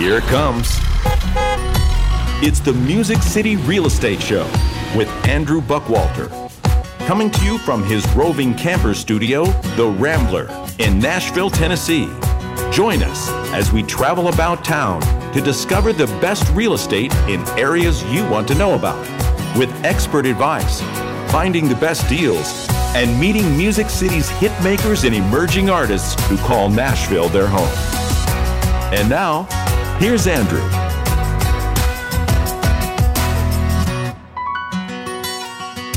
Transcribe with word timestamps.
Here 0.00 0.16
it 0.16 0.24
comes. 0.24 0.78
It's 2.42 2.60
the 2.60 2.72
Music 2.72 3.18
City 3.18 3.56
Real 3.56 3.84
Estate 3.84 4.22
Show 4.22 4.46
with 4.96 5.08
Andrew 5.28 5.60
Buckwalter. 5.60 6.30
Coming 7.00 7.30
to 7.30 7.44
you 7.44 7.58
from 7.58 7.84
his 7.84 8.10
roving 8.14 8.54
camper 8.54 8.94
studio, 8.94 9.44
The 9.76 9.86
Rambler, 9.86 10.48
in 10.78 10.98
Nashville, 10.98 11.50
Tennessee. 11.50 12.08
Join 12.72 13.02
us 13.02 13.28
as 13.52 13.74
we 13.74 13.82
travel 13.82 14.28
about 14.28 14.64
town 14.64 15.02
to 15.34 15.40
discover 15.42 15.92
the 15.92 16.06
best 16.22 16.50
real 16.54 16.72
estate 16.72 17.14
in 17.28 17.46
areas 17.58 18.02
you 18.04 18.26
want 18.26 18.48
to 18.48 18.54
know 18.54 18.76
about. 18.76 19.06
With 19.58 19.70
expert 19.84 20.24
advice, 20.24 20.80
finding 21.30 21.68
the 21.68 21.74
best 21.74 22.08
deals, 22.08 22.66
and 22.96 23.20
meeting 23.20 23.54
Music 23.54 23.90
City's 23.90 24.30
hit 24.30 24.52
makers 24.64 25.04
and 25.04 25.14
emerging 25.14 25.68
artists 25.68 26.14
who 26.26 26.38
call 26.38 26.70
Nashville 26.70 27.28
their 27.28 27.46
home. 27.46 27.68
And 28.94 29.10
now, 29.10 29.46
here's 30.00 30.26
Andrew. 30.26 30.60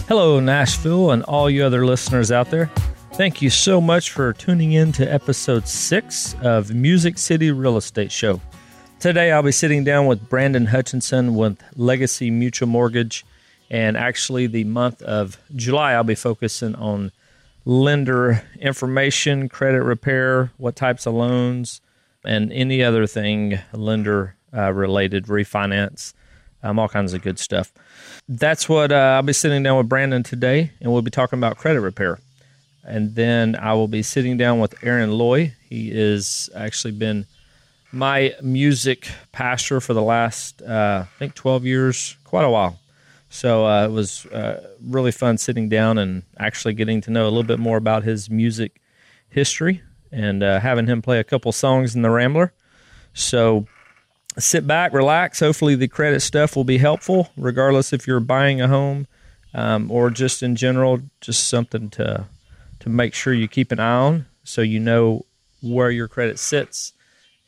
Hello, 0.09 0.41
Nashville, 0.41 1.11
and 1.11 1.23
all 1.23 1.49
you 1.49 1.63
other 1.63 1.85
listeners 1.85 2.31
out 2.31 2.51
there. 2.51 2.69
Thank 3.13 3.41
you 3.41 3.49
so 3.49 3.79
much 3.79 4.11
for 4.11 4.33
tuning 4.33 4.73
in 4.73 4.91
to 4.93 5.05
episode 5.05 5.67
six 5.67 6.35
of 6.41 6.73
Music 6.73 7.17
City 7.17 7.51
Real 7.51 7.77
Estate 7.77 8.11
Show. 8.11 8.41
Today, 8.99 9.31
I'll 9.31 9.41
be 9.41 9.53
sitting 9.53 9.85
down 9.85 10.05
with 10.05 10.27
Brandon 10.29 10.67
Hutcheson 10.67 11.35
with 11.35 11.63
Legacy 11.77 12.29
Mutual 12.29 12.67
Mortgage. 12.67 13.25
And 13.69 13.95
actually, 13.95 14.47
the 14.47 14.65
month 14.65 15.01
of 15.01 15.37
July, 15.55 15.93
I'll 15.93 16.03
be 16.03 16.15
focusing 16.15 16.75
on 16.75 17.11
lender 17.65 18.43
information, 18.59 19.47
credit 19.47 19.83
repair, 19.83 20.51
what 20.57 20.75
types 20.75 21.05
of 21.05 21.13
loans, 21.13 21.79
and 22.25 22.51
any 22.51 22.83
other 22.83 23.07
thing 23.07 23.59
lender 23.73 24.35
uh, 24.55 24.71
related, 24.71 25.25
refinance, 25.25 26.13
um, 26.61 26.79
all 26.79 26.89
kinds 26.89 27.13
of 27.13 27.21
good 27.21 27.39
stuff. 27.39 27.71
That's 28.27 28.69
what 28.69 28.91
uh, 28.91 29.15
I'll 29.15 29.23
be 29.23 29.33
sitting 29.33 29.63
down 29.63 29.77
with 29.77 29.89
Brandon 29.89 30.23
today, 30.23 30.71
and 30.79 30.91
we'll 30.91 31.01
be 31.01 31.11
talking 31.11 31.39
about 31.39 31.57
credit 31.57 31.81
repair. 31.81 32.19
And 32.85 33.15
then 33.15 33.55
I 33.55 33.73
will 33.73 33.87
be 33.87 34.03
sitting 34.03 34.37
down 34.37 34.59
with 34.59 34.75
Aaron 34.83 35.11
Loy. 35.11 35.53
He 35.69 35.91
is 35.91 36.49
actually 36.55 36.91
been 36.91 37.25
my 37.91 38.33
music 38.41 39.07
pastor 39.31 39.79
for 39.79 39.93
the 39.93 40.01
last, 40.01 40.61
uh, 40.61 41.05
I 41.05 41.19
think, 41.19 41.35
12 41.35 41.65
years, 41.65 42.17
quite 42.23 42.43
a 42.43 42.49
while. 42.49 42.79
So 43.29 43.65
uh, 43.65 43.85
it 43.85 43.91
was 43.91 44.25
uh, 44.27 44.75
really 44.85 45.11
fun 45.11 45.37
sitting 45.37 45.69
down 45.69 45.97
and 45.97 46.23
actually 46.37 46.73
getting 46.73 47.01
to 47.01 47.11
know 47.11 47.23
a 47.23 47.29
little 47.31 47.43
bit 47.43 47.59
more 47.59 47.77
about 47.77 48.03
his 48.03 48.29
music 48.29 48.79
history 49.29 49.81
and 50.13 50.43
uh, 50.43 50.59
having 50.59 50.85
him 50.85 51.01
play 51.01 51.19
a 51.19 51.23
couple 51.23 51.51
songs 51.51 51.95
in 51.95 52.03
the 52.03 52.09
Rambler. 52.09 52.53
So 53.13 53.67
sit 54.37 54.65
back, 54.67 54.93
relax. 54.93 55.39
Hopefully, 55.39 55.75
the 55.75 55.87
credit 55.87 56.21
stuff 56.21 56.55
will 56.55 56.63
be 56.63 56.77
helpful, 56.77 57.31
regardless 57.35 57.91
if 57.91 58.07
you're 58.07 58.19
buying 58.19 58.61
a 58.61 58.67
home 58.67 59.07
um, 59.53 59.91
or 59.91 60.09
just 60.09 60.43
in 60.43 60.55
general, 60.55 60.99
just 61.19 61.49
something 61.49 61.89
to 61.91 62.25
to 62.79 62.89
make 62.89 63.13
sure 63.13 63.33
you 63.33 63.47
keep 63.47 63.71
an 63.71 63.79
eye 63.79 63.95
on 63.95 64.25
so 64.43 64.61
you 64.61 64.79
know 64.79 65.25
where 65.61 65.89
your 65.89 66.09
credit 66.09 66.37
sits 66.37 66.91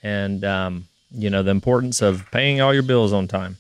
and 0.02 0.46
um, 0.46 0.88
you 1.12 1.30
know 1.30 1.44
the 1.44 1.52
importance 1.52 2.02
of 2.02 2.26
paying 2.32 2.62
all 2.62 2.74
your 2.74 2.84
bills 2.84 3.14
on 3.14 3.28
time. 3.28 3.58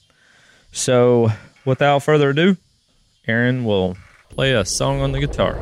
So, 0.71 1.29
without 1.63 1.99
further 1.99 2.31
ado, 2.31 2.57
Aaron 3.27 3.65
will 3.65 3.97
play 4.29 4.53
a 4.53 4.65
song 4.65 5.01
on 5.01 5.11
the 5.11 5.19
guitar. 5.19 5.61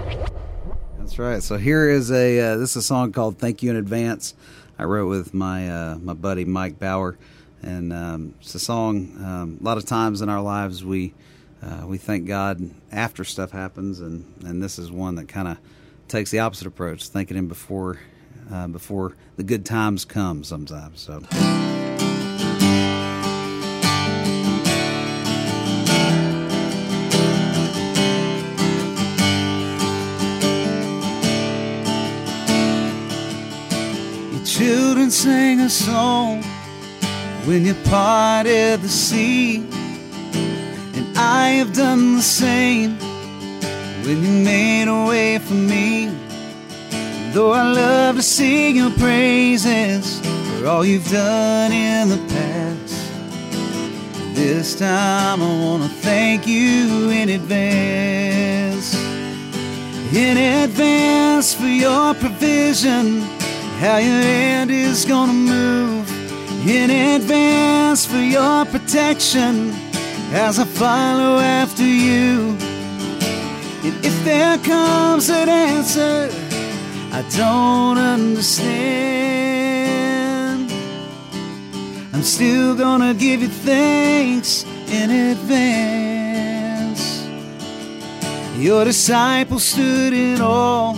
That's 1.04 1.20
right. 1.20 1.44
So 1.44 1.58
here 1.58 1.90
is 1.90 2.14
a 2.14 2.40
uh, 2.40 2.56
this 2.56 2.72
is 2.72 2.78
a 2.78 2.82
song 2.82 3.12
called 3.12 3.38
"Thank 3.38 3.62
You 3.62 3.70
in 3.70 3.76
Advance." 3.76 4.36
I 4.80 4.86
wrote 4.86 5.10
with 5.10 5.34
my 5.34 5.70
uh, 5.70 5.98
my 5.98 6.14
buddy 6.14 6.46
Mike 6.46 6.80
Bauer, 6.80 7.18
and 7.62 7.92
um, 7.92 8.36
it's 8.40 8.56
a 8.56 8.60
song. 8.60 9.18
Um, 9.22 9.58
a 9.60 9.64
lot 9.66 9.78
of 9.78 9.86
times 9.86 10.22
in 10.22 10.30
our 10.30 10.42
lives, 10.42 10.86
we 10.86 11.14
uh, 11.62 11.86
we 11.86 11.98
thank 11.98 12.26
God 12.26 12.72
after 12.90 13.26
stuff 13.26 13.52
happens, 13.52 14.00
and 14.00 14.34
and 14.46 14.64
this 14.64 14.80
is 14.80 14.94
one 14.94 15.16
that 15.16 15.28
kind 15.28 15.50
of 15.50 15.58
takes 16.08 16.32
the 16.32 16.40
opposite 16.40 16.68
approach, 16.68 17.10
thanking 17.10 17.36
Him 17.36 17.50
before 17.50 18.00
uh, 18.50 18.68
before 18.70 19.18
the 19.36 19.44
good 19.44 19.66
times 19.66 20.06
come. 20.06 20.46
Sometimes, 20.46 21.02
so. 21.02 21.83
Children 34.64 35.12
sang 35.12 35.60
a 35.60 35.70
song 35.70 36.42
when 37.46 37.66
you 37.66 37.76
parted 37.84 38.80
the 38.82 38.88
sea, 38.88 39.58
and 40.98 41.06
I 41.18 41.46
have 41.60 41.74
done 41.74 42.16
the 42.16 42.22
same 42.22 42.92
when 44.06 44.18
you 44.24 44.34
made 44.54 44.88
a 44.88 45.06
way 45.10 45.40
for 45.40 45.54
me. 45.74 46.08
Though 47.34 47.52
I 47.52 47.64
love 47.64 48.16
to 48.16 48.22
sing 48.22 48.78
your 48.78 48.92
praises 48.92 50.22
for 50.60 50.68
all 50.68 50.86
you've 50.86 51.12
done 51.12 51.72
in 51.74 52.08
the 52.08 52.22
past, 52.34 52.96
this 54.34 54.76
time 54.80 55.42
I 55.42 55.52
want 55.64 55.84
to 55.84 55.90
thank 55.90 56.48
you 56.48 57.10
in 57.10 57.28
advance. 57.30 58.96
In 60.14 60.38
advance 60.38 61.54
for 61.54 61.72
your 61.86 62.14
provision, 62.14 63.33
how 63.80 63.98
your 63.98 64.22
hand 64.22 64.72
is 64.72 65.06
gonna 65.06 65.34
move. 65.34 66.10
In 66.68 66.90
advance 66.90 68.06
for 68.06 68.18
your 68.18 68.66
protection, 68.66 69.74
as 70.34 70.58
I 70.58 70.66
follow 70.66 71.38
after 71.40 71.84
you. 71.84 72.58
And 73.84 74.06
if 74.06 74.24
there 74.24 74.58
comes 74.60 75.30
an 75.30 75.50
answer 75.50 76.30
I 77.12 77.22
don't 77.38 77.98
understand, 78.00 78.64
I'm 82.14 82.24
still 82.24 82.76
gonna 82.76 83.14
give 83.14 83.42
you 83.44 83.50
thanks 83.50 84.66
in 84.90 85.12
advance. 85.12 86.24
Your 88.58 88.86
disciples 88.86 89.64
stood 89.64 90.14
in 90.14 90.42
awe 90.42 90.96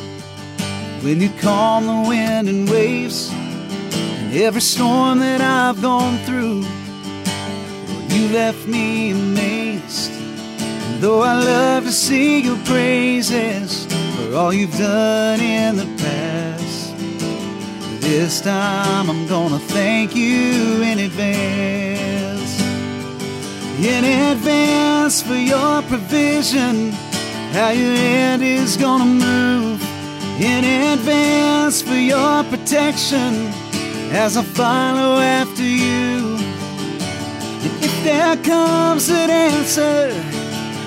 when 1.05 1.21
you 1.21 1.29
calm 1.39 1.85
the 1.85 2.09
wind 2.09 2.49
and 2.49 2.67
waves, 2.67 3.29
and 3.31 4.33
every 4.33 4.59
storm 4.59 5.19
that 5.19 5.39
I've 5.39 5.79
gone 5.79 6.17
through. 6.25 6.61
Well, 6.63 8.11
you 8.11 8.33
left 8.33 8.65
me 8.65 9.11
amazed. 9.11 10.11
Though 10.99 11.21
I 11.21 11.35
love 11.35 11.83
to 11.83 11.91
sing 11.91 12.45
your 12.45 12.57
praises 12.65 13.85
for 14.15 14.35
all 14.35 14.51
you've 14.51 14.75
done 14.79 15.39
in 15.41 15.75
the 15.75 15.85
past, 16.01 16.97
this 18.01 18.41
time 18.41 19.07
I'm 19.07 19.27
gonna 19.27 19.59
thank 19.59 20.15
you 20.15 20.81
in 20.81 20.97
advance. 20.97 22.59
In 23.79 24.03
advance 24.31 25.21
for 25.21 25.35
your 25.35 25.83
provision, 25.83 26.89
how 27.53 27.69
your 27.69 27.95
hand 27.95 28.41
is 28.41 28.75
gonna 28.75 29.05
move. 29.05 29.74
In 30.39 30.65
advance 30.65 31.81
for 31.81 31.95
your 31.95 32.43
protection, 32.43 33.53
as 34.11 34.35
I 34.35 34.43
follow 34.43 35.19
after 35.19 35.63
you. 35.63 36.35
And 37.63 37.71
if 37.81 38.03
there 38.03 38.35
comes 38.43 39.09
an 39.09 39.29
answer, 39.29 40.11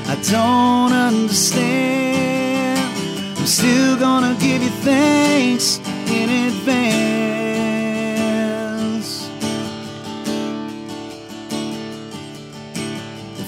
I 0.07 0.17
don't 0.31 0.93
understand. 0.93 2.79
I'm 3.39 3.47
still 3.47 3.97
gonna 3.97 4.37
give 4.39 4.63
you 4.63 4.69
thanks 4.85 5.79
in 6.11 6.29
advance. 6.49 7.49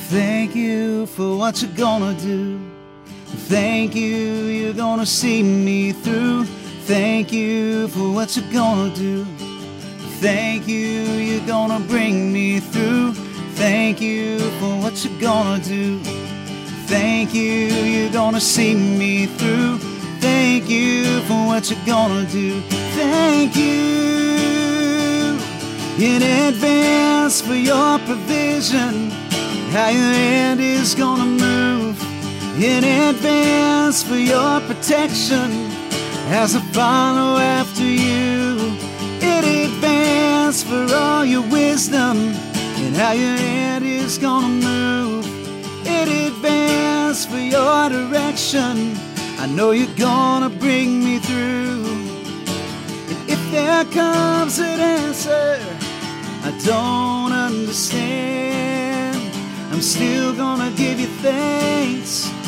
Thank 0.09 0.55
you 0.57 1.05
for 1.07 1.37
what 1.37 1.61
you're 1.61 1.77
gonna 1.77 2.15
do. 2.15 2.70
Thank 3.51 3.97
you, 3.97 4.45
you're 4.47 4.75
gonna 4.75 5.05
see 5.05 5.43
me 5.43 5.91
through. 5.91 6.45
Thank 6.87 7.33
you 7.33 7.89
for 7.89 8.13
what 8.13 8.37
you're 8.37 8.53
gonna 8.53 8.95
do. 8.95 9.25
Thank 10.21 10.69
you, 10.69 11.03
you're 11.27 11.47
gonna 11.49 11.81
bring 11.81 12.33
me 12.33 12.61
through. 12.61 13.15
Thank 13.55 14.01
you 14.01 14.39
for 14.61 14.79
what 14.81 15.05
you're 15.05 15.21
gonna 15.21 15.61
do. 15.65 15.99
Thank 16.87 17.35
you, 17.35 17.67
you're 17.93 18.13
gonna 18.13 18.41
see 18.41 18.73
me 18.77 19.27
through. 19.27 19.79
Thank 20.21 20.71
you 20.71 21.21
for 21.23 21.49
what 21.49 21.69
you're 21.73 21.87
gonna 21.87 22.27
do. 22.31 22.61
Thank 22.95 23.57
you 23.57 25.41
in 25.99 26.23
advance 26.23 27.41
for 27.41 27.55
your 27.57 27.99
provision. 28.07 29.11
How 29.73 29.89
your 29.89 30.15
hand 30.15 30.61
is 30.61 30.95
gonna 30.95 31.27
move. 31.27 32.10
In 32.63 32.85
advance 32.85 34.03
for 34.03 34.17
your 34.17 34.61
protection. 34.61 35.71
As 36.29 36.55
I 36.55 36.61
follow 36.73 37.39
after 37.39 37.85
you. 37.85 38.77
In 39.23 39.45
advance 39.65 40.63
for 40.63 40.87
all 40.95 41.25
your 41.25 41.41
wisdom 41.49 42.19
and 42.83 42.95
how 42.95 43.13
your 43.13 43.35
hand 43.35 43.87
is 43.87 44.19
gonna 44.19 44.49
move 44.49 45.27
in 45.87 46.09
advance 46.27 47.25
for 47.25 47.39
your 47.39 47.89
direction. 47.89 48.95
I 49.39 49.47
know 49.47 49.71
you're 49.71 49.97
gonna 49.97 50.51
bring 50.51 51.03
me 51.03 51.19
through. 51.19 51.87
And 53.11 53.31
if 53.35 53.41
there 53.51 53.87
comes 53.87 54.59
an 54.59 54.81
answer 54.81 55.59
I 56.45 56.51
don't 56.67 57.33
understand, 57.33 59.17
I'm 59.73 59.81
still 59.81 60.35
gonna 60.35 60.71
give 60.77 61.01
you 61.01 61.09
thanks. 61.23 62.40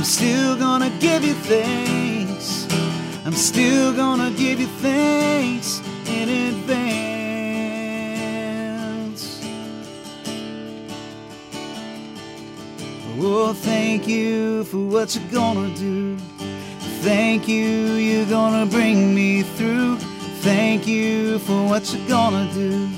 I'm 0.00 0.06
still 0.06 0.56
gonna 0.56 0.88
give 0.98 1.22
you 1.22 1.34
thanks. 1.34 2.66
I'm 3.26 3.34
still 3.34 3.92
gonna 3.92 4.30
give 4.30 4.58
you 4.58 4.66
thanks 4.80 5.82
in 6.06 6.26
advance. 6.48 7.52
Oh, 13.18 13.52
thank 13.52 14.08
you 14.08 14.64
for 14.64 14.78
what 14.78 15.14
you're 15.14 15.30
gonna 15.30 15.68
do. 15.76 16.16
Thank 17.02 17.46
you, 17.46 17.92
you're 18.06 18.24
gonna 18.24 18.64
bring 18.64 19.14
me 19.14 19.42
through. 19.42 19.98
Thank 20.40 20.86
you 20.86 21.40
for 21.40 21.68
what 21.68 21.92
you're 21.92 22.08
gonna 22.08 22.48
do. 22.54 22.88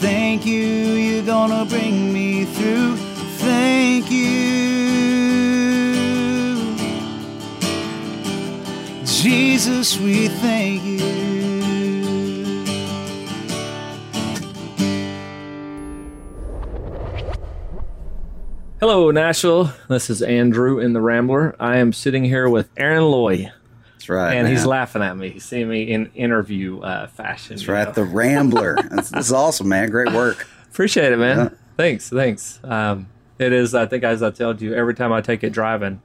Thank 0.00 0.46
you, 0.46 0.64
you're 1.04 1.26
gonna 1.26 1.66
bring 1.66 2.14
me 2.14 2.46
through. 2.46 2.96
Thank 3.36 4.10
you. 4.10 5.53
Jesus, 9.24 9.98
we 9.98 10.28
thank 10.28 10.84
you. 10.84 10.98
Hello, 18.80 19.10
Nashville. 19.10 19.72
This 19.88 20.10
is 20.10 20.20
Andrew 20.20 20.78
in 20.78 20.92
the 20.92 21.00
Rambler. 21.00 21.56
I 21.58 21.78
am 21.78 21.94
sitting 21.94 22.22
here 22.22 22.50
with 22.50 22.68
Aaron 22.76 23.04
Loy, 23.04 23.50
That's 23.94 24.10
right. 24.10 24.34
and 24.34 24.46
he's 24.46 24.66
laughing 24.66 25.00
at 25.00 25.16
me. 25.16 25.30
He's 25.30 25.44
seeing 25.46 25.70
me 25.70 25.84
in 25.84 26.10
interview 26.14 26.80
uh, 26.80 27.06
fashion. 27.06 27.56
That's 27.56 27.66
right. 27.66 27.86
know. 27.86 27.92
The 27.94 28.04
Rambler. 28.04 28.76
That's, 28.90 29.08
that's 29.08 29.32
awesome, 29.32 29.70
man. 29.70 29.88
Great 29.88 30.12
work. 30.12 30.46
Appreciate 30.70 31.12
it, 31.12 31.18
man. 31.18 31.38
Yeah. 31.38 31.48
Thanks, 31.78 32.10
thanks. 32.10 32.60
Um, 32.62 33.08
it 33.38 33.54
is. 33.54 33.74
I 33.74 33.86
think, 33.86 34.04
as 34.04 34.22
I 34.22 34.32
told 34.32 34.60
you, 34.60 34.74
every 34.74 34.92
time 34.92 35.14
I 35.14 35.22
take 35.22 35.42
it 35.42 35.54
driving, 35.54 36.02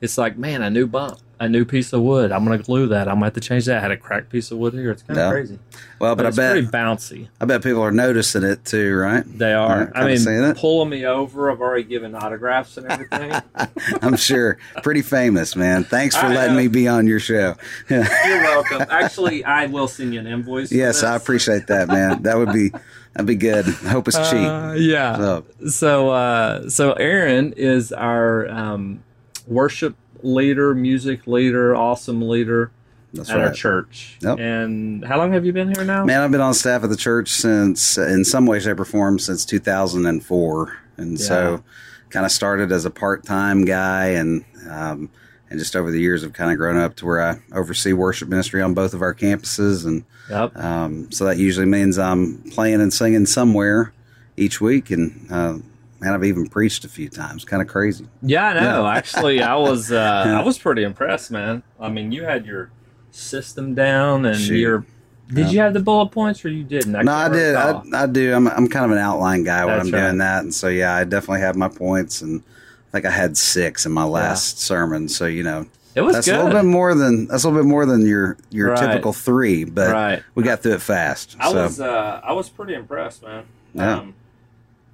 it's 0.00 0.18
like, 0.18 0.36
man, 0.36 0.62
a 0.62 0.68
new 0.68 0.88
bump, 0.88 1.20
a 1.38 1.48
new 1.48 1.64
piece 1.64 1.92
of 1.92 2.00
wood. 2.00 2.32
I'm 2.32 2.44
gonna 2.44 2.58
glue 2.58 2.86
that. 2.88 3.08
I'm 3.08 3.16
gonna 3.16 3.26
have 3.26 3.34
to 3.34 3.40
change 3.40 3.66
that. 3.66 3.76
I 3.78 3.80
had 3.80 3.90
a 3.90 3.96
cracked 3.96 4.30
piece 4.30 4.50
of 4.50 4.58
wood 4.58 4.72
here. 4.72 4.90
It's 4.90 5.02
kind 5.02 5.18
of 5.18 5.24
Yeah. 5.26 5.30
crazy, 5.30 5.58
Well, 5.98 6.14
but, 6.16 6.22
but, 6.22 6.28
it's 6.28 6.38
I 6.38 6.42
bet 6.42 6.52
pretty 6.52 6.66
bouncy. 6.68 7.28
I 7.40 7.44
bet 7.44 7.62
people 7.62 7.82
are 7.82 7.90
noticing 7.92 8.42
it 8.42 8.64
too, 8.64 8.94
right? 8.96 9.22
They 9.38 9.52
are. 9.52 9.92
I 9.94 10.06
mean, 10.14 10.54
pulling 10.54 10.88
me 10.88 11.04
over. 11.04 11.50
I've 11.50 11.60
already 11.60 11.84
given 11.84 12.14
autographs 12.14 12.78
and 12.78 12.90
everything. 12.90 13.32
I'm 14.02 14.16
sure. 14.16 14.56
Pretty 14.82 15.02
famous, 15.02 15.54
man. 15.56 15.84
Thanks 15.84 16.16
for 16.16 16.26
I 16.26 16.34
letting 16.34 16.54
know. 16.56 16.62
me 16.62 16.68
be 16.68 16.88
on 16.88 17.06
your 17.06 17.20
show. 17.20 17.56
You're 17.90 18.00
welcome. 18.00 18.86
Actually, 18.88 19.44
I 19.44 19.66
will 19.66 19.88
send 19.88 20.14
you 20.14 20.20
an 20.20 20.26
invoice. 20.26 20.72
yes, 20.72 21.02
I 21.02 21.16
appreciate 21.16 21.66
that, 21.66 21.88
man. 21.88 22.22
That 22.22 22.38
would 22.38 22.52
be 22.52 22.70
that'd 23.12 23.26
be 23.26 23.34
good. 23.36 23.66
I 23.66 23.88
hope 23.88 24.08
it's 24.08 24.16
cheap. 24.30 24.38
Uh, 24.48 24.72
yeah. 24.76 25.16
So- 25.16 25.44
So, 25.68 26.08
uh, 26.10 26.68
so 26.70 26.92
Aaron 26.94 27.52
is 27.58 27.92
our 27.92 28.48
um, 28.48 29.02
worship 29.46 29.96
leader, 30.22 30.74
music 30.74 31.26
leader, 31.26 31.74
awesome 31.74 32.26
leader 32.28 32.70
That's 33.12 33.30
at 33.30 33.40
our 33.40 33.52
church. 33.52 34.18
Yep. 34.22 34.38
And 34.38 35.04
how 35.04 35.18
long 35.18 35.32
have 35.32 35.44
you 35.46 35.52
been 35.52 35.74
here 35.74 35.84
now? 35.84 36.04
Man, 36.04 36.20
I've 36.20 36.30
been 36.30 36.40
on 36.40 36.54
staff 36.54 36.82
at 36.84 36.90
the 36.90 36.96
church 36.96 37.30
since, 37.30 37.96
in 37.98 38.24
some 38.24 38.46
way, 38.46 38.58
shape, 38.60 38.78
or 38.80 38.84
form, 38.84 39.18
since 39.18 39.44
2004, 39.44 40.76
and 40.96 41.12
Yeah. 41.18 41.24
so 41.26 41.64
kind 42.10 42.24
of 42.26 42.32
started 42.32 42.72
as 42.72 42.84
a 42.84 42.90
part-time 42.90 43.64
guy, 43.64 44.06
and 44.08 44.44
um, 44.70 45.10
and 45.48 45.60
just 45.60 45.76
over 45.76 45.90
the 45.92 46.00
years, 46.00 46.22
have 46.22 46.32
kind 46.32 46.50
of 46.50 46.56
grown 46.58 46.76
up 46.76 46.96
to 46.96 47.06
where 47.06 47.20
I 47.22 47.38
oversee 47.52 47.92
worship 47.92 48.28
ministry 48.28 48.60
on 48.62 48.74
both 48.74 48.94
of 48.94 49.02
our 49.02 49.14
campuses, 49.14 49.86
and 49.86 50.04
Yep. 50.28 50.56
um, 50.56 51.12
so 51.12 51.24
that 51.24 51.38
usually 51.38 51.66
means 51.66 51.98
I'm 51.98 52.38
playing 52.50 52.80
and 52.80 52.92
singing 52.92 53.26
somewhere 53.26 53.92
each 54.36 54.60
week, 54.60 54.90
and 54.90 55.26
uh, 55.30 55.58
man, 56.00 56.12
I've 56.14 56.24
even 56.24 56.46
preached 56.48 56.84
a 56.84 56.88
few 56.88 57.08
times. 57.08 57.44
Kind 57.44 57.62
of 57.62 57.68
crazy. 57.68 58.06
Yeah, 58.22 58.46
I 58.48 58.54
know. 58.54 58.82
Yeah. 58.84 58.90
Actually, 58.96 59.42
I 59.42 59.54
was 59.56 59.90
uh, 59.92 60.24
Yeah. 60.26 60.40
I 60.40 60.44
was 60.44 60.58
pretty 60.58 60.82
impressed, 60.82 61.30
man. 61.30 61.62
I 61.80 61.88
mean, 61.88 62.12
you 62.12 62.24
had 62.24 62.46
your 62.46 62.70
system 63.10 63.74
down, 63.74 64.24
and 64.26 64.38
Shoot. 64.38 64.56
your 64.58 64.86
did 65.32 65.50
you 65.50 65.58
have 65.58 65.74
the 65.74 65.80
bullet 65.80 66.10
points 66.12 66.44
or 66.44 66.50
you 66.50 66.62
didn't? 66.62 66.92
no, 66.92 67.12
I 67.12 67.28
did. 67.28 67.56
I, 67.56 67.82
I 67.94 68.06
do. 68.06 68.32
I'm, 68.32 68.46
I'm 68.46 68.68
kind 68.68 68.84
of 68.84 68.92
an 68.92 68.98
outline 68.98 69.42
guy 69.42 69.64
when 69.64 69.80
I'm 69.80 69.90
doing 69.90 70.18
that, 70.18 70.44
and 70.44 70.54
so 70.54 70.68
yeah, 70.68 70.94
I 70.94 71.02
definitely 71.04 71.40
have 71.40 71.56
my 71.56 71.68
points, 71.68 72.22
and 72.22 72.42
I 72.88 72.90
think 72.92 73.06
I 73.06 73.10
had 73.10 73.36
six 73.36 73.86
in 73.86 73.92
my 73.92 74.04
last 74.04 74.60
sermon. 74.60 75.08
So 75.08 75.26
you 75.26 75.42
know, 75.42 75.66
it 75.96 76.02
was 76.02 76.14
that's 76.14 76.26
good. 76.28 76.36
a 76.36 76.44
little 76.44 76.60
bit 76.60 76.64
more 76.68 76.94
than 76.94 77.26
that's 77.26 77.42
a 77.42 77.48
little 77.48 77.60
bit 77.64 77.68
more 77.68 77.86
than 77.86 78.06
your 78.06 78.36
your 78.50 78.70
Right. 78.70 78.78
typical 78.86 79.12
three, 79.12 79.64
but 79.64 79.90
Right. 79.92 80.22
we 80.36 80.44
got 80.44 80.62
through 80.62 80.74
it 80.74 80.82
fast. 80.82 81.34
I 81.40 81.50
so 81.50 81.56
was 81.64 81.80
uh, 81.80 82.20
I 82.22 82.32
was 82.32 82.48
pretty 82.48 82.74
impressed, 82.74 83.24
man. 83.24 83.46
Yeah. 83.74 83.96
Um, 83.98 84.14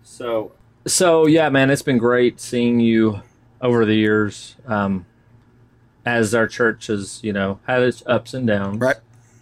so 0.02 0.52
so 0.86 1.26
yeah, 1.26 1.48
man, 1.48 1.70
it's 1.70 1.82
been 1.82 1.98
great 1.98 2.40
seeing 2.40 2.80
you 2.80 3.22
over 3.60 3.84
the 3.84 3.94
years. 3.94 4.56
Um, 4.66 5.06
as 6.04 6.34
our 6.34 6.48
church 6.48 6.88
has, 6.88 7.20
you 7.22 7.32
know, 7.32 7.60
had 7.66 7.82
its 7.82 8.02
ups 8.06 8.34
and 8.34 8.46
downs, 8.46 8.80
right. 8.80 8.96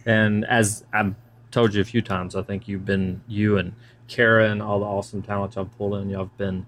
And 0.05 0.45
as 0.47 0.85
I've 0.93 1.15
told 1.51 1.75
you 1.75 1.81
a 1.81 1.85
few 1.85 2.03
times, 2.03 2.35
I 2.37 2.43
think 2.43 2.69
you've 2.69 2.85
been 2.85 3.23
you 3.27 3.57
and 3.57 3.75
Kara 4.09 4.51
and 4.51 4.61
all 4.63 4.81
the 4.81 4.85
awesome 4.87 5.23
talent 5.23 5.55
y'all 5.55 5.65
pulled 5.67 5.95
in. 5.95 6.11
Y'all 6.11 6.25
have 6.25 6.37
been 6.37 6.67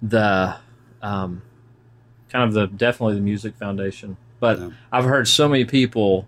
the 0.00 0.56
um, 1.02 1.42
kind 2.30 2.44
of 2.44 2.52
the 2.54 2.66
definitely 2.66 3.14
the 3.14 3.20
music 3.20 3.54
foundation. 3.56 4.16
But 4.40 4.58
Yeah. 4.58 4.70
I've 4.90 5.04
heard 5.04 5.28
so 5.28 5.48
many 5.48 5.64
people 5.64 6.26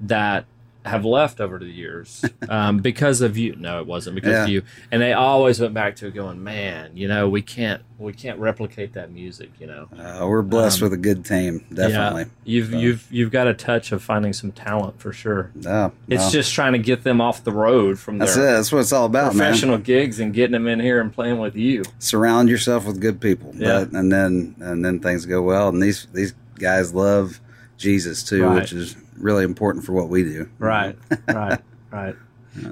that 0.00 0.44
have 0.86 1.04
left 1.04 1.40
over 1.40 1.58
the 1.58 1.66
years 1.66 2.24
um, 2.48 2.78
because 2.78 3.20
of 3.20 3.36
you. 3.36 3.56
No, 3.56 3.80
it 3.80 3.86
wasn't 3.86 4.14
because 4.14 4.32
Yeah. 4.32 4.42
of 4.44 4.48
you. 4.48 4.62
And 4.90 5.02
they 5.02 5.12
always 5.12 5.60
went 5.60 5.74
back 5.74 5.96
to 5.96 6.06
it, 6.06 6.14
going, 6.14 6.42
"Man, 6.42 6.90
you 6.94 7.08
know, 7.08 7.28
we 7.28 7.42
can't 7.42 7.82
we 7.98 8.12
can't 8.12 8.38
replicate 8.38 8.92
that 8.92 9.10
music." 9.10 9.50
You 9.58 9.66
know, 9.68 9.88
Uh, 9.98 10.26
we're 10.28 10.42
blessed 10.42 10.82
Um, 10.82 10.86
with 10.86 10.92
a 10.92 11.02
good 11.02 11.24
team, 11.24 11.64
definitely. 11.72 12.22
Yeah, 12.22 12.28
you've 12.44 12.70
So- 12.70 12.78
you've 12.78 13.06
you've 13.10 13.30
got 13.30 13.46
a 13.48 13.54
touch 13.54 13.92
of 13.92 14.02
finding 14.02 14.32
some 14.32 14.52
talent 14.52 15.00
for 15.00 15.12
sure. 15.12 15.50
Yeah, 15.60 15.90
It's 16.08 16.30
just 16.30 16.52
trying 16.54 16.72
to 16.74 16.78
get 16.78 17.02
them 17.04 17.20
off 17.20 17.42
the 17.44 17.52
road 17.52 17.98
from 17.98 18.18
that's 18.18 18.36
it. 18.36 18.40
That's 18.40 18.70
what 18.72 18.80
it's 18.80 18.92
all 18.92 19.06
about, 19.06 19.34
man. 19.34 19.46
professional 19.52 19.78
gigs 19.78 20.20
and 20.20 20.32
getting 20.32 20.52
them 20.52 20.66
in 20.66 20.80
here 20.80 21.00
and 21.00 21.12
playing 21.12 21.38
with 21.38 21.56
you. 21.56 21.82
Surround 21.98 22.48
yourself 22.48 22.86
with 22.86 23.00
good 23.00 23.20
people, 23.20 23.52
Yeah. 23.56 23.84
but, 23.84 23.92
and 23.98 24.12
then 24.12 24.54
and 24.60 24.84
then 24.84 25.00
things 25.00 25.26
go 25.26 25.42
well. 25.42 25.68
And 25.68 25.82
these 25.82 26.06
these 26.12 26.34
guys 26.58 26.94
love 26.94 27.40
Jesus 27.76 28.22
too, 28.22 28.44
Right. 28.44 28.54
which 28.56 28.72
is 28.72 28.96
really 29.18 29.44
important 29.44 29.84
for 29.84 29.92
what 29.92 30.08
we 30.08 30.22
do. 30.24 30.48
Right, 30.58 30.96
right, 31.28 31.60
right. 31.90 32.14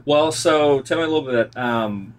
Well, 0.04 0.32
so 0.32 0.80
tell 0.80 0.98
me 0.98 1.04
a 1.04 1.08
little 1.08 1.30
bit. 1.30 1.56
Um, 1.56 2.14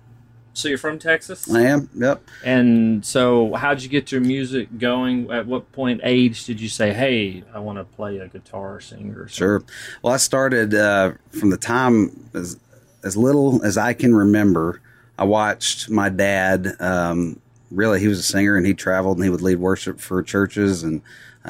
so 0.53 0.69
you're 0.69 0.77
from 0.77 0.99
Texas, 0.99 1.51
I 1.53 1.63
am. 1.63 1.89
Yep. 1.95 2.21
and 2.45 3.03
so 3.05 3.53
how'd 3.55 3.81
you 3.81 3.89
get 3.89 4.11
your 4.11 4.21
music 4.21 4.77
going? 4.77 5.29
At 5.29 5.47
what 5.47 5.69
point 5.73 5.99
age 6.03 6.45
did 6.45 6.61
you 6.61 6.69
say, 6.69 6.93
"Hey, 6.93 7.43
I 7.53 7.59
want 7.59 7.77
to 7.77 7.83
play 7.83 8.19
a 8.19 8.27
guitar, 8.29 8.75
or 8.75 8.79
sing, 8.81 9.09
or? 9.11 9.27
Sure. 9.27 9.63
Well, 10.01 10.13
I 10.13 10.17
started 10.17 10.73
uh, 10.73 11.13
from 11.31 11.49
the 11.49 11.57
time 11.57 12.29
as 12.33 12.57
as 13.03 13.17
little 13.17 13.63
as 13.65 13.77
I 13.77 13.93
can 13.93 14.15
remember. 14.15 14.79
I 15.19 15.23
watched 15.25 15.89
my 15.89 16.07
dad. 16.09 16.75
Um, 16.79 17.39
really, 17.71 17.99
he 17.99 18.07
was 18.07 18.19
a 18.19 18.23
singer, 18.23 18.55
and 18.55 18.65
he 18.65 18.73
traveled 18.73 19.17
and 19.17 19.23
he 19.25 19.29
would 19.29 19.41
lead 19.41 19.57
worship 19.59 19.99
for 19.99 20.23
churches, 20.23 20.83
and 20.83 21.01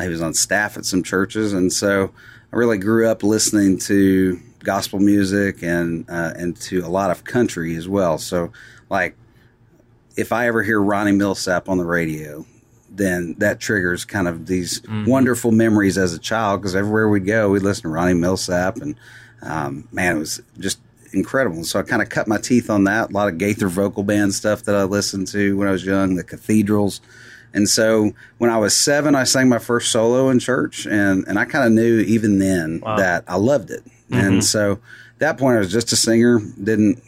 he 0.04 0.10
was 0.10 0.22
on 0.22 0.34
staff 0.34 0.78
at 0.78 0.86
some 0.86 1.04
churches, 1.04 1.54
and 1.54 1.72
so 1.72 2.12
I 2.52 2.56
really 2.56 2.78
grew 2.78 3.08
up 3.08 3.24
listening 3.24 3.78
to 3.80 4.40
gospel 4.64 5.00
music 5.00 5.64
and 5.64 6.06
uh, 6.10 6.34
and 6.36 6.56
to 6.58 6.80
a 6.80 6.90
lot 6.90 7.12
of 7.12 7.24
country 7.24 7.76
as 7.76 7.88
well. 7.88 8.18
So, 8.18 8.52
like, 8.90 9.16
if 10.18 10.32
I 10.32 10.48
ever 10.48 10.64
hear 10.64 10.82
Ronnie 10.82 11.12
Milsap 11.12 11.70
on 11.70 11.78
the 11.78 11.86
radio, 11.86 12.46
then 12.90 13.36
that 13.38 13.60
triggers 13.60 14.06
kind 14.06 14.28
of 14.28 14.46
these 14.48 14.82
wonderful 15.08 15.52
memories 15.52 15.98
as 15.98 16.14
a 16.14 16.20
child 16.20 16.62
because 16.62 16.76
everywhere 16.76 17.10
we'd 17.10 17.26
go, 17.26 17.50
we'd 17.50 17.62
listen 17.62 17.84
to 17.84 17.90
Ronnie 17.90 18.14
Milsap, 18.14 18.82
and 18.82 18.96
um, 19.42 19.88
man, 19.92 20.18
it 20.18 20.20
was 20.20 20.42
just 20.60 20.80
incredible. 21.14 21.64
So 21.64 21.80
I 21.80 21.84
kind 21.84 22.02
of 22.02 22.10
cut 22.10 22.28
my 22.28 22.38
teeth 22.38 22.70
on 22.70 22.84
that. 22.86 23.10
A 23.10 23.14
lot 23.14 23.28
of 23.28 23.38
Gaither 23.38 23.68
vocal 23.70 24.04
band 24.04 24.34
stuff 24.34 24.64
that 24.64 24.76
I 24.76 24.84
listened 24.84 25.28
to 25.30 25.58
when 25.58 25.68
I 25.68 25.72
was 25.72 25.86
young, 25.86 26.16
the 26.16 26.24
cathedrals. 26.24 27.02
And 27.56 27.68
so 27.70 28.12
when 28.38 28.50
I 28.52 28.58
was 28.60 28.76
seven, 28.76 29.16
I 29.16 29.24
sang 29.24 29.50
my 29.50 29.58
first 29.60 29.92
solo 29.92 30.30
in 30.30 30.40
church, 30.40 30.86
and, 30.86 31.26
and 31.28 31.40
I 31.40 31.46
kind 31.46 31.66
of 31.66 31.72
knew 31.72 32.00
even 32.02 32.38
then 32.40 32.82
Wow. 32.82 32.98
that 32.98 33.24
I 33.28 33.38
loved 33.38 33.72
it. 33.72 33.84
And 34.12 34.34
mm-hmm. 34.34 34.40
so 34.42 34.74
at 34.74 35.20
that 35.20 35.38
point, 35.40 35.56
I 35.56 35.60
was 35.60 35.72
just 35.72 35.92
a 35.92 35.96
singer, 35.96 36.40
didn't 36.62 37.02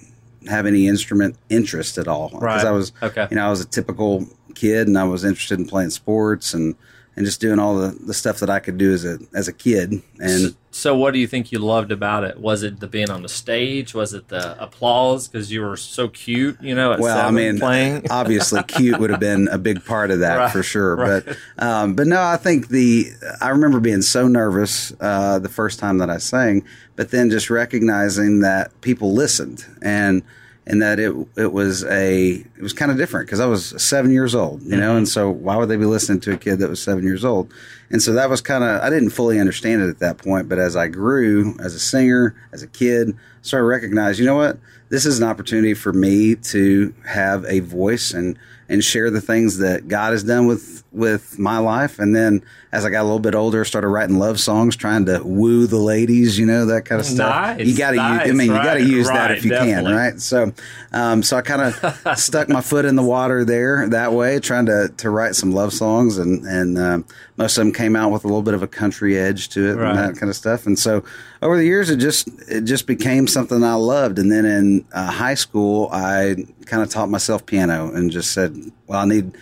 have 0.48 0.66
any 0.66 0.88
instrument 0.88 1.36
interest 1.50 1.98
at 1.98 2.08
all 2.08 2.30
because 2.30 2.42
Right. 2.42 2.66
I 2.66 2.72
was 2.72 2.94
Okay. 3.04 3.28
you 3.30 3.36
know 3.36 3.46
I 3.46 3.50
was 3.50 3.60
a 3.60 3.66
typical 3.68 4.26
kid 4.56 4.88
and 4.88 4.98
I 4.98 5.04
was 5.04 5.26
interested 5.26 5.60
in 5.60 5.68
playing 5.68 5.90
sports 5.90 6.54
and 6.54 6.74
and 7.18 7.26
just 7.26 7.42
doing 7.42 7.60
all 7.60 7.76
the, 7.78 7.90
the 8.06 8.14
stuff 8.14 8.40
that 8.40 8.50
I 8.50 8.60
could 8.60 8.78
do 8.78 8.94
as 8.94 9.04
a 9.04 9.20
as 9.34 9.50
a 9.50 9.54
kid 9.54 10.02
and 10.20 10.56
So, 10.78 10.96
what 10.96 11.12
do 11.12 11.20
you 11.20 11.26
think 11.26 11.52
you 11.52 11.58
loved 11.58 11.92
about 11.92 12.24
it? 12.24 12.40
Was 12.40 12.62
it 12.62 12.80
the 12.80 12.88
being 12.88 13.10
on 13.10 13.24
the 13.24 13.30
stage? 13.30 13.96
Was 13.96 14.14
it 14.14 14.28
the 14.28 14.62
applause 14.62 15.28
because 15.28 15.52
you 15.52 15.62
were 15.62 15.76
so 15.76 16.08
cute? 16.08 16.62
You 16.62 16.76
know, 16.76 16.94
at 16.94 17.00
well, 17.00 17.28
I 17.28 17.32
mean, 17.32 17.58
playing. 17.58 18.06
obviously, 18.12 18.62
cute 18.62 19.00
would 19.00 19.10
have 19.10 19.20
been 19.20 19.48
a 19.48 19.58
big 19.58 19.84
part 19.84 20.12
of 20.12 20.20
that 20.20 20.36
Right, 20.38 20.52
for 20.54 20.62
sure. 20.62 20.96
right. 20.96 21.24
But, 21.26 21.38
um, 21.58 21.96
but 21.96 22.06
no, 22.06 22.22
I 22.22 22.38
think 22.38 22.68
the 22.68 23.08
I 23.42 23.50
remember 23.50 23.80
being 23.80 24.04
so 24.04 24.28
nervous 24.28 24.94
uh, 25.02 25.40
the 25.40 25.50
first 25.50 25.80
time 25.80 25.98
that 25.98 26.12
I 26.12 26.20
sang, 26.20 26.64
but 26.96 27.10
then 27.10 27.32
just 27.32 27.50
recognizing 27.50 28.42
that 28.42 28.80
people 28.82 29.14
listened 29.14 29.66
and 29.82 30.22
and 30.68 30.82
that 30.82 31.00
it 31.00 31.16
it 31.38 31.54
was 31.54 31.86
a 31.86 32.32
it 32.32 32.62
was 32.62 32.74
kind 32.74 32.92
of 32.92 32.98
different 32.98 33.26
because 33.26 33.40
I 33.40 33.46
was 33.46 33.82
seven 33.82 34.12
years 34.12 34.36
old, 34.36 34.62
you 34.64 34.76
know, 34.76 34.90
mm-hmm. 34.90 34.98
and 34.98 35.08
so 35.08 35.32
why 35.32 35.56
would 35.56 35.70
they 35.70 35.78
be 35.78 35.86
listening 35.86 36.20
to 36.22 36.34
a 36.34 36.38
kid 36.38 36.60
that 36.60 36.70
was 36.70 36.84
seven 36.84 37.06
years 37.06 37.24
old? 37.24 37.52
And 37.90 38.02
so 38.02 38.12
that 38.14 38.30
was 38.30 38.42
kind 38.42 38.66
of 38.66 38.82
I 38.82 38.90
didn't 38.90 39.12
fully 39.12 39.40
understand 39.40 39.82
it 39.82 39.90
at 39.90 40.00
that 40.00 40.18
point, 40.18 40.50
but 40.50 40.60
as 40.60 40.76
I 40.76 40.90
grew 40.90 41.56
as 41.60 41.74
a 41.74 41.80
singer, 41.80 42.36
as 42.52 42.64
a 42.64 42.68
kid, 42.68 43.12
I 43.12 43.14
started 43.42 43.64
to 43.64 43.70
recognize, 43.70 44.20
you 44.20 44.26
know 44.26 44.36
what, 44.36 44.60
this 44.90 45.06
is 45.06 45.20
an 45.20 45.28
opportunity 45.28 45.74
for 45.74 45.94
me 45.94 46.36
to 46.36 46.94
have 47.06 47.46
a 47.46 47.62
voice 47.62 48.14
and 48.14 48.38
and 48.70 48.84
share 48.84 49.10
the 49.10 49.22
things 49.22 49.58
that 49.60 49.88
God 49.88 50.12
has 50.12 50.24
done 50.24 50.46
with 50.48 50.84
with 50.92 51.38
my 51.38 51.60
life. 51.60 52.00
And 52.00 52.16
then 52.16 52.42
as 52.72 52.84
I 52.84 52.90
got 52.90 53.02
a 53.02 53.04
little 53.04 53.20
bit 53.20 53.36
older, 53.36 53.64
started 53.66 53.88
writing 53.90 54.18
love 54.18 54.40
songs, 54.40 54.76
trying 54.76 55.06
to 55.06 55.22
woo 55.24 55.68
the 55.68 55.78
ladies, 55.78 56.40
you 56.40 56.46
know, 56.46 56.66
that 56.66 56.86
kind 56.86 57.00
of 57.00 57.06
stuff. 57.06 57.58
Nice, 57.58 57.68
you 57.68 57.78
got 57.78 57.92
to, 57.92 58.00
I 58.00 58.18
nice, 58.18 58.34
mean, 58.34 58.48
you 58.48 58.54
got 58.54 58.74
to 58.76 58.80
right, 58.80 58.88
use 58.90 59.08
that 59.08 59.32
if 59.32 59.44
you 59.46 59.52
definitely. 59.52 59.92
can, 59.92 59.96
right? 59.96 60.20
So, 60.20 60.52
um, 60.94 61.22
so 61.24 61.38
I 61.38 61.42
kind 61.42 61.62
of 61.62 62.18
stuck 62.20 62.50
my 62.50 62.62
foot 62.62 62.86
in 62.86 62.96
the 62.96 63.04
water 63.04 63.46
there 63.46 63.88
that 63.90 64.14
way, 64.14 64.40
trying 64.40 64.66
to 64.68 64.92
to 64.98 65.10
write 65.10 65.36
some 65.36 65.52
love 65.52 65.72
songs, 65.72 66.18
and 66.18 66.44
and 66.46 66.78
um, 66.80 67.06
most 67.38 67.58
of 67.58 67.64
them 67.66 67.74
came 67.74 67.96
out 67.96 68.12
with 68.12 68.24
a 68.24 68.28
little 68.28 68.42
bit 68.42 68.54
of 68.56 68.64
a 68.64 68.68
country 68.68 69.18
edge 69.18 69.50
to 69.50 69.70
it 69.70 69.76
Right. 69.76 69.90
and 69.92 70.00
that 70.00 70.20
kind 70.20 70.30
of 70.30 70.36
stuff. 70.36 70.66
And 70.66 70.78
so 70.80 71.04
over 71.42 71.58
the 71.58 71.66
years, 71.66 71.90
it 71.90 71.98
just 71.98 72.28
it 72.50 72.62
just 72.62 72.88
became 72.88 73.28
something 73.28 73.64
I 73.64 73.76
loved. 73.76 74.18
And 74.20 74.32
then 74.32 74.46
in 74.46 74.86
uh, 74.94 75.12
high 75.12 75.36
school, 75.36 75.90
I 75.92 76.38
kind 76.68 76.84
of 76.84 76.90
taught 76.90 77.10
myself 77.10 77.46
piano 77.46 77.92
and 77.94 78.12
just 78.12 78.32
said, 78.32 78.56
well, 78.88 79.00
I 79.00 79.06
need. 79.06 79.38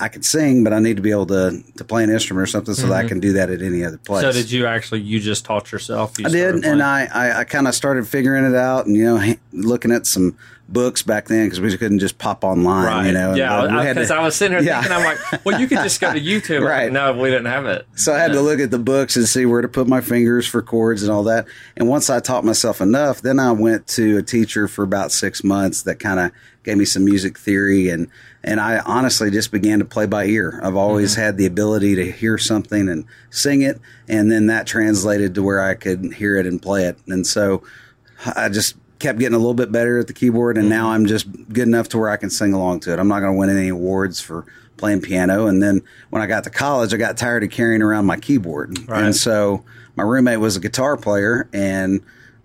I 0.00 0.08
could 0.08 0.24
sing, 0.24 0.64
but 0.64 0.72
I 0.72 0.78
need 0.78 0.96
to 0.96 1.02
be 1.02 1.10
able 1.10 1.26
to, 1.26 1.62
to 1.76 1.84
play 1.84 2.02
an 2.02 2.10
instrument 2.10 2.42
or 2.42 2.46
something 2.46 2.74
so 2.74 2.86
that 2.88 3.04
I 3.04 3.08
can 3.08 3.20
do 3.20 3.34
that 3.34 3.50
at 3.50 3.60
any 3.62 3.84
other 3.84 3.98
place. 3.98 4.22
Mm-hmm. 4.22 4.32
so, 4.32 4.38
did 4.38 4.50
you 4.50 4.66
actually? 4.66 5.00
You 5.00 5.20
just 5.20 5.44
taught 5.44 5.70
yourself? 5.70 6.18
You 6.18 6.26
I 6.26 6.30
did, 6.30 6.64
and? 6.64 6.82
I, 6.82 7.06
I, 7.12 7.40
I 7.40 7.44
kind 7.44 7.68
of 7.68 7.74
started 7.74 8.06
figuring 8.06 8.44
it 8.44 8.54
out, 8.54 8.86
and 8.86 8.96
you 8.96 9.04
know, 9.04 9.34
looking 9.52 9.92
at 9.92 10.06
some 10.06 10.36
books 10.72 11.02
back 11.02 11.26
then 11.26 11.46
because 11.46 11.60
we 11.60 11.76
couldn't 11.76 11.98
just 11.98 12.16
pop 12.18 12.44
online, 12.44 12.84
Right. 12.86 13.06
you 13.06 13.12
know. 13.12 13.34
yeah, 13.34 13.54
uh, 13.62 13.84
because 13.92 14.08
to- 14.08 14.14
I 14.14 14.22
was 14.22 14.36
sitting 14.36 14.56
here 14.58 14.66
Yeah. 14.66 14.80
thinking, 14.82 14.96
I'm 14.98 15.04
like, 15.04 15.44
well, 15.44 15.60
you 15.60 15.66
could 15.66 15.78
just 15.78 16.00
go 16.00 16.12
to 16.12 16.20
YouTube. 16.20 16.66
Right. 16.66 16.92
No, 16.92 17.12
we 17.12 17.28
didn't 17.30 17.46
have 17.46 17.66
it. 17.66 17.86
So 17.96 18.12
I 18.14 18.18
had 18.18 18.32
to 18.32 18.40
look 18.40 18.60
at 18.60 18.70
the 18.70 18.78
books 18.78 19.16
and 19.16 19.26
see 19.28 19.46
where 19.46 19.62
to 19.62 19.68
put 19.68 19.88
my 19.88 20.00
fingers 20.00 20.46
for 20.46 20.62
chords 20.62 21.02
and 21.02 21.10
all 21.10 21.24
that. 21.24 21.46
And 21.76 21.88
once 21.88 22.08
I 22.08 22.20
taught 22.20 22.44
myself 22.44 22.80
enough, 22.80 23.20
then 23.20 23.38
I 23.40 23.52
went 23.52 23.86
to 23.88 24.18
a 24.18 24.22
teacher 24.22 24.68
for 24.68 24.82
about 24.84 25.12
six 25.12 25.42
months 25.42 25.82
that 25.82 25.98
kind 25.98 26.20
of 26.20 26.30
gave 26.62 26.76
me 26.76 26.84
some 26.84 27.04
music 27.04 27.38
theory 27.38 27.88
and 27.88 28.06
and 28.42 28.58
I 28.58 28.78
honestly 28.86 29.30
just 29.30 29.50
began 29.52 29.80
to 29.80 29.84
play 29.84 30.06
by 30.06 30.24
ear. 30.24 30.60
I've 30.62 30.76
always 30.76 31.14
had 31.14 31.36
the 31.36 31.44
ability 31.44 31.94
to 31.96 32.10
hear 32.10 32.38
something 32.38 32.88
and 32.88 33.04
sing 33.28 33.60
it, 33.60 33.78
and 34.08 34.32
then 34.32 34.46
that 34.46 34.66
translated 34.66 35.34
to 35.34 35.42
where 35.42 35.60
I 35.62 35.74
could 35.74 36.14
hear 36.14 36.36
it 36.38 36.46
and 36.46 36.60
play 36.60 36.84
it. 36.86 36.96
And 37.06 37.26
so 37.26 37.62
I 38.34 38.48
just 38.48 38.76
kept 39.00 39.18
getting 39.18 39.34
a 39.34 39.38
little 39.38 39.54
bit 39.54 39.72
better 39.72 39.98
at 39.98 40.06
the 40.06 40.12
keyboard, 40.12 40.56
and 40.56 40.68
now 40.68 40.84
mm-hmm. 40.84 40.92
I'm 40.92 41.06
just 41.06 41.26
good 41.48 41.66
enough 41.66 41.88
to 41.88 41.98
where 41.98 42.10
I 42.10 42.16
can 42.16 42.30
sing 42.30 42.52
along 42.52 42.80
to 42.80 42.92
it. 42.92 42.98
I'm 42.98 43.08
not 43.08 43.20
going 43.20 43.32
to 43.32 43.38
win 43.38 43.50
any 43.50 43.68
awards 43.68 44.20
for 44.20 44.46
playing 44.76 45.00
piano. 45.00 45.46
And 45.46 45.62
then 45.62 45.82
when 46.10 46.22
I 46.22 46.26
got 46.26 46.44
to 46.44 46.50
college, 46.50 46.94
I 46.94 46.96
got 46.96 47.16
tired 47.16 47.42
of 47.42 47.50
carrying 47.50 47.82
around 47.82 48.06
my 48.06 48.16
keyboard, 48.16 48.78
Right. 48.88 49.02
and 49.02 49.16
so 49.16 49.64
my 49.96 50.04
roommate 50.04 50.38
was 50.40 50.56
a 50.56 50.60
guitar 50.60 50.96
player, 50.96 51.48
and 51.52 52.00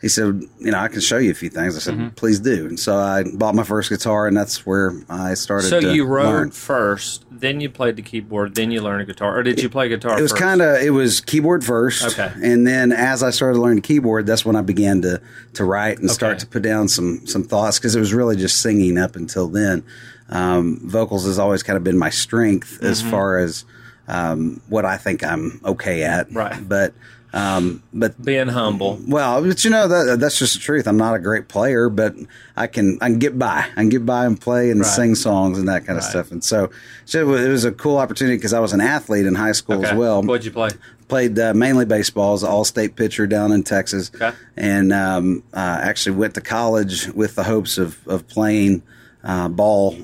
he 0.05 0.09
said, 0.09 0.43
"You 0.59 0.69
know, 0.69 0.77
I 0.77 0.87
can 0.87 1.01
show 1.01 1.17
you 1.17 1.31
a 1.31 1.33
few 1.33 1.49
things." 1.49 1.75
I 1.75 1.79
said, 1.79 1.95
Mm-hmm. 1.95 2.09
"Please 2.09 2.39
do." 2.39 2.67
And 2.67 2.79
so 2.79 2.95
I 2.95 3.23
bought 3.33 3.55
my 3.55 3.63
first 3.63 3.89
guitar, 3.89 4.27
and 4.27 4.37
that's 4.37 4.63
where 4.63 4.93
I 5.09 5.33
started. 5.33 5.67
So 5.67 5.79
you 5.79 6.05
wrote 6.05 6.25
learn. 6.29 6.51
first, 6.51 7.25
then 7.31 7.59
you 7.59 7.71
played 7.71 7.95
the 7.95 8.03
keyboard, 8.03 8.53
then 8.53 8.69
you 8.69 8.81
learned 8.81 9.01
a 9.01 9.05
guitar, 9.05 9.35
or 9.35 9.41
did 9.41 9.63
you 9.63 9.67
play 9.67 9.89
guitar? 9.89 10.19
It 10.19 10.21
was 10.21 10.31
kind 10.31 10.61
of 10.61 10.79
it 10.79 10.91
was 10.91 11.21
keyboard 11.21 11.65
first, 11.65 12.05
Okay. 12.19 12.31
and 12.43 12.67
then 12.67 12.91
as 12.91 13.23
I 13.23 13.31
started 13.31 13.57
learning 13.57 13.81
keyboard, 13.81 14.27
that's 14.27 14.45
when 14.45 14.55
I 14.55 14.61
began 14.61 15.01
to 15.01 15.19
to 15.53 15.63
write 15.65 15.97
and 15.97 16.11
start 16.11 16.37
to 16.39 16.45
put 16.45 16.61
down 16.61 16.87
some 16.87 17.25
some 17.25 17.43
thoughts 17.43 17.79
because 17.79 17.95
it 17.95 17.99
was 17.99 18.13
really 18.13 18.35
just 18.35 18.61
singing 18.61 18.99
up 18.99 19.15
until 19.15 19.47
then. 19.47 19.83
Um, 20.29 20.79
vocals 20.83 21.25
has 21.25 21.39
always 21.39 21.63
kind 21.63 21.77
of 21.77 21.83
been 21.83 21.97
my 21.97 22.09
strength 22.11 22.83
as 22.83 23.01
Mm-hmm. 23.01 23.11
far 23.11 23.37
as 23.39 23.65
um, 24.07 24.61
what 24.69 24.85
I 24.85 24.97
think 24.97 25.23
I'm 25.23 25.59
okay 25.65 26.03
at, 26.03 26.31
Right. 26.31 26.55
But 26.69 26.93
um, 27.35 27.83
but 27.93 28.23
being 28.23 28.47
humble. 28.47 28.97
well, 29.07 29.43
but 29.43 29.63
you 29.63 29.69
know 29.69 29.87
that 29.87 30.19
that's 30.19 30.39
just 30.39 30.53
the 30.55 30.59
truth. 30.59 30.87
I'm 30.87 30.97
not 30.97 31.13
a 31.15 31.19
great 31.19 31.47
player, 31.49 31.89
but 31.89 32.15
I 32.55 32.65
can 32.67 32.97
I 33.01 33.07
can 33.09 33.19
get 33.19 33.37
by. 33.37 33.65
I 33.75 33.75
can 33.75 33.89
get 33.89 34.05
by 34.05 34.25
and 34.25 34.39
play 34.39 34.71
and 34.71 34.79
Right. 34.79 34.87
sing 34.89 35.15
songs 35.15 35.59
and 35.59 35.67
that 35.67 35.85
kind 35.85 35.97
of 35.99 36.03
stuff. 36.05 36.31
And 36.31 36.43
so, 36.43 36.71
so 37.05 37.33
it 37.35 37.47
was, 37.49 37.65
a 37.65 37.71
cool 37.71 37.97
opportunity 37.97 38.37
because 38.37 38.53
I 38.53 38.59
was 38.59 38.71
an 38.73 38.81
athlete 38.81 39.25
in 39.25 39.35
high 39.35 39.51
school 39.51 39.79
Okay. 39.79 39.89
as 39.89 39.95
well 39.97 40.23
What'd 40.23 40.45
you 40.45 40.51
play? 40.51 40.69
played 41.09 41.37
uh, 41.37 41.53
mainly 41.53 41.85
baseball 41.85 42.33
as 42.33 42.41
an 42.43 42.49
all-state 42.49 42.95
pitcher 42.95 43.27
down 43.27 43.51
in 43.51 43.63
Texas, 43.63 44.09
Okay. 44.15 44.31
and 44.57 44.91
um, 44.93 45.43
uh, 45.53 45.79
actually 45.83 46.15
went 46.15 46.33
to 46.35 46.41
college 46.41 47.07
with 47.13 47.35
the 47.35 47.43
hopes 47.43 47.77
of 47.77 47.97
of 48.07 48.27
playing 48.27 48.81
uh, 49.25 49.49
ball 49.49 49.95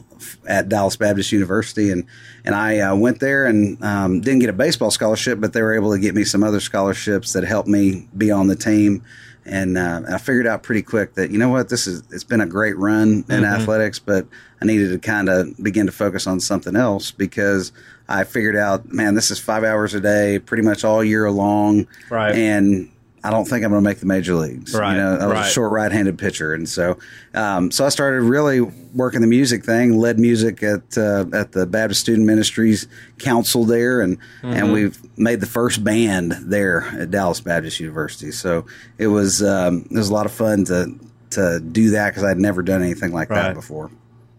at 0.47 0.69
Dallas 0.69 0.95
Baptist 0.95 1.31
University, 1.31 1.91
and 1.91 2.05
and 2.45 2.55
I 2.55 2.79
uh, 2.79 2.95
went 2.95 3.19
there 3.19 3.45
and 3.45 3.81
um, 3.83 4.21
didn't 4.21 4.39
get 4.39 4.49
a 4.49 4.53
baseball 4.53 4.91
scholarship, 4.91 5.39
but 5.39 5.53
they 5.53 5.61
were 5.61 5.73
able 5.73 5.91
to 5.91 5.99
get 5.99 6.15
me 6.15 6.23
some 6.23 6.43
other 6.43 6.59
scholarships 6.59 7.33
that 7.33 7.43
helped 7.43 7.67
me 7.69 8.07
be 8.17 8.31
on 8.31 8.47
the 8.47 8.55
team. 8.55 9.03
And 9.43 9.77
uh, 9.77 10.01
I 10.07 10.17
figured 10.19 10.45
out 10.45 10.61
pretty 10.61 10.83
quick 10.83 11.15
that 11.15 11.31
you 11.31 11.39
know 11.39 11.49
what 11.49 11.69
this 11.69 11.87
is. 11.87 12.03
It's 12.11 12.23
been 12.23 12.41
a 12.41 12.45
great 12.45 12.77
run 12.77 13.25
in 13.27 13.43
athletics, 13.43 13.97
but 13.97 14.27
I 14.61 14.65
needed 14.65 14.89
to 14.89 14.99
kind 14.99 15.29
of 15.29 15.57
begin 15.61 15.87
to 15.87 15.91
focus 15.91 16.27
on 16.27 16.39
something 16.39 16.75
else 16.75 17.09
because 17.09 17.71
I 18.07 18.23
figured 18.23 18.55
out, 18.55 18.91
man, 18.91 19.15
this 19.15 19.31
is 19.31 19.39
five 19.39 19.63
hours 19.63 19.95
a 19.95 19.99
day, 19.99 20.37
pretty 20.37 20.63
much 20.63 20.83
all 20.83 21.03
year 21.03 21.31
long, 21.31 21.87
Right. 22.09 22.35
And 22.35 22.91
I 23.23 23.29
don't 23.29 23.45
think 23.45 23.63
I'm 23.63 23.71
going 23.71 23.83
to 23.83 23.87
make 23.89 23.99
the 23.99 24.05
major 24.07 24.33
leagues. 24.35 24.73
Right, 24.73 24.93
You 24.95 24.97
know, 25.01 25.17
I 25.17 25.25
was 25.27 25.33
right. 25.35 25.47
a 25.47 25.49
short 25.49 25.71
right-handed 25.71 26.17
pitcher, 26.17 26.53
and 26.53 26.67
so 26.67 26.97
um, 27.35 27.69
so 27.71 27.85
I 27.85 27.89
started 27.89 28.21
really 28.23 28.61
working 28.61 29.21
the 29.21 29.27
music 29.27 29.63
thing. 29.63 29.97
Led 29.99 30.19
music 30.19 30.63
at 30.63 30.97
uh, 30.97 31.25
at 31.33 31.51
the 31.51 31.65
Baptist 31.67 32.01
Student 32.01 32.25
Ministries 32.25 32.87
Council 33.19 33.63
there, 33.65 34.01
and 34.01 34.17
Mm-hmm. 34.41 34.53
and 34.53 34.73
we've 34.73 34.97
made 35.17 35.39
the 35.39 35.45
first 35.45 35.83
band 35.83 36.31
there 36.41 36.81
at 36.99 37.11
Dallas 37.11 37.41
Baptist 37.41 37.79
University. 37.79 38.31
So 38.31 38.65
it 38.97 39.07
was 39.07 39.43
um, 39.43 39.85
it 39.91 39.97
was 39.97 40.09
a 40.09 40.13
lot 40.13 40.25
of 40.25 40.31
fun 40.31 40.65
to 40.65 40.95
to 41.31 41.59
do 41.59 41.91
that 41.91 42.09
because 42.09 42.23
I'd 42.23 42.37
never 42.39 42.61
done 42.63 42.81
anything 42.81 43.11
like 43.13 43.29
Right. 43.29 43.43
that 43.43 43.53
before. 43.53 43.91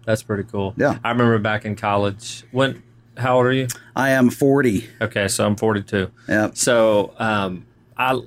That's 0.04 0.22
pretty 0.24 0.42
cool. 0.42 0.74
Yeah. 0.76 0.98
I 1.04 1.10
remember 1.10 1.38
back 1.38 1.64
in 1.64 1.76
college. 1.76 2.42
When? 2.50 2.82
How 3.16 3.36
old 3.36 3.46
are 3.46 3.52
you? 3.52 3.68
I 3.94 4.10
am 4.10 4.30
40. 4.30 4.88
Okay, 5.02 5.28
so 5.28 5.46
I'm 5.46 5.54
42. 5.54 6.10
Yeah. 6.28 6.50
So 6.54 7.12
um, 7.18 7.64
I 7.96 8.20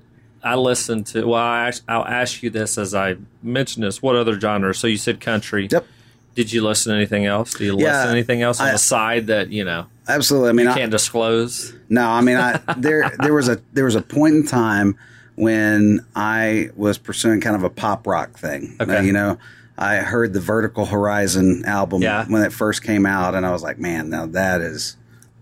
I 0.45 0.55
listened 0.55 1.07
to. 1.07 1.25
Well, 1.27 1.41
I, 1.41 1.67
ask- 1.67 1.83
I'll 1.87 2.05
ask 2.05 2.41
you 2.43 2.49
this 2.49 2.77
as 2.77 2.93
I 2.93 3.15
mentioned 3.43 3.83
this. 3.85 4.01
What 4.01 4.15
other 4.15 4.39
genres? 4.39 4.77
So 4.79 4.87
you 4.87 4.97
said 4.97 5.19
country. 5.19 5.67
Yep. 5.71 5.85
Did 6.35 6.51
you 6.51 6.63
listen 6.63 6.91
to 6.91 6.97
anything 6.97 7.25
else? 7.25 7.53
Do 7.53 7.63
you 7.65 7.77
Yeah, 7.79 7.87
listen 7.93 8.03
to 8.05 8.11
anything 8.11 8.41
else 8.41 8.59
on 8.61 8.67
I- 8.67 8.71
the 8.73 8.77
side 8.77 9.27
that 9.27 9.49
you 9.49 9.63
know 9.65 9.87
Absolutely. 10.07 10.49
I 10.49 10.51
mean, 10.53 10.65
you 10.67 10.71
I, 10.71 10.75
can't 10.77 10.91
disclose? 10.91 11.73
No, 11.89 12.07
I 12.07 12.21
mean, 12.21 12.37
I 12.37 12.59
there 12.77 13.11
there 13.19 13.33
was 13.33 13.49
a 13.49 13.59
there 13.73 13.85
was 13.85 13.95
a 13.95 14.01
point 14.01 14.35
in 14.35 14.45
time 14.45 14.97
when 15.35 16.05
I 16.15 16.69
was 16.75 16.97
pursuing 16.97 17.41
kind 17.41 17.55
of 17.55 17.63
a 17.63 17.69
pop 17.69 18.05
rock 18.07 18.37
thing. 18.37 18.75
Okay. 18.79 18.97
Uh, 18.97 19.01
you 19.01 19.11
know, 19.13 19.37
I 19.77 19.97
heard 19.97 20.31
the 20.33 20.39
Vertical 20.39 20.85
Horizon 20.85 21.63
album 21.65 22.01
Yeah. 22.01 22.25
when 22.27 22.43
it 22.43 22.53
first 22.53 22.83
came 22.83 23.05
out, 23.05 23.33
and 23.35 23.45
I 23.45 23.51
was 23.51 23.63
like, 23.63 23.77
man, 23.79 24.09
now 24.09 24.25
that 24.27 24.61
is 24.61 24.95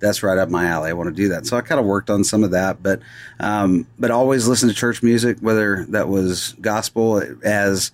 that's 0.04 0.22
right 0.22 0.38
up 0.38 0.50
my 0.50 0.66
alley. 0.66 0.90
I 0.90 0.94
want 0.94 1.08
to 1.10 1.16
do 1.16 1.30
that. 1.30 1.48
So 1.48 1.58
I 1.58 1.62
kind 1.62 1.80
of 1.80 1.86
worked 1.88 2.10
on 2.12 2.24
some 2.24 2.44
of 2.44 2.52
that, 2.52 2.84
but 2.84 3.00
um, 3.40 3.88
but 3.98 4.12
always 4.12 4.48
listened 4.48 4.72
to 4.72 4.78
church 4.78 5.02
music, 5.02 5.38
whether 5.40 5.86
that 5.90 6.10
was 6.10 6.54
gospel 6.62 7.24
as 7.44 7.92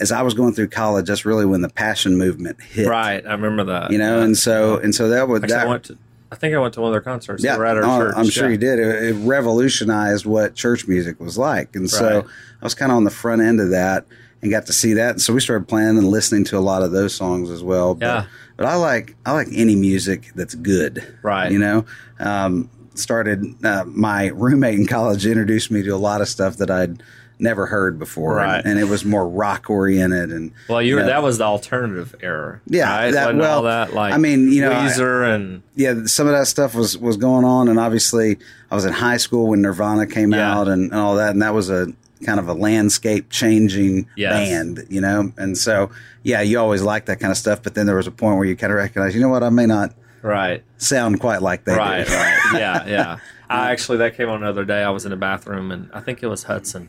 as 0.00 0.12
I 0.12 0.22
was 0.22 0.34
going 0.34 0.52
through 0.54 0.68
college. 0.68 1.06
That's 1.06 1.24
really 1.24 1.46
when 1.46 1.62
the 1.62 1.68
passion 1.68 2.16
movement 2.18 2.60
hit, 2.62 2.86
Right. 2.86 3.24
I 3.26 3.32
remember 3.32 3.64
that. 3.64 3.90
You 3.90 3.98
know, 3.98 4.20
and 4.20 4.36
so 4.36 4.76
and 4.78 4.94
so 4.94 5.08
that 5.08 5.26
would 5.28 5.44
Actually, 5.44 5.56
that 5.58 5.66
I 5.66 5.70
went 5.70 5.84
to. 5.84 5.98
I 6.30 6.36
think 6.36 6.54
I 6.54 6.58
went 6.58 6.74
to 6.74 6.80
one 6.80 6.88
of 6.88 6.94
their 6.94 7.00
concerts. 7.00 7.44
yeah, 7.44 7.54
at 7.54 7.60
our 7.60 7.84
oh, 7.84 7.98
church. 7.98 8.14
I'm 8.16 8.28
sure 8.28 8.46
Yeah. 8.46 8.50
you 8.52 8.58
did. 8.58 8.78
It, 8.80 9.02
it 9.04 9.12
revolutionized 9.24 10.26
what 10.26 10.54
church 10.56 10.86
music 10.88 11.20
was 11.20 11.38
like, 11.38 11.74
and 11.76 11.88
so 11.88 12.16
Right. 12.16 12.24
I 12.60 12.64
was 12.64 12.74
kind 12.74 12.90
of 12.92 12.96
on 12.96 13.04
the 13.04 13.10
front 13.10 13.40
end 13.40 13.60
of 13.60 13.70
that 13.70 14.04
and 14.42 14.50
got 14.50 14.66
to 14.66 14.72
see 14.72 14.94
that. 14.94 15.10
And 15.12 15.22
so 15.22 15.32
we 15.32 15.40
started 15.40 15.68
playing 15.68 15.90
and 15.96 16.08
listening 16.08 16.44
to 16.44 16.58
a 16.58 16.60
lot 16.60 16.82
of 16.82 16.90
those 16.90 17.14
songs 17.14 17.50
as 17.50 17.62
well. 17.62 17.94
But, 17.94 18.06
Yeah. 18.06 18.24
But 18.56 18.66
I 18.66 18.74
like 18.76 19.16
I 19.26 19.32
like 19.32 19.48
any 19.52 19.76
music 19.76 20.30
that's 20.34 20.54
good, 20.54 21.04
Right. 21.22 21.50
You 21.52 21.58
know, 21.58 21.84
um, 22.20 22.70
started 22.94 23.44
uh, 23.64 23.84
my 23.86 24.26
roommate 24.28 24.78
in 24.78 24.86
college 24.86 25.26
introduced 25.26 25.70
me 25.70 25.82
to 25.82 25.90
a 25.90 25.96
lot 25.96 26.20
of 26.20 26.28
stuff 26.28 26.56
that 26.58 26.70
I'd 26.70 27.02
never 27.40 27.66
heard 27.66 27.98
before, 27.98 28.36
Right. 28.36 28.58
and, 28.58 28.66
and 28.66 28.78
it 28.78 28.84
was 28.84 29.04
more 29.04 29.28
rock 29.28 29.68
oriented. 29.68 30.30
And 30.30 30.52
Well, 30.68 30.80
you 30.80 30.94
were 30.94 31.00
know, 31.00 31.08
that 31.08 31.22
was 31.24 31.38
the 31.38 31.44
alternative 31.44 32.14
era. 32.22 32.60
Yeah, 32.66 32.88
right? 32.88 33.10
that- 33.12 33.26
Wasn't 33.26 33.42
all 33.42 33.62
well, 33.64 33.86
that 33.86 33.92
like 33.94 34.14
I 34.14 34.18
mean, 34.18 34.52
you 34.52 34.60
know, 34.62 34.70
I- 34.70 34.86
Weezer 34.86 35.34
and 35.34 35.62
yeah, 35.74 36.04
some 36.04 36.28
of 36.28 36.32
that 36.34 36.46
stuff 36.46 36.74
was 36.76 36.96
was 36.96 37.16
going 37.16 37.44
on, 37.44 37.68
and 37.68 37.78
obviously, 37.80 38.38
I 38.70 38.76
was 38.76 38.84
in 38.84 38.92
high 38.92 39.16
school 39.16 39.48
when 39.48 39.62
Nirvana 39.62 40.06
came 40.06 40.32
Yeah. 40.32 40.56
out 40.56 40.68
and, 40.68 40.92
and 40.92 41.00
all 41.00 41.16
that, 41.16 41.30
and 41.30 41.42
that 41.42 41.52
was 41.54 41.70
a 41.70 41.88
kind 42.24 42.40
of 42.40 42.48
a 42.48 42.54
landscape 42.54 43.30
changing 43.30 44.08
Yes. 44.16 44.32
band, 44.32 44.86
you 44.88 45.00
know. 45.00 45.32
And 45.36 45.56
so, 45.56 45.90
yeah, 46.22 46.40
you 46.40 46.58
always 46.58 46.82
like 46.82 47.06
that 47.06 47.20
kind 47.20 47.30
of 47.30 47.36
stuff, 47.36 47.62
but 47.62 47.74
then 47.74 47.86
there 47.86 47.96
was 47.96 48.06
a 48.06 48.10
point 48.12 48.36
where 48.38 48.46
you 48.46 48.56
kind 48.56 48.72
of 48.72 48.78
recognize, 48.78 49.14
you 49.14 49.20
know 49.20 49.28
what, 49.28 49.42
I 49.42 49.50
may 49.50 49.66
not 49.66 49.94
right, 50.22 50.62
sound 50.78 51.20
quite 51.20 51.42
like 51.42 51.64
that. 51.64 51.76
right, 51.78 52.06
do. 52.06 52.12
right. 52.12 52.40
Yeah, 52.54 52.86
yeah. 52.86 53.18
I 53.50 53.70
actually 53.70 53.98
that 53.98 54.16
came 54.16 54.28
on 54.30 54.40
the 54.40 54.48
other 54.48 54.64
day. 54.64 54.82
I 54.82 54.90
was 54.90 55.04
in 55.04 55.10
the 55.10 55.16
bathroom 55.16 55.70
and 55.70 55.90
I 55.92 56.00
think 56.00 56.22
it 56.22 56.26
was 56.28 56.44
Hudson, 56.44 56.88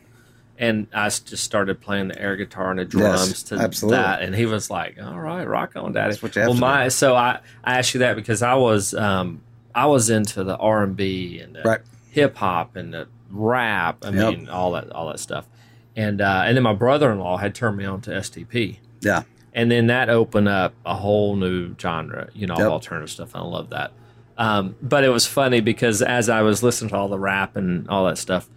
and 0.58 0.86
I 0.94 1.04
just 1.10 1.36
started 1.44 1.80
playing 1.82 2.08
the 2.08 2.20
air 2.20 2.34
guitar 2.34 2.70
and 2.70 2.78
the 2.78 2.84
drums 2.86 3.42
to 3.44 3.56
absolutely. 3.56 3.98
that, 3.98 4.22
and 4.22 4.34
he 4.34 4.46
was 4.46 4.70
like, 4.70 4.96
"All 5.00 5.20
right, 5.20 5.46
rock 5.46 5.76
on, 5.76 5.92
daddy." 5.92 6.16
what 6.16 6.34
you 6.34 6.40
have 6.42 6.48
well, 6.50 6.58
my 6.58 6.88
so 6.88 7.14
I 7.14 7.40
I 7.62 7.78
asked 7.78 7.92
you 7.92 8.00
that 8.00 8.16
because 8.16 8.40
I 8.42 8.54
was 8.54 8.94
um 8.94 9.42
I 9.74 9.84
was 9.86 10.08
into 10.08 10.42
the 10.44 10.56
R 10.56 10.82
and 10.82 10.96
B 10.96 11.40
and 11.40 11.54
the 11.56 11.62
Right. 11.62 11.80
hip 12.10 12.36
hop 12.36 12.74
and 12.74 12.94
the 12.94 13.06
rap. 13.38 13.98
I 14.04 14.10
Yep. 14.10 14.14
mean, 14.34 14.48
all 14.48 14.72
that 14.72 14.90
all 14.92 15.08
that 15.08 15.20
stuff. 15.20 15.46
And 15.94 16.20
uh, 16.20 16.42
and 16.44 16.56
then 16.56 16.62
my 16.62 16.74
brother 16.74 17.10
in 17.12 17.18
law 17.18 17.36
had 17.38 17.54
turned 17.54 17.76
me 17.76 17.84
on 17.84 18.00
to 18.02 18.10
STP. 18.10 18.78
Yeah, 19.00 19.22
and 19.52 19.70
then 19.70 19.86
that 19.88 20.08
opened 20.10 20.48
up 20.48 20.74
a 20.84 20.94
whole 20.96 21.36
new 21.36 21.74
genre, 21.80 22.28
you 22.34 22.46
know, 22.46 22.56
Yep. 22.58 22.70
alternative 22.70 23.10
stuff. 23.10 23.34
I 23.34 23.40
love 23.40 23.70
that. 23.70 23.92
Um, 24.38 24.76
but 24.82 25.02
it 25.04 25.08
was 25.08 25.26
funny 25.26 25.60
because 25.60 26.02
as 26.02 26.28
I 26.28 26.42
was 26.42 26.62
listening 26.62 26.90
to 26.90 26.96
all 26.96 27.08
the 27.08 27.18
rap 27.18 27.56
and 27.56 27.88
all 27.88 28.04
that 28.06 28.18
stuff, 28.18 28.50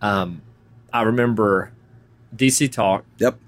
um, 0.00 0.40
I 0.92 1.02
remember 1.02 1.72
DC 2.34 2.72
Talk 2.72 3.04
yep, 3.18 3.38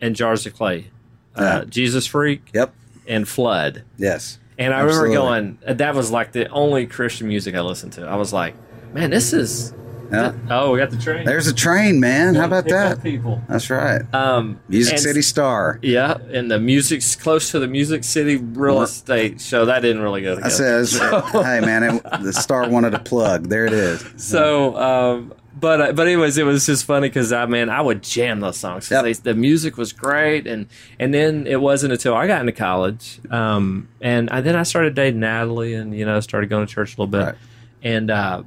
and 0.00 0.14
Jars 0.14 0.46
of 0.46 0.54
Clay, 0.54 0.90
uh, 1.34 1.42
Yeah. 1.42 1.64
Jesus 1.68 2.06
Freak, 2.06 2.50
yep, 2.54 2.72
and 3.06 3.26
Flood. 3.28 3.82
yes, 3.96 4.38
And 4.56 4.72
I 4.74 4.82
Absolutely. 4.82 5.16
remember 5.16 5.58
going, 5.66 5.76
that 5.76 5.94
was 5.96 6.10
like 6.12 6.30
the 6.32 6.48
only 6.50 6.86
Christian 6.86 7.26
music 7.28 7.54
I 7.56 7.60
listened 7.62 7.92
to. 7.94 8.06
I 8.06 8.14
was 8.16 8.32
like, 8.32 8.54
man, 8.92 9.10
this 9.10 9.32
is. 9.32 9.72
Yeah. 10.10 10.32
Oh, 10.50 10.72
we 10.72 10.78
got 10.78 10.90
the 10.90 10.96
train. 10.98 11.24
There's 11.24 11.46
a 11.46 11.54
train, 11.54 12.00
man. 12.00 12.34
How 12.34 12.44
about 12.46 12.66
that? 12.68 13.02
People. 13.02 13.40
That's 13.48 13.68
right. 13.70 14.02
Um, 14.14 14.60
Music 14.68 14.94
and- 14.94 15.02
City 15.02 15.22
Star. 15.22 15.78
Yeah, 15.82 16.16
and 16.30 16.50
the 16.50 16.58
music's 16.58 17.14
close 17.16 17.50
to 17.50 17.58
the 17.58 17.68
Music 17.68 18.04
City 18.04 18.36
real 18.36 18.82
estate 18.82 19.40
show. 19.40 19.64
That 19.66 19.80
didn't 19.80 20.02
really 20.02 20.22
go 20.22 20.32
I 20.32 20.36
together. 20.36 20.50
says, 20.50 20.98
hey, 21.32 21.60
man, 21.60 21.82
it, 21.82 22.02
the 22.22 22.32
star 22.32 22.68
wanted 22.68 22.94
a 22.94 22.98
plug. 23.00 23.48
There 23.48 23.66
it 23.66 23.72
is. 23.72 24.04
So, 24.16 24.76
um, 24.76 25.34
but 25.60 25.80
uh, 25.80 25.92
but 25.92 26.06
anyways, 26.06 26.38
it 26.38 26.44
was 26.44 26.66
just 26.66 26.84
funny 26.84 27.08
because 27.08 27.32
I 27.32 27.44
man, 27.46 27.68
I 27.68 27.80
would 27.80 28.02
jam 28.02 28.38
those 28.40 28.56
songs. 28.56 28.90
Yep. 28.90 29.02
they, 29.02 29.12
the 29.14 29.34
music 29.34 29.76
was 29.76 29.92
great, 29.92 30.46
and 30.46 30.66
and 31.00 31.12
then 31.12 31.46
it 31.48 31.60
wasn't 31.60 31.92
until 31.92 32.14
I 32.14 32.26
got 32.28 32.40
into 32.40 32.52
college, 32.52 33.18
um, 33.30 33.88
and 34.00 34.30
I, 34.30 34.40
then 34.40 34.54
I 34.54 34.62
started 34.62 34.94
dating 34.94 35.18
Natalie, 35.20 35.74
and 35.74 35.92
you 35.96 36.04
know 36.06 36.20
started 36.20 36.48
going 36.48 36.64
to 36.66 36.72
church 36.72 36.96
a 36.96 37.02
little 37.02 37.08
bit, 37.10 37.24
Right. 37.24 37.34
and 37.82 38.08
uh, 38.10 38.42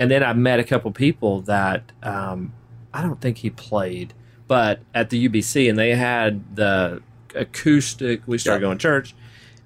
and 0.00 0.10
then 0.10 0.24
I 0.24 0.32
met 0.32 0.58
a 0.58 0.64
couple 0.64 0.90
people 0.90 1.42
that 1.42 1.92
um, 2.02 2.52
I 2.92 3.02
don't 3.02 3.20
think 3.20 3.38
he 3.38 3.50
played, 3.50 4.12
but 4.48 4.80
at 4.92 5.10
the 5.10 5.28
UBC, 5.28 5.70
and 5.70 5.78
they 5.78 5.94
had 5.94 6.56
the 6.56 7.02
acoustic. 7.36 8.22
We 8.26 8.38
started 8.38 8.62
Yep. 8.62 8.66
going 8.68 8.78
to 8.78 8.82
church, 8.82 9.14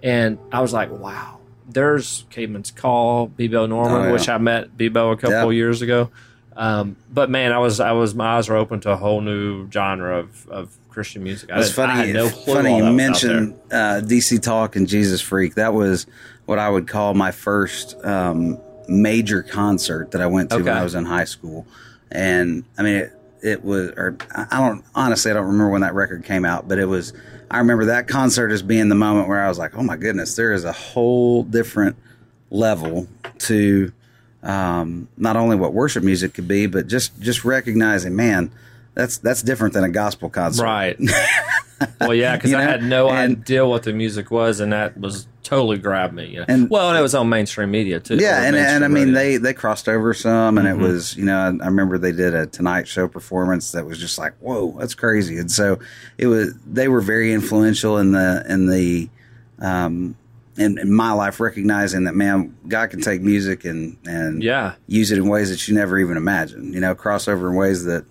and 0.02 0.38
I 0.52 0.60
was 0.60 0.72
like, 0.72 0.90
wow. 0.90 1.38
There's 1.66 2.26
Caedmon's 2.30 2.70
Call, 2.70 3.28
Bebo 3.28 3.66
Norman, 3.66 3.96
Oh, 4.02 4.04
yeah. 4.04 4.12
which 4.12 4.28
I 4.28 4.36
met 4.36 4.76
Bebo 4.76 5.12
a 5.12 5.16
couple 5.16 5.50
Yeah. 5.50 5.56
years 5.56 5.80
ago. 5.80 6.10
Um, 6.56 6.96
but 7.10 7.30
man, 7.30 7.52
I 7.52 7.58
was 7.58 7.80
I 7.80 7.92
was 7.92 8.14
my 8.14 8.36
eyes 8.36 8.50
were 8.50 8.56
open 8.56 8.80
to 8.80 8.90
a 8.90 8.96
whole 8.96 9.22
new 9.22 9.68
genre 9.70 10.18
of, 10.18 10.46
of 10.50 10.76
Christian 10.90 11.22
music. 11.24 11.48
It's 11.52 11.72
funny. 11.72 12.12
no 12.12 12.28
funny 12.28 12.76
you 12.76 12.92
mentioned 12.92 13.54
uh, 13.72 14.02
DC 14.04 14.42
Talk 14.42 14.76
and 14.76 14.86
Jesus 14.86 15.22
Freak. 15.22 15.54
That 15.54 15.72
was 15.72 16.06
what 16.44 16.58
I 16.58 16.68
would 16.68 16.86
call 16.86 17.14
my 17.14 17.30
first 17.32 17.96
um, 18.04 18.58
major 18.88 19.42
concert 19.42 20.10
that 20.12 20.20
I 20.20 20.26
went 20.26 20.50
to 20.50 20.56
when 20.56 20.68
I 20.68 20.82
was 20.82 20.94
in 20.94 21.04
high 21.04 21.24
school. 21.24 21.66
And 22.10 22.64
I 22.78 22.82
mean, 22.82 22.96
it, 22.96 23.12
it 23.42 23.64
was, 23.64 23.90
or 23.90 24.16
I 24.34 24.58
don't 24.60 24.84
honestly, 24.94 25.30
I 25.30 25.34
don't 25.34 25.46
remember 25.46 25.70
when 25.70 25.80
that 25.82 25.94
record 25.94 26.24
came 26.24 26.44
out, 26.44 26.68
but 26.68 26.78
it 26.78 26.86
was. 26.86 27.12
I 27.50 27.58
remember 27.58 27.84
that 27.86 28.08
concert 28.08 28.50
as 28.50 28.62
being 28.62 28.88
the 28.88 28.94
moment 28.94 29.28
where 29.28 29.44
I 29.44 29.48
was 29.48 29.58
like, 29.58 29.76
"Oh 29.76 29.82
my 29.82 29.96
goodness, 29.96 30.34
there 30.34 30.52
is 30.52 30.64
a 30.64 30.72
whole 30.72 31.42
different 31.42 31.96
level 32.50 33.06
to." 33.40 33.92
um, 34.42 35.08
not 35.16 35.36
only 35.36 35.56
what 35.56 35.72
worship 35.72 36.04
music 36.04 36.34
could 36.34 36.46
be, 36.46 36.66
but 36.66 36.86
just 36.86 37.18
just 37.18 37.46
recognizing, 37.46 38.14
man, 38.14 38.50
that's 38.92 39.16
that's 39.16 39.42
different 39.42 39.72
than 39.72 39.84
a 39.84 39.88
gospel 39.88 40.28
concert. 40.28 40.62
Right. 40.64 40.98
well, 42.00 42.12
yeah, 42.14 42.36
because 42.36 42.50
You 42.50 42.58
I 42.58 42.62
had 42.62 42.82
no 42.82 43.08
and- 43.08 43.38
idea 43.38 43.66
what 43.66 43.84
the 43.84 43.94
music 43.94 44.30
was, 44.30 44.60
and 44.60 44.72
that 44.74 44.98
was 45.00 45.26
totally 45.44 45.78
grabbed 45.78 46.12
me. 46.14 46.26
You 46.26 46.38
know? 46.40 46.44
And- 46.48 46.68
well, 46.70 46.88
and 46.88 46.98
it 46.98 47.02
was 47.02 47.14
on 47.14 47.28
mainstream 47.28 47.70
media 47.70 48.00
too. 48.00 48.16
Yeah, 48.16 48.42
and, 48.42 48.56
and 48.56 48.84
I 48.84 48.88
mean 48.88 49.08
radio. 49.08 49.14
they 49.14 49.36
they 49.36 49.54
crossed 49.54 49.88
over 49.88 50.12
some, 50.14 50.58
and 50.58 50.66
Mhm. 50.66 50.72
it 50.72 50.76
was 50.78 51.16
you 51.16 51.24
know 51.24 51.38
I, 51.38 51.46
I 51.64 51.66
remember 51.68 51.96
they 51.98 52.10
did 52.12 52.34
a 52.34 52.46
Tonight 52.46 52.88
Show 52.88 53.06
performance 53.06 53.70
that 53.72 53.86
was 53.86 53.98
just 54.00 54.18
like 54.18 54.34
whoa 54.40 54.74
that's 54.78 54.94
crazy, 54.94 55.38
and 55.38 55.50
so 55.52 55.78
it 56.18 56.26
was 56.26 56.52
they 56.66 56.88
were 56.88 57.00
very 57.00 57.32
influential 57.32 57.98
in 57.98 58.10
the 58.12 58.44
in 58.48 58.66
the 58.66 59.08
um 59.60 60.16
in, 60.56 60.78
in 60.78 60.92
my 60.92 61.10
life 61.12 61.40
recognizing 61.40 62.04
that 62.04 62.14
man 62.14 62.56
God 62.68 62.90
can 62.90 63.00
take 63.00 63.20
music 63.20 63.64
and 63.64 63.96
and 64.06 64.42
yeah, 64.42 64.74
use 64.86 65.10
it 65.10 65.18
in 65.18 65.28
ways 65.28 65.50
that 65.50 65.66
you 65.68 65.74
never 65.74 65.98
even 65.98 66.16
imagined. 66.16 66.74
You 66.74 66.80
know, 66.80 66.94
crossover 66.94 67.50
in 67.50 67.56
ways 67.56 67.84
that, 67.84 68.04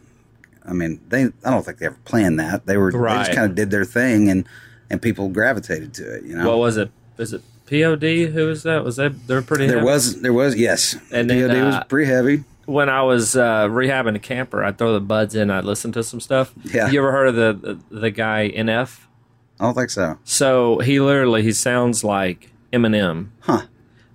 I 0.67 0.73
mean, 0.73 0.99
they 1.07 1.23
I 1.45 1.49
don't 1.51 1.63
think 1.65 1.77
they 1.77 1.85
ever 1.85 1.97
planned 2.05 2.39
that. 2.41 2.65
They 2.65 2.75
were 2.77 2.91
they 2.91 2.97
Right. 2.97 3.19
just 3.25 3.31
kind 3.31 3.49
of 3.49 3.55
did 3.55 3.71
their 3.71 3.85
thing, 3.85 4.29
and 4.29 4.45
and 4.89 5.01
people 5.01 5.29
gravitated 5.29 5.93
to 5.95 6.15
it. 6.17 6.25
You 6.25 6.35
know, 6.35 6.47
what 6.49 6.57
was 6.59 6.75
it? 6.77 6.91
Is 7.17 7.33
it 7.33 7.41
POD? 7.67 8.31
Who 8.33 8.47
was 8.47 8.63
that? 8.63 8.83
Was 8.83 8.95
that 8.97 9.27
they're 9.27 9.41
pretty? 9.41 9.67
there 9.67 9.77
heavy? 9.77 9.85
was 9.85 10.21
there 10.21 10.33
was 10.33 10.55
yes, 10.55 10.95
And 11.11 11.29
POD 11.29 11.37
then, 11.49 11.65
was 11.65 11.75
uh, 11.75 11.83
pretty 11.85 12.09
heavy. 12.11 12.43
when 12.65 12.89
I 12.89 13.01
was 13.03 13.35
uh, 13.35 13.67
rehabbing 13.67 14.15
a 14.15 14.19
camper, 14.19 14.63
I'd 14.63 14.77
throw 14.77 14.93
the 14.93 14.99
buds 15.01 15.35
in. 15.35 15.49
I'd 15.51 15.65
listen 15.65 15.91
to 15.93 16.03
some 16.03 16.19
stuff. 16.19 16.53
Yeah. 16.63 16.89
You 16.89 16.99
ever 16.99 17.11
heard 17.11 17.27
of 17.27 17.35
the 17.35 17.77
the, 17.89 17.99
the 17.99 18.11
guy 18.11 18.49
NF? 18.55 18.99
I 19.59 19.65
don't 19.65 19.75
think 19.75 19.91
so. 19.91 20.17
So 20.23 20.79
he 20.79 20.99
literally 20.99 21.43
he 21.43 21.51
sounds 21.53 22.03
like 22.03 22.51
Eminem. 22.73 23.29
Huh. 23.41 23.63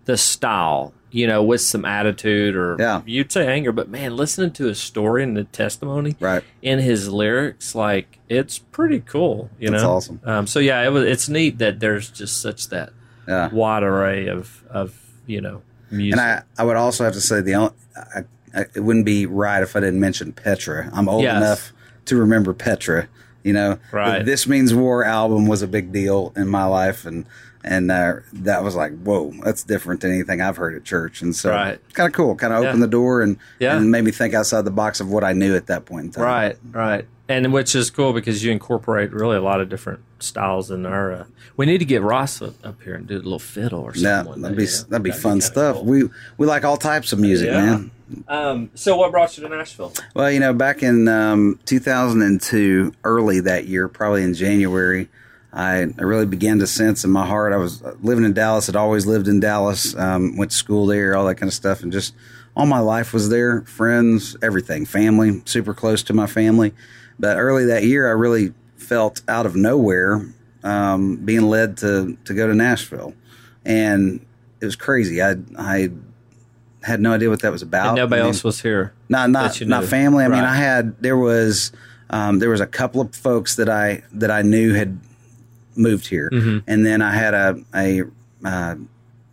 The 0.06 0.16
style, 0.16 0.92
you 1.10 1.26
know, 1.26 1.42
with 1.42 1.60
some 1.60 1.84
attitude 1.84 2.54
or 2.54 2.76
Yeah. 2.78 3.02
you'd 3.06 3.32
say 3.32 3.46
anger, 3.46 3.72
but 3.72 3.88
man, 3.88 4.16
listening 4.16 4.50
to 4.52 4.64
his 4.66 4.78
story 4.78 5.22
and 5.22 5.36
the 5.36 5.44
testimony 5.44 6.16
Right. 6.20 6.44
in 6.62 6.78
his 6.80 7.08
lyrics, 7.08 7.74
like 7.74 8.18
it's 8.28 8.58
pretty 8.58 9.00
cool. 9.00 9.50
You 9.58 9.70
That's 9.70 9.82
know, 9.82 9.90
awesome. 9.92 10.20
Um, 10.24 10.46
so 10.46 10.58
yeah, 10.60 10.82
it 10.82 10.92
was. 10.92 11.04
It's 11.04 11.28
neat 11.28 11.58
that 11.58 11.80
there's 11.80 12.10
just 12.10 12.40
such 12.40 12.68
that 12.68 12.90
Yeah. 13.26 13.48
wide 13.50 13.82
array 13.82 14.26
of 14.28 14.62
of 14.70 14.94
you 15.26 15.40
know 15.40 15.62
music. 15.90 16.20
And 16.20 16.20
I, 16.20 16.42
I 16.60 16.64
would 16.64 16.76
also 16.76 17.04
have 17.04 17.14
to 17.14 17.20
say 17.20 17.40
the 17.40 17.54
only, 17.54 17.72
I, 17.96 18.20
I, 18.54 18.60
it 18.74 18.80
wouldn't 18.80 19.06
be 19.06 19.24
right 19.26 19.62
if 19.62 19.76
I 19.76 19.80
didn't 19.80 20.00
mention 20.00 20.32
Petra. 20.32 20.90
I'm 20.92 21.08
old 21.08 21.22
Yes. 21.22 21.36
enough 21.36 21.72
to 22.06 22.16
remember 22.16 22.52
Petra. 22.52 23.08
You 23.44 23.52
know, 23.54 23.78
Right. 23.92 24.24
This 24.26 24.46
Means 24.46 24.74
War 24.74 25.04
album 25.04 25.46
was 25.46 25.62
a 25.62 25.66
big 25.68 25.90
deal 25.92 26.32
in 26.36 26.48
my 26.48 26.64
life, 26.64 27.06
and 27.06 27.24
and 27.64 27.90
uh, 27.90 28.14
that 28.32 28.62
was 28.62 28.74
like, 28.76 28.96
whoa, 29.02 29.32
that's 29.44 29.62
different 29.64 30.00
than 30.00 30.12
anything 30.12 30.40
I've 30.40 30.56
heard 30.56 30.74
at 30.74 30.84
church, 30.84 31.22
and 31.22 31.34
so 31.34 31.50
Right. 31.50 31.78
kind 31.94 32.06
of 32.06 32.12
cool. 32.14 32.34
Kind 32.36 32.52
of 32.52 32.62
Yeah. 32.62 32.68
opened 32.68 32.82
the 32.82 32.86
door 32.88 33.20
and 33.22 33.36
Yeah. 33.58 33.76
and 33.76 33.90
made 33.90 34.04
me 34.04 34.10
think 34.10 34.34
outside 34.34 34.64
the 34.64 34.70
box 34.70 35.00
of 35.00 35.10
what 35.10 35.24
I 35.24 35.32
knew 35.32 35.54
at 35.56 35.66
that 35.66 35.84
point 35.84 36.06
in 36.06 36.10
time. 36.12 36.24
Right, 36.24 36.56
right. 36.72 37.06
And 37.30 37.52
which 37.52 37.74
is 37.74 37.90
cool 37.90 38.14
because 38.14 38.42
you 38.42 38.50
incorporate 38.52 39.12
really 39.12 39.36
a 39.36 39.42
lot 39.42 39.60
of 39.60 39.68
different 39.68 40.00
styles 40.18 40.70
in 40.70 40.86
our. 40.86 41.12
Uh, 41.12 41.24
we 41.58 41.66
need 41.66 41.76
to 41.78 41.84
get 41.84 42.00
Ross 42.00 42.40
up 42.40 42.54
up 42.64 42.76
here 42.82 42.94
and 42.94 43.06
do 43.06 43.16
a 43.16 43.18
little 43.18 43.38
fiddle 43.38 43.80
or 43.80 43.92
something. 43.94 44.02
Yeah, 44.04 44.22
that'd 44.42 44.56
be 44.56 44.64
know? 44.64 44.70
that'd 44.88 45.02
be 45.02 45.10
That'd 45.10 45.22
fun 45.22 45.32
kinda 45.32 45.44
stuff. 45.44 45.76
cool. 45.76 45.84
We 45.84 46.08
we 46.38 46.46
like 46.46 46.64
all 46.64 46.78
types 46.78 47.12
of 47.12 47.18
music, 47.18 47.48
Yeah. 47.48 47.60
man. 47.66 47.90
Um, 48.26 48.70
so 48.74 48.96
what 48.96 49.10
brought 49.10 49.36
you 49.36 49.46
to 49.46 49.54
Nashville? 49.54 49.92
Well, 50.14 50.30
you 50.32 50.40
know, 50.40 50.54
back 50.54 50.82
in 50.82 51.06
um, 51.08 51.58
2002, 51.66 52.92
early 53.04 53.40
that 53.40 53.66
year, 53.66 53.86
probably 53.88 54.22
in 54.22 54.32
January, 54.32 55.10
I, 55.52 55.86
I 55.98 56.02
really 56.02 56.26
began 56.26 56.58
to 56.58 56.66
sense 56.66 57.04
in 57.04 57.10
my 57.10 57.26
heart. 57.26 57.52
I 57.52 57.56
was 57.56 57.82
uh, 57.82 57.94
living 58.02 58.24
in 58.24 58.34
Dallas, 58.34 58.66
had 58.66 58.76
always 58.76 59.06
lived 59.06 59.28
in 59.28 59.40
Dallas, 59.40 59.96
um, 59.96 60.36
went 60.36 60.50
to 60.50 60.56
school 60.56 60.86
there, 60.86 61.16
all 61.16 61.26
that 61.26 61.36
kind 61.36 61.48
of 61.48 61.54
stuff, 61.54 61.82
and 61.82 61.90
just 61.90 62.14
all 62.54 62.66
my 62.66 62.80
life 62.80 63.12
was 63.14 63.28
there 63.28 63.62
friends, 63.62 64.36
everything, 64.42 64.84
family, 64.84 65.42
super 65.46 65.72
close 65.72 66.02
to 66.04 66.12
my 66.12 66.26
family. 66.26 66.74
But 67.18 67.38
early 67.38 67.64
that 67.66 67.84
year, 67.84 68.08
I 68.08 68.12
really 68.12 68.52
felt 68.76 69.22
out 69.28 69.46
of 69.46 69.56
nowhere 69.56 70.32
um, 70.62 71.16
being 71.16 71.42
led 71.48 71.78
to, 71.78 72.18
to 72.24 72.34
go 72.34 72.46
to 72.46 72.54
Nashville. 72.54 73.14
And 73.64 74.24
it 74.60 74.64
was 74.64 74.76
crazy. 74.76 75.22
I, 75.22 75.36
I 75.56 75.90
had 76.82 77.00
no 77.00 77.12
idea 77.12 77.30
what 77.30 77.42
that 77.42 77.52
was 77.52 77.62
about. 77.62 77.88
And 77.88 77.96
nobody 77.96 78.20
I 78.20 78.24
mean, 78.24 78.34
else 78.34 78.44
was 78.44 78.60
here. 78.60 78.92
not 79.08 79.30
not 79.30 79.60
you 79.60 79.66
not 79.66 79.84
family. 79.84 80.24
I 80.24 80.28
mean, 80.28 80.44
I 80.44 80.56
had 80.56 81.00
there 81.02 81.16
was 81.16 81.72
um, 82.10 82.38
there 82.38 82.50
was 82.50 82.60
a 82.60 82.66
couple 82.66 83.00
of 83.00 83.14
folks 83.14 83.56
that 83.56 83.68
I 83.68 84.02
that 84.12 84.30
I 84.30 84.42
knew 84.42 84.74
had 84.74 84.98
moved 85.78 86.08
here, 86.08 86.28
Mm-hmm. 86.32 86.58
and 86.66 86.84
then 86.84 87.00
I 87.02 87.12
had 87.14 87.34
a 87.34 87.56
a 87.74 88.02
uh, 88.44 88.74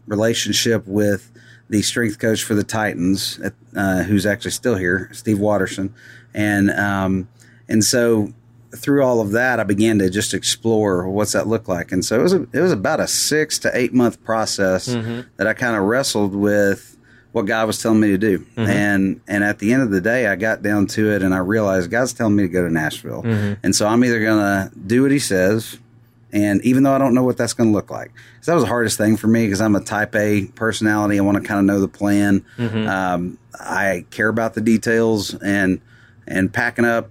relationship 0.07 0.85
with 0.87 1.31
the 1.69 1.81
strength 1.81 2.19
coach 2.19 2.43
for 2.43 2.53
the 2.53 2.63
Titans, 2.63 3.39
uh, 3.75 4.03
who's 4.03 4.25
actually 4.25 4.51
still 4.51 4.75
here, 4.75 5.09
Steve 5.13 5.39
Watterson, 5.39 5.93
and 6.33 6.69
um, 6.71 7.27
and 7.67 7.83
so 7.83 8.31
through 8.75 9.03
all 9.03 9.21
of 9.21 9.31
that, 9.31 9.59
I 9.59 9.63
began 9.63 9.99
to 9.99 10.09
just 10.09 10.33
explore 10.33 11.07
what's 11.07 11.31
that 11.31 11.47
look 11.47 11.67
like. 11.69 11.93
And 11.93 12.03
so 12.03 12.19
it 12.19 12.23
was 12.23 12.33
a, 12.33 12.41
it 12.51 12.59
was 12.59 12.73
about 12.73 12.99
a 12.99 13.07
six 13.07 13.57
to 13.59 13.71
eight 13.73 13.93
month 13.93 14.21
process 14.23 14.87
that 15.37 15.47
I 15.47 15.53
kind 15.53 15.77
of 15.77 15.83
wrestled 15.83 16.35
with 16.35 16.97
what 17.31 17.45
God 17.45 17.67
was 17.67 17.81
telling 17.81 17.99
me 18.01 18.09
to 18.09 18.17
do. 18.17 18.45
And 18.57 19.21
and 19.27 19.43
at 19.45 19.59
the 19.59 19.71
end 19.73 19.81
of 19.81 19.91
the 19.91 20.01
day, 20.01 20.27
I 20.27 20.35
got 20.35 20.61
down 20.61 20.87
to 20.87 21.09
it 21.13 21.23
and 21.23 21.33
I 21.33 21.37
realized 21.39 21.89
God's 21.89 22.11
telling 22.13 22.35
me 22.35 22.43
to 22.43 22.49
go 22.49 22.63
to 22.67 22.71
Nashville. 22.71 23.23
And 23.63 23.73
so 23.75 23.87
I'm 23.87 24.03
either 24.03 24.19
going 24.19 24.39
to 24.39 24.71
do 24.77 25.01
what 25.03 25.11
He 25.11 25.19
says. 25.19 25.79
And 26.35 26.61
even 26.65 26.83
though 26.83 26.93
I 26.93 26.97
don't 26.97 27.13
know 27.13 27.23
what 27.23 27.37
that's 27.37 27.53
going 27.53 27.69
to 27.69 27.73
look 27.73 27.89
like, 27.89 28.09
'cause 28.13 28.45
that 28.47 28.53
was 28.55 28.63
the 28.65 28.67
hardest 28.69 28.97
thing 28.97 29.15
for 29.15 29.27
me 29.27 29.45
because 29.45 29.61
I'm 29.61 29.73
a 29.75 29.79
type 29.79 30.13
A 30.15 30.45
personality. 30.53 31.17
I 31.17 31.21
want 31.21 31.37
to 31.41 31.43
kind 31.43 31.59
of 31.61 31.65
know 31.65 31.79
the 31.79 31.87
plan. 31.87 32.43
Um, 32.87 33.37
I 33.57 34.05
care 34.11 34.27
about 34.27 34.53
the 34.53 34.61
details 34.61 35.33
and 35.35 35.79
and 36.27 36.51
packing 36.51 36.83
up 36.85 37.09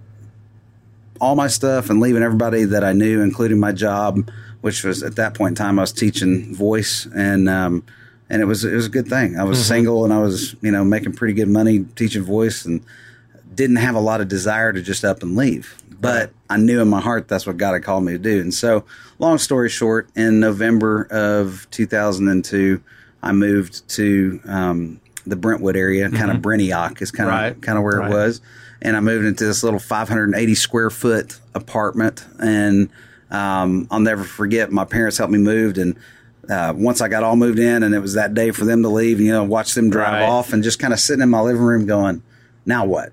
all 1.19 1.35
my 1.35 1.47
stuff 1.47 1.89
and 1.89 1.99
leaving 1.99 2.21
everybody 2.21 2.65
that 2.65 2.83
I 2.83 2.93
knew, 2.93 3.21
including 3.21 3.59
my 3.59 3.71
job, 3.71 4.29
which 4.61 4.83
was 4.83 5.01
at 5.01 5.15
that 5.15 5.33
point 5.33 5.51
in 5.51 5.55
time 5.55 5.79
I 5.79 5.83
was 5.83 5.91
teaching 5.91 6.53
voice 6.53 7.07
and 7.15 7.49
um, 7.49 7.83
and 8.29 8.41
it 8.41 8.45
was 8.45 8.63
it 8.63 8.75
was 8.75 8.85
a 8.85 8.89
good 8.89 9.07
thing. 9.07 9.39
I 9.39 9.43
was 9.43 9.57
single 9.65 10.03
and 10.03 10.13
I 10.13 10.19
was 10.19 10.55
you 10.61 10.71
know 10.71 10.83
making 10.83 11.13
pretty 11.13 11.33
good 11.33 11.47
money 11.49 11.79
teaching 11.95 12.23
voice 12.23 12.63
and 12.65 12.81
didn't 13.55 13.77
have 13.77 13.95
a 13.95 13.99
lot 14.01 14.19
of 14.21 14.27
desire 14.27 14.71
to 14.73 14.81
just 14.81 15.03
up 15.05 15.23
and 15.23 15.35
leave. 15.35 15.75
But 16.05 16.31
I 16.49 16.57
knew 16.57 16.81
in 16.81 16.87
my 16.87 17.01
heart 17.01 17.27
that's 17.27 17.45
what 17.47 17.57
God 17.57 17.73
had 17.73 17.83
called 17.83 18.03
me 18.03 18.13
to 18.13 18.17
do. 18.19 18.39
And 18.41 18.53
so, 18.53 18.85
long 19.19 19.37
story 19.37 19.69
short, 19.69 20.09
in 20.15 20.39
November 20.39 21.07
of 21.09 21.67
2002, 21.71 22.81
I 23.23 23.31
moved 23.31 23.87
to 23.89 24.39
um, 24.45 24.99
the 25.25 25.35
Brentwood 25.35 25.75
area, 25.75 26.09
kind 26.11 26.29
of 26.31 26.37
Brentioch 26.37 27.01
is 27.01 27.11
kind 27.11 27.29
of 27.29 27.35
Right. 27.35 27.61
kind 27.61 27.77
of 27.77 27.83
where 27.83 27.99
Right. 27.99 28.11
it 28.11 28.13
was. 28.13 28.41
And 28.81 28.95
I 28.95 28.99
moved 28.99 29.25
into 29.25 29.45
this 29.45 29.63
little 29.63 29.79
580 29.79 30.53
square 30.55 30.89
foot 30.91 31.39
apartment. 31.55 32.23
And 32.39 32.89
um, 33.31 33.87
I'll 33.89 33.99
never 33.99 34.23
forget, 34.23 34.71
my 34.71 34.85
parents 34.85 35.17
helped 35.17 35.33
me 35.33 35.39
move. 35.39 35.77
And 35.79 35.95
uh, 36.47 36.73
once 36.75 37.01
I 37.01 37.07
got 37.07 37.23
all 37.23 37.35
moved 37.35 37.57
in, 37.57 37.81
and 37.81 37.95
it 37.95 37.99
was 37.99 38.13
that 38.13 38.35
day 38.35 38.51
for 38.51 38.65
them 38.65 38.83
to 38.83 38.89
leave, 38.89 39.19
you 39.19 39.31
know, 39.31 39.43
watch 39.43 39.73
them 39.73 39.89
drive 39.89 40.13
Right. 40.13 40.29
off, 40.29 40.53
and 40.53 40.61
just 40.61 40.77
kind 40.77 40.93
of 40.93 40.99
sitting 40.99 41.23
in 41.23 41.29
my 41.29 41.39
living 41.41 41.63
room 41.63 41.87
going, 41.87 42.21
now 42.67 42.85
what? 42.85 43.11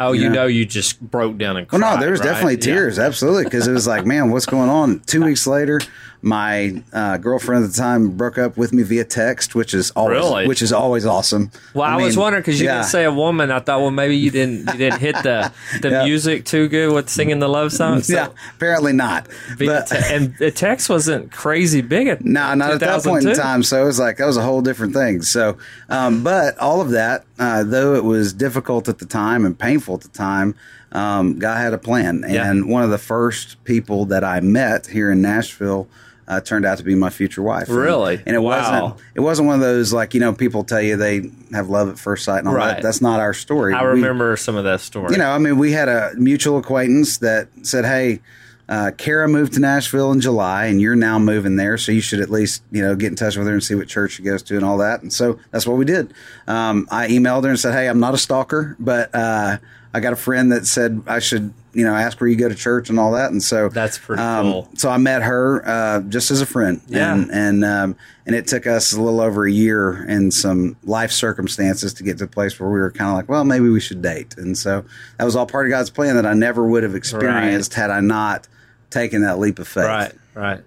Oh, 0.00 0.12
you 0.12 0.24
Yeah. 0.24 0.28
know, 0.30 0.46
you 0.46 0.64
just 0.64 1.00
broke 1.00 1.38
down 1.38 1.56
and 1.56 1.68
cried. 1.68 1.80
Well, 1.80 1.94
no, 1.94 2.00
there 2.00 2.10
was 2.10 2.20
right? 2.20 2.26
definitely 2.30 2.54
Yeah. 2.54 2.74
tears, 2.74 2.98
absolutely, 2.98 3.44
because 3.44 3.68
it 3.68 3.72
was 3.72 3.86
like, 3.86 4.04
man, 4.04 4.30
what's 4.30 4.46
going 4.46 4.68
on? 4.68 5.00
Two 5.06 5.22
weeks 5.24 5.46
later, 5.46 5.80
my 6.24 6.82
uh, 6.92 7.18
girlfriend 7.18 7.64
at 7.64 7.70
the 7.70 7.76
time 7.76 8.16
broke 8.16 8.38
up 8.38 8.56
with 8.56 8.72
me 8.72 8.82
via 8.82 9.04
text, 9.04 9.54
which 9.54 9.74
is 9.74 9.90
always, 9.90 10.16
Really? 10.16 10.48
which 10.48 10.62
is 10.62 10.72
always 10.72 11.04
awesome. 11.04 11.50
Well, 11.74 11.84
I, 11.84 11.96
was 11.96 12.16
mean, 12.16 12.22
wondering 12.22 12.42
because 12.42 12.58
you 12.58 12.66
yeah. 12.66 12.76
didn't 12.78 12.86
say 12.86 13.04
a 13.04 13.12
woman. 13.12 13.50
I 13.50 13.60
thought, 13.60 13.80
well, 13.80 13.90
maybe 13.90 14.16
you 14.16 14.30
didn't 14.30 14.72
you 14.72 14.78
didn't 14.78 15.00
hit 15.00 15.16
the 15.22 15.52
the 15.82 15.90
Yeah. 15.90 16.04
music 16.04 16.46
too 16.46 16.68
good 16.68 16.92
with 16.92 17.10
singing 17.10 17.38
the 17.40 17.48
love 17.48 17.72
song. 17.72 17.84
So 18.04 18.14
yeah, 18.14 18.28
apparently 18.56 18.92
not. 18.92 19.28
But 19.58 19.86
te- 19.86 19.96
and 20.14 20.34
the 20.38 20.50
text 20.50 20.88
wasn't 20.88 21.30
crazy 21.30 21.80
big 21.80 22.08
at 22.08 22.24
No, 22.24 22.54
not 22.54 22.72
at 22.72 22.80
that 22.80 23.02
point 23.02 23.24
in 23.26 23.34
time. 23.34 23.62
So 23.62 23.82
it 23.82 23.84
was 23.86 23.98
like 23.98 24.16
that 24.16 24.26
was 24.26 24.36
a 24.36 24.42
whole 24.42 24.62
different 24.62 24.94
thing. 24.94 25.22
So, 25.22 25.58
um, 25.88 26.22
but 26.24 26.58
all 26.58 26.80
of 26.80 26.90
that, 26.90 27.24
uh, 27.38 27.64
though 27.64 27.94
it 27.94 28.04
was 28.04 28.32
difficult 28.32 28.88
at 28.88 28.98
the 28.98 29.06
time 29.06 29.44
and 29.44 29.58
painful 29.58 29.94
at 29.94 30.00
the 30.00 30.08
time, 30.08 30.54
um, 30.92 31.38
God 31.38 31.56
had 31.56 31.72
a 31.74 31.78
plan. 31.78 32.24
Yeah. 32.26 32.48
And 32.48 32.68
one 32.68 32.82
of 32.82 32.90
the 32.90 32.98
first 32.98 33.62
people 33.64 34.06
that 34.06 34.24
I 34.24 34.40
met 34.40 34.86
here 34.86 35.10
in 35.10 35.20
Nashville 35.20 35.88
uh, 36.26 36.40
turned 36.40 36.64
out 36.64 36.78
to 36.78 36.84
be 36.84 36.94
my 36.94 37.10
future 37.10 37.42
wife. 37.42 37.68
Really? 37.68 38.22
And, 38.26 38.34
it 38.36 38.40
Wow. 38.40 38.82
wasn't. 38.82 39.00
It 39.14 39.20
wasn't 39.20 39.46
one 39.48 39.54
of 39.56 39.60
those 39.60 39.92
like 39.92 40.14
you 40.14 40.20
know 40.20 40.32
people 40.32 40.64
tell 40.64 40.80
you 40.80 40.96
they 40.96 41.30
have 41.52 41.68
love 41.68 41.88
at 41.88 41.98
first 41.98 42.24
sight 42.24 42.38
and 42.38 42.48
all 42.48 42.54
Right. 42.54 42.74
that. 42.76 42.82
That's 42.82 43.00
not 43.00 43.20
our 43.20 43.34
story. 43.34 43.74
I 43.74 43.82
We- 43.82 43.88
remember 43.90 44.36
some 44.36 44.56
of 44.56 44.64
that 44.64 44.80
story. 44.80 45.12
you 45.12 45.18
know, 45.18 45.30
I 45.30 45.38
mean, 45.38 45.58
we 45.58 45.72
had 45.72 45.88
a 45.88 46.12
mutual 46.16 46.58
acquaintance 46.58 47.18
that 47.18 47.48
said, 47.62 47.84
"Hey, 47.84 48.20
uh, 48.68 48.92
Kara 48.96 49.28
moved 49.28 49.52
to 49.54 49.60
Nashville 49.60 50.10
in 50.12 50.20
July, 50.22 50.64
and 50.64 50.80
you're 50.80 50.96
now 50.96 51.18
moving 51.18 51.56
there, 51.56 51.76
so 51.76 51.92
you 51.92 52.00
should 52.00 52.20
at 52.20 52.30
least, 52.30 52.62
you 52.72 52.80
know, 52.80 52.94
get 52.96 53.08
in 53.08 53.16
touch 53.16 53.36
with 53.36 53.46
her 53.46 53.52
and 53.52 53.62
see 53.62 53.74
what 53.74 53.88
church 53.88 54.12
she 54.12 54.22
goes 54.22 54.42
to 54.44 54.56
and 54.56 54.64
all 54.64 54.78
that." 54.78 55.02
And 55.02 55.12
so 55.12 55.38
that's 55.50 55.66
what 55.66 55.76
we 55.76 55.84
did. 55.84 56.14
Um, 56.48 56.88
I 56.90 57.08
emailed 57.08 57.44
her 57.44 57.50
and 57.50 57.58
said, 57.60 57.74
"Hey, 57.74 57.88
I'm 57.88 58.00
not 58.00 58.14
a 58.14 58.18
stalker, 58.18 58.74
but 58.78 59.14
uh, 59.14 59.58
I 59.92 60.00
got 60.00 60.14
a 60.14 60.16
friend 60.16 60.50
that 60.52 60.66
said 60.66 61.02
I 61.06 61.18
should." 61.18 61.52
You 61.74 61.84
know, 61.84 61.94
ask 61.94 62.20
where 62.20 62.28
you 62.28 62.36
go 62.36 62.48
to 62.48 62.54
church 62.54 62.88
and 62.88 62.98
all 62.98 63.12
that, 63.12 63.30
and 63.30 63.42
so 63.42 63.68
That's 63.68 63.98
pretty 63.98 64.22
um, 64.22 64.44
cool. 64.52 64.68
So 64.74 64.90
I 64.90 64.96
met 64.96 65.22
her 65.22 65.66
uh, 65.66 66.00
just 66.02 66.30
as 66.30 66.40
a 66.40 66.46
friend, 66.46 66.80
Yeah. 66.88 67.14
and 67.14 67.30
and 67.30 67.64
um, 67.64 67.96
and 68.26 68.34
it 68.36 68.46
took 68.46 68.66
us 68.66 68.92
a 68.92 69.00
little 69.02 69.20
over 69.20 69.44
a 69.46 69.50
year 69.50 69.92
and 70.08 70.32
some 70.32 70.76
life 70.84 71.10
circumstances 71.10 71.92
to 71.94 72.02
get 72.02 72.18
to 72.18 72.24
a 72.24 72.28
place 72.28 72.58
where 72.58 72.70
we 72.70 72.78
were 72.78 72.90
kind 72.90 73.10
of 73.10 73.16
like, 73.16 73.28
well, 73.28 73.44
maybe 73.44 73.68
we 73.68 73.80
should 73.80 74.00
date. 74.02 74.36
And 74.36 74.56
so 74.56 74.84
that 75.18 75.24
was 75.24 75.36
all 75.36 75.46
part 75.46 75.66
of 75.66 75.70
God's 75.70 75.90
plan 75.90 76.14
that 76.16 76.24
I 76.26 76.32
never 76.34 76.66
would 76.66 76.82
have 76.84 76.94
experienced 76.94 77.74
had 77.74 77.90
I 77.90 78.00
not 78.00 78.48
taken 78.90 79.22
that 79.22 79.38
leap 79.38 79.58
of 79.58 79.66
faith. 79.68 79.84
right, 79.84 80.12
right. 80.34 80.60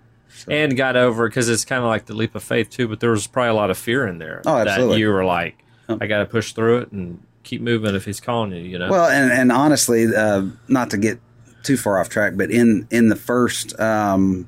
And 0.48 0.78
got 0.78 0.96
over 0.96 1.28
because 1.28 1.50
it's 1.50 1.66
kind 1.66 1.82
of 1.82 1.88
like 1.88 2.06
the 2.06 2.14
leap 2.14 2.36
of 2.36 2.44
faith 2.44 2.70
too. 2.70 2.88
But 2.88 3.00
there 3.00 3.10
was 3.10 3.26
probably 3.26 3.50
a 3.50 3.54
lot 3.56 3.72
of 3.72 3.78
fear 3.78 4.06
in 4.06 4.20
there. 4.20 4.42
Oh, 4.46 4.58
absolutely. 4.58 4.96
That 4.96 5.00
you 5.00 5.10
were 5.10 5.26
like, 5.26 5.64
I 5.90 6.06
got 6.06 6.20
to 6.20 6.26
push 6.26 6.52
through 6.54 6.80
it 6.80 6.92
and 6.92 7.24
keep 7.48 7.62
moving 7.62 7.96
if 7.96 8.06
He's 8.06 8.20
calling 8.20 8.52
you. 8.52 8.62
You 8.62 8.80
know. 8.80 8.90
Well, 8.90 9.10
and 9.10 9.32
and 9.32 9.52
honestly, 9.52 10.06
uh, 10.14 10.44
not 10.68 10.92
to 10.92 10.98
get 10.98 11.20
too 11.64 11.78
far 11.78 12.00
off 12.00 12.10
track, 12.10 12.34
but 12.36 12.52
in 12.52 12.88
in 12.92 13.10
the 13.10 13.16
first 13.16 13.78
um, 13.80 14.48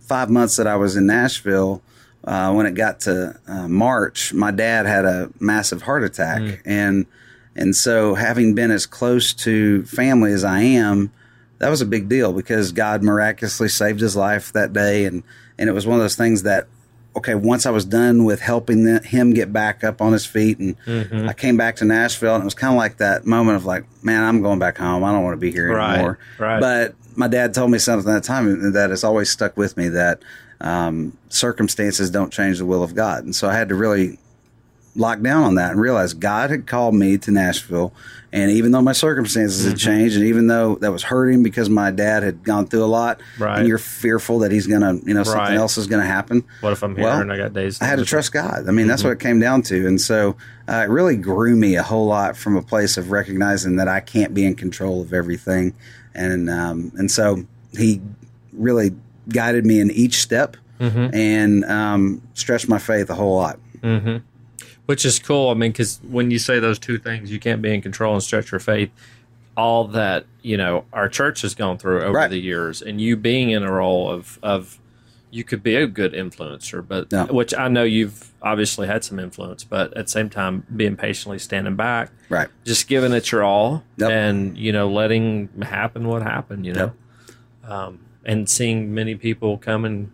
five 0.00 0.30
months 0.30 0.56
that 0.56 0.66
I 0.66 0.76
was 0.76 0.96
in 0.96 1.06
Nashville, 1.06 1.82
uh, 2.24 2.52
when 2.52 2.66
it 2.66 2.74
got 2.74 3.00
to 3.00 3.38
uh, 3.46 3.68
March, 3.68 4.32
my 4.32 4.50
dad 4.50 4.86
had 4.86 5.04
a 5.04 5.30
massive 5.38 5.82
heart 5.82 6.02
attack, 6.02 6.62
and 6.64 7.06
and 7.54 7.76
so 7.76 8.14
having 8.14 8.54
been 8.54 8.70
as 8.70 8.86
close 8.86 9.32
to 9.34 9.84
family 9.84 10.32
as 10.32 10.42
I 10.44 10.60
am, 10.60 11.12
that 11.58 11.68
was 11.68 11.80
a 11.80 11.86
big 11.86 12.08
deal 12.08 12.32
because 12.32 12.72
God 12.72 13.02
miraculously 13.02 13.68
saved 13.68 14.00
his 14.00 14.16
life 14.16 14.52
that 14.52 14.72
day, 14.72 15.04
and 15.04 15.22
and 15.58 15.68
it 15.68 15.72
was 15.72 15.86
one 15.86 15.98
of 15.98 16.02
those 16.02 16.16
things 16.16 16.42
that. 16.42 16.66
Okay, 17.16 17.34
once 17.36 17.64
I 17.64 17.70
was 17.70 17.84
done 17.84 18.24
with 18.24 18.40
helping 18.40 18.84
the, 18.84 18.98
him 19.00 19.32
get 19.32 19.52
back 19.52 19.84
up 19.84 20.02
on 20.02 20.12
his 20.12 20.26
feet, 20.26 20.58
and 20.58 20.76
I 21.28 21.32
came 21.32 21.56
back 21.56 21.76
to 21.76 21.84
Nashville, 21.84 22.34
and 22.34 22.42
it 22.42 22.44
was 22.44 22.54
kind 22.54 22.72
of 22.72 22.76
like 22.76 22.96
that 22.96 23.24
moment 23.24 23.56
of 23.56 23.64
like, 23.64 23.84
man, 24.02 24.24
I'm 24.24 24.42
going 24.42 24.58
back 24.58 24.78
home. 24.78 25.04
I 25.04 25.12
don't 25.12 25.22
want 25.22 25.34
to 25.34 25.40
be 25.40 25.52
here 25.52 25.72
Right, 25.74 25.94
anymore. 25.94 26.18
right. 26.38 26.60
But 26.60 26.94
my 27.16 27.28
dad 27.28 27.54
told 27.54 27.70
me 27.70 27.78
something 27.78 28.10
at 28.10 28.14
that 28.14 28.24
time 28.24 28.72
that 28.72 28.90
has 28.90 29.04
always 29.04 29.30
stuck 29.30 29.56
with 29.56 29.76
me 29.76 29.88
that 29.90 30.20
um, 30.60 31.16
circumstances 31.28 32.10
don't 32.10 32.32
change 32.32 32.58
the 32.58 32.66
will 32.66 32.82
of 32.82 32.94
God. 32.94 33.22
And 33.24 33.34
so 33.34 33.48
I 33.48 33.54
had 33.54 33.68
to 33.68 33.74
really 33.76 34.18
lock 34.96 35.20
down 35.20 35.42
on 35.42 35.54
that 35.56 35.72
and 35.72 35.80
realized 35.80 36.20
God 36.20 36.50
had 36.50 36.66
called 36.66 36.94
me 36.94 37.18
to 37.18 37.30
Nashville. 37.30 37.92
And 38.32 38.50
even 38.50 38.72
though 38.72 38.82
my 38.82 38.92
circumstances 38.92 39.60
Mm-hmm. 39.60 39.70
had 39.70 39.78
changed, 39.78 40.16
and 40.16 40.24
even 40.24 40.48
though 40.48 40.74
that 40.76 40.90
was 40.90 41.04
hurting 41.04 41.42
because 41.44 41.68
my 41.70 41.90
dad 41.92 42.22
had 42.24 42.42
gone 42.42 42.66
through 42.66 42.82
a 42.84 42.86
lot, 42.86 43.20
Right. 43.38 43.58
and 43.60 43.68
you're 43.68 43.78
fearful 43.78 44.40
that 44.40 44.50
he's 44.50 44.66
going 44.66 44.80
to, 44.80 45.06
you 45.06 45.14
know, 45.14 45.22
something 45.22 45.40
Right. 45.40 45.56
else 45.56 45.78
is 45.78 45.86
going 45.86 46.02
to 46.02 46.06
happen. 46.08 46.42
what 46.60 46.72
if 46.72 46.82
I'm 46.82 46.96
here 46.96 47.04
Well, 47.04 47.20
and 47.20 47.32
I 47.32 47.36
got 47.36 47.52
days? 47.52 47.80
I 47.80 47.84
had 47.86 47.98
to 48.00 48.04
trust 48.04 48.32
God. 48.32 48.68
I 48.68 48.72
mean, 48.72 48.88
that's 48.88 49.04
what 49.04 49.12
it 49.12 49.20
came 49.20 49.38
down 49.38 49.62
to. 49.62 49.86
And 49.86 50.00
so 50.00 50.34
uh, 50.68 50.82
it 50.84 50.90
really 50.90 51.16
grew 51.16 51.54
me 51.54 51.76
a 51.76 51.82
whole 51.84 52.06
lot 52.06 52.36
from 52.36 52.56
a 52.56 52.62
place 52.62 52.96
of 52.96 53.10
recognizing 53.12 53.76
that 53.76 53.86
I 53.88 54.00
can't 54.00 54.34
be 54.34 54.44
in 54.44 54.56
control 54.56 55.00
of 55.00 55.12
everything. 55.12 55.72
And, 56.14 56.50
um, 56.50 56.90
and 56.96 57.10
so 57.10 57.44
he 57.76 58.00
really 58.52 58.94
guided 59.28 59.64
me 59.64 59.80
in 59.80 59.90
each 59.92 60.20
step 60.20 60.56
and 60.80 61.64
um, 61.64 62.20
stretched 62.34 62.68
my 62.68 62.78
faith 62.78 63.08
a 63.10 63.14
whole 63.14 63.36
lot. 63.36 63.58
Which 64.86 65.04
is 65.04 65.18
cool. 65.18 65.50
I 65.50 65.54
mean, 65.54 65.72
because 65.72 66.00
when 66.08 66.30
you 66.30 66.38
say 66.38 66.58
those 66.58 66.78
two 66.78 66.98
things, 66.98 67.30
you 67.30 67.40
can't 67.40 67.62
be 67.62 67.72
in 67.72 67.80
control 67.82 68.14
and 68.14 68.22
stretch 68.22 68.50
your 68.52 68.60
faith. 68.60 68.90
All 69.56 69.84
that 69.88 70.26
you 70.42 70.56
know, 70.56 70.84
our 70.92 71.08
church 71.08 71.42
has 71.42 71.54
gone 71.54 71.78
through 71.78 72.02
over 72.02 72.12
Right. 72.12 72.30
the 72.30 72.40
years, 72.40 72.82
and 72.82 73.00
you 73.00 73.16
being 73.16 73.50
in 73.50 73.62
a 73.62 73.70
role 73.72 74.10
of 74.10 74.38
of 74.42 74.78
you 75.30 75.42
could 75.42 75.62
be 75.64 75.74
a 75.74 75.86
good 75.88 76.12
influencer, 76.12 76.84
but 76.86 77.10
which 77.32 77.52
I 77.54 77.66
know 77.66 77.82
you've 77.82 78.30
obviously 78.40 78.86
had 78.86 79.02
some 79.02 79.18
influence, 79.18 79.64
but 79.64 79.92
at 79.96 80.06
the 80.06 80.10
same 80.12 80.30
time, 80.30 80.64
being 80.76 80.94
patiently 80.96 81.40
standing 81.40 81.74
back, 81.74 82.10
Right. 82.28 82.46
just 82.64 82.86
giving 82.86 83.10
it 83.12 83.32
your 83.32 83.42
all, 83.42 83.82
Yep. 83.96 84.10
and 84.12 84.56
you 84.56 84.70
know, 84.70 84.88
letting 84.88 85.48
happen 85.62 86.06
what 86.06 86.22
happened, 86.22 86.64
you 86.66 86.72
know, 86.74 86.92
um, 87.66 87.98
and 88.24 88.48
seeing 88.48 88.94
many 88.94 89.16
people 89.16 89.58
come 89.58 89.84
and 89.84 90.10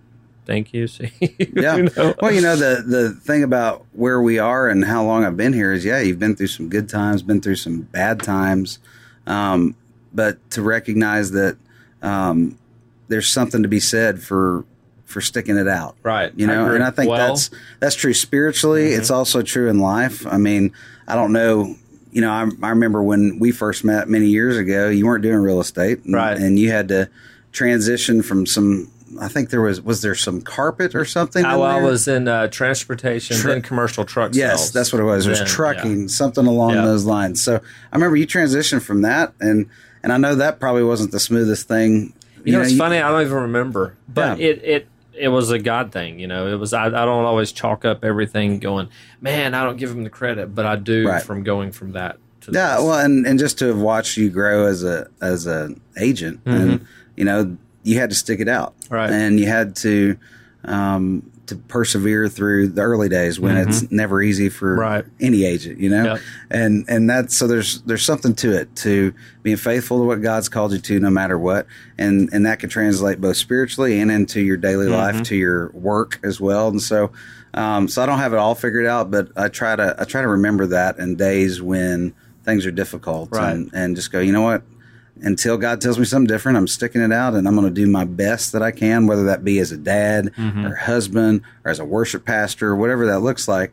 thank 0.51 0.75
you. 0.75 0.87
See, 0.95 1.11
Yeah. 1.55 1.77
you 1.77 1.83
know? 1.97 2.15
Well, 2.21 2.33
you 2.33 2.41
know, 2.41 2.57
the, 2.57 2.83
the 2.87 3.11
thing 3.13 3.43
about 3.45 3.85
where 3.93 4.21
we 4.21 4.39
are 4.39 4.69
and 4.69 4.85
how 4.85 5.05
long 5.05 5.25
I've 5.25 5.37
been 5.37 5.53
here 5.53 5.73
is, 5.73 5.85
yeah, 5.85 6.01
you've 6.01 6.19
been 6.19 6.35
through 6.37 6.49
some 6.49 6.69
good 6.69 6.89
times, 6.89 7.23
been 7.23 7.41
through 7.41 7.57
some 7.57 7.83
bad 7.83 8.21
times. 8.23 8.79
Um, 9.27 9.77
but 10.13 10.39
to 10.51 10.63
recognize 10.63 11.31
that 11.31 11.57
um, 12.03 12.59
there's 13.09 13.29
something 13.29 13.63
to 13.63 13.69
be 13.69 13.81
said 13.81 14.23
for 14.23 14.65
for 15.05 15.21
sticking 15.21 15.57
it 15.57 15.67
out. 15.67 15.97
Right. 16.05 16.33
You 16.37 16.47
know, 16.47 16.65
agree. 16.65 16.77
and 16.77 16.85
I 16.85 16.91
think 16.91 17.11
Well, 17.11 17.19
Mm-hmm. 17.21 17.29
that's 17.35 17.51
that's 17.81 17.95
true 17.97 18.15
spiritually. 18.15 18.93
It's 18.93 19.11
also 19.11 19.43
true 19.43 19.69
in 19.69 19.79
life. 19.81 20.25
I 20.27 20.37
mean, 20.39 20.73
I 21.09 21.15
don't 21.17 21.33
know. 21.33 21.75
You 22.13 22.21
know, 22.23 22.31
I, 22.31 22.49
I 22.63 22.71
remember 22.71 23.03
when 23.03 23.39
we 23.39 23.53
first 23.53 23.85
met 23.85 24.09
many 24.09 24.27
years 24.27 24.57
ago. 24.57 24.89
You 24.89 25.07
weren't 25.07 25.23
doing 25.23 25.39
real 25.39 25.61
estate, 25.61 26.05
and, 26.05 26.15
Right. 26.15 26.37
And 26.37 26.59
you 26.59 26.71
had 26.71 26.89
to 26.89 27.09
transition 27.53 28.23
from 28.23 28.47
some 28.47 28.91
I 29.21 29.29
think 29.29 29.51
there 29.51 29.61
was 29.63 29.81
was 29.81 30.03
there 30.03 30.15
some 30.15 30.41
carpet 30.41 30.95
or 30.95 31.05
something. 31.05 31.45
In 31.45 31.51
I 31.51 31.81
was 31.81 32.07
in 32.07 32.29
uh, 32.29 32.47
transportation, 32.49 33.37
then 33.45 33.63
commercial 33.63 34.05
truck 34.05 34.35
Yes, 34.35 34.59
sales. 34.61 34.73
that's 34.73 34.93
what 34.93 35.01
it 35.01 35.05
was. 35.05 35.27
It 35.27 35.31
was 35.31 35.39
Then, 35.41 35.49
trucking, 35.49 36.01
yeah. 36.03 36.07
something 36.09 36.47
along 36.47 36.75
Yeah. 36.75 36.85
those 36.85 37.05
lines. 37.05 37.43
So 37.43 37.57
I 37.57 37.97
remember 37.97 38.17
you 38.17 38.27
transitioned 38.27 38.83
from 38.83 39.03
that, 39.03 39.33
and 39.41 39.67
and 40.03 40.13
I 40.13 40.17
know 40.17 40.35
that 40.37 40.61
probably 40.61 40.85
wasn't 40.85 41.11
the 41.13 41.21
smoothest 41.21 41.67
thing. 41.67 42.13
You 42.45 42.53
know, 42.53 42.61
it's 42.63 42.73
you- 42.73 42.79
funny. 42.79 42.99
I 42.99 43.09
don't 43.11 43.23
even 43.23 43.35
remember, 43.39 43.95
but 44.09 44.39
Yeah. 44.39 44.47
it 44.51 44.63
it 44.65 44.87
it 45.19 45.29
was 45.29 45.51
a 45.51 45.59
God 45.59 45.93
thing. 45.93 46.19
You 46.21 46.27
know, 46.29 46.47
it 46.47 46.55
was. 46.59 46.73
I, 46.73 46.87
I 46.87 46.91
don't 46.91 47.25
always 47.25 47.53
chalk 47.53 47.85
up 47.85 48.05
everything 48.05 48.59
going. 48.61 48.89
Man, 49.21 49.55
I 49.55 49.65
don't 49.65 49.77
give 49.77 49.91
him 49.91 50.05
the 50.05 50.11
credit, 50.11 50.55
but 50.55 50.65
I 50.67 50.77
do 50.77 51.07
Right. 51.09 51.23
from 51.23 51.43
going 51.43 51.73
from 51.73 51.93
that 51.93 52.17
to 52.43 52.53
Yeah, 52.53 52.77
this. 52.77 52.85
well, 52.85 53.01
and, 53.01 53.27
and 53.27 53.39
just 53.39 53.59
to 53.59 53.67
have 53.67 53.79
watched 53.79 54.17
you 54.17 54.31
grow 54.31 54.67
as 54.67 54.83
a 54.85 55.09
as 55.21 55.47
an 55.47 55.81
agent, 55.99 56.41
and 56.47 56.87
you 57.17 57.25
know, 57.25 57.57
you 57.83 57.99
had 57.99 58.11
to 58.11 58.17
stick 58.17 58.41
it 58.41 58.49
out, 58.49 58.75
Mm-hmm. 58.81 58.95
Right. 58.95 59.11
And 59.11 59.39
you 59.41 59.47
had 59.47 59.77
to 59.77 60.17
um, 60.65 61.31
to 61.47 61.57
persevere 61.57 62.29
through 62.29 62.69
the 62.69 62.83
early 62.83 63.09
days 63.09 63.41
when 63.41 63.57
it's 63.57 63.91
never 63.91 64.23
easy 64.23 64.49
for 64.49 64.73
Mm-hmm. 64.73 64.81
Right. 64.81 65.05
any 65.21 65.45
agent, 65.45 65.81
you 65.81 65.89
know. 65.91 66.05
Yep. 66.05 66.21
And 66.51 66.85
and 66.89 67.11
that's 67.11 67.37
so 67.37 67.47
there's 67.47 67.81
there's 67.83 68.05
something 68.05 68.35
to 68.37 68.53
it 68.53 68.75
to 68.77 69.13
being 69.43 69.57
faithful 69.57 69.99
to 69.99 70.05
what 70.05 70.23
God's 70.23 70.49
called 70.49 70.73
you 70.73 70.79
to, 70.79 71.01
no 71.01 71.11
matter 71.11 71.39
what, 71.39 71.67
and 71.99 72.29
and 72.33 72.47
that 72.47 72.61
can 72.61 72.69
translate 72.69 73.21
both 73.21 73.37
spiritually 73.37 74.01
and 74.01 74.11
into 74.11 74.41
your 74.41 74.57
daily 74.57 74.87
Mm-hmm. 74.87 74.95
life, 75.17 75.23
to 75.25 75.37
your 75.37 75.71
work 75.73 76.21
as 76.23 76.41
well, 76.41 76.69
and 76.69 76.81
so. 76.83 77.11
Um, 77.53 77.89
so 77.89 78.01
I 78.01 78.07
don't 78.07 78.19
have 78.21 78.33
it 78.33 78.39
all 78.39 78.55
figured 78.55 78.87
out, 78.87 79.11
but 79.11 79.31
I 79.37 79.49
try 79.49 79.75
to 79.75 79.97
I 79.99 80.05
try 80.05 80.23
to 80.23 80.29
remember 80.29 80.67
that 80.69 80.99
in 81.01 81.17
days 81.17 81.61
when 81.61 82.15
things 82.45 82.65
are 82.65 82.71
difficult, 82.71 83.31
Right. 83.33 83.51
and, 83.53 83.71
and 83.75 83.97
just 83.97 84.13
go. 84.13 84.21
You 84.21 84.31
know 84.31 84.43
what? 84.43 84.63
Until 85.23 85.57
God 85.59 85.81
tells 85.81 85.99
me 85.99 86.05
something 86.05 86.27
different, 86.27 86.57
I'm 86.57 86.67
sticking 86.69 87.03
it 87.03 87.13
out, 87.13 87.35
and 87.35 87.47
I'm 87.47 87.55
going 87.55 87.69
to 87.69 87.75
do 87.75 87.87
my 87.87 88.05
best 88.05 88.53
that 88.53 88.63
I 88.63 88.71
can, 88.71 89.07
whether 89.07 89.25
that 89.25 89.45
be 89.45 89.59
as 89.59 89.71
a 89.73 89.77
dad 89.77 90.33
Mm-hmm. 90.37 90.67
or 90.67 90.75
husband 90.77 91.43
or 91.65 91.71
as 91.71 91.79
a 91.79 91.85
worship 91.85 92.25
pastor, 92.25 92.75
whatever 92.75 93.07
that 93.07 93.21
looks 93.21 93.47
like. 93.49 93.73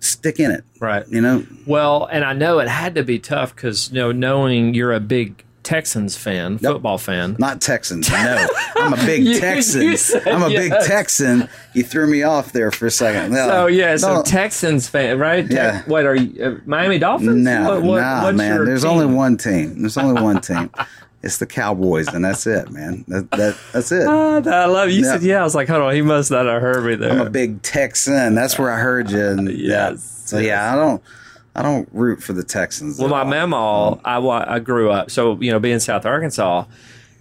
Stick 0.00 0.38
in 0.38 0.50
it, 0.52 0.64
right. 0.80 1.06
you 1.08 1.20
know. 1.20 1.44
Well, 1.66 2.06
and 2.06 2.24
I 2.24 2.32
know 2.32 2.60
it 2.60 2.68
had 2.68 2.94
to 2.94 3.02
be 3.02 3.18
tough 3.18 3.54
because 3.54 3.90
you 3.90 3.96
know, 3.96 4.12
knowing 4.12 4.72
you're 4.72 4.92
a 4.92 5.00
big 5.00 5.44
Texans 5.68 6.16
fan, 6.16 6.56
football 6.56 6.96
fan. 6.96 7.36
Not 7.38 7.60
Texans. 7.60 8.10
No, 8.10 8.46
I'm 8.76 8.94
a 8.94 8.96
big 8.96 9.22
You- 9.22 9.38
Texan. 9.38 9.82
you 9.82 9.96
I'm 10.24 10.42
a 10.42 10.48
big. 10.48 10.72
Texan. 10.86 11.46
You 11.74 11.82
threw 11.84 12.06
me 12.10 12.22
off 12.22 12.52
there 12.52 12.70
for 12.70 12.86
a 12.86 12.90
second. 12.90 13.32
No, 13.32 13.46
So 13.48 13.66
yeah, 13.66 13.96
so 13.98 14.14
no, 14.16 14.22
Texans 14.22 14.88
fan, 14.88 15.18
right? 15.18 15.46
Te- 15.46 15.54
Yeah. 15.54 15.82
What 15.84 16.06
are 16.06 16.14
you? 16.14 16.42
Uh, 16.42 16.54
Miami 16.64 16.98
Dolphins? 16.98 17.44
No, 17.44 17.68
What- 17.74 17.82
what- 17.82 18.00
nah, 18.00 18.32
man. 18.32 18.64
There's 18.64 18.80
team? 18.82 18.90
only 18.92 19.06
one 19.14 19.36
team. 19.36 19.80
There's 19.82 19.98
only 19.98 20.22
one 20.22 20.40
team. 20.40 20.70
It's 21.20 21.38
the 21.38 21.46
Cowboys, 21.46 22.06
and 22.06 22.24
that's 22.24 22.46
it, 22.46 22.70
man. 22.70 23.04
That, 23.08 23.28
that 23.32 23.56
that's 23.72 23.90
it. 23.90 24.06
Ah, 24.06 24.36
I 24.36 24.66
love 24.66 24.88
you. 24.88 25.02
Yeah. 25.04 25.12
Said 25.14 25.22
yeah. 25.24 25.40
I 25.40 25.42
was 25.42 25.52
like, 25.52 25.66
hold 25.66 25.82
on, 25.82 25.92
he 25.92 26.00
must 26.00 26.30
not 26.30 26.46
have 26.46 26.62
heard 26.62 26.84
me 26.84 26.94
there. 26.94 27.10
I'm 27.10 27.26
a 27.26 27.28
big 27.28 27.60
Texan. 27.62 28.36
That's 28.36 28.56
where 28.56 28.70
I 28.70 28.78
heard 28.78 29.10
you. 29.10 29.26
And 29.26 29.48
yeah. 29.58 29.90
Yes, 29.90 30.22
So 30.26 30.38
yeah, 30.38 30.72
I 30.72 30.76
don't 30.76 31.02
I 31.58 31.62
don't 31.62 31.88
root 31.92 32.22
for 32.22 32.32
the 32.32 32.44
Texans. 32.44 33.00
Well, 33.00 33.08
my 33.08 33.22
all. 33.22 33.24
mama, 33.24 33.96
mm. 33.96 34.00
I, 34.04 34.54
I 34.54 34.58
grew 34.60 34.92
up, 34.92 35.10
so 35.10 35.40
you 35.40 35.50
know, 35.50 35.58
being 35.58 35.80
South 35.80 36.06
Arkansas, 36.06 36.64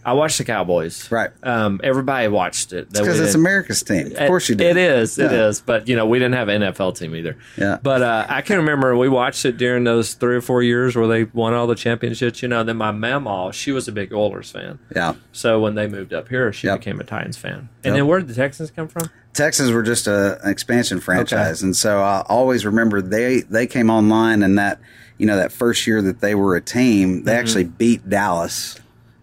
I 0.08 0.13
watched 0.13 0.38
the 0.38 0.46
Cowboys. 0.46 1.12
Right. 1.12 1.32
Um, 1.43 1.82
everybody 1.84 2.30
watched 2.30 2.72
it. 2.72 2.89
Because 2.91 3.20
it's 3.20 3.36
America's 3.36 3.84
team. 3.84 4.13
Of 4.15 4.28
course 4.28 4.48
you 4.48 4.56
do. 4.56 4.63
It 4.63 4.78
is. 4.78 5.20
It 5.20 5.30
Yeah. 5.32 5.48
is. 5.50 5.60
But 5.60 5.89
you 5.89 5.98
know, 5.98 6.06
we 6.06 6.17
didn't 6.17 6.36
have 6.36 6.48
an 6.48 6.62
NFL 6.62 6.98
team 6.98 7.13
either. 7.13 7.36
Yeah. 7.58 7.78
But 7.84 8.02
uh, 8.02 8.26
I 8.30 8.41
can 8.41 8.56
remember 8.56 8.96
we 8.96 9.10
watched 9.10 9.43
it 9.43 9.58
during 9.58 9.84
those 9.84 10.13
three 10.13 10.38
or 10.38 10.41
four 10.41 10.63
years 10.63 10.96
where 10.96 11.08
they 11.08 11.26
won 11.26 11.54
all 11.54 11.67
the 11.67 11.76
championships. 11.76 12.41
You 12.41 12.48
know, 12.48 12.63
then 12.63 12.78
my 12.78 12.91
mama, 12.91 13.52
she 13.52 13.74
was 13.74 13.89
a 13.89 13.91
big 13.91 14.13
Oilers 14.13 14.50
fan. 14.50 14.80
Yeah. 14.96 15.15
So 15.34 15.60
when 15.60 15.76
they 15.76 15.88
moved 15.88 16.13
up 16.13 16.30
here, 16.30 16.54
she 16.54 16.67
Yep. 16.67 16.80
became 16.80 17.02
a 17.02 17.04
Titans 17.04 17.36
fan. 17.36 17.54
And 17.54 17.67
Yep. 17.84 17.93
then 17.96 18.08
where 18.08 18.20
did 18.20 18.30
the 18.30 18.34
Texans 18.34 18.72
come 18.72 18.88
from? 18.88 19.10
Texans 19.34 19.72
were 19.72 19.84
just 19.84 20.08
a, 20.08 20.39
an 20.43 20.50
expansion 20.50 21.02
franchise, 21.02 21.62
and 21.62 21.76
so 21.76 22.00
I 22.00 22.24
always 22.30 22.65
remember 22.65 23.02
they 23.02 23.41
they 23.41 23.67
came 23.67 23.89
online 23.89 24.41
and 24.41 24.58
that 24.58 24.80
you 25.20 25.28
know 25.28 25.36
that 25.36 25.52
first 25.52 25.86
year 25.86 26.02
that 26.02 26.22
they 26.22 26.34
were 26.34 26.56
a 26.56 26.62
team, 26.62 27.24
they 27.26 27.36
actually 27.36 27.65
beat 27.65 28.08
Dallas 28.10 28.80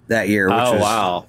that 0.08 0.28
year. 0.28 0.46
Which 0.48 0.54
oh 0.56 0.72
was, 0.74 0.80
wow. 0.82 1.26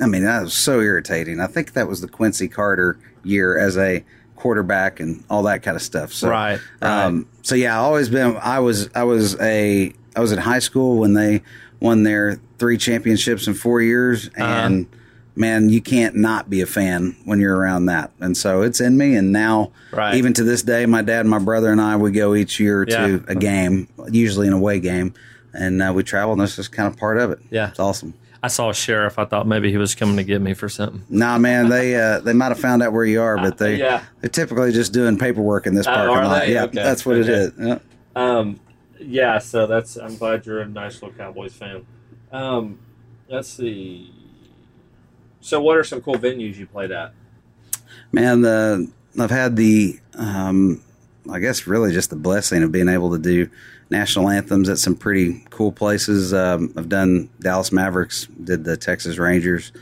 I 0.00 0.06
mean, 0.06 0.24
that 0.24 0.42
was 0.42 0.54
so 0.54 0.80
irritating. 0.80 1.40
I 1.40 1.46
think 1.46 1.72
that 1.72 1.88
was 1.88 2.00
the 2.00 2.08
Quincy 2.08 2.48
Carter 2.48 2.98
year 3.24 3.58
as 3.58 3.76
a 3.78 4.04
quarterback 4.36 5.00
and 5.00 5.24
all 5.30 5.42
that 5.44 5.62
kind 5.62 5.76
of 5.76 5.82
stuff. 5.82 6.12
So, 6.12 6.28
Right, 6.28 6.60
right. 6.82 7.04
Um, 7.06 7.26
so 7.42 7.54
yeah, 7.54 7.74
I 7.74 7.78
always 7.82 8.08
been. 8.08 8.36
I 8.36 8.58
was. 8.60 8.88
I 8.94 9.04
was 9.04 9.38
a. 9.40 9.92
I 10.14 10.20
was 10.20 10.32
in 10.32 10.38
high 10.38 10.58
school 10.60 10.98
when 10.98 11.14
they 11.14 11.42
won 11.80 12.02
their 12.02 12.40
three 12.58 12.78
championships 12.78 13.46
in 13.46 13.54
four 13.54 13.80
years, 13.82 14.28
Uh-huh. 14.28 14.44
and 14.44 14.86
man, 15.34 15.68
you 15.68 15.82
can't 15.82 16.16
not 16.16 16.48
be 16.48 16.62
a 16.62 16.66
fan 16.66 17.14
when 17.26 17.38
you're 17.38 17.54
around 17.56 17.84
that. 17.86 18.10
And 18.20 18.34
so 18.34 18.62
it's 18.62 18.80
in 18.80 18.96
me. 18.96 19.14
And 19.14 19.30
now, 19.32 19.72
Right. 19.92 20.14
even 20.14 20.32
to 20.32 20.42
this 20.44 20.62
day, 20.62 20.86
my 20.86 21.02
dad 21.02 21.26
my 21.26 21.38
brother 21.38 21.70
and 21.70 21.78
I 21.80 21.96
we 21.96 22.10
go 22.12 22.34
each 22.34 22.58
year 22.58 22.86
Yeah. 22.88 23.06
to 23.06 23.24
a 23.28 23.34
game, 23.34 23.88
usually 24.10 24.46
an 24.46 24.54
away 24.54 24.80
game, 24.80 25.12
and 25.56 25.82
uh, 25.82 25.92
we 25.94 26.02
travel. 26.02 26.32
And 26.32 26.40
that's 26.40 26.56
just 26.56 26.72
kind 26.72 26.86
of 26.92 26.98
part 26.98 27.18
of 27.18 27.30
it. 27.30 27.38
Yeah. 27.50 27.68
it's 27.70 27.78
awesome. 27.80 28.14
I 28.42 28.48
saw 28.48 28.70
a 28.70 28.74
sheriff. 28.74 29.18
I 29.18 29.24
thought 29.24 29.46
maybe 29.46 29.70
he 29.72 29.76
was 29.76 29.94
coming 29.94 30.16
to 30.18 30.22
get 30.24 30.40
me 30.40 30.54
for 30.54 30.68
something. 30.68 31.02
Nah, 31.08 31.38
man, 31.38 31.68
they 31.68 31.96
uh, 31.96 32.20
they 32.20 32.32
might 32.32 32.48
have 32.48 32.60
found 32.60 32.82
out 32.82 32.92
where 32.92 33.04
you 33.04 33.20
are, 33.20 33.36
but 33.38 33.58
they 33.58 33.76
yeah. 33.78 34.04
they're 34.20 34.30
typically 34.30 34.70
just 34.72 34.92
doing 34.92 35.18
paperwork 35.18 35.66
in 35.66 35.74
this 35.74 35.86
Oh, 35.86 35.92
parking 35.92 36.16
are 36.16 36.24
lot. 36.26 36.48
Yeah, 36.48 36.64
Okay. 36.64 36.82
that's 36.82 37.04
what 37.04 37.16
it 37.16 37.22
Okay. 37.28 37.32
is. 37.32 37.52
Yeah. 37.58 37.78
Um, 38.14 38.60
yeah, 39.00 39.38
so 39.38 39.66
that's. 39.66 39.96
I'm 39.96 40.16
glad 40.16 40.46
you're 40.46 40.60
a 40.60 40.66
nice 40.68 40.94
little 41.02 41.12
Cowboys 41.16 41.54
fan. 41.54 41.86
Um, 42.30 42.78
let's 43.28 43.48
see. 43.48 44.12
So, 45.40 45.60
what 45.60 45.76
are 45.76 45.84
some 45.84 46.00
cool 46.00 46.16
venues 46.16 46.56
you 46.56 46.66
played 46.66 46.90
at? 46.92 47.12
Man, 48.12 48.42
the 48.42 48.90
I've 49.18 49.30
had 49.30 49.56
the 49.56 49.98
um, 50.14 50.82
I 51.30 51.38
guess 51.40 51.66
really 51.66 51.92
just 51.92 52.10
the 52.10 52.16
blessing 52.16 52.62
of 52.62 52.70
being 52.70 52.88
able 52.88 53.10
to 53.12 53.18
do 53.18 53.48
national 53.90 54.28
anthems 54.28 54.68
at 54.68 54.78
some 54.78 54.94
pretty 54.96 55.44
cool 55.50 55.72
places. 55.72 56.34
Um, 56.34 56.72
I've 56.76 56.88
done 56.88 57.28
Dallas 57.40 57.72
Mavericks, 57.72 58.26
did 58.26 58.64
the 58.64 58.76
Texas 58.76 59.18
Rangers, 59.18 59.72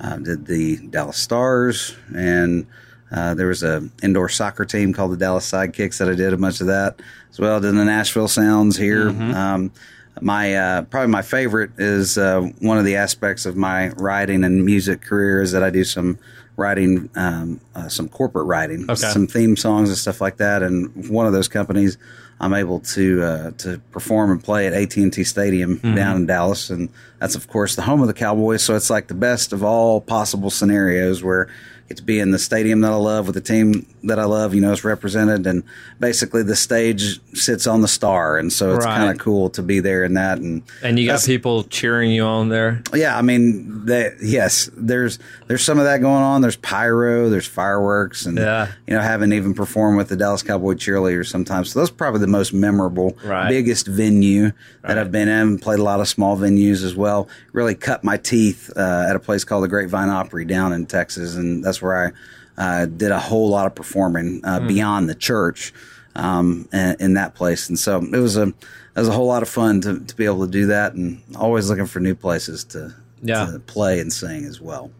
uh, 0.00 0.16
did 0.18 0.46
the 0.46 0.76
Dallas 0.88 1.16
Stars, 1.16 1.96
and 2.14 2.66
uh, 3.10 3.34
there 3.34 3.46
was 3.46 3.62
a 3.62 3.88
indoor 4.02 4.28
soccer 4.28 4.64
team 4.64 4.92
called 4.92 5.12
the 5.12 5.16
Dallas 5.16 5.50
Sidekicks 5.50 5.98
that 5.98 6.08
I 6.08 6.14
did 6.14 6.32
a 6.32 6.36
bunch 6.36 6.60
of 6.60 6.66
that 6.66 7.00
as 7.30 7.38
well. 7.38 7.60
Did 7.60 7.74
the 7.74 7.84
Nashville 7.84 8.28
Sounds 8.28 8.76
here. 8.76 9.08
Um, 9.08 9.72
my 10.20 10.54
uh, 10.54 10.82
probably 10.82 11.10
my 11.10 11.22
favorite 11.22 11.70
is 11.78 12.16
uh, 12.18 12.40
one 12.60 12.78
of 12.78 12.84
the 12.84 12.96
aspects 12.96 13.46
of 13.46 13.56
my 13.56 13.88
writing 13.90 14.44
and 14.44 14.64
music 14.64 15.00
career 15.02 15.42
is 15.42 15.52
that 15.52 15.62
I 15.64 15.70
do 15.70 15.82
some 15.84 16.18
writing, 16.56 17.10
um, 17.16 17.60
uh, 17.74 17.88
some 17.88 18.08
corporate 18.08 18.46
writing, 18.46 18.84
Okay. 18.88 18.94
some 18.94 19.26
theme 19.26 19.56
songs 19.56 19.88
and 19.88 19.98
stuff 19.98 20.20
like 20.20 20.36
that. 20.36 20.62
And 20.62 21.08
one 21.10 21.26
of 21.26 21.32
those 21.32 21.48
companies, 21.48 21.98
I'm 22.44 22.52
able 22.52 22.80
to 22.80 23.22
uh, 23.22 23.50
to 23.52 23.78
perform 23.90 24.30
and 24.30 24.44
play 24.44 24.66
at 24.66 24.74
AT 24.74 24.94
and 24.98 25.10
T 25.10 25.24
Stadium 25.24 25.78
down 25.94 26.16
in 26.16 26.26
Dallas, 26.26 26.68
and 26.68 26.90
that's 27.18 27.34
of 27.34 27.48
course 27.48 27.74
the 27.74 27.80
home 27.80 28.02
of 28.02 28.06
the 28.06 28.12
Cowboys. 28.12 28.62
So 28.62 28.76
it's 28.76 28.90
like 28.90 29.06
the 29.06 29.14
best 29.14 29.54
of 29.54 29.64
all 29.64 30.02
possible 30.02 30.50
scenarios 30.50 31.22
where 31.22 31.48
get 31.88 31.96
to 31.98 32.02
be 32.02 32.18
in 32.18 32.30
the 32.30 32.38
stadium 32.38 32.80
that 32.80 32.92
I 32.92 32.96
love 32.96 33.26
with 33.26 33.34
the 33.34 33.40
team 33.40 33.86
that 34.04 34.18
I 34.18 34.24
love. 34.24 34.54
You 34.54 34.60
know, 34.60 34.72
it's 34.72 34.84
represented, 34.84 35.46
and 35.46 35.62
basically 36.00 36.42
the 36.42 36.56
stage 36.56 37.20
sits 37.34 37.66
on 37.66 37.80
the 37.82 37.88
star, 37.88 38.38
and 38.38 38.52
so 38.52 38.74
it's 38.74 38.84
Right. 38.86 38.96
kind 38.96 39.10
of 39.10 39.18
cool 39.18 39.50
to 39.50 39.62
be 39.62 39.80
there 39.80 40.04
in 40.04 40.14
that. 40.14 40.38
And 40.38 40.62
And 40.82 40.98
you 40.98 41.06
got 41.06 41.22
people 41.24 41.64
cheering 41.64 42.10
you 42.10 42.24
on 42.24 42.48
there. 42.48 42.82
yeah, 42.94 43.16
I 43.18 43.22
mean, 43.22 43.86
that 43.86 44.14
yes, 44.22 44.70
there's 44.76 45.18
there's 45.46 45.62
some 45.62 45.78
of 45.78 45.84
that 45.84 46.00
going 46.00 46.22
on. 46.22 46.40
There's 46.40 46.56
pyro, 46.56 47.28
there's 47.28 47.46
fireworks, 47.46 48.24
and 48.26 48.38
Yeah. 48.38 48.68
you 48.86 48.94
know, 48.94 49.00
having 49.00 49.32
even 49.32 49.52
performed 49.54 49.96
with 49.98 50.08
the 50.08 50.16
Dallas 50.16 50.42
Cowboy 50.42 50.74
cheerleaders 50.74 51.26
sometimes. 51.26 51.70
So 51.72 51.78
that's 51.80 51.90
probably 51.90 52.20
the 52.20 52.26
most 52.26 52.52
memorable, 52.54 53.16
Right. 53.24 53.48
biggest 53.50 53.86
venue 53.86 54.52
that 54.82 54.88
Right. 54.94 54.98
I've 54.98 55.12
been 55.12 55.28
in. 55.28 55.58
Played 55.58 55.80
a 55.80 55.82
lot 55.82 56.00
of 56.00 56.08
small 56.08 56.36
venues 56.38 56.82
as 56.84 56.94
well. 56.96 57.28
Really 57.52 57.74
cut 57.74 58.04
my 58.04 58.16
teeth 58.16 58.70
uh, 58.76 59.06
at 59.08 59.16
a 59.16 59.18
place 59.18 59.44
called 59.44 59.64
the 59.64 59.68
Grapevine 59.68 60.08
Opry 60.08 60.44
down 60.44 60.72
in 60.72 60.86
Texas, 60.86 61.36
and 61.36 61.62
that's 61.64 61.73
where 61.82 62.12
I 62.58 62.62
uh, 62.62 62.86
did 62.86 63.10
a 63.10 63.18
whole 63.18 63.48
lot 63.48 63.66
of 63.66 63.74
performing 63.74 64.40
uh, 64.44 64.60
Hmm. 64.60 64.66
beyond 64.68 65.08
the 65.08 65.14
church 65.14 65.72
um, 66.16 66.68
in, 66.72 66.96
in 67.00 67.14
that 67.14 67.34
place. 67.34 67.68
And 67.68 67.78
so 67.78 67.98
it 68.00 68.18
was 68.18 68.36
a 68.36 68.42
it 68.96 69.00
was 69.00 69.08
a 69.08 69.12
whole 69.12 69.26
lot 69.26 69.42
of 69.42 69.48
fun 69.48 69.80
to, 69.80 69.98
to 69.98 70.14
be 70.16 70.24
able 70.24 70.46
to 70.46 70.50
do 70.52 70.66
that, 70.66 70.94
and 70.94 71.20
always 71.36 71.68
looking 71.68 71.86
for 71.86 71.98
new 72.00 72.14
places 72.14 72.62
to 72.64 72.94
Yeah. 73.22 73.46
to 73.46 73.58
play 73.58 73.98
and 73.98 74.12
sing 74.12 74.44
as 74.44 74.60
well. 74.60 74.90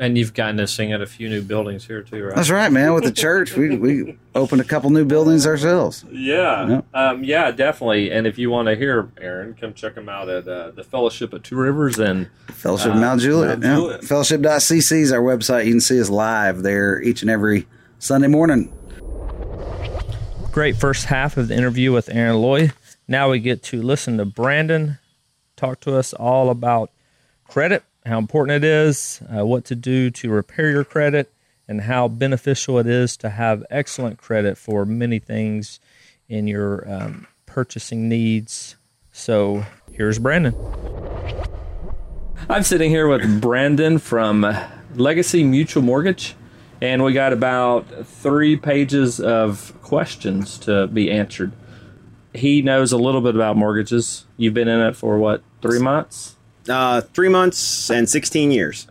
And 0.00 0.16
you've 0.16 0.32
gotten 0.32 0.56
to 0.56 0.66
sing 0.66 0.92
at 0.94 1.02
a 1.02 1.06
few 1.06 1.28
new 1.28 1.42
buildings 1.42 1.86
here 1.86 2.00
too, 2.02 2.24
right? 2.24 2.34
That's 2.34 2.48
right, 2.48 2.72
man. 2.72 2.94
With 2.94 3.04
the 3.04 3.12
church, 3.12 3.54
we 3.54 3.76
we 3.76 4.18
opened 4.34 4.62
a 4.62 4.64
couple 4.64 4.88
new 4.88 5.04
buildings 5.04 5.46
ourselves. 5.46 6.06
Yeah, 6.10 6.80
um, 6.94 7.22
yeah, 7.22 7.50
definitely. 7.50 8.10
And 8.10 8.26
if 8.26 8.38
you 8.38 8.48
want 8.48 8.68
to 8.68 8.76
hear 8.76 9.12
Aaron, 9.20 9.52
come 9.60 9.74
check 9.74 9.94
him 9.94 10.08
out 10.08 10.30
at 10.30 10.48
uh, 10.48 10.70
the 10.70 10.82
Fellowship 10.82 11.34
at 11.34 11.44
Two 11.44 11.56
Rivers 11.56 11.98
and 11.98 12.30
Fellowship 12.48 12.94
Uh, 12.94 12.98
Mount 12.98 13.20
Juliet. 13.20 13.60
Mount 13.60 13.90
yeah. 14.02 14.08
Fellowship.cc 14.08 14.92
is 15.02 15.12
our 15.12 15.20
website. 15.20 15.66
You 15.66 15.72
can 15.72 15.80
see 15.80 16.00
us 16.00 16.08
live 16.08 16.62
there 16.62 17.00
each 17.02 17.20
and 17.20 17.30
every 17.30 17.66
Sunday 17.98 18.28
morning. 18.28 18.72
great 20.50 20.76
first 20.76 21.04
half 21.04 21.36
of 21.36 21.48
the 21.48 21.54
interview 21.56 21.92
with 21.92 22.08
Aaron 22.08 22.36
Loy. 22.36 22.72
Now 23.06 23.30
we 23.30 23.38
get 23.38 23.62
to 23.64 23.82
listen 23.82 24.16
to 24.16 24.24
Brandon 24.24 24.98
talk 25.56 25.80
to 25.80 25.94
us 25.96 26.14
all 26.14 26.48
about 26.48 26.90
credit 27.46 27.82
how 28.06 28.18
important 28.18 28.64
it 28.64 28.66
is, 28.66 29.20
uh, 29.34 29.44
what 29.44 29.64
to 29.66 29.74
do 29.74 30.10
to 30.10 30.30
repair 30.30 30.70
your 30.70 30.84
credit, 30.84 31.32
and 31.68 31.82
how 31.82 32.08
beneficial 32.08 32.78
it 32.78 32.86
is 32.86 33.16
to 33.18 33.30
have 33.30 33.64
excellent 33.70 34.18
credit 34.18 34.58
for 34.58 34.84
many 34.84 35.18
things 35.18 35.78
in 36.28 36.46
your 36.46 36.90
um, 36.90 37.26
purchasing 37.46 38.08
needs. 38.08 38.76
So 39.12 39.64
here's 39.92 40.18
Brandon. 40.18 40.54
I'm 42.48 42.62
sitting 42.62 42.90
here 42.90 43.06
with 43.06 43.40
Brandon 43.40 43.98
from 43.98 44.46
Legacy 44.94 45.44
Mutual 45.44 45.82
Mortgage, 45.82 46.34
and 46.80 47.04
we 47.04 47.12
got 47.12 47.32
about 47.32 47.86
three 48.06 48.56
pages 48.56 49.20
of 49.20 49.72
questions 49.82 50.58
to 50.60 50.86
be 50.88 51.10
answered. 51.10 51.52
He 52.32 52.62
knows 52.62 52.92
a 52.92 52.96
little 52.96 53.20
bit 53.20 53.34
about 53.34 53.56
mortgages. 53.56 54.24
You've 54.36 54.54
been 54.54 54.68
in 54.68 54.80
it 54.80 54.96
for 54.96 55.18
what, 55.18 55.42
three 55.62 55.78
months? 55.78 56.36
Uh, 56.68 57.00
three 57.00 57.28
months 57.28 57.90
and 57.90 58.08
16 58.08 58.52
years. 58.52 58.86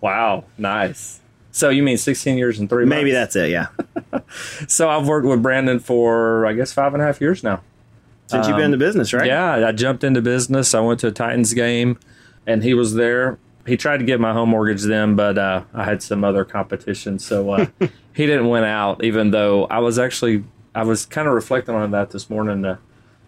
Wow, 0.00 0.44
nice. 0.58 1.20
So 1.52 1.68
you 1.68 1.82
mean 1.82 1.98
16 1.98 2.38
years 2.38 2.58
and 2.58 2.68
three 2.68 2.84
months? 2.84 2.98
Maybe 2.98 3.12
that's 3.12 3.36
it, 3.36 3.50
yeah. 3.50 3.68
So 4.68 4.88
I've 4.88 5.06
worked 5.06 5.26
with 5.26 5.42
Brandon 5.42 5.78
for, 5.78 6.46
I 6.46 6.54
guess, 6.54 6.72
five 6.72 6.94
and 6.94 7.02
a 7.02 7.06
half 7.06 7.20
years 7.20 7.42
now. 7.42 7.62
Since 8.26 8.48
you've 8.48 8.56
been 8.56 8.66
in 8.66 8.70
the 8.70 8.78
business, 8.78 9.12
right? 9.12 9.26
Yeah, 9.26 9.66
I 9.68 9.72
jumped 9.72 10.04
into 10.04 10.22
business. 10.22 10.74
I 10.74 10.80
went 10.80 11.00
to 11.00 11.08
a 11.08 11.10
Titans 11.10 11.52
game, 11.52 11.98
and 12.46 12.62
he 12.62 12.72
was 12.72 12.94
there. 12.94 13.38
He 13.66 13.76
tried 13.76 13.98
to 13.98 14.04
get 14.04 14.20
my 14.20 14.32
home 14.32 14.48
mortgage 14.50 14.82
then, 14.84 15.16
but 15.16 15.36
uh, 15.36 15.64
I 15.74 15.84
had 15.84 16.02
some 16.02 16.24
other 16.24 16.44
competition, 16.44 17.18
so 17.18 17.50
uh, 17.50 17.66
he 18.14 18.26
didn't 18.26 18.48
win 18.48 18.64
out. 18.64 19.04
Even 19.04 19.32
though 19.32 19.66
I 19.66 19.80
was 19.80 19.98
actually, 19.98 20.44
I 20.74 20.82
was 20.84 21.04
kind 21.04 21.28
of 21.28 21.34
reflecting 21.34 21.74
on 21.74 21.90
that 21.90 22.10
this 22.10 22.30
morning 22.30 22.62
to, 22.62 22.78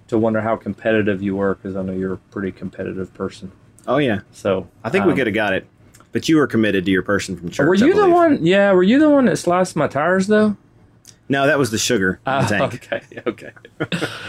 to 0.08 0.16
wonder 0.16 0.40
how 0.40 0.56
competitive 0.56 1.20
you 1.22 1.36
were, 1.36 1.54
because 1.54 1.76
I 1.76 1.82
know 1.82 1.92
you're 1.92 2.14
a 2.14 2.18
pretty 2.18 2.52
competitive 2.52 3.12
person. 3.12 3.52
Oh, 3.86 3.98
yeah. 3.98 4.20
So 4.32 4.68
I 4.82 4.90
think 4.90 5.04
we 5.04 5.12
um, 5.12 5.16
could 5.16 5.26
have 5.26 5.34
got 5.34 5.52
it. 5.52 5.66
But 6.12 6.28
you 6.28 6.36
were 6.36 6.46
committed 6.46 6.84
to 6.84 6.90
your 6.92 7.02
person 7.02 7.36
from 7.36 7.50
church. 7.50 7.66
Were 7.66 7.74
you 7.74 7.92
the 7.92 8.08
one? 8.08 8.44
Yeah, 8.46 8.72
were 8.72 8.84
you 8.84 9.00
the 9.00 9.10
one 9.10 9.24
that 9.24 9.36
sliced 9.36 9.74
my 9.74 9.88
tires 9.88 10.28
though? 10.28 10.56
No, 11.28 11.46
that 11.46 11.58
was 11.58 11.70
the 11.70 11.78
sugar 11.78 12.20
in 12.26 12.32
the 12.42 12.46
tank. 12.46 12.74
okay, 12.92 13.22
okay. 13.26 13.50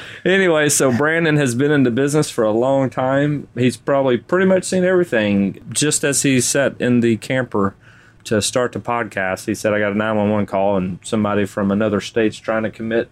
anyway, 0.26 0.70
so 0.70 0.96
Brandon 0.96 1.36
has 1.36 1.54
been 1.54 1.72
in 1.72 1.84
the 1.84 1.92
business 1.92 2.32
for 2.32 2.44
a 2.44 2.52
long 2.52 2.90
time. 2.90 3.48
He's 3.54 3.76
probably 3.76 4.18
pretty 4.18 4.46
much 4.46 4.64
seen 4.64 4.86
everything. 4.86 5.60
Just 5.70 6.04
as 6.04 6.24
he 6.24 6.40
sat 6.40 6.80
in 6.80 7.02
the 7.02 7.18
camper 7.18 7.76
to 8.24 8.42
start 8.42 8.72
the 8.72 8.80
podcast, 8.80 9.46
he 9.46 9.54
said, 9.54 9.74
"I 9.74 9.80
got 9.80 9.92
a 9.92 9.96
nine 9.96 10.16
one 10.16 10.32
one 10.32 10.46
call 10.46 10.78
and 10.78 11.00
somebody 11.04 11.46
from 11.46 11.70
another 11.70 12.00
state's 12.00 12.38
trying 12.38 12.64
to 12.64 12.72
commit 12.72 13.10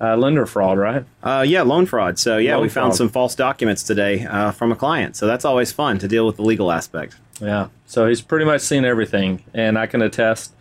uh, 0.00 0.16
lender 0.16 0.46
fraud." 0.46 0.78
Right? 0.78 1.04
Uh, 1.22 1.44
yeah, 1.46 1.62
loan 1.62 1.86
fraud. 1.86 2.18
So, 2.18 2.38
yeah, 2.38 2.54
Loan 2.54 2.62
we 2.62 2.68
found 2.68 2.90
fraud. 2.92 2.96
some 2.96 3.08
false 3.08 3.34
documents 3.34 3.82
today 3.82 4.24
uh, 4.26 4.50
from 4.50 4.72
a 4.72 4.76
client. 4.76 5.16
So, 5.16 5.26
that's 5.26 5.44
always 5.44 5.72
fun 5.72 5.98
to 5.98 6.08
deal 6.08 6.26
with 6.26 6.36
the 6.36 6.42
legal 6.42 6.70
aspect. 6.72 7.16
Yeah. 7.40 7.68
So 7.86 8.06
he's 8.08 8.22
pretty 8.22 8.44
much 8.46 8.62
seen 8.62 8.84
everything, 8.84 9.42
and 9.54 9.78
I 9.78 9.86
can 9.86 10.02
attest 10.02 10.54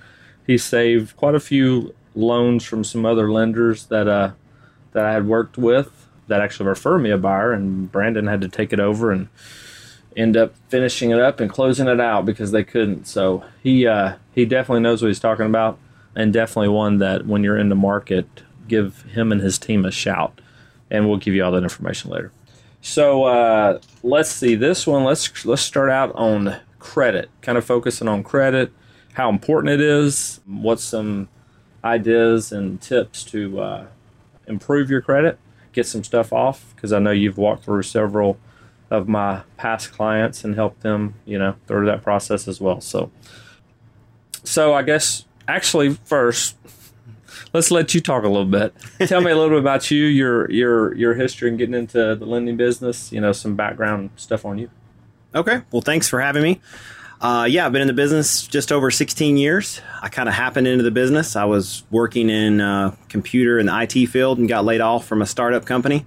he 0.46 0.58
saved 0.58 1.16
quite 1.18 1.34
a 1.36 1.40
few 1.40 1.94
loans 2.14 2.64
from 2.64 2.84
some 2.84 3.06
other 3.06 3.32
lenders 3.32 3.86
that 3.88 4.08
uh 4.08 4.32
that 4.94 5.06
I 5.06 5.12
had 5.14 5.28
worked 5.28 5.58
with 5.58 6.08
that 6.28 6.42
actually 6.42 6.68
referred 6.70 7.00
me 7.00 7.12
a 7.12 7.18
buyer, 7.18 7.52
and 7.52 7.92
Brandon 7.92 8.28
had 8.28 8.42
to 8.42 8.48
take 8.48 8.72
it 8.74 8.80
over 8.80 9.12
and 9.12 9.28
end 10.16 10.38
up 10.38 10.54
finishing 10.70 11.12
it 11.12 11.20
up 11.20 11.40
and 11.40 11.50
closing 11.50 11.88
it 11.88 12.00
out 12.00 12.26
because 12.26 12.52
they 12.52 12.64
couldn't. 12.64 13.06
So 13.08 13.44
he 13.64 13.88
uh, 13.88 14.16
he 14.34 14.46
definitely 14.46 14.82
knows 14.82 15.02
what 15.02 15.08
he's 15.10 15.20
talking 15.20 15.46
about, 15.46 15.78
and 16.16 16.32
definitely 16.34 16.70
one 16.70 16.98
that 17.00 17.26
when 17.26 17.44
you're 17.44 17.58
in 17.58 17.70
the 17.70 17.76
market, 17.76 18.28
give 18.68 19.04
him 19.04 19.32
and 19.32 19.42
his 19.42 19.58
team 19.58 19.86
a 19.86 19.92
shout, 19.92 20.42
and 20.90 21.08
we'll 21.08 21.18
give 21.18 21.34
you 21.34 21.44
all 21.44 21.52
that 21.52 21.64
information 21.64 22.12
later. 22.12 22.32
So 22.82 23.24
uh, 23.24 23.80
let's 24.04 24.30
see 24.30 24.56
this 24.56 24.86
one. 24.86 25.04
Let's 25.04 25.46
let's 25.46 25.64
start 25.64 25.90
out 25.90 26.14
on 26.16 26.58
credit. 26.80 27.30
Kind 27.42 27.58
of 27.58 27.66
focusing 27.66 28.08
on 28.08 28.24
credit, 28.24 28.72
how 29.14 29.30
important 29.30 29.74
it 29.74 29.82
is. 29.82 30.40
What's 30.46 30.84
some 30.84 31.28
ideas 31.84 32.52
and 32.52 32.80
tips 32.80 33.24
to 33.26 33.60
uh, 33.60 33.88
improve 34.48 34.90
your 34.90 35.02
credit? 35.02 35.40
Get 35.74 35.88
some 35.88 36.04
stuff 36.04 36.32
off 36.32 36.74
because 36.76 36.94
I 36.94 37.00
know 37.00 37.12
you've 37.12 37.38
walked 37.38 37.66
through 37.66 37.84
several 37.84 38.38
of 38.92 39.08
my 39.08 39.42
past 39.58 39.92
clients 39.92 40.44
and 40.44 40.56
helped 40.56 40.82
them, 40.82 41.16
you 41.26 41.40
know, 41.40 41.56
through 41.68 41.88
that 41.88 42.04
process 42.04 42.48
as 42.48 42.62
well. 42.62 42.82
So, 42.82 43.12
so 44.44 44.74
I 44.74 44.84
guess 44.84 45.26
actually 45.48 45.96
first, 45.96 46.56
let's 47.54 47.72
let 47.72 47.94
you 47.94 48.02
talk 48.02 48.24
a 48.24 48.28
little 48.28 48.46
bit. 48.46 48.74
Tell 49.08 49.22
me 49.22 49.32
a 49.32 49.36
little 49.36 49.50
bit 49.50 49.60
about 49.60 49.90
you, 49.92 50.06
your 50.06 50.50
your 50.52 50.96
your 50.96 51.14
history 51.14 51.50
and 51.50 51.58
getting 51.58 51.76
into 51.76 52.16
the 52.16 52.26
lending 52.26 52.58
business. 52.58 53.12
You 53.12 53.22
know, 53.22 53.32
some 53.32 53.56
background 53.56 54.12
stuff 54.16 54.46
on 54.46 54.58
you. 54.58 54.70
Okay. 55.34 55.62
Well, 55.72 55.82
thanks 55.82 56.08
for 56.08 56.22
having 56.22 56.44
me. 56.44 56.62
Uh, 57.22 57.46
yeah, 57.50 57.66
I've 57.66 57.72
been 57.72 57.82
in 57.82 57.88
the 57.88 57.94
business 57.94 58.46
just 58.46 58.72
over 58.72 58.92
16 58.92 59.38
years. 59.38 59.82
I 60.02 60.10
kind 60.10 60.28
of 60.28 60.36
happened 60.36 60.68
into 60.68 60.84
the 60.84 60.92
business. 60.92 61.36
I 61.36 61.46
was 61.46 61.84
working 61.90 62.30
in 62.30 62.62
uh, 62.62 62.96
computer 63.10 63.58
and 63.58 63.70
the 63.70 63.82
IT 63.82 64.08
field 64.08 64.38
and 64.38 64.48
got 64.48 64.66
laid 64.66 64.82
off 64.82 65.06
from 65.06 65.22
a 65.22 65.26
startup 65.26 65.66
company. 65.66 66.06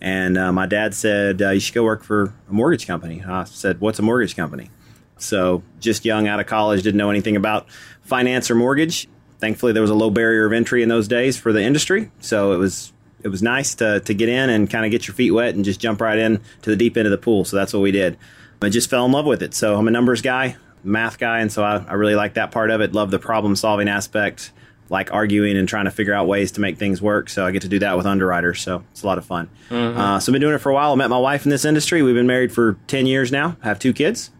And 0.00 0.38
uh, 0.38 0.52
my 0.52 0.66
dad 0.66 0.94
said, 0.94 1.42
uh, 1.42 1.50
You 1.50 1.60
should 1.60 1.74
go 1.74 1.84
work 1.84 2.02
for 2.02 2.32
a 2.48 2.52
mortgage 2.52 2.86
company. 2.86 3.22
I 3.26 3.44
said, 3.44 3.80
What's 3.80 3.98
a 3.98 4.02
mortgage 4.02 4.36
company? 4.36 4.70
So, 5.18 5.62
just 5.80 6.04
young 6.04 6.28
out 6.28 6.40
of 6.40 6.46
college, 6.46 6.82
didn't 6.82 6.96
know 6.96 7.10
anything 7.10 7.36
about 7.36 7.66
finance 8.02 8.50
or 8.50 8.54
mortgage. 8.54 9.08
Thankfully, 9.40 9.72
there 9.72 9.82
was 9.82 9.90
a 9.90 9.94
low 9.94 10.10
barrier 10.10 10.46
of 10.46 10.52
entry 10.52 10.82
in 10.82 10.88
those 10.88 11.08
days 11.08 11.36
for 11.36 11.52
the 11.52 11.62
industry. 11.62 12.10
So, 12.20 12.52
it 12.52 12.58
was 12.58 12.92
it 13.22 13.28
was 13.28 13.42
nice 13.42 13.74
to, 13.76 14.00
to 14.00 14.14
get 14.14 14.28
in 14.30 14.48
and 14.48 14.70
kind 14.70 14.86
of 14.86 14.90
get 14.90 15.06
your 15.06 15.14
feet 15.14 15.32
wet 15.32 15.54
and 15.54 15.62
just 15.64 15.78
jump 15.78 16.00
right 16.00 16.18
in 16.18 16.40
to 16.62 16.70
the 16.70 16.76
deep 16.76 16.96
end 16.96 17.06
of 17.06 17.10
the 17.10 17.18
pool. 17.18 17.44
So, 17.44 17.56
that's 17.56 17.72
what 17.72 17.80
we 17.80 17.90
did. 17.92 18.16
I 18.62 18.68
just 18.68 18.90
fell 18.90 19.06
in 19.06 19.12
love 19.12 19.24
with 19.26 19.42
it. 19.42 19.54
So 19.54 19.76
I'm 19.78 19.88
a 19.88 19.90
numbers 19.90 20.20
guy, 20.20 20.56
math 20.84 21.18
guy, 21.18 21.40
and 21.40 21.50
so 21.50 21.64
I, 21.64 21.78
I 21.88 21.94
really 21.94 22.14
like 22.14 22.34
that 22.34 22.50
part 22.50 22.70
of 22.70 22.80
it. 22.82 22.92
Love 22.92 23.10
the 23.10 23.18
problem 23.18 23.56
solving 23.56 23.88
aspect, 23.88 24.52
like 24.90 25.12
arguing 25.14 25.56
and 25.56 25.66
trying 25.66 25.86
to 25.86 25.90
figure 25.90 26.12
out 26.12 26.26
ways 26.26 26.52
to 26.52 26.60
make 26.60 26.76
things 26.76 27.00
work. 27.00 27.30
So 27.30 27.46
I 27.46 27.52
get 27.52 27.62
to 27.62 27.68
do 27.68 27.78
that 27.78 27.96
with 27.96 28.04
underwriters. 28.04 28.60
So 28.60 28.84
it's 28.90 29.02
a 29.02 29.06
lot 29.06 29.16
of 29.16 29.24
fun. 29.24 29.48
Uh, 29.70 30.20
so 30.20 30.30
I've 30.30 30.34
been 30.34 30.42
doing 30.42 30.54
it 30.54 30.58
for 30.58 30.68
a 30.70 30.74
while. 30.74 30.92
I 30.92 30.94
met 30.96 31.08
my 31.08 31.18
wife 31.18 31.44
in 31.44 31.50
this 31.50 31.64
industry. 31.64 32.02
We've 32.02 32.14
been 32.14 32.26
married 32.26 32.52
for 32.52 32.76
10 32.86 33.06
years 33.06 33.32
now, 33.32 33.56
have 33.62 33.78
two 33.78 33.94
kids. 33.94 34.30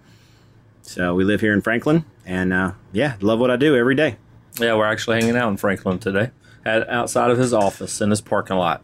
So 0.82 1.14
we 1.14 1.24
live 1.24 1.40
here 1.40 1.54
in 1.54 1.62
Franklin, 1.62 2.04
and 2.26 2.52
uh, 2.52 2.72
yeah, 2.92 3.16
love 3.20 3.38
what 3.38 3.50
I 3.50 3.56
do 3.56 3.74
every 3.76 3.94
day. 3.94 4.16
Yeah, 4.58 4.74
we're 4.74 4.86
actually 4.86 5.20
hanging 5.20 5.36
out 5.36 5.48
in 5.48 5.56
Franklin 5.56 5.98
today, 5.98 6.30
at, 6.64 6.88
outside 6.88 7.30
of 7.30 7.38
his 7.38 7.52
office 7.52 8.00
in 8.00 8.10
his 8.10 8.20
parking 8.20 8.56
lot. 8.56 8.82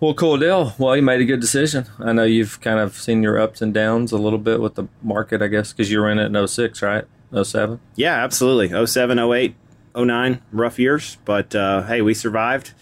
Well, 0.00 0.14
cool 0.14 0.38
deal. 0.38 0.74
Well, 0.78 0.96
you 0.96 1.02
made 1.02 1.20
a 1.20 1.26
good 1.26 1.40
decision. 1.40 1.84
I 1.98 2.12
know 2.12 2.24
you've 2.24 2.58
kind 2.62 2.80
of 2.80 2.96
seen 2.96 3.22
your 3.22 3.38
ups 3.38 3.60
and 3.60 3.74
downs 3.74 4.12
a 4.12 4.16
little 4.16 4.38
bit 4.38 4.60
with 4.60 4.74
the 4.74 4.88
market, 5.02 5.42
I 5.42 5.48
guess, 5.48 5.72
because 5.72 5.90
you 5.90 6.00
were 6.00 6.10
in 6.10 6.18
it 6.18 6.34
in 6.34 6.48
06, 6.48 6.80
right? 6.80 7.04
07? 7.34 7.80
Yeah, 7.96 8.14
absolutely. 8.14 8.86
07, 8.86 9.18
08, 9.18 9.54
09, 9.94 10.42
rough 10.52 10.78
years, 10.78 11.18
but 11.26 11.54
uh, 11.54 11.82
hey, 11.82 12.00
we 12.00 12.14
survived. 12.14 12.72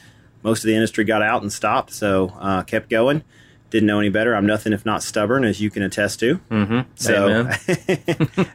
Most 0.45 0.61
of 0.63 0.69
the 0.69 0.75
industry 0.75 1.03
got 1.05 1.23
out 1.23 1.43
and 1.43 1.53
stopped, 1.53 1.93
so 1.93 2.33
uh, 2.39 2.63
kept 2.63 2.89
going. 2.89 3.25
Didn't 3.71 3.87
know 3.87 3.99
any 3.99 4.09
better. 4.09 4.35
I'm 4.35 4.47
nothing 4.47 4.73
if 4.73 4.87
not 4.87 5.03
stubborn, 5.03 5.45
as 5.45 5.61
you 5.61 5.69
can 5.71 5.83
attest 5.83 6.21
to. 6.21 6.41
Mm-hmm. 6.51 6.91
So, 6.95 7.51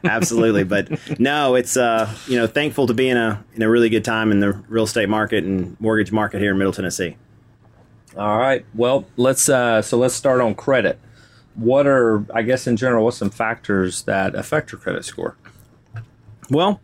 absolutely, 0.04 0.64
but 0.64 1.20
no, 1.20 1.54
it's 1.54 1.76
uh, 1.76 2.12
you 2.26 2.36
know 2.36 2.48
thankful 2.48 2.88
to 2.88 2.94
be 2.94 3.08
in 3.08 3.16
a 3.16 3.44
in 3.54 3.62
a 3.62 3.68
really 3.68 3.88
good 3.88 4.04
time 4.04 4.32
in 4.32 4.40
the 4.40 4.52
real 4.68 4.84
estate 4.84 5.08
market 5.08 5.44
and 5.44 5.80
mortgage 5.80 6.10
market 6.10 6.40
here 6.40 6.50
in 6.50 6.58
Middle 6.58 6.72
Tennessee. 6.72 7.16
All 8.16 8.38
right. 8.38 8.64
Well, 8.74 9.06
let's 9.16 9.48
uh, 9.48 9.82
so 9.82 9.98
let's 9.98 10.14
start 10.14 10.40
on 10.40 10.54
credit. 10.54 10.98
What 11.54 11.86
are 11.86 12.24
I 12.34 12.42
guess 12.42 12.66
in 12.66 12.76
general, 12.76 13.04
what's 13.04 13.16
some 13.16 13.30
factors 13.30 14.02
that 14.02 14.34
affect 14.34 14.72
your 14.72 14.80
credit 14.80 15.04
score? 15.04 15.36
Well, 16.50 16.80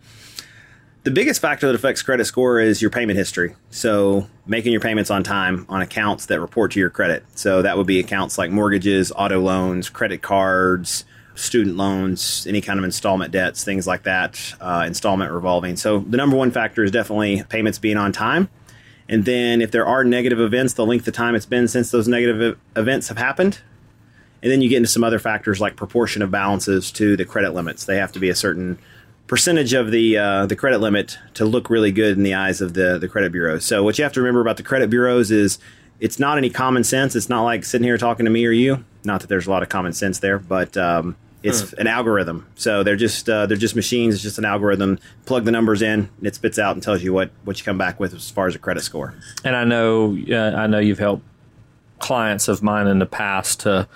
the 1.03 1.11
biggest 1.11 1.41
factor 1.41 1.67
that 1.67 1.75
affects 1.75 2.03
credit 2.03 2.27
score 2.27 2.61
is 2.61 2.83
your 2.83 2.91
payment 2.91 3.17
history. 3.17 3.55
So, 3.71 4.29
making 4.47 4.73
your 4.73 4.81
payments 4.81 5.11
on 5.11 5.23
time 5.23 5.65
on 5.69 5.81
accounts 5.81 6.27
that 6.27 6.41
report 6.41 6.73
to 6.73 6.81
your 6.81 6.91
credit. 6.91 7.25
So, 7.35 7.63
that 7.63 7.77
would 7.79 7.87
be 7.87 8.01
accounts 8.01 8.37
like 8.37 8.51
mortgages, 8.51 9.11
auto 9.15 9.41
loans, 9.41 9.89
credit 9.89 10.21
cards, 10.21 11.05
student 11.35 11.77
loans, 11.77 12.47
any 12.47 12.61
kind 12.61 12.79
of 12.79 12.85
installment 12.85 13.33
debts, 13.33 13.65
things 13.65 13.87
like 13.87 14.03
that, 14.03 14.55
uh, 14.61 14.85
installment 14.87 15.33
revolving. 15.33 15.77
So, 15.77 16.01
the 16.01 16.19
number 16.19 16.37
one 16.37 16.51
factor 16.51 16.85
is 16.85 16.91
definitely 16.91 17.45
payments 17.49 17.79
being 17.79 17.97
on 17.97 18.13
time. 18.13 18.51
And 19.09 19.25
then, 19.25 19.63
if 19.63 19.71
there 19.71 19.87
are 19.87 20.05
negative 20.05 20.39
events, 20.39 20.75
the 20.75 20.85
length 20.85 21.09
of 21.09 21.15
time 21.15 21.35
it's 21.35 21.47
been 21.47 21.67
since 21.67 21.91
those 21.91 22.09
negative 22.09 22.59
events 22.77 23.09
have 23.09 23.19
happened. 23.19 23.61
And 24.43 24.51
then 24.51 24.63
you 24.63 24.69
get 24.69 24.79
into 24.79 24.89
some 24.89 25.05
other 25.05 25.19
factors 25.19 25.61
like 25.61 25.77
proportion 25.77 26.23
of 26.23 26.31
balances 26.31 26.91
to 26.93 27.17
the 27.17 27.25
credit 27.25 27.53
limits. 27.53 27.85
They 27.85 27.97
have 27.97 28.13
to 28.13 28.19
be 28.19 28.31
a 28.31 28.35
certain 28.35 28.79
percentage 29.31 29.73
of 29.75 29.93
the 29.93 30.19
uh, 30.19 30.45
the 30.47 30.57
credit 30.57 30.81
limit 30.81 31.17
to 31.35 31.45
look 31.45 31.71
really 31.71 31.93
good 31.93 32.17
in 32.17 32.25
the 32.25 32.35
eyes 32.35 32.61
of 32.61 32.75
the 32.75 32.99
the 32.99 33.07
credit 33.07 33.31
bureaus. 33.31 33.65
So 33.65 33.85
what 33.85 33.97
you 33.97 34.03
have 34.03 34.13
to 34.15 34.21
remember 34.21 34.41
about 34.41 34.57
the 34.57 34.65
credit 34.65 34.91
bureaus 34.91 35.31
is 35.31 35.61
it's 36.01 36.19
not 36.19 36.37
any 36.37 36.51
common 36.51 36.83
sense. 36.83 37.15
It's 37.15 37.29
not 37.29 37.45
like 37.45 37.65
sitting 37.65 37.85
here 37.85 37.97
talking 37.97 38.25
to 38.25 38.31
me 38.31 38.45
or 38.45 38.51
you. 38.51 38.85
Not 39.05 39.21
that 39.21 39.29
there's 39.29 39.47
a 39.47 39.51
lot 39.51 39.63
of 39.63 39.69
common 39.69 39.93
sense 39.93 40.19
there, 40.19 40.41
but 40.41 40.77
um, 40.77 41.15
it's 41.45 41.73
an 41.75 41.87
algorithm. 41.87 42.49
So 42.57 42.83
they're 42.83 42.97
just 42.97 43.31
uh, 43.31 43.47
they're 43.47 43.57
just 43.57 43.77
machines. 43.77 44.15
It's 44.15 44.23
just 44.25 44.39
an 44.39 44.45
algorithm. 44.45 44.99
Plug 45.27 45.45
the 45.45 45.53
numbers 45.53 45.81
in, 45.81 46.11
and 46.19 46.27
it 46.27 46.35
spits 46.35 46.59
out 46.59 46.75
and 46.75 46.83
tells 46.83 47.01
you 47.05 47.13
what 47.13 47.31
what 47.45 47.57
you 47.57 47.65
come 47.65 47.79
back 47.79 48.01
with 48.01 48.13
as 48.13 48.29
far 48.33 48.49
as 48.49 48.57
a 48.57 48.59
credit 48.59 48.83
score. 48.83 49.15
And 49.45 49.55
I 49.55 49.63
know 49.63 50.19
uh, 50.29 50.57
I 50.57 50.67
know 50.67 50.81
you've 50.81 50.99
helped 50.99 51.23
clients 52.01 52.49
of 52.49 52.65
mine 52.65 52.89
in 52.89 52.99
the 52.99 53.07
past 53.07 53.61
to 53.61 53.87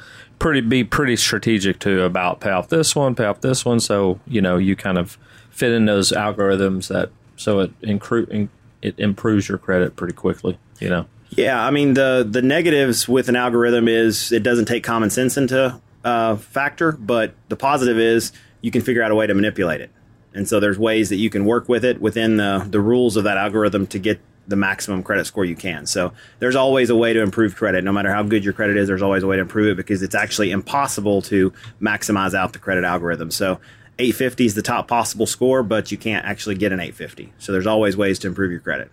pretty 0.45 0.61
be 0.61 0.84
pretty 0.84 1.16
strategic 1.16 1.78
too 1.78 2.03
about 2.03 2.38
pay 2.38 2.51
off 2.51 2.68
this 2.68 2.95
one, 2.95 3.14
pay 3.14 3.24
off 3.24 3.40
this 3.40 3.64
one. 3.64 3.80
So 3.80 4.20
you 4.26 4.42
know 4.42 4.59
you 4.59 4.76
kind 4.76 4.99
of 4.99 5.16
fit 5.49 5.72
in 5.72 5.86
those 5.86 6.12
algorithms 6.12 6.88
that 6.88 7.09
so 7.36 7.61
it 7.61 7.80
incru- 7.80 8.51
it 8.82 8.95
improves 8.99 9.49
your 9.49 9.57
credit 9.57 9.97
pretty 9.97 10.12
quickly. 10.12 10.59
You 10.80 10.90
know. 10.90 11.07
Yeah, 11.30 11.64
I 11.64 11.70
mean 11.70 11.95
the 11.95 12.28
the 12.30 12.42
negatives 12.42 13.09
with 13.09 13.30
an 13.30 13.36
algorithm 13.36 13.88
is 13.88 14.32
it 14.32 14.42
doesn't 14.42 14.66
take 14.66 14.84
common 14.84 15.09
sense 15.09 15.38
into 15.38 15.80
uh, 16.05 16.36
factor, 16.36 16.92
but 16.92 17.32
the 17.49 17.57
positive 17.57 17.99
is 17.99 18.30
you 18.61 18.70
can 18.70 18.82
figure 18.82 19.03
out 19.03 19.11
a 19.11 19.14
way 19.14 19.26
to 19.26 19.32
manipulate 19.32 19.80
it. 19.80 19.90
And 20.34 20.47
so 20.47 20.61
there's 20.61 20.78
ways 20.78 21.09
that 21.09 21.16
you 21.16 21.30
can 21.30 21.47
work 21.47 21.70
with 21.70 21.86
it 21.86 22.03
within 22.03 22.36
the 22.36 22.66
the 22.68 22.80
rules 22.80 23.16
of 23.16 23.24
that 23.24 23.38
algorithm 23.38 23.86
to 23.86 23.99
get 23.99 24.20
the 24.47 24.57
maximum 24.57 25.03
credit 25.03 25.26
score 25.26 25.45
you 25.45 25.57
can. 25.57 25.86
So 25.86 26.12
there's 26.38 26.57
always 26.57 26.90
a 26.90 26.97
way 26.97 27.12
to 27.12 27.20
improve 27.20 27.57
credit. 27.57 27.84
No 27.84 27.92
matter 27.92 28.12
how 28.12 28.22
good 28.22 28.45
your 28.45 28.53
credit 28.53 28.76
is, 28.76 28.88
there's 28.88 29.03
always 29.03 29.22
a 29.22 29.26
way 29.26 29.36
to 29.36 29.42
improve 29.42 29.68
it 29.68 29.76
because 29.76 30.03
it's 30.03 30.14
actually 30.14 30.51
impossible 30.51 31.22
to 31.22 31.53
maximize 31.80 32.34
out 32.34 32.53
the 32.53 32.59
credit 32.59 32.84
algorithm. 32.84 33.30
So 33.30 33.61
850 33.99 34.47
is 34.47 34.55
the 34.55 34.62
top 34.62 34.88
possible 34.88 35.26
score, 35.26 35.62
but 35.62 35.90
you 35.90 35.99
can't 35.99 36.24
actually 36.26 36.57
get 36.57 36.72
an 36.72 36.80
850. 36.80 37.32
So 37.38 37.53
there's 37.53 37.66
always 37.66 37.97
ways 37.97 38.18
to 38.20 38.28
improve 38.28 38.51
your 38.51 38.61
credit. 38.61 38.90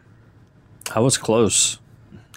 I 0.93 0.99
was 0.99 1.17
close. 1.17 1.79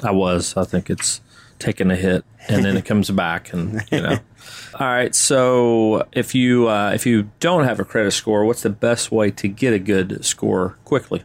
I 0.02 0.10
was. 0.10 0.56
I 0.56 0.64
think 0.64 0.90
it's 0.90 1.20
taken 1.58 1.90
a 1.90 1.96
hit 1.96 2.24
and 2.48 2.64
then 2.64 2.76
it 2.76 2.84
comes 2.84 3.10
back 3.10 3.52
and 3.52 3.84
you 3.90 4.00
know. 4.00 4.18
All 4.74 4.86
right. 4.86 5.14
So 5.14 6.06
if 6.12 6.34
you 6.34 6.68
uh, 6.68 6.92
if 6.94 7.06
you 7.06 7.30
don't 7.40 7.64
have 7.64 7.80
a 7.80 7.84
credit 7.84 8.12
score, 8.12 8.44
what's 8.44 8.62
the 8.62 8.70
best 8.70 9.10
way 9.12 9.30
to 9.30 9.48
get 9.48 9.72
a 9.72 9.78
good 9.78 10.24
score 10.24 10.76
quickly? 10.84 11.22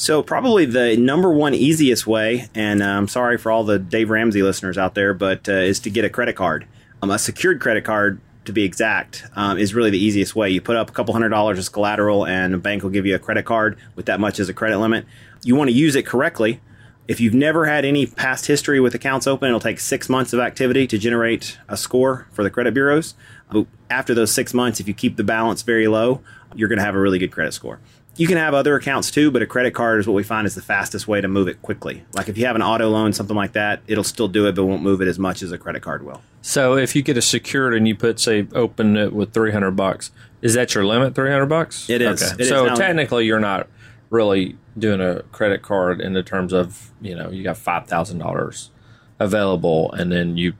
So 0.00 0.22
probably 0.22 0.64
the 0.64 0.96
number 0.96 1.30
one 1.30 1.52
easiest 1.52 2.06
way, 2.06 2.48
and 2.54 2.82
I'm 2.82 3.06
sorry 3.06 3.36
for 3.36 3.52
all 3.52 3.64
the 3.64 3.78
Dave 3.78 4.08
Ramsey 4.08 4.42
listeners 4.42 4.78
out 4.78 4.94
there, 4.94 5.12
but 5.12 5.46
uh, 5.46 5.52
is 5.52 5.78
to 5.80 5.90
get 5.90 6.06
a 6.06 6.08
credit 6.08 6.36
card. 6.36 6.66
Um, 7.02 7.10
a 7.10 7.18
secured 7.18 7.60
credit 7.60 7.84
card, 7.84 8.18
to 8.46 8.52
be 8.54 8.64
exact, 8.64 9.26
um, 9.36 9.58
is 9.58 9.74
really 9.74 9.90
the 9.90 10.02
easiest 10.02 10.34
way. 10.34 10.48
You 10.48 10.62
put 10.62 10.76
up 10.76 10.88
a 10.88 10.92
couple 10.94 11.12
hundred 11.12 11.28
dollars 11.28 11.58
as 11.58 11.68
collateral, 11.68 12.26
and 12.26 12.54
a 12.54 12.56
bank 12.56 12.82
will 12.82 12.88
give 12.88 13.04
you 13.04 13.14
a 13.14 13.18
credit 13.18 13.44
card 13.44 13.76
with 13.94 14.06
that 14.06 14.20
much 14.20 14.40
as 14.40 14.48
a 14.48 14.54
credit 14.54 14.78
limit. 14.78 15.04
You 15.42 15.54
want 15.54 15.68
to 15.68 15.76
use 15.76 15.94
it 15.94 16.06
correctly. 16.06 16.62
If 17.06 17.20
you've 17.20 17.34
never 17.34 17.66
had 17.66 17.84
any 17.84 18.06
past 18.06 18.46
history 18.46 18.80
with 18.80 18.94
accounts 18.94 19.26
open, 19.26 19.48
it'll 19.48 19.60
take 19.60 19.80
six 19.80 20.08
months 20.08 20.32
of 20.32 20.40
activity 20.40 20.86
to 20.86 20.96
generate 20.96 21.58
a 21.68 21.76
score 21.76 22.26
for 22.32 22.42
the 22.42 22.48
credit 22.48 22.72
bureaus. 22.72 23.12
But 23.52 23.66
after 23.90 24.14
those 24.14 24.32
six 24.32 24.54
months, 24.54 24.80
if 24.80 24.88
you 24.88 24.94
keep 24.94 25.18
the 25.18 25.24
balance 25.24 25.60
very 25.60 25.88
low, 25.88 26.22
you're 26.54 26.70
going 26.70 26.78
to 26.78 26.84
have 26.86 26.94
a 26.94 27.00
really 27.00 27.18
good 27.18 27.32
credit 27.32 27.52
score. 27.52 27.80
You 28.16 28.26
can 28.26 28.36
have 28.36 28.54
other 28.54 28.74
accounts 28.74 29.10
too, 29.10 29.30
but 29.30 29.40
a 29.40 29.46
credit 29.46 29.72
card 29.72 30.00
is 30.00 30.06
what 30.06 30.14
we 30.14 30.22
find 30.22 30.46
is 30.46 30.54
the 30.54 30.62
fastest 30.62 31.08
way 31.08 31.20
to 31.20 31.28
move 31.28 31.48
it 31.48 31.62
quickly. 31.62 32.04
Like 32.12 32.28
if 32.28 32.36
you 32.36 32.46
have 32.46 32.56
an 32.56 32.62
auto 32.62 32.88
loan, 32.90 33.12
something 33.12 33.36
like 33.36 33.52
that, 33.52 33.80
it'll 33.86 34.04
still 34.04 34.28
do 34.28 34.46
it, 34.46 34.54
but 34.54 34.64
won't 34.64 34.82
move 34.82 35.00
it 35.00 35.08
as 35.08 35.18
much 35.18 35.42
as 35.42 35.52
a 35.52 35.58
credit 35.58 35.80
card 35.80 36.04
will. 36.04 36.20
So 36.42 36.76
if 36.76 36.94
you 36.96 37.02
get 37.02 37.16
a 37.16 37.22
secured 37.22 37.74
and 37.74 37.86
you 37.86 37.94
put 37.94 38.18
say 38.18 38.46
open 38.54 38.96
it 38.96 39.12
with 39.12 39.32
three 39.32 39.52
hundred 39.52 39.72
bucks, 39.72 40.10
is 40.42 40.54
that 40.54 40.74
your 40.74 40.84
limit? 40.84 41.14
Three 41.14 41.30
hundred 41.30 41.46
bucks. 41.46 41.88
It 41.88 42.02
is. 42.02 42.22
Okay. 42.22 42.42
It 42.42 42.46
so 42.46 42.66
is. 42.72 42.78
Technically, 42.78 43.26
you're 43.26 43.40
not 43.40 43.68
really 44.10 44.56
doing 44.76 45.00
a 45.00 45.22
credit 45.32 45.62
card 45.62 46.00
in 46.00 46.12
the 46.12 46.22
terms 46.22 46.52
of 46.52 46.90
you 47.00 47.14
know 47.14 47.30
you 47.30 47.42
got 47.42 47.56
five 47.56 47.86
thousand 47.86 48.18
dollars 48.18 48.70
available 49.18 49.92
and 49.92 50.10
then 50.10 50.36
you 50.36 50.54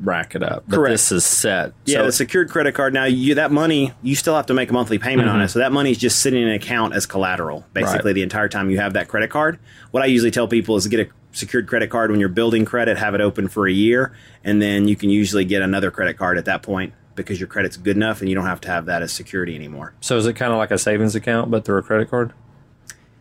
rack 0.00 0.34
it 0.34 0.42
up. 0.42 0.64
But 0.68 0.76
Correct. 0.76 0.92
this 0.94 1.12
is 1.12 1.24
set. 1.24 1.72
Yeah, 1.84 1.98
So 1.98 2.06
the 2.06 2.12
secured 2.12 2.50
credit 2.50 2.74
card. 2.74 2.94
Now, 2.94 3.04
you 3.04 3.34
that 3.36 3.50
money 3.50 3.92
you 4.02 4.14
still 4.14 4.34
have 4.36 4.46
to 4.46 4.54
make 4.54 4.70
a 4.70 4.72
monthly 4.72 4.98
payment 4.98 5.28
on 5.28 5.40
it, 5.40 5.48
so 5.48 5.58
that 5.58 5.72
money 5.72 5.90
is 5.90 5.98
just 5.98 6.20
sitting 6.20 6.40
in 6.42 6.48
an 6.48 6.54
account 6.54 6.94
as 6.94 7.06
collateral, 7.06 7.64
basically 7.72 7.98
Mm-hmm. 7.98 8.06
Right. 8.06 8.12
the 8.14 8.22
entire 8.22 8.48
time 8.48 8.70
you 8.70 8.78
have 8.78 8.92
that 8.94 9.08
credit 9.08 9.30
card. 9.30 9.58
What 9.90 10.02
I 10.02 10.06
usually 10.06 10.30
tell 10.30 10.46
people 10.48 10.76
is 10.76 10.84
to 10.84 10.90
get 10.90 11.00
a 11.00 11.10
secured 11.32 11.66
credit 11.66 11.90
card 11.90 12.10
when 12.10 12.20
you're 12.20 12.28
building 12.28 12.64
credit, 12.64 12.96
have 12.98 13.14
it 13.14 13.20
open 13.20 13.48
for 13.48 13.66
a 13.66 13.72
year, 13.72 14.12
and 14.44 14.60
then 14.62 14.88
you 14.88 14.96
can 14.96 15.10
usually 15.10 15.44
get 15.44 15.62
another 15.62 15.90
credit 15.90 16.16
card 16.16 16.38
at 16.38 16.44
that 16.46 16.62
point 16.62 16.92
because 17.14 17.40
your 17.40 17.48
credit's 17.48 17.76
good 17.76 17.96
enough 17.96 18.20
and 18.20 18.28
you 18.28 18.34
don't 18.36 18.46
have 18.46 18.60
to 18.60 18.68
have 18.68 18.86
that 18.86 19.02
as 19.02 19.12
security 19.12 19.54
anymore. 19.56 19.92
so 20.00 20.16
is 20.16 20.24
it 20.26 20.34
kind 20.34 20.52
of 20.52 20.58
like 20.58 20.70
a 20.70 20.78
savings 20.78 21.16
account 21.16 21.50
but 21.50 21.64
through 21.64 21.78
a 21.78 21.82
credit 21.82 22.08
card? 22.08 22.32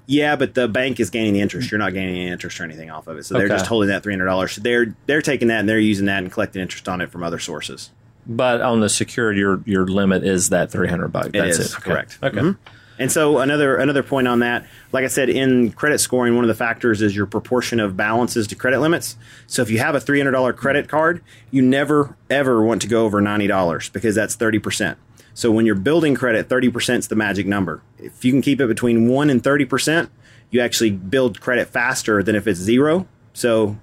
Yeah, 0.10 0.38
but 0.38 0.54
the 0.54 0.68
bank 0.70 1.00
is 1.02 1.10
gaining 1.10 1.34
the 1.34 1.42
interest. 1.42 1.70
You're 1.70 1.80
not 1.80 1.94
gaining 1.94 2.16
any 2.16 2.30
interest 2.30 2.60
or 2.60 2.64
anything 2.64 2.90
off 2.90 3.08
of 3.08 3.18
it, 3.18 3.26
so 3.26 3.34
they're 3.36 3.46
Okay. 3.48 3.56
just 3.56 3.68
holding 3.68 3.90
that 3.90 4.04
three 4.04 4.14
hundred 4.14 4.26
dollars. 4.28 4.56
They're 4.56 4.96
they're 5.06 5.22
taking 5.22 5.50
that 5.50 5.60
and 5.60 5.70
they're 5.70 5.80
using 5.80 6.06
that 6.06 6.24
and 6.24 6.32
collecting 6.32 6.62
interest 6.62 6.88
on 6.88 7.02
it 7.02 7.12
from 7.12 7.24
other 7.24 7.40
sources. 7.40 7.92
But 8.26 8.62
on 8.62 8.80
the 8.80 8.90
secured, 8.90 9.38
your 9.38 9.62
your 9.66 9.86
limit 9.86 10.24
is 10.24 10.50
that 10.50 10.72
three 10.72 10.88
hundred 10.88 11.10
bucks. 11.10 11.28
It 11.28 11.34
That's 11.34 11.60
is, 11.60 11.74
it. 11.74 11.78
Okay. 11.80 11.92
correct. 11.92 12.20
Okay. 12.24 12.40
Mhm. 12.40 12.58
And 13.00 13.12
so 13.12 13.38
another 13.40 13.76
another 13.76 14.02
point 14.02 14.28
on 14.30 14.40
that, 14.40 14.66
like 14.92 15.04
I 15.04 15.08
said, 15.08 15.30
in 15.30 15.72
credit 15.72 16.00
scoring, 16.00 16.36
one 16.36 16.44
of 16.44 16.48
the 16.48 16.56
factors 16.56 17.02
is 17.02 17.16
your 17.16 17.26
proportion 17.28 17.80
of 17.80 17.96
balances 17.96 18.48
to 18.48 18.56
credit 18.56 18.80
limits. 18.80 19.18
So 19.46 19.62
if 19.62 19.70
you 19.70 19.78
have 19.80 19.94
a 19.94 20.00
three 20.00 20.20
hundred 20.20 20.32
dollar 20.32 20.52
credit 20.54 20.88
card, 20.88 21.22
you 21.52 21.62
never 21.62 22.16
ever 22.30 22.64
want 22.64 22.82
to 22.84 22.88
go 22.88 23.04
over 23.06 23.20
ninety 23.22 23.46
dollars 23.48 23.90
because 23.90 24.16
that's 24.16 24.36
thirty 24.36 24.58
percent. 24.58 24.98
So 25.38 25.52
when 25.52 25.68
you're 25.68 25.76
building 25.76 26.16
credit, 26.16 26.50
thirty 26.50 26.68
percent 26.72 27.02
is 27.02 27.10
the 27.10 27.16
magic 27.16 27.46
number. 27.46 27.84
If 28.00 28.26
you 28.26 28.32
can 28.32 28.42
keep 28.42 28.60
it 28.60 28.66
between 28.66 29.08
one 29.08 29.30
and 29.30 29.44
thirty 29.44 29.66
percent, 29.66 30.10
you 30.50 30.62
actually 30.62 30.90
build 30.90 31.40
credit 31.40 31.68
faster 31.68 32.24
than 32.24 32.36
if 32.36 32.48
it's 32.48 32.60
zero. 32.60 33.08
So 33.34 33.78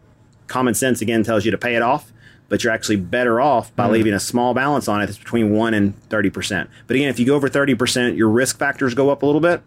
common 0.49 0.75
sense 0.75 1.01
again 1.01 1.23
tells 1.23 1.45
you 1.45 1.53
to 1.53 1.57
pay 1.57 1.77
it 1.77 1.83
off, 1.83 2.13
but 2.49 2.65
you're 2.65 2.73
actually 2.73 2.97
better 2.97 3.41
off 3.41 3.73
by 3.77 3.87
leaving 3.89 4.15
a 4.15 4.19
small 4.19 4.53
balance 4.53 4.89
on 4.89 5.01
it 5.01 5.07
that's 5.07 5.17
between 5.17 5.53
1 5.53 5.75
and 5.75 5.95
30%. 6.09 6.67
But 6.89 6.97
again, 6.97 7.09
if 7.09 7.21
you 7.21 7.27
go 7.27 7.37
over 7.37 7.49
30%, 7.49 8.17
your 8.17 8.31
risk 8.31 8.59
factors 8.59 8.95
go 8.95 9.11
up 9.11 9.23
a 9.23 9.27
little 9.27 9.41
bit. 9.41 9.63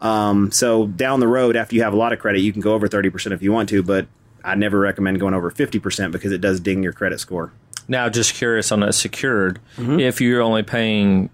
Um, 0.00 0.52
so 0.52 0.86
down 0.86 1.18
the 1.18 1.26
road, 1.26 1.56
after 1.56 1.74
you 1.74 1.82
have 1.82 1.92
a 1.92 1.96
lot 1.96 2.12
of 2.12 2.20
credit, 2.20 2.38
you 2.38 2.52
can 2.52 2.62
go 2.62 2.72
over 2.72 2.88
30% 2.88 3.32
if 3.32 3.42
you 3.42 3.52
want 3.52 3.68
to, 3.70 3.82
but 3.82 4.06
I 4.44 4.54
never 4.54 4.78
recommend 4.78 5.18
going 5.18 5.34
over 5.34 5.50
50% 5.50 6.12
because 6.12 6.30
it 6.30 6.40
does 6.40 6.60
ding 6.60 6.84
your 6.84 6.92
credit 6.92 7.18
score. 7.18 7.52
Now, 7.88 8.08
just 8.08 8.34
curious 8.34 8.72
on 8.72 8.80
that 8.80 8.94
secured, 8.94 9.60
Mm-hmm. 9.76 10.00
if 10.00 10.20
you're 10.20 10.42
only 10.42 10.62
paying, 10.62 11.30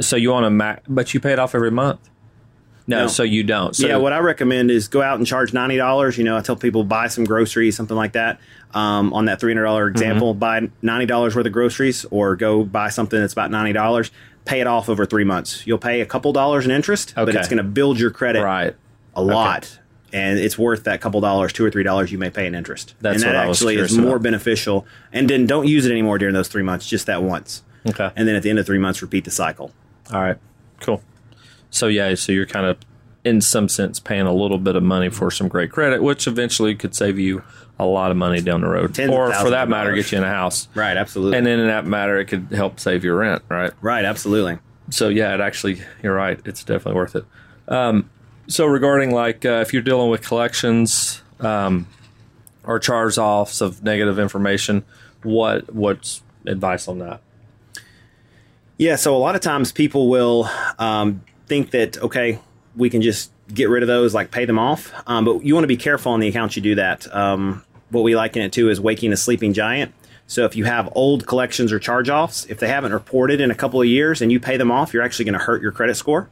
so 0.00 0.16
you 0.16 0.30
want 0.30 0.44
to 0.44 0.50
max, 0.50 0.82
but 0.88 1.12
you 1.14 1.20
pay 1.20 1.32
it 1.32 1.38
off 1.38 1.54
every 1.54 1.70
month. 1.70 2.00
No, 2.86 3.00
No. 3.02 3.06
so 3.08 3.22
you 3.22 3.44
don't. 3.44 3.76
So 3.76 3.86
yeah, 3.86 3.96
what 3.98 4.14
I 4.14 4.18
recommend 4.20 4.70
is 4.70 4.88
go 4.88 5.02
out 5.02 5.18
and 5.18 5.26
charge 5.26 5.52
ninety 5.52 5.76
dollars. 5.76 6.16
You 6.16 6.24
know, 6.24 6.38
I 6.38 6.40
tell 6.40 6.56
people 6.56 6.84
buy 6.84 7.08
some 7.08 7.24
groceries, 7.24 7.76
something 7.76 7.96
like 7.96 8.12
that. 8.12 8.40
Um, 8.72 9.12
on 9.12 9.26
that 9.26 9.40
three 9.40 9.52
hundred 9.52 9.64
dollar 9.64 9.88
example, 9.88 10.32
buy 10.32 10.70
ninety 10.80 11.04
dollars 11.04 11.36
worth 11.36 11.44
of 11.44 11.52
groceries, 11.52 12.06
or 12.10 12.34
go 12.34 12.64
buy 12.64 12.88
something 12.88 13.20
that's 13.20 13.34
about 13.34 13.50
ninety 13.50 13.74
dollars. 13.74 14.10
Pay 14.46 14.60
it 14.62 14.66
off 14.66 14.88
over 14.88 15.04
three 15.04 15.24
months. 15.24 15.66
You'll 15.66 15.76
pay 15.76 16.00
a 16.00 16.06
couple 16.06 16.32
dollars 16.32 16.64
in 16.64 16.70
interest, 16.70 17.12
but 17.14 17.28
it's 17.34 17.48
going 17.48 17.58
to 17.58 17.62
build 17.62 18.00
your 18.00 18.10
credit 18.10 18.42
right. 18.42 18.74
a 19.14 19.22
lot, 19.22 19.77
and 20.12 20.38
it's 20.38 20.58
worth 20.58 20.84
that 20.84 21.00
couple 21.00 21.20
dollars, 21.20 21.52
two 21.52 21.64
or 21.64 21.70
three 21.70 21.82
dollars 21.82 22.10
you 22.10 22.18
may 22.18 22.30
pay 22.30 22.46
in 22.46 22.54
interest. 22.54 22.94
That's 23.00 23.22
and 23.22 23.24
that 23.24 23.36
what 23.36 23.44
I 23.44 23.48
was 23.48 23.58
actually 23.58 23.76
is 23.76 23.96
more 23.96 24.16
about. 24.16 24.22
beneficial. 24.22 24.86
And 25.12 25.28
then 25.28 25.46
don't 25.46 25.66
use 25.66 25.86
it 25.86 25.92
anymore 25.92 26.18
during 26.18 26.34
those 26.34 26.48
three 26.48 26.62
months, 26.62 26.88
just 26.88 27.06
that 27.06 27.22
once. 27.22 27.62
Okay. 27.88 28.10
And 28.16 28.26
then 28.26 28.34
at 28.34 28.42
the 28.42 28.50
end 28.50 28.58
of 28.58 28.66
three 28.66 28.78
months, 28.78 29.02
repeat 29.02 29.24
the 29.24 29.30
cycle. 29.30 29.72
All 30.12 30.20
right. 30.20 30.38
Cool. 30.80 31.02
So 31.70 31.86
yeah, 31.86 32.14
so 32.14 32.32
you're 32.32 32.46
kind 32.46 32.66
of 32.66 32.78
in 33.24 33.40
some 33.40 33.68
sense 33.68 34.00
paying 34.00 34.26
a 34.26 34.32
little 34.32 34.58
bit 34.58 34.76
of 34.76 34.82
money 34.82 35.10
for 35.10 35.30
some 35.30 35.48
great 35.48 35.70
credit, 35.70 36.02
which 36.02 36.26
eventually 36.26 36.74
could 36.74 36.94
save 36.94 37.18
you 37.18 37.42
a 37.78 37.86
lot 37.86 38.10
of 38.10 38.16
money 38.16 38.40
down 38.40 38.62
the 38.62 38.68
road, 38.68 38.94
Tens 38.94 39.10
or 39.10 39.32
for 39.34 39.50
that 39.50 39.68
matter, 39.68 39.94
get 39.94 40.10
you 40.10 40.18
in 40.18 40.24
a 40.24 40.28
house. 40.28 40.68
Right. 40.74 40.96
Absolutely. 40.96 41.38
And 41.38 41.46
then 41.46 41.60
in 41.60 41.66
that 41.68 41.86
matter, 41.86 42.18
it 42.18 42.24
could 42.26 42.48
help 42.50 42.80
save 42.80 43.04
your 43.04 43.16
rent, 43.16 43.42
right? 43.48 43.72
right. 43.80 44.04
Absolutely. 44.04 44.58
So 44.90 45.08
yeah, 45.08 45.34
it 45.34 45.40
actually, 45.40 45.82
you're 46.02 46.14
right. 46.14 46.40
It's 46.44 46.64
definitely 46.64 46.94
worth 46.94 47.14
it. 47.14 47.24
Um, 47.68 48.10
so 48.48 48.66
regarding 48.66 49.12
like 49.12 49.44
uh, 49.44 49.62
if 49.62 49.72
you're 49.72 49.82
dealing 49.82 50.10
with 50.10 50.26
collections 50.26 51.22
um, 51.40 51.86
or 52.64 52.78
charge 52.78 53.18
offs 53.18 53.60
of 53.60 53.82
negative 53.82 54.18
information, 54.18 54.84
what 55.22 55.72
what's 55.72 56.22
advice 56.46 56.88
on 56.88 56.98
that? 56.98 57.20
Yeah, 58.78 58.96
so 58.96 59.14
a 59.14 59.18
lot 59.18 59.34
of 59.34 59.40
times 59.40 59.72
people 59.72 60.08
will 60.08 60.48
um, 60.78 61.22
think 61.46 61.70
that 61.72 61.98
okay, 61.98 62.38
we 62.74 62.90
can 62.90 63.02
just 63.02 63.30
get 63.52 63.68
rid 63.68 63.82
of 63.82 63.86
those, 63.86 64.14
like 64.14 64.30
pay 64.30 64.44
them 64.44 64.58
off. 64.58 64.92
Um, 65.06 65.24
but 65.24 65.44
you 65.44 65.54
want 65.54 65.64
to 65.64 65.68
be 65.68 65.76
careful 65.76 66.12
on 66.12 66.20
the 66.20 66.28
accounts 66.28 66.56
you 66.56 66.62
do 66.62 66.74
that. 66.76 67.12
Um, 67.14 67.64
what 67.90 68.02
we 68.02 68.16
liken 68.16 68.42
it 68.42 68.52
to 68.52 68.70
is 68.70 68.80
waking 68.80 69.12
a 69.12 69.16
sleeping 69.16 69.52
giant. 69.52 69.94
So 70.26 70.44
if 70.44 70.54
you 70.54 70.64
have 70.64 70.90
old 70.94 71.26
collections 71.26 71.72
or 71.72 71.78
charge 71.78 72.10
offs, 72.10 72.44
if 72.46 72.60
they 72.60 72.68
haven't 72.68 72.92
reported 72.92 73.40
in 73.40 73.50
a 73.50 73.54
couple 73.54 73.80
of 73.80 73.86
years 73.86 74.20
and 74.20 74.30
you 74.30 74.38
pay 74.38 74.58
them 74.58 74.70
off, 74.70 74.92
you're 74.92 75.02
actually 75.02 75.24
going 75.24 75.38
to 75.38 75.44
hurt 75.44 75.62
your 75.62 75.72
credit 75.72 75.96
score. 75.96 76.28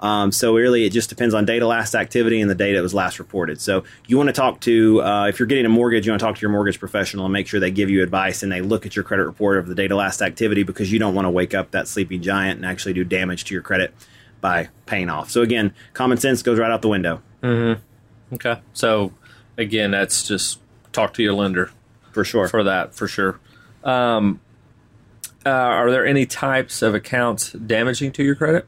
Um, 0.00 0.32
so 0.32 0.54
really, 0.54 0.84
it 0.84 0.90
just 0.90 1.08
depends 1.08 1.34
on 1.34 1.44
data 1.44 1.66
last 1.66 1.94
activity 1.94 2.40
and 2.40 2.50
the 2.50 2.54
data 2.54 2.76
that 2.76 2.82
was 2.82 2.94
last 2.94 3.18
reported. 3.18 3.60
So 3.60 3.84
you 4.06 4.16
want 4.16 4.28
to 4.28 4.32
talk 4.32 4.60
to 4.62 5.02
uh, 5.02 5.28
if 5.28 5.38
you're 5.38 5.46
getting 5.46 5.64
a 5.64 5.70
mortgage, 5.70 6.04
you 6.04 6.12
want 6.12 6.20
to 6.20 6.26
talk 6.26 6.36
to 6.36 6.40
your 6.42 6.50
mortgage 6.50 6.78
professional 6.78 7.24
and 7.24 7.32
make 7.32 7.46
sure 7.46 7.60
they 7.60 7.70
give 7.70 7.88
you 7.88 8.02
advice 8.02 8.42
and 8.42 8.52
they 8.52 8.60
look 8.60 8.84
at 8.84 8.96
your 8.96 9.04
credit 9.04 9.24
report 9.24 9.56
of 9.56 9.66
the 9.66 9.74
data 9.74 9.96
last 9.96 10.20
activity 10.20 10.62
because 10.62 10.92
you 10.92 10.98
don't 10.98 11.14
want 11.14 11.26
to 11.26 11.30
wake 11.30 11.54
up 11.54 11.70
that 11.70 11.88
sleeping 11.88 12.20
giant 12.20 12.56
and 12.56 12.66
actually 12.66 12.92
do 12.92 13.04
damage 13.04 13.44
to 13.44 13.54
your 13.54 13.62
credit 13.62 13.94
by 14.40 14.68
paying 14.84 15.08
off. 15.08 15.30
So 15.30 15.40
again, 15.42 15.72
common 15.94 16.18
sense 16.18 16.42
goes 16.42 16.58
right 16.58 16.70
out 16.70 16.82
the 16.82 16.88
window 16.88 17.22
Okay. 18.34 18.60
So 18.72 19.12
again, 19.56 19.90
that's 19.90 20.26
just 20.26 20.60
talk 20.92 21.14
to 21.14 21.22
your 21.22 21.34
lender 21.34 21.70
for 22.12 22.24
sure. 22.24 22.48
for 22.48 22.64
that 22.64 22.94
for 22.94 23.06
sure. 23.06 23.40
Um, 23.82 24.40
uh, 25.46 25.50
are 25.50 25.90
there 25.90 26.06
any 26.06 26.26
types 26.26 26.82
of 26.82 26.94
accounts 26.94 27.52
damaging 27.52 28.12
to 28.12 28.24
your 28.24 28.34
credit? 28.34 28.66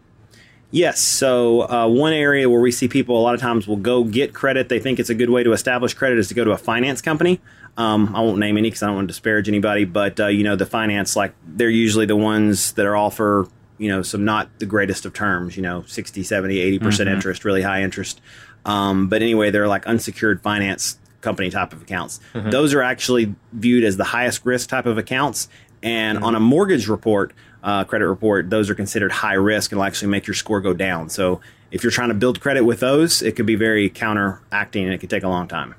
Yes. 0.70 1.00
So 1.00 1.62
uh, 1.70 1.88
one 1.88 2.12
area 2.12 2.50
where 2.50 2.60
we 2.60 2.72
see 2.72 2.88
people 2.88 3.18
a 3.18 3.22
lot 3.22 3.34
of 3.34 3.40
times 3.40 3.66
will 3.66 3.76
go 3.76 4.04
get 4.04 4.34
credit. 4.34 4.68
They 4.68 4.78
think 4.78 4.98
it's 4.98 5.10
a 5.10 5.14
good 5.14 5.30
way 5.30 5.42
to 5.42 5.52
establish 5.52 5.94
credit 5.94 6.18
is 6.18 6.28
to 6.28 6.34
go 6.34 6.44
to 6.44 6.50
a 6.50 6.58
finance 6.58 7.00
company. 7.00 7.40
Um, 7.76 8.14
I 8.16 8.20
won't 8.20 8.38
name 8.38 8.56
any 8.56 8.68
because 8.68 8.82
I 8.82 8.86
don't 8.86 8.96
want 8.96 9.08
to 9.08 9.12
disparage 9.12 9.48
anybody, 9.48 9.84
but 9.84 10.18
uh, 10.18 10.26
you 10.26 10.44
know 10.44 10.56
the 10.56 10.66
finance 10.66 11.14
like 11.14 11.34
they're 11.46 11.68
usually 11.68 12.06
the 12.06 12.16
ones 12.16 12.72
that 12.72 12.86
are 12.86 12.96
all 12.96 13.10
for 13.10 13.48
you 13.78 13.88
know 13.88 14.02
some 14.02 14.24
not 14.24 14.48
the 14.58 14.66
greatest 14.66 15.04
of 15.04 15.12
terms. 15.12 15.56
You 15.56 15.62
know, 15.62 15.84
60, 15.86 16.22
70, 16.22 16.58
80 16.58 16.78
percent 16.78 17.08
interest, 17.10 17.44
really 17.44 17.62
high 17.62 17.82
interest. 17.82 18.20
Um, 18.64 19.08
but 19.08 19.22
anyway, 19.22 19.50
they're 19.50 19.68
like 19.68 19.86
unsecured 19.86 20.40
finance 20.42 20.98
company 21.20 21.50
type 21.50 21.72
of 21.72 21.82
accounts. 21.82 22.20
Those 22.34 22.72
are 22.72 22.82
actually 22.82 23.34
viewed 23.52 23.84
as 23.84 23.96
the 23.96 24.04
highest 24.04 24.44
risk 24.44 24.68
type 24.68 24.86
of 24.86 24.96
accounts. 24.98 25.48
And 25.82 26.18
on 26.18 26.34
a 26.34 26.40
mortgage 26.40 26.88
report, 26.88 27.32
uh, 27.66 27.84
credit 27.84 28.06
report, 28.06 28.48
those 28.48 28.70
are 28.70 28.74
considered 28.74 29.10
high 29.10 29.34
risk 29.34 29.72
and 29.72 29.78
will 29.78 29.84
actually 29.84 30.08
make 30.08 30.26
your 30.26 30.34
score 30.34 30.60
go 30.60 30.72
down. 30.72 31.08
So 31.10 31.40
if 31.72 31.82
you're 31.82 31.90
trying 31.90 32.08
to 32.08 32.14
build 32.14 32.40
credit 32.40 32.62
with 32.62 32.80
those, 32.80 33.20
it 33.20 33.34
could 33.34 33.44
be 33.44 33.56
very 33.56 33.90
counteracting 33.90 34.84
and 34.84 34.94
it 34.94 34.98
could 34.98 35.10
take 35.10 35.24
a 35.24 35.28
long 35.28 35.48
time. 35.48 35.74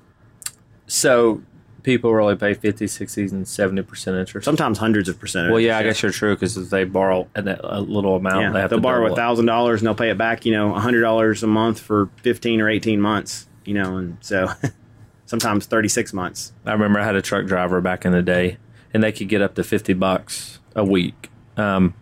So 0.86 1.42
people 1.84 2.14
really 2.14 2.36
pay 2.36 2.54
50, 2.54 2.86
60, 2.86 3.22
and 3.22 3.46
70% 3.46 4.20
interest. 4.20 4.44
Sometimes 4.44 4.78
hundreds 4.78 5.08
of 5.08 5.18
percent. 5.18 5.50
well, 5.50 5.62
yeah, 5.62 5.78
I 5.78 5.84
guess 5.84 6.02
you're 6.04 6.12
true 6.12 6.36
because 6.36 6.58
if 6.58 6.70
they 6.70 6.84
borrow 6.84 7.30
a 7.34 7.80
little 7.80 8.18
amount, 8.18 8.42
yeah, 8.42 8.52
they 8.52 8.60
have 8.60 8.70
they'll 8.70 8.80
to 8.80 8.84
borrow 8.84 9.04
double 9.04 9.14
a 9.14 9.16
thousand 9.16 9.46
dollars 9.46 9.80
and 9.80 9.88
they'll 9.88 9.96
pay 9.96 10.10
it 10.10 10.18
back. 10.18 10.46
You 10.46 10.52
know, 10.52 10.76
a 10.76 10.82
hundred 10.82 11.00
dollars 11.02 11.42
a 11.42 11.48
month 11.48 11.80
for 11.80 12.10
fifteen 12.22 12.60
or 12.60 12.70
eighteen 12.70 13.00
months. 13.00 13.48
You 13.64 13.76
know, 13.76 13.96
and 13.96 14.18
so 14.20 14.50
sometimes 15.26 15.66
thirty 15.66 15.88
six 15.88 16.12
months. 16.12 16.52
I 16.66 16.74
remember 16.74 17.00
I 17.00 17.06
had 17.06 17.16
a 17.16 17.22
truck 17.22 17.46
driver 17.46 17.80
back 17.80 18.04
in 18.04 18.12
the 18.12 18.22
day, 18.22 18.58
and 18.94 19.02
they 19.02 19.14
could 19.14 19.30
get 19.30 19.42
up 19.42 19.56
to 19.56 19.64
fifty 19.64 19.94
bucks 19.94 20.60
a 20.76 20.84
week, 20.84 21.30
um, 21.58 21.94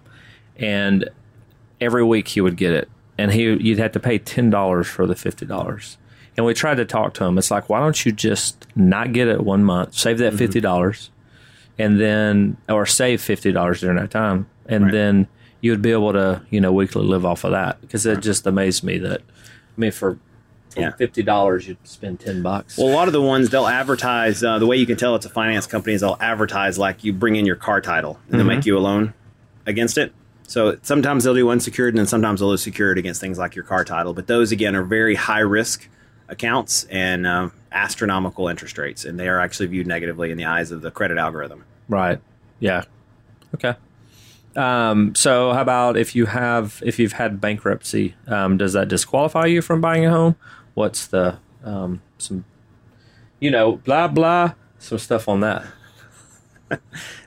and 0.58 1.10
every 1.82 2.04
week 2.04 2.28
he 2.30 2.42
would 2.42 2.58
get 2.58 2.72
it, 2.74 2.90
and 3.18 3.32
he 3.32 3.44
you'd 3.44 3.80
have 3.80 3.92
to 3.94 4.00
pay 4.00 4.18
ten 4.18 4.50
dollars 4.50 4.88
for 4.88 5.06
the 5.08 5.16
fifty 5.16 5.46
dollars. 5.46 5.98
And 6.38 6.46
we 6.46 6.54
tried 6.54 6.76
to 6.76 6.86
talk 6.86 7.14
to 7.16 7.24
him. 7.24 7.38
It's 7.38 7.50
like, 7.50 7.70
why 7.70 7.80
don't 7.80 8.06
you 8.06 8.12
just 8.12 8.68
not 8.76 9.14
get 9.14 9.28
it 9.30 9.42
one 9.42 9.64
month, 9.64 9.94
save 9.94 10.18
that 10.18 10.34
fifty 10.34 10.60
dollars, 10.60 11.10
and 11.80 12.00
then 12.00 12.58
or 12.70 12.86
save 12.86 13.22
fifty 13.22 13.52
dollars 13.52 13.82
during 13.82 13.98
that 13.98 14.12
time, 14.12 14.48
and 14.66 14.86
Right. 14.86 14.92
then 14.92 15.28
you 15.62 15.72
would 15.72 15.82
be 15.82 15.92
able 15.92 16.12
to 16.14 16.42
you 16.50 16.60
know 16.62 16.72
weekly 16.74 17.04
live 17.06 17.26
off 17.26 17.44
of 17.44 17.52
that 17.52 17.80
because 17.82 18.06
it 18.06 18.20
just 18.22 18.46
amazed 18.46 18.84
me 18.84 18.98
that 19.00 19.22
I 19.22 19.80
mean 19.80 19.92
for. 19.92 20.20
Yeah. 20.78 20.92
Fifty 20.92 21.24
dollars, 21.24 21.70
you'd 21.70 21.78
spend 21.88 22.20
ten 22.20 22.42
bucks. 22.44 22.78
Well, 22.78 22.90
a 22.90 22.92
lot 22.94 23.08
of 23.08 23.14
the 23.14 23.22
ones 23.22 23.50
they'll 23.50 23.66
advertise. 23.66 24.44
Uh, 24.44 24.60
the 24.60 24.68
way 24.68 24.76
you 24.76 24.86
can 24.86 24.98
tell 24.98 25.16
it's 25.16 25.26
a 25.26 25.30
finance 25.30 25.66
company 25.68 25.94
is 25.94 26.02
they'll 26.02 26.18
advertise 26.20 26.78
like 26.78 27.02
you 27.06 27.14
bring 27.14 27.38
in 27.38 27.46
your 27.46 27.56
car 27.56 27.80
title 27.80 28.20
and 28.30 28.38
they'll 28.38 28.46
make 28.46 28.66
you 28.66 28.78
a 28.78 28.80
loan 28.80 29.14
against 29.66 29.98
it. 29.98 30.14
So 30.48 30.78
sometimes 30.84 31.24
they'll 31.24 31.34
do 31.34 31.50
unsecured 31.50 31.94
and 31.94 32.00
then 32.00 32.08
sometimes 32.08 32.40
they'll 32.40 32.52
do 32.52 32.58
secured 32.58 32.98
against 32.98 33.20
things 33.20 33.38
like 33.38 33.56
your 33.56 33.66
car 33.66 33.84
title. 33.84 34.14
But 34.14 34.28
those 34.28 34.52
again 34.52 34.76
are 34.76 34.84
very 34.84 35.16
high 35.16 35.40
risk 35.40 35.90
accounts 36.28 36.86
and 36.86 37.26
um, 37.26 37.52
astronomical 37.72 38.48
interest 38.48 38.78
rates, 38.78 39.06
and 39.06 39.20
they 39.20 39.28
are 39.28 39.40
actually 39.40 39.68
viewed 39.68 39.88
negatively 39.88 40.32
in 40.32 40.38
the 40.38 40.46
eyes 40.46 40.72
of 40.72 40.82
the 40.82 40.92
credit 40.92 41.18
algorithm. 41.18 41.64
Right. 41.90 42.20
Yeah. 42.60 42.84
Okay. 43.54 43.76
Um, 44.56 45.14
so 45.16 45.52
how 45.54 45.62
about 45.62 45.98
if 45.98 46.16
you 46.16 46.28
have 46.28 46.82
if 46.86 46.98
you've 47.00 47.14
had 47.14 47.42
bankruptcy, 47.42 48.16
um, 48.28 48.58
does 48.58 48.74
that 48.74 48.88
disqualify 48.88 49.46
you 49.48 49.62
from 49.62 49.82
buying 49.82 50.06
a 50.06 50.12
home? 50.12 50.36
What's 50.76 51.08
the 51.08 51.40
um, 51.64 52.02
some 52.18 52.46
you 53.40 53.52
know 53.52 53.78
blah 53.78 54.08
blah 54.08 54.54
some 54.80 54.98
stuff 54.98 55.28
on 55.28 55.42
that? 55.42 55.66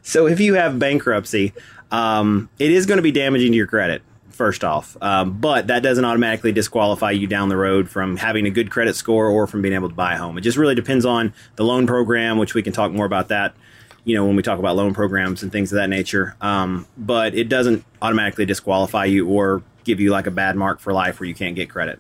So 0.09 0.27
if 0.27 0.41
you 0.41 0.55
have 0.55 0.79
bankruptcy, 0.79 1.53
um, 1.91 2.49
it 2.59 2.71
is 2.71 2.87
going 2.87 2.99
to 2.99 3.03
be 3.03 3.13
damaging 3.13 3.53
to 3.53 3.57
your 3.57 3.67
credit. 3.67 4.03
First 4.31 4.63
off, 4.63 4.97
um, 5.01 5.41
but 5.41 5.67
that 5.67 5.83
doesn't 5.83 6.05
automatically 6.05 6.53
disqualify 6.53 7.11
you 7.11 7.27
down 7.27 7.49
the 7.49 7.57
road 7.57 7.91
from 7.91 8.17
having 8.17 8.47
a 8.47 8.51
good 8.51 8.71
credit 8.71 8.95
score 8.95 9.27
or 9.27 9.49
from 9.49 9.63
being 9.63 9.75
able 9.75 9.89
to 9.89 9.95
buy 9.97 10.15
a 10.15 10.17
home. 10.17 10.39
It 10.39 10.43
just 10.43 10.57
really 10.57 10.77
depends 10.77 11.05
on 11.05 11.35
the 11.57 11.65
loan 11.65 11.89
program, 11.89 12.39
which 12.39 12.55
we 12.55 12.63
can 12.63 12.73
talk 12.73 12.93
more 12.93 13.05
about 13.05 13.29
that. 13.29 13.57
You 14.05 14.15
know, 14.15 14.25
when 14.25 14.37
we 14.37 14.45
talk 14.45 14.61
about 14.61 14.77
loan 14.77 14.95
programs 14.95 15.43
and 15.43 15.51
things 15.51 15.73
of 15.73 15.77
that 15.77 15.89
nature. 15.89 16.37
Um, 16.41 16.87
but 16.97 17.35
it 17.35 17.49
doesn't 17.49 17.85
automatically 18.01 18.47
disqualify 18.47 19.07
you 19.07 19.27
or 19.27 19.65
give 19.83 19.99
you 19.99 20.13
like 20.13 20.29
a 20.29 20.31
bad 20.31 20.55
mark 20.55 20.79
for 20.79 20.93
life 20.93 21.19
where 21.19 21.29
you 21.29 21.35
can't 21.35 21.57
get 21.57 21.69
credit. 21.69 21.99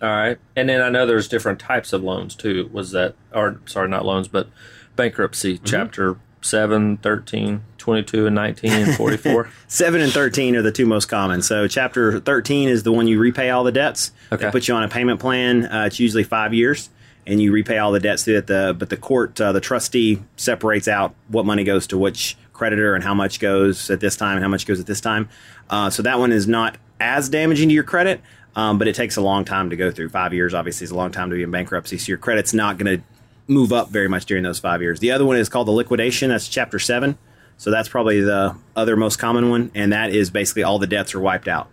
All 0.00 0.08
right. 0.08 0.38
And 0.56 0.68
then 0.68 0.80
I 0.80 0.88
know 0.88 1.04
there's 1.04 1.28
different 1.28 1.58
types 1.58 1.92
of 1.92 2.02
loans 2.02 2.34
too. 2.34 2.70
Was 2.72 2.90
that 2.92 3.16
or 3.34 3.60
sorry, 3.66 3.88
not 3.88 4.06
loans, 4.06 4.28
but 4.28 4.48
bankruptcy 4.96 5.58
chapter 5.58 6.16
7, 6.44 6.98
13, 6.98 7.62
22 7.78 8.26
and 8.26 8.34
19 8.34 8.72
and 8.72 8.94
44. 8.96 9.48
7 9.68 10.00
and 10.00 10.12
13 10.12 10.56
are 10.56 10.62
the 10.62 10.70
two 10.70 10.84
most 10.84 11.06
common. 11.06 11.40
So, 11.40 11.66
chapter 11.66 12.20
13 12.20 12.68
is 12.68 12.82
the 12.82 12.92
one 12.92 13.06
you 13.06 13.18
repay 13.18 13.48
all 13.48 13.64
the 13.64 13.72
debts. 13.72 14.12
Okay. 14.30 14.44
They 14.44 14.50
put 14.50 14.68
you 14.68 14.74
on 14.74 14.82
a 14.82 14.88
payment 14.88 15.20
plan. 15.20 15.64
Uh, 15.64 15.86
it's 15.86 15.98
usually 15.98 16.22
five 16.22 16.52
years, 16.52 16.90
and 17.26 17.40
you 17.40 17.50
repay 17.50 17.78
all 17.78 17.92
the 17.92 18.00
debts 18.00 18.24
through 18.24 18.38
it. 18.38 18.46
The, 18.46 18.76
but 18.78 18.90
the 18.90 18.96
court, 18.98 19.40
uh, 19.40 19.52
the 19.52 19.60
trustee, 19.60 20.22
separates 20.36 20.86
out 20.86 21.14
what 21.28 21.46
money 21.46 21.64
goes 21.64 21.86
to 21.88 21.98
which 21.98 22.36
creditor 22.52 22.94
and 22.94 23.02
how 23.02 23.14
much 23.14 23.40
goes 23.40 23.88
at 23.90 24.00
this 24.00 24.16
time 24.16 24.36
and 24.36 24.44
how 24.44 24.50
much 24.50 24.66
goes 24.66 24.78
at 24.78 24.86
this 24.86 25.00
time. 25.00 25.30
Uh, 25.70 25.88
so, 25.88 26.02
that 26.02 26.18
one 26.18 26.30
is 26.30 26.46
not 26.46 26.76
as 27.00 27.30
damaging 27.30 27.70
to 27.70 27.74
your 27.74 27.84
credit, 27.84 28.20
um, 28.54 28.78
but 28.78 28.86
it 28.86 28.94
takes 28.94 29.16
a 29.16 29.22
long 29.22 29.46
time 29.46 29.70
to 29.70 29.76
go 29.76 29.90
through. 29.90 30.10
Five 30.10 30.34
years, 30.34 30.52
obviously, 30.52 30.84
is 30.84 30.90
a 30.90 30.96
long 30.96 31.10
time 31.10 31.30
to 31.30 31.36
be 31.36 31.42
in 31.42 31.50
bankruptcy. 31.50 31.96
So, 31.96 32.08
your 32.08 32.18
credit's 32.18 32.52
not 32.52 32.76
going 32.76 32.98
to 32.98 33.04
move 33.46 33.72
up 33.72 33.90
very 33.90 34.08
much 34.08 34.26
during 34.26 34.42
those 34.42 34.58
five 34.58 34.80
years. 34.80 35.00
The 35.00 35.10
other 35.10 35.24
one 35.24 35.36
is 35.36 35.48
called 35.48 35.68
the 35.68 35.72
liquidation. 35.72 36.30
That's 36.30 36.48
chapter 36.48 36.78
seven. 36.78 37.18
So 37.56 37.70
that's 37.70 37.88
probably 37.88 38.20
the 38.20 38.56
other 38.74 38.96
most 38.96 39.16
common 39.16 39.48
one, 39.48 39.70
and 39.74 39.92
that 39.92 40.10
is 40.10 40.30
basically 40.30 40.64
all 40.64 40.78
the 40.78 40.86
debts 40.86 41.14
are 41.14 41.20
wiped 41.20 41.48
out. 41.48 41.68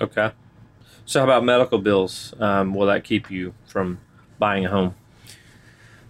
okay. 0.00 0.32
So 1.08 1.20
how 1.20 1.24
about 1.24 1.44
medical 1.44 1.78
bills? 1.78 2.34
Um, 2.40 2.74
will 2.74 2.86
that 2.86 3.04
keep 3.04 3.30
you 3.30 3.54
from 3.66 4.00
buying 4.40 4.66
a 4.66 4.70
home? 4.70 4.96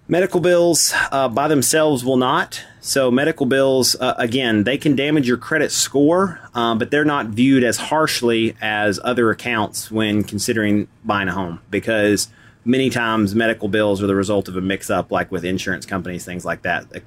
Medical 0.08 0.40
bills 0.40 0.94
uh, 1.10 1.28
by 1.28 1.48
themselves 1.48 2.04
will 2.04 2.16
not. 2.16 2.62
So 2.80 3.10
medical 3.10 3.44
bills, 3.44 3.96
uh, 3.96 4.14
again, 4.16 4.64
they 4.64 4.78
can 4.78 4.94
damage 4.96 5.26
your 5.28 5.36
credit 5.36 5.72
score, 5.72 6.40
um, 6.54 6.78
but 6.78 6.90
they're 6.90 7.04
not 7.04 7.26
viewed 7.26 7.62
as 7.64 7.76
harshly 7.76 8.56
as 8.62 9.00
other 9.02 9.30
accounts 9.30 9.90
when 9.90 10.22
considering 10.22 10.86
buying 11.04 11.28
a 11.28 11.32
home 11.32 11.60
because 11.70 12.28
many 12.66 12.90
times 12.90 13.34
medical 13.34 13.68
bills 13.68 14.02
are 14.02 14.06
the 14.06 14.14
result 14.14 14.48
of 14.48 14.56
a 14.56 14.60
mix-up, 14.60 15.10
like 15.10 15.32
with 15.32 15.44
insurance 15.44 15.86
companies, 15.86 16.26
things 16.26 16.44
like 16.44 16.62
that. 16.62 16.92
Like, 16.92 17.04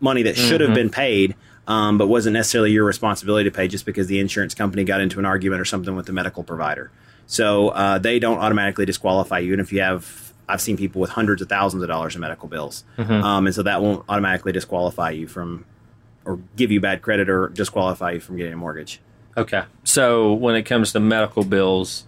money 0.00 0.22
that 0.22 0.36
should 0.36 0.60
have 0.60 0.74
been 0.74 0.90
paid, 0.90 1.34
um, 1.66 1.98
but 1.98 2.06
wasn't 2.06 2.32
necessarily 2.32 2.70
your 2.70 2.84
responsibility 2.84 3.50
to 3.50 3.54
pay 3.54 3.66
just 3.66 3.84
because 3.84 4.06
the 4.06 4.20
insurance 4.20 4.54
company 4.54 4.84
got 4.84 5.00
into 5.00 5.18
an 5.18 5.24
argument 5.24 5.60
or 5.60 5.64
something 5.64 5.96
with 5.96 6.06
the 6.06 6.12
medical 6.12 6.44
provider. 6.44 6.92
So 7.26 7.70
uh, 7.70 7.98
they 7.98 8.20
don't 8.20 8.38
automatically 8.38 8.86
disqualify 8.86 9.40
you. 9.40 9.52
And 9.52 9.60
if 9.60 9.72
you 9.72 9.80
have, 9.80 10.32
I've 10.48 10.60
seen 10.60 10.76
people 10.76 11.00
with 11.00 11.10
hundreds 11.10 11.42
of 11.42 11.48
thousands 11.48 11.82
of 11.82 11.88
dollars 11.88 12.14
in 12.14 12.20
medical 12.20 12.48
bills, 12.48 12.84
um, 12.96 13.46
and 13.46 13.54
so 13.54 13.64
that 13.64 13.82
won't 13.82 14.04
automatically 14.08 14.52
disqualify 14.52 15.10
you 15.10 15.26
from, 15.26 15.64
or 16.24 16.38
give 16.54 16.70
you 16.70 16.80
bad 16.80 17.02
credit 17.02 17.28
or 17.28 17.48
disqualify 17.48 18.12
you 18.12 18.20
from 18.20 18.36
getting 18.36 18.52
a 18.52 18.56
mortgage. 18.56 19.00
Okay. 19.36 19.64
So 19.82 20.32
when 20.32 20.54
it 20.54 20.62
comes 20.62 20.92
to 20.92 21.00
medical 21.00 21.42
bills, 21.42 22.04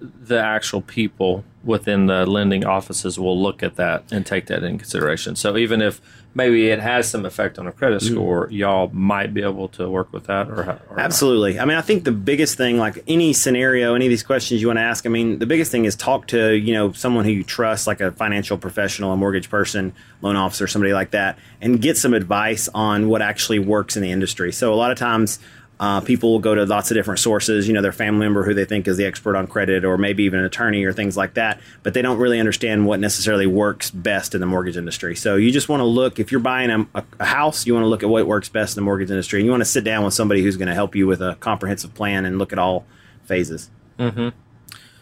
the 0.00 0.40
actual 0.40 0.82
people 0.82 1.44
within 1.62 2.06
the 2.06 2.26
lending 2.26 2.64
offices 2.64 3.18
will 3.18 3.40
look 3.40 3.62
at 3.62 3.76
that 3.76 4.04
and 4.12 4.26
take 4.26 4.46
that 4.46 4.62
in 4.62 4.76
consideration. 4.76 5.34
So 5.34 5.56
even 5.56 5.80
if 5.80 6.00
maybe 6.34 6.68
it 6.68 6.80
has 6.80 7.08
some 7.08 7.24
effect 7.24 7.58
on 7.58 7.66
a 7.66 7.72
credit 7.72 8.02
mm-hmm. 8.02 8.14
score, 8.14 8.48
y'all 8.50 8.90
might 8.92 9.32
be 9.32 9.42
able 9.42 9.68
to 9.68 9.88
work 9.88 10.12
with 10.12 10.24
that 10.24 10.48
or, 10.48 10.60
or 10.60 10.64
not. 10.64 10.98
Absolutely. 10.98 11.58
I 11.58 11.64
mean, 11.64 11.78
I 11.78 11.80
think 11.80 12.04
the 12.04 12.12
biggest 12.12 12.58
thing, 12.58 12.76
like 12.76 13.02
any 13.06 13.32
scenario, 13.32 13.94
any 13.94 14.06
of 14.06 14.10
these 14.10 14.22
questions 14.22 14.60
you 14.60 14.66
want 14.66 14.78
to 14.78 14.82
ask, 14.82 15.06
I 15.06 15.08
mean, 15.08 15.38
the 15.38 15.46
biggest 15.46 15.70
thing 15.70 15.84
is 15.84 15.96
talk 15.96 16.26
to, 16.28 16.52
you 16.54 16.74
know, 16.74 16.92
someone 16.92 17.24
who 17.24 17.30
you 17.30 17.44
trust, 17.44 17.86
like 17.86 18.00
a 18.00 18.12
financial 18.12 18.58
professional, 18.58 19.12
a 19.12 19.16
mortgage 19.16 19.48
person, 19.48 19.94
loan 20.20 20.36
officer, 20.36 20.66
somebody 20.66 20.92
like 20.92 21.12
that, 21.12 21.38
and 21.60 21.80
get 21.80 21.96
some 21.96 22.12
advice 22.12 22.68
on 22.74 23.08
what 23.08 23.22
actually 23.22 23.60
works 23.60 23.96
in 23.96 24.02
the 24.02 24.10
industry. 24.10 24.52
So 24.52 24.74
a 24.74 24.76
lot 24.76 24.90
of 24.90 24.98
times, 24.98 25.38
uh, 25.80 26.00
people 26.00 26.30
will 26.30 26.38
go 26.38 26.54
to 26.54 26.64
lots 26.64 26.90
of 26.90 26.94
different 26.94 27.18
sources, 27.18 27.66
you 27.66 27.74
know, 27.74 27.82
their 27.82 27.92
family 27.92 28.20
member 28.20 28.44
who 28.44 28.54
they 28.54 28.64
think 28.64 28.86
is 28.86 28.96
the 28.96 29.04
expert 29.04 29.36
on 29.36 29.46
credit, 29.46 29.84
or 29.84 29.98
maybe 29.98 30.22
even 30.22 30.38
an 30.38 30.44
attorney 30.44 30.84
or 30.84 30.92
things 30.92 31.16
like 31.16 31.34
that, 31.34 31.60
but 31.82 31.94
they 31.94 32.02
don't 32.02 32.18
really 32.18 32.38
understand 32.38 32.86
what 32.86 33.00
necessarily 33.00 33.46
works 33.46 33.90
best 33.90 34.34
in 34.34 34.40
the 34.40 34.46
mortgage 34.46 34.76
industry. 34.76 35.16
So 35.16 35.36
you 35.36 35.50
just 35.50 35.68
want 35.68 35.80
to 35.80 35.84
look, 35.84 36.20
if 36.20 36.30
you're 36.30 36.40
buying 36.40 36.70
a, 36.70 36.86
a, 37.18 37.24
house, 37.24 37.66
you 37.66 37.74
want 37.74 37.84
to 37.84 37.88
look 37.88 38.02
at 38.02 38.08
what 38.08 38.26
works 38.26 38.48
best 38.48 38.76
in 38.76 38.82
the 38.82 38.84
mortgage 38.84 39.10
industry, 39.10 39.40
and 39.40 39.46
you 39.46 39.50
want 39.50 39.62
to 39.62 39.68
sit 39.68 39.82
down 39.82 40.04
with 40.04 40.14
somebody 40.14 40.42
who's 40.42 40.56
going 40.56 40.68
to 40.68 40.74
help 40.74 40.94
you 40.94 41.06
with 41.06 41.20
a 41.20 41.36
comprehensive 41.40 41.92
plan 41.94 42.24
and 42.24 42.38
look 42.38 42.52
at 42.52 42.58
all 42.58 42.86
phases. 43.24 43.68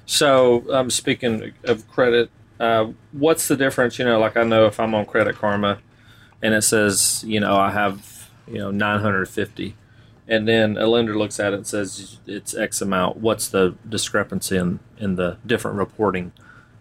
So, 0.07 0.65
um, 0.73 0.91
speaking 0.91 1.53
of 1.65 1.89
credit, 1.89 2.31
uh, 2.59 2.93
what's 3.13 3.49
the 3.49 3.57
difference? 3.57 3.99
You 3.99 4.05
know, 4.05 4.19
like 4.19 4.37
I 4.37 4.45
know 4.45 4.67
if 4.67 4.81
I'm 4.81 4.95
on 4.95 5.05
Credit 5.05 5.37
Karma 5.37 5.79
and 6.41 6.55
it 6.55 6.63
says, 6.63 7.25
you 7.27 7.41
know, 7.41 7.57
I 7.57 7.71
have, 7.71 8.31
you 8.47 8.59
know, 8.59 8.71
950, 8.71 9.77
and 10.29 10.47
then 10.47 10.77
a 10.77 10.87
lender 10.87 11.17
looks 11.17 11.41
at 11.41 11.53
it 11.53 11.57
and 11.57 11.67
says 11.67 12.19
it's 12.27 12.55
X 12.55 12.81
amount. 12.81 13.19
What's 13.19 13.49
the 13.49 13.75
discrepancy 13.89 14.57
in, 14.57 14.81
in 14.99 15.17
the 15.17 15.39
different 15.45 15.77
reporting 15.77 16.33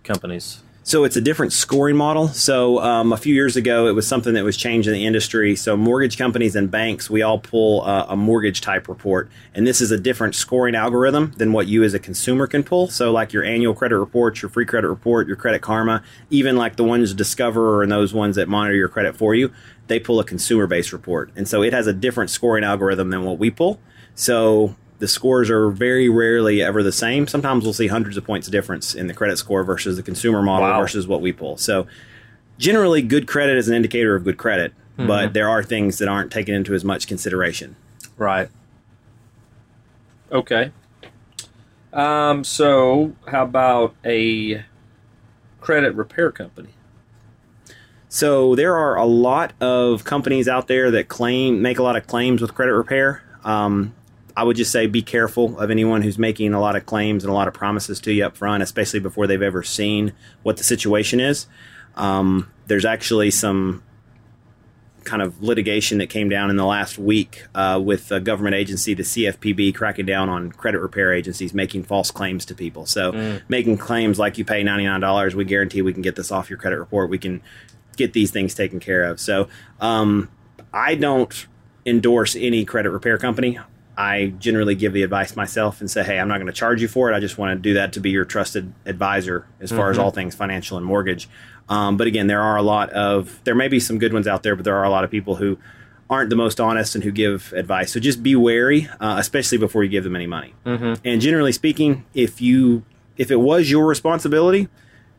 companies? 0.03 0.61
So 0.83 1.03
it's 1.03 1.15
a 1.15 1.21
different 1.21 1.53
scoring 1.53 1.95
model. 1.95 2.29
So 2.29 2.79
um, 2.79 3.13
a 3.13 3.17
few 3.17 3.35
years 3.35 3.55
ago, 3.55 3.87
it 3.87 3.91
was 3.91 4.07
something 4.07 4.33
that 4.33 4.43
was 4.43 4.57
changed 4.57 4.87
in 4.87 4.95
the 4.95 5.05
industry. 5.05 5.55
So 5.55 5.77
mortgage 5.77 6.17
companies 6.17 6.55
and 6.55 6.71
banks, 6.71 7.07
we 7.07 7.21
all 7.21 7.37
pull 7.37 7.81
uh, 7.81 8.07
a 8.09 8.17
mortgage 8.17 8.61
type 8.61 8.87
report, 8.87 9.29
and 9.53 9.67
this 9.67 9.79
is 9.79 9.91
a 9.91 9.97
different 9.99 10.33
scoring 10.33 10.73
algorithm 10.73 11.33
than 11.37 11.53
what 11.53 11.67
you 11.67 11.83
as 11.83 11.93
a 11.93 11.99
consumer 11.99 12.47
can 12.47 12.63
pull. 12.63 12.87
So 12.87 13.11
like 13.11 13.31
your 13.31 13.43
annual 13.43 13.75
credit 13.75 13.99
report, 13.99 14.41
your 14.41 14.49
free 14.49 14.65
credit 14.65 14.87
report, 14.87 15.27
your 15.27 15.35
Credit 15.35 15.61
Karma, 15.61 16.01
even 16.31 16.57
like 16.57 16.77
the 16.77 16.83
ones 16.83 17.13
Discover 17.13 17.83
and 17.83 17.91
those 17.91 18.13
ones 18.13 18.35
that 18.37 18.49
monitor 18.49 18.75
your 18.75 18.89
credit 18.89 19.15
for 19.15 19.35
you, 19.35 19.51
they 19.85 19.99
pull 19.99 20.19
a 20.19 20.23
consumer 20.23 20.65
based 20.65 20.93
report, 20.93 21.31
and 21.35 21.47
so 21.47 21.61
it 21.61 21.73
has 21.73 21.85
a 21.85 21.93
different 21.93 22.31
scoring 22.31 22.63
algorithm 22.63 23.11
than 23.11 23.23
what 23.23 23.37
we 23.37 23.51
pull. 23.51 23.79
So 24.15 24.75
the 25.01 25.07
scores 25.07 25.49
are 25.49 25.69
very 25.71 26.07
rarely 26.07 26.61
ever 26.61 26.81
the 26.83 26.91
same. 26.91 27.27
Sometimes 27.27 27.63
we'll 27.63 27.73
see 27.73 27.87
hundreds 27.87 28.15
of 28.17 28.23
points 28.23 28.47
difference 28.47 28.93
in 28.95 29.07
the 29.07 29.13
credit 29.13 29.37
score 29.37 29.63
versus 29.63 29.97
the 29.97 30.03
consumer 30.03 30.41
model 30.43 30.69
Wow. 30.69 30.79
versus 30.79 31.07
what 31.07 31.21
we 31.21 31.31
pull. 31.33 31.57
So 31.57 31.87
generally, 32.59 33.01
good 33.01 33.27
credit 33.27 33.57
is 33.57 33.67
an 33.67 33.73
indicator 33.75 34.15
of 34.15 34.23
good 34.23 34.37
credit, 34.37 34.73
but 34.97 35.33
there 35.33 35.49
are 35.49 35.63
things 35.63 35.97
that 35.97 36.07
aren't 36.07 36.31
taken 36.31 36.53
into 36.53 36.75
as 36.75 36.85
much 36.85 37.07
consideration. 37.07 37.75
Right. 38.17 38.49
Okay. 40.31 40.71
Um, 41.91 42.43
so 42.43 43.13
how 43.27 43.43
about 43.43 43.95
a 44.05 44.63
credit 45.59 45.95
repair 45.95 46.31
company? 46.31 46.69
So 48.07 48.55
there 48.55 48.77
are 48.77 48.95
a 48.97 49.05
lot 49.05 49.53
of 49.59 50.03
companies 50.03 50.47
out 50.47 50.67
there 50.67 50.91
that 50.91 51.07
claim 51.07 51.61
make 51.61 51.79
a 51.79 51.83
lot 51.83 51.95
of 51.95 52.05
claims 52.07 52.41
with 52.41 52.53
credit 52.53 52.73
repair. 52.73 53.23
Um, 53.43 53.95
I 54.35 54.43
would 54.43 54.57
just 54.57 54.71
say 54.71 54.87
be 54.87 55.01
careful 55.01 55.59
of 55.59 55.71
anyone 55.71 56.01
who's 56.01 56.17
making 56.17 56.53
a 56.53 56.59
lot 56.59 56.75
of 56.75 56.85
claims 56.85 57.23
and 57.23 57.31
a 57.31 57.33
lot 57.33 57.47
of 57.47 57.53
promises 57.53 57.99
to 58.01 58.13
you 58.13 58.25
up 58.25 58.37
front, 58.37 58.63
especially 58.63 58.99
before 58.99 59.27
they've 59.27 59.41
ever 59.41 59.63
seen 59.63 60.13
what 60.43 60.57
the 60.57 60.63
situation 60.63 61.19
is. 61.19 61.47
Um, 61.95 62.51
there's 62.67 62.85
actually 62.85 63.31
some 63.31 63.83
kind 65.03 65.21
of 65.21 65.41
litigation 65.41 65.97
that 65.97 66.07
came 66.09 66.29
down 66.29 66.49
in 66.49 66.55
the 66.55 66.65
last 66.65 66.97
week 66.97 67.43
uh, 67.55 67.81
with 67.83 68.11
a 68.11 68.19
government 68.19 68.55
agency, 68.55 68.93
the 68.93 69.03
CFPB, 69.03 69.73
cracking 69.73 70.05
down 70.05 70.29
on 70.29 70.51
credit 70.51 70.79
repair 70.79 71.11
agencies 71.11 71.53
making 71.53 71.83
false 71.83 72.11
claims 72.11 72.45
to 72.45 72.55
people. 72.55 72.85
So, 72.85 73.11
making 73.49 73.77
claims 73.77 74.19
like 74.19 74.37
you 74.37 74.45
pay 74.45 74.63
$99, 74.63 75.33
we 75.33 75.45
guarantee 75.45 75.81
we 75.81 75.93
can 75.93 76.01
get 76.01 76.15
this 76.15 76.31
off 76.31 76.49
your 76.49 76.59
credit 76.59 76.77
report. 76.77 77.09
We 77.09 77.17
can 77.17 77.41
get 77.97 78.13
these 78.13 78.31
things 78.31 78.53
taken 78.53 78.79
care 78.79 79.03
of. 79.03 79.19
So, 79.19 79.47
um, 79.79 80.29
I 80.73 80.95
don't 80.95 81.47
endorse 81.85 82.35
any 82.35 82.63
credit 82.65 82.91
repair 82.91 83.17
company. 83.17 83.59
I 83.97 84.33
generally 84.39 84.75
give 84.75 84.93
the 84.93 85.03
advice 85.03 85.35
myself 85.35 85.81
and 85.81 85.91
say, 85.91 86.03
hey, 86.03 86.19
I'm 86.19 86.27
not 86.27 86.35
going 86.35 86.47
to 86.47 86.53
charge 86.53 86.81
you 86.81 86.87
for 86.87 87.11
it. 87.11 87.15
I 87.15 87.19
just 87.19 87.37
want 87.37 87.57
to 87.57 87.61
do 87.61 87.73
that 87.75 87.93
to 87.93 87.99
be 87.99 88.09
your 88.09 88.25
trusted 88.25 88.73
advisor 88.85 89.45
as 89.59 89.69
far 89.71 89.91
as 89.91 89.97
all 89.97 90.11
things 90.11 90.33
financial 90.33 90.77
and 90.77 90.85
mortgage. 90.85 91.27
Um, 91.69 91.97
but 91.97 92.07
again, 92.07 92.27
there 92.27 92.41
are 92.41 92.57
a 92.57 92.61
lot 92.61 92.89
of, 92.91 93.39
there 93.43 93.55
may 93.55 93.67
be 93.67 93.79
some 93.79 93.99
good 93.99 94.13
ones 94.13 94.27
out 94.27 94.43
there, 94.43 94.55
but 94.55 94.65
there 94.65 94.75
are 94.77 94.85
a 94.85 94.89
lot 94.89 95.03
of 95.03 95.11
people 95.11 95.35
who 95.35 95.57
aren't 96.09 96.29
the 96.29 96.35
most 96.35 96.59
honest 96.59 96.95
and 96.95 97.03
who 97.03 97.11
give 97.11 97.53
advice. 97.55 97.91
So 97.91 97.99
just 97.99 98.23
be 98.23 98.35
wary, 98.35 98.89
uh, 98.99 99.15
especially 99.19 99.57
before 99.57 99.83
you 99.83 99.89
give 99.89 100.03
them 100.03 100.15
any 100.15 100.27
money. 100.27 100.53
And 101.05 101.21
generally 101.21 101.51
speaking, 101.51 102.05
if 102.13 102.41
you, 102.41 102.83
if 103.17 103.29
it 103.31 103.39
was 103.39 103.69
your 103.69 103.85
responsibility, 103.85 104.67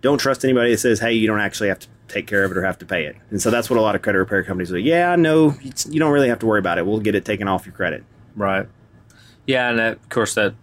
don't 0.01 0.19
trust 0.19 0.45
anybody 0.45 0.73
that 0.73 0.79
says, 0.79 0.99
"Hey, 0.99 1.13
you 1.13 1.29
don't 1.29 1.41
actually 1.41 1.69
have 1.69 1.79
to 1.79 1.87
take 2.09 2.27
care 2.27 2.43
of 2.43 2.51
it 2.51 2.57
or 2.57 2.63
have 2.65 2.77
to 2.79 2.85
pay 2.85 3.05
it." 3.07 3.17
And 3.31 3.41
so 3.41 3.51
that's 3.51 3.71
what 3.71 3.79
a 3.79 3.81
lot 3.81 3.95
of 3.95 4.03
credit 4.03 4.19
repair 4.19 4.43
companies 4.43 4.71
do. 4.71 4.77
Yeah, 4.77 5.15
no, 5.15 5.55
you 5.63 6.01
don't 6.01 6.11
really 6.11 6.29
have 6.29 6.41
to 6.41 6.47
worry 6.47 6.59
about 6.59 6.79
it. 6.79 6.87
We'll 6.87 6.99
get 6.99 7.15
it 7.15 7.25
taken 7.25 7.47
off 7.47 7.65
your 7.65 7.75
credit. 7.75 8.05
Right. 8.37 8.69
Yeah, 9.47 9.71
and 9.71 9.79
that, 9.79 9.93
of 9.95 10.09
course 10.09 10.35
that 10.35 10.55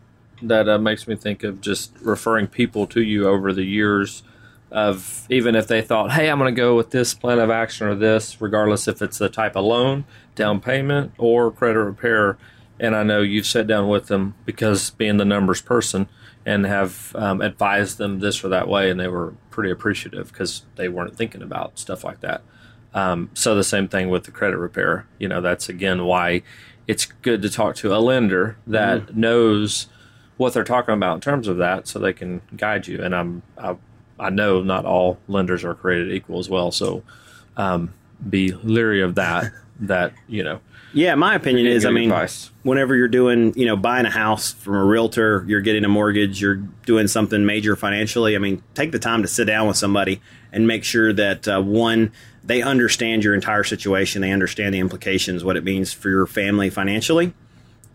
that 0.41 0.69
uh, 0.69 0.77
makes 0.77 1.07
me 1.07 1.15
think 1.15 1.43
of 1.43 1.59
just 1.59 1.93
referring 2.01 2.47
people 2.47 2.87
to 2.87 3.01
you 3.01 3.27
over 3.27 3.51
the 3.51 3.65
years 3.65 4.23
of 4.71 5.25
even 5.29 5.55
if 5.55 5.67
they 5.67 5.81
thought, 5.81 6.11
hey, 6.11 6.29
I'm 6.29 6.39
going 6.39 6.53
to 6.53 6.59
go 6.59 6.75
with 6.75 6.91
this 6.91 7.13
plan 7.13 7.39
of 7.39 7.49
action 7.49 7.87
or 7.87 7.95
this, 7.95 8.39
regardless 8.39 8.87
if 8.87 9.01
it's 9.01 9.17
the 9.17 9.29
type 9.29 9.55
of 9.55 9.65
loan, 9.65 10.05
down 10.35 10.61
payment, 10.61 11.11
or 11.17 11.51
credit 11.51 11.79
repair. 11.79 12.37
And 12.79 12.95
I 12.95 13.03
know 13.03 13.21
you've 13.21 13.47
sat 13.47 13.67
down 13.67 13.89
with 13.89 14.07
them 14.07 14.35
because 14.45 14.91
being 14.91 15.17
the 15.17 15.25
numbers 15.25 15.61
person 15.61 16.07
and 16.45 16.65
have 16.65 17.13
um, 17.15 17.41
advised 17.41 17.97
them 17.97 18.19
this 18.19 18.43
or 18.43 18.49
that 18.49 18.67
way, 18.67 18.89
and 18.89 18.99
they 18.99 19.07
were 19.07 19.33
pretty 19.49 19.71
appreciative 19.71 20.31
because 20.31 20.65
they 20.75 20.87
weren't 20.87 21.17
thinking 21.17 21.41
about 21.41 21.77
stuff 21.77 22.03
like 22.03 22.21
that. 22.21 22.41
Um, 22.93 23.29
so 23.33 23.55
the 23.55 23.63
same 23.63 23.87
thing 23.87 24.09
with 24.09 24.23
the 24.23 24.31
credit 24.31 24.57
repair. 24.57 25.05
You 25.19 25.27
know, 25.27 25.41
that's 25.41 25.67
again 25.67 26.05
why 26.05 26.43
it's 26.89 27.05
good 27.05 27.43
to 27.43 27.51
talk 27.51 27.75
to 27.75 27.95
a 27.95 27.99
lender 27.99 28.57
that 28.65 29.15
knows 29.15 29.85
what 30.37 30.55
they're 30.55 30.63
talking 30.63 30.95
about 30.95 31.13
in 31.15 31.21
terms 31.21 31.47
of 31.47 31.57
that, 31.57 31.87
so 31.87 31.99
they 31.99 32.13
can 32.13 32.41
guide 32.57 32.87
you. 32.87 33.03
And 33.03 33.15
I'm 33.15 33.43
I, 33.59 33.77
I 34.19 34.31
know 34.31 34.63
not 34.63 34.85
all 34.85 35.19
lenders 35.27 35.63
are 35.63 35.75
created 35.75 36.11
equal 36.11 36.39
as 36.39 36.49
well, 36.49 36.71
so 36.71 37.03
um, 37.57 37.93
be 38.27 38.53
leery 38.53 39.03
of 39.03 39.13
that. 39.15 39.51
that 39.81 40.13
you 40.27 40.43
know, 40.43 40.59
Yeah, 40.93 41.13
my 41.15 41.35
opinion 41.35 41.67
is, 41.67 41.85
I 41.85 41.91
mean, 41.91 42.09
advice. 42.09 42.51
whenever 42.63 42.95
you're 42.95 43.07
doing, 43.07 43.53
you 43.55 43.65
know, 43.67 43.77
buying 43.77 44.05
a 44.07 44.09
house 44.09 44.51
from 44.51 44.73
a 44.75 44.83
realtor, 44.83 45.45
you're 45.47 45.61
getting 45.61 45.85
a 45.85 45.89
mortgage, 45.89 46.41
you're 46.41 46.55
doing 46.85 47.07
something 47.07 47.45
major 47.45 47.75
financially. 47.75 48.35
I 48.35 48.39
mean, 48.39 48.63
take 48.73 48.91
the 48.91 48.99
time 48.99 49.21
to 49.21 49.27
sit 49.27 49.45
down 49.45 49.67
with 49.67 49.77
somebody 49.77 50.21
and 50.51 50.67
make 50.67 50.83
sure 50.83 51.13
that 51.13 51.47
uh, 51.47 51.61
one, 51.61 52.11
they 52.49 52.63
understand 52.63 53.23
your 53.23 53.35
entire 53.35 53.63
situation, 53.63 54.23
they 54.23 54.31
understand 54.31 54.73
the 54.73 54.79
implications, 54.79 55.43
what 55.43 55.55
it 55.55 55.63
means 55.63 55.93
for 55.93 56.09
your 56.09 56.25
family 56.25 56.71
financially. 56.71 57.31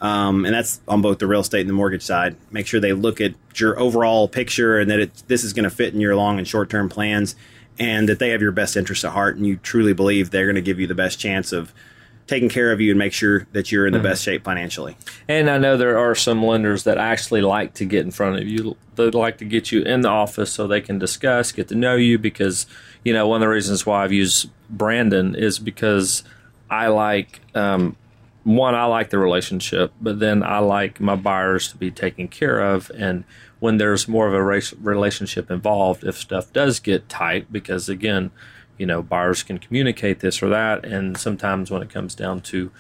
Um, 0.01 0.45
and 0.45 0.55
that's 0.55 0.81
on 0.87 1.03
both 1.03 1.19
the 1.19 1.27
real 1.27 1.41
estate 1.41 1.63
and 1.63 1.69
the 1.69 1.75
mortgage 1.75 2.03
side. 2.03 2.37
Make 2.53 2.69
sure 2.69 2.79
they 2.79 2.93
look 2.93 3.21
at 3.21 3.35
your 3.57 3.77
overall 3.81 4.29
picture 4.29 4.79
and 4.79 4.89
that 4.93 5.01
it, 5.01 5.25
this 5.27 5.43
is 5.43 5.53
going 5.53 5.65
to 5.65 5.71
fit 5.71 5.93
in 5.93 6.01
your 6.01 6.15
long 6.15 6.39
and 6.39 6.47
short 6.47 6.71
term 6.71 6.89
plans, 6.89 7.35
and 7.81 8.09
that 8.09 8.21
they 8.21 8.29
have 8.31 8.41
your 8.41 8.53
best 8.53 8.77
interest 8.77 9.05
at 9.05 9.11
heart, 9.11 9.35
and 9.35 9.45
you 9.45 9.57
truly 9.57 9.93
believe 9.93 10.31
they're 10.31 10.47
going 10.47 10.55
to 10.55 10.63
give 10.63 10.79
you 10.79 10.87
the 10.87 10.95
best 10.95 11.19
chance 11.19 11.53
of 11.53 11.75
taking 12.27 12.49
care 12.49 12.73
of 12.73 12.81
you 12.81 12.91
and 12.91 12.99
make 12.99 13.13
sure 13.13 13.47
that 13.53 13.71
you're 13.71 13.87
in 13.87 13.93
the 13.93 13.99
best 13.99 14.23
shape 14.23 14.45
financially. 14.45 14.97
And 15.29 15.51
I 15.51 15.59
know 15.59 15.77
there 15.77 15.99
are 15.99 16.15
some 16.15 16.43
lenders 16.43 16.85
that 16.85 16.97
actually 16.97 17.43
like 17.43 17.75
to 17.75 17.85
get 17.85 18.05
in 18.05 18.11
front 18.11 18.37
of 18.37 18.49
you. 18.49 18.77
They 18.97 19.11
like 19.11 19.39
to 19.39 19.45
get 19.45 19.71
you 19.71 19.83
in 19.83 20.01
the 20.01 20.09
office 20.09 20.51
so 20.51 20.67
they 20.67 20.81
can 20.81 20.99
discuss, 20.99 21.53
get 21.53 21.69
to 21.69 21.75
know 21.75 21.97
you. 21.97 22.19
Because 22.19 22.67
you 23.05 23.13
know, 23.13 23.29
one 23.29 23.37
of 23.37 23.47
the 23.47 23.53
reasons 23.53 23.85
why 23.85 24.05
I've 24.05 24.13
used 24.13 24.51
Brandon 24.71 25.35
is 25.35 25.59
because 25.59 26.25
I 26.71 26.87
like 26.87 27.41
um, 27.55 27.97
one, 28.45 28.75
I 28.75 28.85
like 28.85 29.11
the 29.11 29.19
relationship, 29.19 29.93
but 30.01 30.21
then 30.21 30.43
I 30.43 30.59
like 30.59 31.01
my 31.01 31.17
buyers 31.17 31.69
to 31.69 31.77
be 31.77 31.91
taken 31.91 32.29
care 32.29 32.61
of. 32.61 32.91
And 32.95 33.25
when 33.59 33.79
there's 33.79 34.07
more 34.07 34.29
of 34.29 34.35
a 34.35 34.43
race, 34.43 34.73
relationship 34.75 35.51
involved, 35.51 36.05
if 36.05 36.17
stuff 36.17 36.53
does 36.53 36.79
get 36.79 37.09
tight, 37.09 37.53
because 37.53 37.89
again, 37.89 38.31
you 38.79 38.87
know, 38.87 39.03
buyers 39.03 39.43
can 39.43 39.59
communicate 39.59 40.21
this 40.21 40.43
or 40.43 40.49
that, 40.49 40.85
and 40.85 41.17
sometimes 41.17 41.71
when 41.71 41.83
it 41.83 41.91
comes 41.91 42.15
down 42.15 42.41
to 42.43 42.71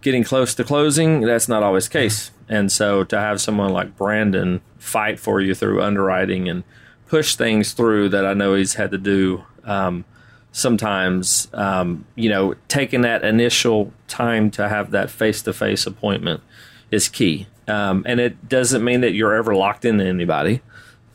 getting 0.00 0.24
close 0.24 0.54
to 0.54 0.64
closing, 0.64 1.22
that's 1.22 1.48
not 1.48 1.62
always 1.62 1.88
the 1.88 1.92
case. 1.92 2.30
And 2.48 2.70
so 2.70 3.02
to 3.04 3.18
have 3.18 3.40
someone 3.40 3.72
like 3.72 3.96
Brandon 3.96 4.60
fight 4.78 5.18
for 5.18 5.40
you 5.40 5.54
through 5.54 5.82
underwriting 5.82 6.48
and 6.48 6.62
push 7.08 7.34
things 7.34 7.72
through 7.72 8.10
that 8.10 8.24
I 8.24 8.34
know 8.34 8.54
he's 8.54 8.74
had 8.74 8.90
to 8.92 8.98
do 8.98 9.44
um, 9.64 10.04
sometimes, 10.52 11.48
um, 11.52 12.04
you 12.14 12.28
know, 12.28 12.54
taking 12.68 13.00
that 13.02 13.24
initial 13.24 13.92
time 14.08 14.50
to 14.52 14.68
have 14.68 14.90
that 14.92 15.10
face 15.10 15.42
to 15.42 15.52
face 15.52 15.86
appointment 15.86 16.40
is 16.90 17.08
key. 17.08 17.46
Um, 17.68 18.04
and 18.06 18.20
it 18.20 18.48
doesn't 18.48 18.84
mean 18.84 19.00
that 19.00 19.12
you're 19.12 19.34
ever 19.34 19.56
locked 19.56 19.84
into 19.84 20.04
anybody, 20.04 20.62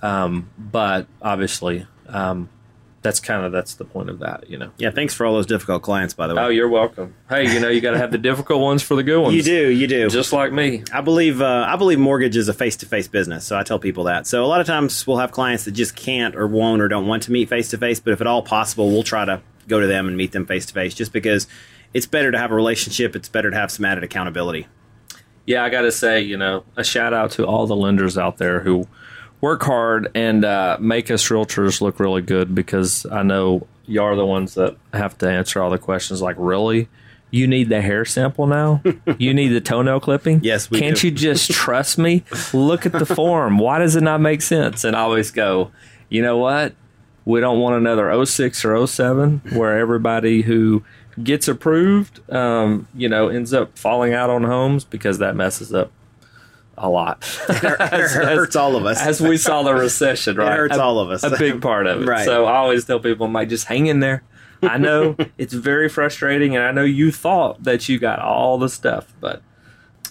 um, 0.02 0.50
but 0.58 1.08
obviously, 1.22 1.88
um, 2.08 2.50
that's 3.02 3.20
kind 3.20 3.44
of 3.44 3.52
that's 3.52 3.76
the 3.76 3.86
point 3.86 4.10
of 4.10 4.20
that, 4.20 4.50
you 4.50 4.58
know. 4.58 4.72
Yeah, 4.78 4.92
thanks 4.92 5.14
for 5.14 5.26
all 5.26 5.34
those 5.34 5.46
difficult 5.48 5.82
clients, 5.82 6.14
by 6.14 6.28
the 6.28 6.36
way. 6.36 6.44
Oh, 6.44 6.50
you're 6.50 6.70
welcome. 6.70 7.16
Hey, 7.30 7.52
you 7.52 7.60
know, 7.60 7.70
you 7.70 7.82
got 7.82 7.92
to 7.92 7.98
have 7.98 8.12
the 8.12 8.18
difficult 8.18 8.62
ones 8.62 8.84
for 8.84 8.96
the 8.96 9.04
good 9.04 9.20
ones. 9.20 9.36
you 9.36 9.42
do, 9.42 9.70
you 9.70 9.88
do. 9.88 10.10
Just 10.10 10.34
like 10.34 10.52
me. 10.52 10.84
I 10.94 11.02
believe 11.02 11.42
uh, 11.42 11.66
I 11.68 11.76
believe 11.78 12.00
mortgage 12.00 12.38
is 12.38 12.48
a 12.48 12.54
face 12.54 12.76
to 12.78 12.86
face 12.86 13.08
business, 13.08 13.46
so 13.46 13.58
I 13.58 13.64
tell 13.64 13.80
people 13.80 14.04
that. 14.06 14.28
So 14.28 14.46
a 14.46 14.48
lot 14.48 14.62
of 14.62 14.68
times 14.68 15.06
we'll 15.08 15.18
have 15.18 15.32
clients 15.32 15.66
that 15.66 15.72
just 15.72 15.96
can't 15.96 16.36
or 16.36 16.48
won't 16.48 16.82
or 16.82 16.88
don't 16.88 17.08
want 17.08 17.24
to 17.24 17.32
meet 17.32 17.50
face 17.50 17.70
to 17.70 17.78
face, 17.78 18.00
but 18.00 18.14
if 18.14 18.22
at 18.22 18.28
all 18.28 18.44
possible, 18.44 18.90
we'll 18.90 19.04
try 19.04 19.26
to 19.26 19.42
go 19.68 19.80
to 19.80 19.88
them 19.88 20.08
and 20.08 20.16
meet 20.16 20.32
them 20.32 20.46
face 20.46 20.66
to 20.68 20.74
face, 20.74 20.94
just 20.94 21.12
because 21.12 21.48
it's 21.94 22.06
better 22.06 22.32
to 22.32 22.38
have 22.38 22.52
a 22.52 22.56
relationship. 22.56 23.16
It's 23.16 23.30
better 23.30 23.50
to 23.50 23.58
have 23.58 23.72
some 23.72 23.86
added 23.86 24.04
accountability. 24.04 24.68
Yeah, 25.48 25.64
I 25.64 25.70
got 25.70 25.82
to 25.82 25.92
say, 25.92 26.22
you 26.22 26.38
know, 26.38 26.64
a 26.78 26.84
shout 26.84 27.14
out 27.14 27.32
to 27.32 27.48
all 27.48 27.66
the 27.66 27.76
lenders 27.76 28.18
out 28.18 28.38
there 28.38 28.60
who 28.60 28.88
work 29.42 29.64
hard 29.64 30.10
and 30.16 30.46
uh, 30.46 30.78
make 30.80 31.12
us 31.12 31.28
realtors 31.30 31.82
look 31.82 32.00
really 32.00 32.22
good 32.22 32.56
because 32.56 33.06
I 33.08 33.24
know 33.24 33.68
you 33.86 34.02
are 34.02 34.16
the 34.16 34.26
ones 34.26 34.54
that 34.54 34.78
have 34.94 35.18
to 35.18 35.30
answer 35.30 35.62
all 35.62 35.70
the 35.70 35.80
questions 35.80 36.22
like, 36.22 36.36
really? 36.40 36.88
You 37.32 37.48
need 37.48 37.70
the 37.70 37.82
hair 37.82 38.06
sample 38.06 38.46
now? 38.46 38.84
you 39.18 39.34
need 39.34 39.50
the 39.50 39.62
toenail 39.62 40.02
clipping? 40.02 40.42
Yes, 40.44 40.70
we 40.70 40.80
Can't 40.80 40.98
do. 40.98 41.08
you 41.08 41.14
just 41.14 41.50
trust 41.52 41.98
me? 41.98 42.24
Look 42.54 42.86
at 42.86 42.92
the 42.92 43.06
form. 43.06 43.58
Why 43.58 43.80
does 43.80 43.96
it 43.96 44.04
not 44.04 44.22
make 44.22 44.42
sense? 44.42 44.84
And 44.84 44.96
I 44.96 45.02
always 45.02 45.32
go, 45.32 45.72
you 46.10 46.22
know 46.22 46.38
what? 46.38 46.76
We 47.24 47.40
don't 47.40 47.60
want 47.60 47.76
another 47.76 48.26
06 48.26 48.66
or 48.66 48.86
07 48.86 49.42
where 49.54 49.78
everybody 49.80 50.42
who 50.42 50.84
gets 51.24 51.48
approved, 51.48 52.20
um, 52.32 52.88
you 52.96 53.08
know, 53.08 53.30
ends 53.30 53.54
up 53.54 53.78
falling 53.78 54.14
out 54.14 54.30
on 54.30 54.44
homes 54.44 54.84
because 54.84 55.20
that 55.20 55.36
messes 55.36 55.74
up 55.74 55.92
a 56.78 56.90
lot. 56.90 57.24
it 57.50 57.58
hurts 57.60 58.56
all 58.56 58.76
of 58.76 58.86
us. 58.86 59.00
As 59.00 59.22
we 59.22 59.38
saw 59.38 59.64
the 59.64 59.74
recession, 59.74 60.38
right? 60.38 60.56
hurts 60.56 60.78
A- 60.78 60.82
all 60.82 61.00
of 61.00 61.10
us. 61.10 61.24
A 61.24 61.32
big 61.38 61.62
part 61.62 61.88
of 61.88 62.02
it. 62.02 62.06
Right. 62.06 62.26
So 62.26 62.46
I 62.46 62.58
always 62.58 62.86
tell 62.86 63.00
people, 63.00 63.26
I'm 63.26 63.34
like, 63.34 63.50
just 63.50 63.66
hang 63.66 63.88
in 63.88 64.00
there. 64.00 64.24
I 64.64 64.78
know 64.78 65.16
it's 65.38 65.54
very 65.54 65.90
frustrating, 65.90 66.56
and 66.56 66.64
I 66.64 66.72
know 66.72 66.84
you 66.84 67.12
thought 67.12 67.64
that 67.64 67.90
you 67.90 68.00
got 68.00 68.20
all 68.20 68.58
the 68.58 68.70
stuff, 68.70 69.14
but 69.20 69.42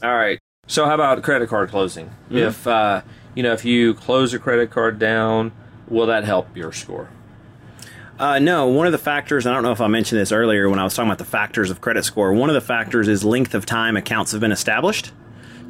all 0.03 0.15
right. 0.15 0.39
So 0.67 0.87
how 0.87 0.95
about 0.95 1.23
credit 1.23 1.49
card 1.49 1.71
closing? 1.71 2.07
Mm-hmm. 2.07 2.37
If 2.37 2.67
uh, 2.67 3.03
you 3.35 3.43
know, 3.43 3.53
if 3.53 3.65
you 3.65 3.95
close 3.95 4.35
a 4.35 4.39
credit 4.39 4.71
card 4.71 4.99
down, 4.99 5.53
will 5.89 6.07
that 6.07 6.25
help 6.25 6.57
your 6.57 6.73
score? 6.73 7.09
Uh, 8.19 8.39
no, 8.39 8.67
one 8.67 8.85
of 8.85 8.93
the 8.93 8.99
factors, 8.99 9.47
I 9.47 9.55
don't 9.55 9.63
know 9.63 9.73
if 9.73 9.81
I 9.81 9.87
mentioned 9.87 10.21
this 10.21 10.31
earlier 10.31 10.69
when 10.69 10.79
I 10.79 10.85
was 10.85 10.95
talking 10.95 11.09
about 11.09 11.17
the 11.17 11.25
factors 11.25 11.71
of 11.71 11.81
credit 11.81 12.05
score. 12.05 12.35
One 12.35 12.51
of 12.51 12.55
the 12.55 12.61
factors 12.61 13.09
is 13.09 13.25
length 13.25 13.55
of 13.55 13.65
time 13.65 13.97
accounts 13.97 14.33
have 14.33 14.43
been 14.43 14.53
established. 14.53 15.11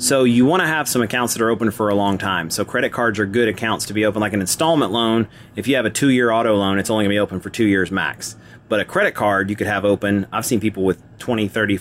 So 0.01 0.25
you 0.25 0.47
want 0.47 0.63
to 0.63 0.67
have 0.67 0.89
some 0.89 1.03
accounts 1.03 1.35
that 1.35 1.43
are 1.43 1.51
open 1.51 1.71
for 1.71 1.91
a 1.91 1.95
long 1.95 2.17
time. 2.17 2.49
So 2.49 2.65
credit 2.65 2.91
cards 2.91 3.19
are 3.19 3.27
good 3.27 3.49
accounts 3.49 3.85
to 3.85 3.93
be 3.93 4.07
open, 4.07 4.23
like 4.23 4.33
an 4.33 4.41
installment 4.41 4.93
loan. 4.93 5.29
If 5.57 5.69
you 5.69 5.77
have 5.77 5.85
a 5.85 5.91
two 5.91 6.09
year 6.09 6.31
auto 6.31 6.57
loan, 6.57 6.79
it's 6.79 6.89
only 6.89 7.05
going 7.05 7.11
to 7.11 7.15
be 7.17 7.19
open 7.19 7.39
for 7.39 7.51
two 7.51 7.67
years 7.67 7.91
max. 7.91 8.35
But 8.71 8.81
a 8.81 8.87
credit 8.87 9.15
card 9.15 9.51
you 9.51 9.57
could 9.57 9.67
have 9.67 9.85
open, 9.85 10.27
I've 10.33 10.47
seen 10.47 10.59
people 10.59 10.85
with 10.85 11.03
20, 11.19 11.49
30 11.49 11.81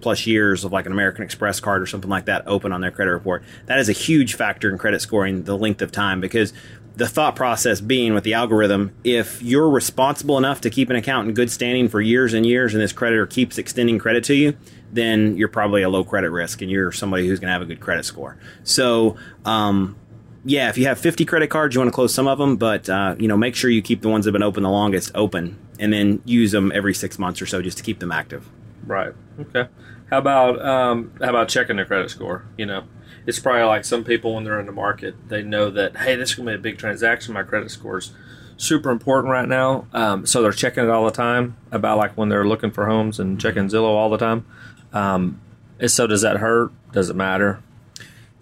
plus 0.00 0.26
years 0.26 0.64
of 0.64 0.72
like 0.72 0.86
an 0.86 0.92
American 0.92 1.24
Express 1.24 1.60
card 1.60 1.82
or 1.82 1.86
something 1.86 2.08
like 2.08 2.24
that 2.24 2.42
open 2.46 2.72
on 2.72 2.80
their 2.80 2.90
credit 2.90 3.10
report. 3.10 3.44
That 3.66 3.78
is 3.78 3.90
a 3.90 3.92
huge 3.92 4.34
factor 4.34 4.70
in 4.70 4.78
credit 4.78 5.02
scoring, 5.02 5.42
the 5.42 5.56
length 5.56 5.82
of 5.82 5.92
time, 5.92 6.22
because 6.22 6.54
the 6.96 7.06
thought 7.06 7.36
process 7.36 7.82
being 7.82 8.14
with 8.14 8.24
the 8.24 8.32
algorithm, 8.32 8.94
if 9.04 9.42
you're 9.42 9.68
responsible 9.68 10.38
enough 10.38 10.62
to 10.62 10.70
keep 10.70 10.88
an 10.88 10.96
account 10.96 11.28
in 11.28 11.34
good 11.34 11.50
standing 11.50 11.90
for 11.90 12.00
years 12.00 12.32
and 12.32 12.46
years 12.46 12.72
and 12.72 12.82
this 12.82 12.92
creditor 12.94 13.26
keeps 13.26 13.58
extending 13.58 13.98
credit 13.98 14.24
to 14.24 14.34
you, 14.34 14.56
then 14.92 15.36
you're 15.36 15.48
probably 15.48 15.82
a 15.82 15.88
low 15.88 16.04
credit 16.04 16.30
risk 16.30 16.62
and 16.62 16.70
you're 16.70 16.92
somebody 16.92 17.26
who's 17.26 17.40
going 17.40 17.48
to 17.48 17.52
have 17.52 17.62
a 17.62 17.66
good 17.66 17.80
credit 17.80 18.04
score. 18.04 18.36
So, 18.62 19.16
um, 19.44 19.96
yeah, 20.44 20.68
if 20.68 20.76
you 20.76 20.86
have 20.86 20.98
50 20.98 21.24
credit 21.24 21.50
cards, 21.50 21.74
you 21.74 21.80
want 21.80 21.88
to 21.88 21.94
close 21.94 22.12
some 22.12 22.26
of 22.26 22.38
them, 22.38 22.56
but 22.56 22.88
uh, 22.88 23.14
you 23.18 23.28
know, 23.28 23.36
make 23.36 23.54
sure 23.54 23.70
you 23.70 23.82
keep 23.82 24.02
the 24.02 24.08
ones 24.08 24.24
that 24.24 24.30
have 24.30 24.32
been 24.34 24.42
open 24.42 24.62
the 24.62 24.70
longest 24.70 25.12
open, 25.14 25.58
and 25.78 25.92
then 25.92 26.20
use 26.24 26.52
them 26.52 26.72
every 26.74 26.94
six 26.94 27.18
months 27.18 27.40
or 27.40 27.46
so 27.46 27.62
just 27.62 27.78
to 27.78 27.84
keep 27.84 28.00
them 28.00 28.12
active. 28.12 28.48
Right. 28.86 29.14
Okay. 29.40 29.68
How 30.10 30.18
about 30.18 30.64
um, 30.64 31.12
how 31.20 31.30
about 31.30 31.48
checking 31.48 31.76
their 31.76 31.84
credit 31.84 32.10
score? 32.10 32.44
You 32.58 32.66
know, 32.66 32.84
it's 33.26 33.38
probably 33.38 33.62
like 33.62 33.84
some 33.84 34.04
people 34.04 34.34
when 34.34 34.44
they're 34.44 34.60
in 34.60 34.66
the 34.66 34.72
market, 34.72 35.28
they 35.28 35.42
know 35.42 35.70
that 35.70 35.96
hey, 35.96 36.16
this 36.16 36.30
is 36.30 36.34
gonna 36.36 36.50
be 36.50 36.56
a 36.56 36.58
big 36.58 36.78
transaction. 36.78 37.34
My 37.34 37.44
credit 37.44 37.70
score's 37.70 38.12
super 38.56 38.90
important 38.90 39.30
right 39.30 39.48
now, 39.48 39.86
um, 39.92 40.26
so 40.26 40.42
they're 40.42 40.52
checking 40.52 40.84
it 40.84 40.90
all 40.90 41.04
the 41.04 41.12
time. 41.12 41.56
About 41.70 41.98
like 41.98 42.16
when 42.16 42.28
they're 42.28 42.46
looking 42.46 42.70
for 42.70 42.86
homes 42.86 43.20
and 43.20 43.40
checking 43.40 43.68
Zillow 43.68 43.88
all 43.88 44.10
the 44.10 44.18
time. 44.18 44.44
Um, 44.92 45.40
so 45.86 46.06
does 46.06 46.22
that 46.22 46.36
hurt? 46.36 46.72
Does 46.92 47.10
it 47.10 47.16
matter? 47.16 47.62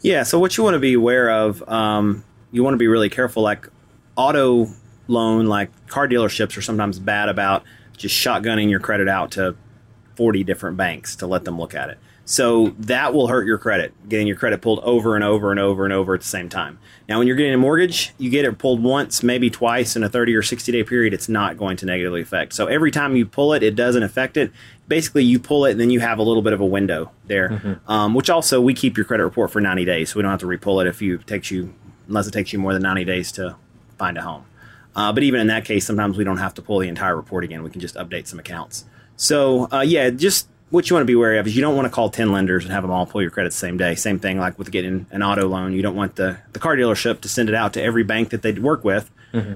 Yeah, 0.03 0.23
so 0.23 0.39
what 0.39 0.57
you 0.57 0.65
want 0.65 0.75
to 0.75 0.81
be 0.81 0.95
aware 0.95 1.31
of, 1.31 1.67
um, 1.69 2.25
you 2.53 2.65
want 2.65 2.75
to 2.75 2.79
be 2.79 2.89
really 2.89 3.11
careful. 3.11 3.43
Like 3.43 3.69
auto 4.17 4.69
loan, 5.09 5.47
like 5.47 5.71
car 5.89 6.09
dealerships 6.09 6.57
are 6.57 6.63
sometimes 6.63 6.99
bad 6.99 7.29
about 7.29 7.65
just 7.97 8.15
shotgunning 8.15 8.71
your 8.71 8.81
credit 8.81 9.09
out 9.09 9.33
to 9.33 9.57
40 10.17 10.45
different 10.45 10.77
banks 10.77 11.17
to 11.17 11.27
let 11.27 11.45
them 11.45 11.59
look 11.59 11.75
at 11.75 11.91
it. 11.91 11.99
So 12.31 12.77
that 12.79 13.13
will 13.13 13.27
hurt 13.27 13.45
your 13.45 13.59
credit, 13.59 13.93
getting 14.09 14.29
your 14.29 14.37
credit 14.37 14.63
pulled 14.63 14.79
over 14.85 15.17
and 15.17 15.25
over 15.25 15.51
and 15.51 15.59
over 15.59 15.85
and 15.85 15.93
over 15.93 16.15
at 16.15 16.21
the 16.21 16.29
same 16.29 16.49
time. 16.49 16.79
Now, 17.09 17.19
when 17.19 17.27
you're 17.27 17.35
getting 17.35 17.55
a 17.55 17.59
mortgage, 17.59 18.13
you 18.19 18.31
get 18.31 18.45
it 18.45 18.57
pulled 18.57 18.81
once, 18.85 19.25
maybe 19.25 19.51
twice 19.51 19.97
in 19.97 20.05
a 20.05 20.09
30 20.09 20.37
or 20.37 20.43
60 20.43 20.71
day 20.71 20.85
period, 20.85 21.13
it's 21.13 21.29
not 21.29 21.59
going 21.59 21.77
to 21.79 21.87
negatively 21.87 22.23
affect. 22.23 22.53
So 22.53 22.69
every 22.69 22.93
time 22.93 23.17
you 23.17 23.27
pull 23.27 23.53
it, 23.53 23.65
it 23.65 23.75
doesn't 23.75 24.05
affect 24.05 24.37
it. 24.37 24.53
Basically, 24.87 25.25
you 25.25 25.41
pull 25.41 25.65
it 25.65 25.73
and 25.73 25.81
then 25.81 25.91
you 25.91 25.99
have 25.99 26.21
a 26.21 26.23
little 26.23 26.41
bit 26.41 26.53
of 26.53 26.61
a 26.61 26.65
window 26.65 27.11
there, 27.27 27.81
um, 27.89 28.15
which 28.15 28.31
also 28.31 28.61
we 28.61 28.75
keep 28.75 28.97
your 28.97 29.07
credit 29.07 29.25
report 29.25 29.51
for 29.51 29.61
90 29.61 29.85
days. 29.85 30.11
So 30.11 30.19
we 30.19 30.23
don't 30.23 30.31
have 30.31 30.39
to 30.39 30.47
repull 30.47 30.81
it 30.81 30.87
if 30.87 31.03
you 31.03 31.19
takes 31.19 31.51
you, 31.51 31.75
unless 32.07 32.29
it 32.29 32.31
takes 32.31 32.53
you 32.53 32.61
more 32.61 32.73
than 32.73 32.83
90 32.83 33.07
days 33.07 33.33
to 33.33 33.57
find 33.99 34.17
a 34.17 34.23
home. 34.23 34.45
Uh, 34.95 35.13
but 35.13 35.25
even 35.25 35.41
in 35.41 35.49
that 35.49 35.65
case, 35.65 35.85
sometimes 35.85 36.17
we 36.17 36.23
don't 36.23 36.39
have 36.39 36.55
to 36.55 36.63
pull 36.63 36.79
the 36.79 36.87
entire 36.87 37.17
report 37.17 37.43
again. 37.43 37.65
We 37.65 37.71
can 37.71 37.81
just 37.81 37.97
update 37.97 38.29
some 38.29 38.39
accounts. 38.39 38.85
So 39.17 39.67
uh, 39.73 39.81
yeah, 39.81 40.11
just 40.11 40.47
what 40.71 40.89
you 40.89 40.95
want 40.95 41.03
to 41.03 41.07
be 41.07 41.17
wary 41.17 41.39
of 41.39 41.47
is 41.47 41.57
you 41.57 41.63
don't 41.63 41.77
want 41.77 41.87
to 41.87 41.91
call 41.91 42.11
10 42.11 42.33
lenders 42.33 42.65
and 42.65 42.73
have 42.73 42.83
them 42.83 42.91
all 42.91 43.07
pull 43.07 43.21
your 43.21 43.31
credit 43.31 43.51
the 43.51 43.57
same 43.57 43.77
day. 43.77 43.95
Same 43.95 44.19
thing 44.19 44.39
like 44.39 44.59
with 44.59 44.71
getting 44.71 45.07
an 45.11 45.23
auto 45.23 45.49
loan. 45.49 45.73
You 45.73 45.83
don't 45.83 45.97
want 45.97 46.17
the, 46.17 46.39
the 46.53 46.59
car 46.59 46.77
dealership 46.77 47.21
to 47.23 47.29
send 47.29 47.49
it 47.49 47.55
out 47.55 47.73
to 47.75 47.83
every 47.83 48.05
bank 48.05 48.31
that 48.31 48.43
they 48.43 48.53
work 48.53 48.85
with 48.85 49.11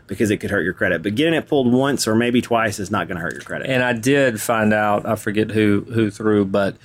because 0.07 0.31
it 0.31 0.39
could 0.39 0.51
hurt 0.51 0.63
your 0.63 0.73
credit. 0.73 1.03
But 1.03 1.15
getting 1.15 1.35
it 1.35 1.49
pulled 1.49 1.73
once 1.73 2.07
or 2.07 2.15
maybe 2.15 2.41
twice 2.41 2.79
is 2.79 2.91
not 2.91 3.09
going 3.09 3.17
to 3.17 3.23
hurt 3.23 3.33
your 3.33 3.43
credit. 3.43 3.69
And 3.69 3.83
I 3.83 3.93
did 3.93 4.41
find 4.41 4.73
out, 4.73 5.07
I 5.07 5.17
forget 5.17 5.51
who 5.51 5.87
who 5.93 6.11
threw, 6.11 6.45
but 6.45 6.77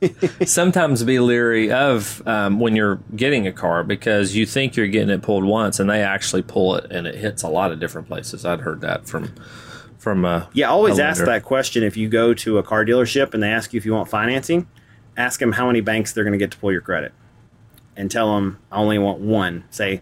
sometimes 0.46 1.04
be 1.04 1.18
leery 1.18 1.70
of 1.70 2.26
um, 2.26 2.60
when 2.60 2.76
you're 2.76 3.00
getting 3.14 3.46
a 3.46 3.52
car 3.52 3.84
because 3.84 4.34
you 4.34 4.46
think 4.46 4.76
you're 4.76 4.86
getting 4.86 5.10
it 5.10 5.22
pulled 5.22 5.44
once, 5.44 5.78
and 5.78 5.90
they 5.90 6.02
actually 6.02 6.42
pull 6.42 6.76
it, 6.76 6.90
and 6.90 7.06
it 7.06 7.14
hits 7.14 7.42
a 7.42 7.48
lot 7.48 7.72
of 7.72 7.80
different 7.80 8.08
places. 8.08 8.44
I'd 8.44 8.60
heard 8.60 8.80
that 8.80 9.06
from 9.06 9.34
from 10.00 10.24
uh, 10.24 10.46
Yeah, 10.54 10.70
always 10.70 10.98
a 10.98 11.04
ask 11.04 11.24
that 11.24 11.44
question 11.44 11.82
if 11.82 11.96
you 11.96 12.08
go 12.08 12.32
to 12.34 12.58
a 12.58 12.62
car 12.62 12.84
dealership 12.84 13.34
and 13.34 13.42
they 13.42 13.50
ask 13.50 13.72
you 13.72 13.78
if 13.78 13.84
you 13.84 13.92
want 13.92 14.08
financing. 14.08 14.66
Ask 15.16 15.40
them 15.40 15.52
how 15.52 15.66
many 15.66 15.80
banks 15.80 16.12
they're 16.12 16.24
going 16.24 16.32
to 16.32 16.38
get 16.38 16.50
to 16.52 16.58
pull 16.58 16.72
your 16.72 16.80
credit, 16.80 17.12
and 17.96 18.10
tell 18.10 18.34
them 18.34 18.58
I 18.72 18.78
only 18.78 18.98
want 18.98 19.20
one. 19.20 19.64
Say, 19.70 20.00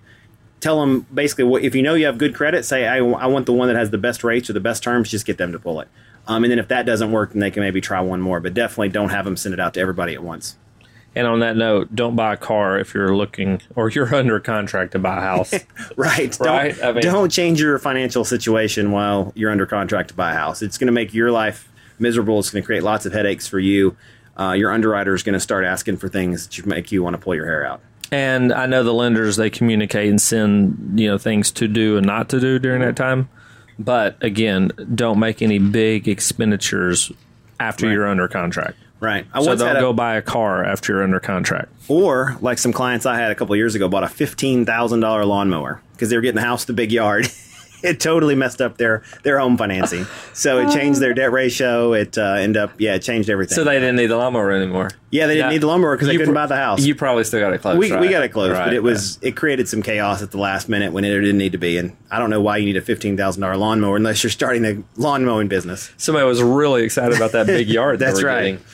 tell 0.60 0.80
them 0.80 1.06
basically 1.12 1.44
what 1.44 1.64
if 1.64 1.74
you 1.74 1.82
know 1.82 1.94
you 1.94 2.06
have 2.06 2.18
good 2.18 2.34
credit. 2.34 2.64
Say 2.64 2.86
I, 2.86 2.98
I 2.98 3.26
want 3.26 3.46
the 3.46 3.52
one 3.52 3.66
that 3.68 3.76
has 3.76 3.90
the 3.90 3.98
best 3.98 4.22
rates 4.22 4.48
or 4.48 4.52
the 4.52 4.60
best 4.60 4.82
terms. 4.82 5.10
Just 5.10 5.26
get 5.26 5.36
them 5.36 5.50
to 5.50 5.58
pull 5.58 5.80
it. 5.80 5.88
Um, 6.28 6.44
and 6.44 6.50
then 6.50 6.58
if 6.58 6.68
that 6.68 6.86
doesn't 6.86 7.10
work, 7.10 7.32
then 7.32 7.40
they 7.40 7.50
can 7.50 7.62
maybe 7.62 7.80
try 7.80 8.00
one 8.00 8.20
more. 8.20 8.38
But 8.38 8.54
definitely 8.54 8.90
don't 8.90 9.08
have 9.08 9.24
them 9.24 9.36
send 9.36 9.54
it 9.54 9.58
out 9.58 9.74
to 9.74 9.80
everybody 9.80 10.14
at 10.14 10.22
once. 10.22 10.56
And 11.18 11.26
on 11.26 11.40
that 11.40 11.56
note, 11.56 11.94
don't 11.94 12.14
buy 12.14 12.34
a 12.34 12.36
car 12.36 12.78
if 12.78 12.94
you're 12.94 13.16
looking 13.16 13.60
or 13.74 13.88
you're 13.90 14.14
under 14.14 14.38
contract 14.38 14.92
to 14.92 14.98
buy 15.00 15.18
a 15.18 15.20
house. 15.20 15.52
Right. 15.96 16.38
Right, 16.40 16.76
Don't, 16.76 16.84
I 16.84 16.92
mean- 16.92 17.02
don't 17.02 17.28
change 17.30 17.60
your 17.60 17.78
financial 17.78 18.24
situation 18.24 18.92
while 18.92 19.32
you're 19.34 19.50
under 19.50 19.66
contract 19.66 20.10
to 20.10 20.14
buy 20.14 20.30
a 20.32 20.34
house. 20.36 20.62
It's 20.62 20.78
going 20.78 20.86
to 20.86 20.92
make 20.92 21.12
your 21.12 21.30
life 21.32 21.68
miserable. 21.98 22.38
It's 22.38 22.50
going 22.50 22.62
to 22.62 22.66
create 22.66 22.84
lots 22.84 23.04
of 23.04 23.12
headaches 23.12 23.48
for 23.48 23.58
you. 23.58 23.96
Uh, 24.38 24.52
your 24.52 24.70
underwriter 24.72 25.12
is 25.14 25.24
going 25.24 25.32
to 25.34 25.40
start 25.40 25.64
asking 25.64 25.96
for 25.96 26.08
things 26.08 26.46
that 26.46 26.66
make 26.66 26.92
you 26.92 27.02
want 27.02 27.14
to 27.14 27.18
pull 27.20 27.34
your 27.34 27.46
hair 27.46 27.66
out. 27.66 27.80
and 28.12 28.52
I 28.52 28.66
know 28.66 28.84
the 28.84 28.94
lenders 28.94 29.36
they 29.36 29.50
communicate 29.50 30.08
and 30.08 30.22
send 30.22 30.98
you 31.00 31.08
know 31.08 31.18
things 31.18 31.50
to 31.52 31.66
do 31.66 31.96
and 31.96 32.06
not 32.06 32.28
to 32.28 32.38
do 32.38 32.60
during 32.60 32.80
that 32.82 32.94
time. 32.94 33.28
But 33.80 34.16
again, 34.22 34.70
don't 34.94 35.18
make 35.18 35.42
any 35.42 35.58
big 35.58 36.06
expenditures 36.06 37.10
after 37.58 37.90
you're 37.90 38.06
under 38.06 38.28
contract. 38.28 38.78
Right. 39.00 39.26
I 39.32 39.42
So 39.42 39.54
don't 39.56 39.76
a, 39.76 39.80
go 39.80 39.92
buy 39.92 40.16
a 40.16 40.22
car 40.22 40.64
after 40.64 40.92
you're 40.92 41.02
under 41.04 41.20
contract. 41.20 41.72
or 41.88 42.36
like 42.40 42.58
some 42.58 42.72
clients 42.72 43.06
I 43.06 43.16
had 43.16 43.30
a 43.30 43.34
couple 43.34 43.54
years 43.56 43.74
ago 43.74 43.88
bought 43.88 44.04
a 44.04 44.08
fifteen 44.08 44.64
thousand 44.66 45.00
dollar 45.00 45.24
lawnmower 45.24 45.80
because 45.92 46.10
they 46.10 46.16
were 46.16 46.22
getting 46.22 46.36
the 46.36 46.42
house 46.46 46.64
the 46.64 46.72
big 46.72 46.90
yard. 46.92 47.28
it 47.84 48.00
totally 48.00 48.34
messed 48.34 48.60
up 48.60 48.76
their 48.76 49.04
their 49.22 49.38
home 49.38 49.56
financing. 49.56 50.04
So 50.32 50.58
it 50.58 50.72
changed 50.72 50.98
their 51.00 51.14
debt 51.14 51.30
ratio. 51.30 51.92
It 51.92 52.18
uh, 52.18 52.22
ended 52.32 52.60
up 52.60 52.72
yeah, 52.78 52.94
it 52.96 53.02
changed 53.02 53.30
everything. 53.30 53.54
So 53.54 53.62
they 53.62 53.74
didn't 53.78 53.94
need 53.96 54.06
the 54.06 54.16
lawnmower 54.16 54.50
anymore. 54.50 54.90
yeah, 55.12 55.28
they 55.28 55.34
didn't 55.34 55.46
Yeah. 55.46 55.52
need 55.52 55.60
the 55.62 55.68
lawnmower 55.68 55.94
because 55.94 56.08
they 56.08 56.14
couldn't 56.16 56.34
pro- 56.34 56.42
buy 56.42 56.46
the 56.46 56.56
house. 56.56 56.84
You 56.84 56.96
probably 56.96 57.22
still 57.22 57.38
got 57.38 57.52
it 57.52 57.58
closed. 57.62 57.78
we, 57.78 57.92
right? 57.92 58.00
we 58.00 58.08
got 58.08 58.24
it 58.24 58.30
closed, 58.30 58.52
Right, 58.52 58.64
but 58.64 58.74
it 58.74 58.82
was 58.82 59.20
it 59.22 59.36
created 59.36 59.68
some 59.68 59.80
chaos 59.82 60.22
at 60.22 60.32
the 60.32 60.38
last 60.38 60.68
minute 60.68 60.92
when 60.92 61.04
it 61.04 61.10
didn't 61.20 61.38
need 61.38 61.52
to 61.52 61.58
be. 61.58 61.78
And 61.78 61.96
I 62.10 62.18
don't 62.18 62.30
know 62.30 62.40
why 62.40 62.56
you 62.56 62.66
need 62.66 62.76
a 62.76 62.80
fifteen 62.82 63.16
thousand 63.16 63.42
dollar 63.42 63.56
lawnmower 63.56 63.94
unless 63.96 64.24
you're 64.24 64.30
starting 64.30 64.64
a 64.64 64.82
lawn 65.00 65.24
mowing 65.24 65.46
business. 65.46 65.92
somebody 65.98 66.26
was 66.26 66.42
really 66.42 66.82
excited 66.82 67.14
about 67.16 67.30
that 67.30 67.46
big 67.46 67.68
yard. 67.78 68.00
they 68.00 68.06
That's 68.06 68.22
were 68.22 68.28
right. 68.28 68.42
getting. 68.58 68.64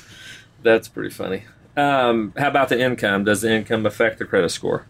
That's 0.64 0.88
pretty 0.88 1.10
funny. 1.10 1.44
Um, 1.76 2.32
how 2.36 2.48
about 2.48 2.70
the 2.70 2.80
income? 2.80 3.24
Does 3.24 3.42
the 3.42 3.52
income 3.52 3.84
affect 3.86 4.18
the 4.18 4.24
credit 4.24 4.48
score? 4.48 4.86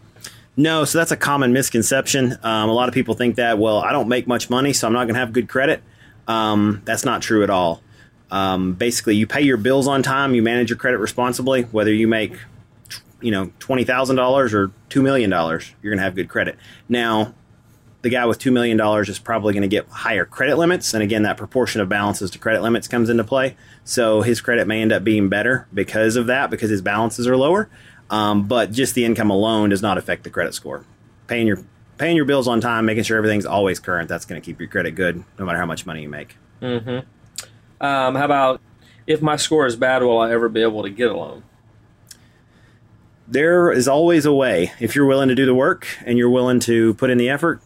No, 0.57 0.85
so 0.85 0.97
that's 0.97 1.11
a 1.11 1.17
common 1.17 1.51
misconception. 1.51 2.37
Um, 2.41 2.69
a 2.69 2.73
lot 2.73 2.87
of 2.87 2.93
people 2.93 3.13
think 3.13 3.35
that 3.35 3.59
well, 3.59 3.79
I 3.79 3.91
don't 3.91 4.07
make 4.07 4.25
much 4.25 4.49
money, 4.49 4.71
so 4.71 4.87
I'm 4.87 4.93
not 4.93 5.03
going 5.03 5.15
to 5.15 5.19
have 5.19 5.33
good 5.33 5.49
credit. 5.49 5.83
Um, 6.27 6.81
that's 6.85 7.03
not 7.03 7.21
true 7.21 7.43
at 7.43 7.49
all. 7.49 7.83
Um, 8.31 8.73
basically, 8.73 9.15
you 9.15 9.27
pay 9.27 9.41
your 9.41 9.57
bills 9.57 9.87
on 9.87 10.01
time, 10.01 10.33
you 10.33 10.41
manage 10.41 10.69
your 10.69 10.77
credit 10.77 10.99
responsibly. 10.99 11.63
Whether 11.63 11.93
you 11.93 12.07
make 12.07 12.37
you 13.19 13.31
know 13.31 13.51
twenty 13.59 13.83
thousand 13.83 14.15
dollars 14.15 14.53
or 14.53 14.71
two 14.87 15.01
million 15.01 15.29
dollars, 15.29 15.73
you're 15.81 15.91
going 15.91 15.99
to 15.99 16.03
have 16.03 16.15
good 16.15 16.29
credit. 16.29 16.57
Now, 16.87 17.33
the 18.05 18.11
guy 18.11 18.23
with 18.27 18.37
$2 18.37 18.53
million 18.53 18.79
is 19.09 19.17
probably 19.17 19.51
going 19.51 19.63
to 19.63 19.67
get 19.67 19.87
higher 19.89 20.25
credit 20.25 20.59
limits. 20.59 20.93
And 20.93 21.01
again, 21.01 21.23
that 21.23 21.37
proportion 21.37 21.81
of 21.81 21.89
balances 21.89 22.29
to 22.29 22.37
credit 22.37 22.61
limits 22.61 22.87
comes 22.87 23.09
into 23.09 23.23
play. 23.23 23.57
So 23.83 24.21
his 24.21 24.41
credit 24.41 24.67
may 24.67 24.83
end 24.83 24.91
up 24.91 25.03
being 25.03 25.27
better 25.27 25.67
because 25.73 26.15
of 26.15 26.27
that, 26.27 26.51
because 26.51 26.69
his 26.69 26.83
balances 26.83 27.27
are 27.27 27.35
lower. 27.35 27.67
Um, 28.11 28.47
but 28.47 28.71
just 28.71 28.93
the 28.93 29.05
income 29.05 29.31
alone 29.31 29.69
does 29.69 29.81
not 29.81 29.97
affect 29.97 30.23
the 30.23 30.29
credit 30.29 30.53
score. 30.53 30.85
Paying 31.25 31.47
your 31.47 31.63
paying 31.97 32.15
your 32.15 32.25
bills 32.25 32.47
on 32.47 32.61
time, 32.61 32.85
making 32.85 33.05
sure 33.05 33.17
everything's 33.17 33.47
always 33.47 33.79
current, 33.79 34.07
that's 34.07 34.25
going 34.25 34.39
to 34.39 34.45
keep 34.45 34.59
your 34.59 34.69
credit 34.69 34.91
good 34.91 35.23
no 35.39 35.45
matter 35.45 35.57
how 35.57 35.65
much 35.65 35.87
money 35.87 36.03
you 36.03 36.09
make. 36.09 36.37
Um, 37.81 38.13
how 38.13 38.25
about 38.25 38.61
if 39.07 39.19
my 39.19 39.35
score 39.35 39.65
is 39.65 39.75
bad, 39.75 40.03
will 40.03 40.19
I 40.19 40.31
ever 40.31 40.47
be 40.47 40.61
able 40.61 40.83
to 40.83 40.91
get 40.91 41.09
a 41.09 41.17
loan? 41.17 41.41
there 43.27 43.71
is 43.71 43.87
always 43.87 44.25
a 44.25 44.33
way 44.33 44.71
if 44.79 44.95
you're 44.95 45.05
willing 45.05 45.29
to 45.29 45.35
do 45.35 45.45
the 45.45 45.55
work 45.55 45.87
and 46.05 46.17
you're 46.17 46.29
willing 46.29 46.59
to 46.59 46.93
put 46.95 47.09
in 47.09 47.17
the 47.17 47.27
effort 47.27 47.59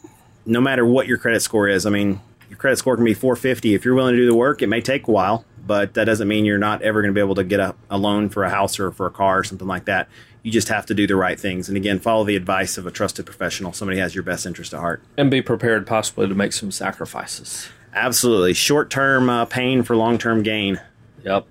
no 0.50 0.60
matter 0.60 0.86
what 0.86 1.08
your 1.08 1.18
credit 1.18 1.42
score 1.42 1.68
is 1.68 1.86
i 1.86 1.90
mean 1.90 2.20
your 2.50 2.58
credit 2.58 2.78
score 2.78 2.96
can 2.96 3.06
be 3.06 3.14
450 3.14 3.76
if 3.76 3.86
you're 3.86 3.96
willing 3.96 4.14
to 4.14 4.18
do 4.18 4.26
the 4.26 4.36
work 4.36 4.62
it 4.62 4.68
may 4.68 4.82
take 4.82 5.08
a 5.08 5.12
while 5.12 5.46
but 5.66 5.94
that 5.94 6.06
doesn't 6.06 6.28
mean 6.28 6.46
you're 6.46 6.58
not 6.58 6.82
ever 6.82 7.02
going 7.02 7.14
to 7.14 7.16
be 7.16 7.22
able 7.22 7.36
to 7.36 7.44
get 7.44 7.60
a, 7.60 7.76
a 7.92 7.98
loan 7.98 8.28
for 8.28 8.44
a 8.44 8.50
house 8.50 8.80
or 8.80 8.92
for 8.92 9.06
a 9.06 9.12
car 9.12 9.40
or 9.40 9.44
something 9.44 9.68
like 9.68 9.86
that 9.86 10.10
You 10.42 10.52
just 10.52 10.70
have 10.70 10.86
to 10.88 10.94
do 10.94 11.06
the 11.06 11.16
right 11.16 11.40
things. 11.40 11.68
And 11.68 11.78
again, 11.78 12.00
follow 12.00 12.24
the 12.24 12.36
advice 12.36 12.78
of 12.78 12.88
a 12.88 12.92
trusted 12.92 13.26
professional. 13.26 13.74
Somebody 13.74 14.00
has 14.00 14.16
your 14.16 14.24
best 14.24 14.46
interest 14.46 14.74
at 14.74 14.80
heart. 14.80 15.04
And 15.18 15.30
be 15.30 15.42
prepared 15.42 15.86
possibly 15.86 16.28
to 16.28 16.34
make 16.34 16.54
some 16.54 16.72
sacrifices. 16.72 17.70
Absolutely. 17.94 18.54
Short 18.54 18.90
term 18.90 19.30
uh, 19.30 19.46
pain 19.46 19.84
for 19.84 19.96
long 19.96 20.18
term 20.18 20.42
gain. 20.42 20.80
Yep. 21.24 21.46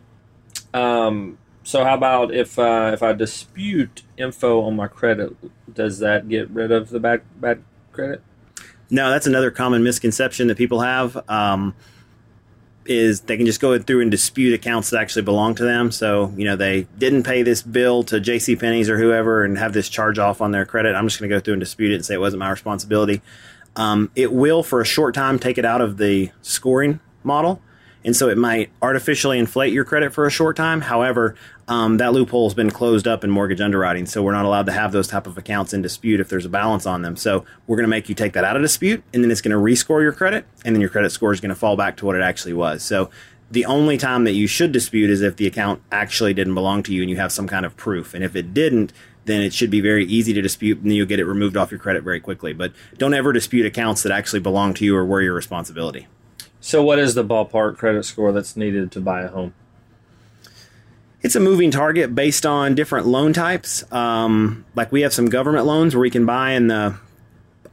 Um, 0.72 1.38
so 1.62 1.84
how 1.84 1.94
about 1.94 2.32
if 2.32 2.58
uh, 2.58 2.90
if 2.94 3.02
I 3.02 3.12
dispute 3.12 4.02
info 4.16 4.62
on 4.62 4.74
my 4.74 4.88
credit, 4.88 5.36
does 5.72 5.98
that 5.98 6.28
get 6.28 6.48
rid 6.50 6.72
of 6.72 6.88
the 6.88 6.98
bad 6.98 7.22
bad 7.40 7.62
credit? 7.92 8.22
No, 8.90 9.10
that's 9.10 9.26
another 9.26 9.50
common 9.50 9.82
misconception 9.82 10.48
that 10.48 10.56
people 10.56 10.80
have. 10.80 11.16
Um, 11.28 11.74
is 12.88 13.20
they 13.20 13.36
can 13.36 13.44
just 13.44 13.60
go 13.60 13.78
through 13.78 14.00
and 14.00 14.10
dispute 14.10 14.54
accounts 14.54 14.90
that 14.90 15.00
actually 15.00 15.22
belong 15.22 15.54
to 15.54 15.62
them. 15.62 15.92
So, 15.92 16.32
you 16.36 16.46
know, 16.46 16.56
they 16.56 16.86
didn't 16.96 17.24
pay 17.24 17.42
this 17.42 17.60
bill 17.60 18.02
to 18.04 18.16
JC 18.16 18.58
Penney's 18.58 18.88
or 18.88 18.96
whoever 18.96 19.44
and 19.44 19.58
have 19.58 19.74
this 19.74 19.90
charge 19.90 20.18
off 20.18 20.40
on 20.40 20.52
their 20.52 20.64
credit. 20.64 20.94
I'm 20.94 21.06
just 21.06 21.20
going 21.20 21.28
to 21.28 21.36
go 21.36 21.38
through 21.38 21.54
and 21.54 21.60
dispute 21.60 21.92
it 21.92 21.96
and 21.96 22.04
say 22.04 22.14
it 22.14 22.20
wasn't 22.20 22.40
my 22.40 22.50
responsibility. 22.50 23.20
Um, 23.76 24.10
it 24.16 24.32
will, 24.32 24.62
for 24.62 24.80
a 24.80 24.86
short 24.86 25.14
time, 25.14 25.38
take 25.38 25.58
it 25.58 25.66
out 25.66 25.82
of 25.82 25.98
the 25.98 26.30
scoring 26.40 27.00
model. 27.22 27.60
And 28.04 28.16
so 28.16 28.28
it 28.30 28.38
might 28.38 28.70
artificially 28.80 29.38
inflate 29.38 29.72
your 29.72 29.84
credit 29.84 30.14
for 30.14 30.26
a 30.26 30.30
short 30.30 30.56
time. 30.56 30.80
However, 30.80 31.34
um, 31.68 31.98
that 31.98 32.12
loophole 32.12 32.48
has 32.48 32.54
been 32.54 32.70
closed 32.70 33.06
up 33.06 33.22
in 33.22 33.30
mortgage 33.30 33.60
underwriting, 33.60 34.06
so 34.06 34.22
we're 34.22 34.32
not 34.32 34.46
allowed 34.46 34.66
to 34.66 34.72
have 34.72 34.90
those 34.90 35.06
type 35.06 35.26
of 35.26 35.36
accounts 35.36 35.74
in 35.74 35.82
dispute 35.82 36.18
if 36.18 36.28
there's 36.28 36.46
a 36.46 36.48
balance 36.48 36.86
on 36.86 37.02
them. 37.02 37.14
So 37.14 37.44
we're 37.66 37.76
going 37.76 37.84
to 37.84 37.90
make 37.90 38.08
you 38.08 38.14
take 38.14 38.32
that 38.32 38.44
out 38.44 38.56
of 38.56 38.62
dispute, 38.62 39.04
and 39.12 39.22
then 39.22 39.30
it's 39.30 39.42
going 39.42 39.52
to 39.52 39.62
rescore 39.62 40.02
your 40.02 40.12
credit, 40.12 40.46
and 40.64 40.74
then 40.74 40.80
your 40.80 40.90
credit 40.90 41.10
score 41.10 41.32
is 41.32 41.40
going 41.40 41.50
to 41.50 41.54
fall 41.54 41.76
back 41.76 41.98
to 41.98 42.06
what 42.06 42.16
it 42.16 42.22
actually 42.22 42.54
was. 42.54 42.82
So 42.82 43.10
the 43.50 43.66
only 43.66 43.98
time 43.98 44.24
that 44.24 44.32
you 44.32 44.46
should 44.46 44.72
dispute 44.72 45.10
is 45.10 45.20
if 45.20 45.36
the 45.36 45.46
account 45.46 45.82
actually 45.92 46.34
didn't 46.34 46.54
belong 46.54 46.82
to 46.84 46.92
you 46.92 47.02
and 47.02 47.10
you 47.10 47.16
have 47.16 47.32
some 47.32 47.46
kind 47.46 47.64
of 47.64 47.76
proof. 47.76 48.14
And 48.14 48.24
if 48.24 48.34
it 48.34 48.52
didn't, 48.52 48.92
then 49.24 49.42
it 49.42 49.52
should 49.52 49.70
be 49.70 49.80
very 49.80 50.06
easy 50.06 50.32
to 50.32 50.40
dispute, 50.40 50.80
and 50.80 50.92
you'll 50.92 51.06
get 51.06 51.20
it 51.20 51.26
removed 51.26 51.56
off 51.56 51.70
your 51.70 51.80
credit 51.80 52.02
very 52.02 52.18
quickly. 52.18 52.54
But 52.54 52.72
don't 52.96 53.12
ever 53.12 53.32
dispute 53.32 53.66
accounts 53.66 54.02
that 54.02 54.12
actually 54.12 54.40
belong 54.40 54.72
to 54.74 54.84
you 54.86 54.96
or 54.96 55.04
were 55.04 55.20
your 55.20 55.34
responsibility. 55.34 56.06
So, 56.60 56.82
what 56.82 56.98
is 56.98 57.14
the 57.14 57.24
ballpark 57.24 57.76
credit 57.76 58.04
score 58.04 58.32
that's 58.32 58.56
needed 58.56 58.90
to 58.92 59.00
buy 59.00 59.22
a 59.22 59.28
home? 59.28 59.54
It's 61.20 61.34
a 61.34 61.40
moving 61.40 61.70
target 61.70 62.14
based 62.14 62.46
on 62.46 62.74
different 62.74 63.06
loan 63.06 63.32
types. 63.32 63.90
Um, 63.92 64.64
like 64.74 64.92
we 64.92 65.00
have 65.02 65.12
some 65.12 65.26
government 65.26 65.66
loans 65.66 65.94
where 65.94 66.02
we 66.02 66.10
can 66.10 66.24
buy 66.26 66.52
in 66.52 66.68
the 66.68 66.96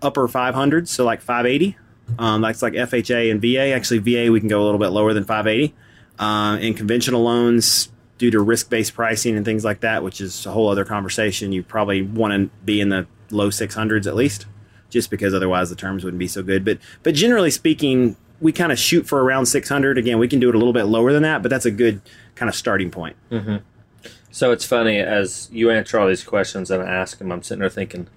upper 0.02 0.28
500s, 0.28 0.88
so 0.88 1.06
like 1.06 1.22
580. 1.22 1.78
Um, 2.18 2.42
that's 2.42 2.62
like 2.62 2.74
FHA 2.74 3.32
and 3.32 3.42
VA. 3.42 3.72
Actually, 3.74 4.00
VA 4.00 4.32
we 4.32 4.40
can 4.40 4.50
go 4.50 4.62
a 4.62 4.66
little 4.66 4.80
bit 4.80 4.90
lower 4.90 5.14
than 5.14 5.26
580. 5.26 5.76
Uh, 6.18 6.58
in 6.60 6.74
conventional 6.74 7.24
loans, 7.24 7.90
due 8.18 8.32
to 8.32 8.40
risk-based 8.40 8.94
pricing 8.94 9.36
and 9.36 9.46
things 9.46 9.66
like 9.66 9.82
that, 9.82 10.04
which 10.04 10.22
is 10.22 10.46
a 10.46 10.52
whole 10.52 10.70
other 10.70 10.86
conversation, 10.86 11.52
you 11.52 11.64
probably 11.64 12.02
want 12.02 12.34
to 12.34 12.56
be 12.64 12.80
in 12.80 12.90
the 12.90 13.08
low 13.32 13.50
600s 13.50 14.08
at 14.08 14.16
least, 14.16 14.46
just 14.90 15.10
because 15.10 15.34
otherwise 15.34 15.70
the 15.70 15.76
terms 15.76 16.04
wouldn't 16.04 16.20
be 16.20 16.28
so 16.28 16.42
good. 16.42 16.64
But 16.64 16.80
but 17.04 17.14
generally 17.16 17.52
speaking, 17.52 18.16
we 18.46 18.52
kind 18.52 18.72
of 18.72 18.78
shoot 18.78 19.08
for 19.08 19.24
around 19.24 19.48
600. 19.48 19.98
Again, 19.98 20.20
we 20.20 20.28
can 20.28 20.40
do 20.40 20.50
it 20.50 20.54
a 20.54 20.58
little 20.60 20.72
bit 20.72 20.84
lower 20.84 21.12
than 21.12 21.24
that, 21.24 21.42
but 21.42 21.50
that's 21.50 21.66
a 21.66 21.72
good 21.72 22.00
kind 22.36 22.48
of 22.48 22.54
starting 22.54 22.92
point. 22.92 23.16
Mm-hmm. 23.32 23.56
So 24.30 24.52
it's 24.52 24.64
funny 24.64 25.00
as 25.00 25.50
you 25.52 25.72
answer 25.72 25.98
all 25.98 26.08
these 26.08 26.24
questions 26.24 26.70
and 26.70 26.84
I 26.84 26.86
ask 26.86 27.18
them, 27.18 27.32
I'm 27.32 27.42
sitting 27.42 27.62
there 27.62 27.72
thinking, 27.72 28.08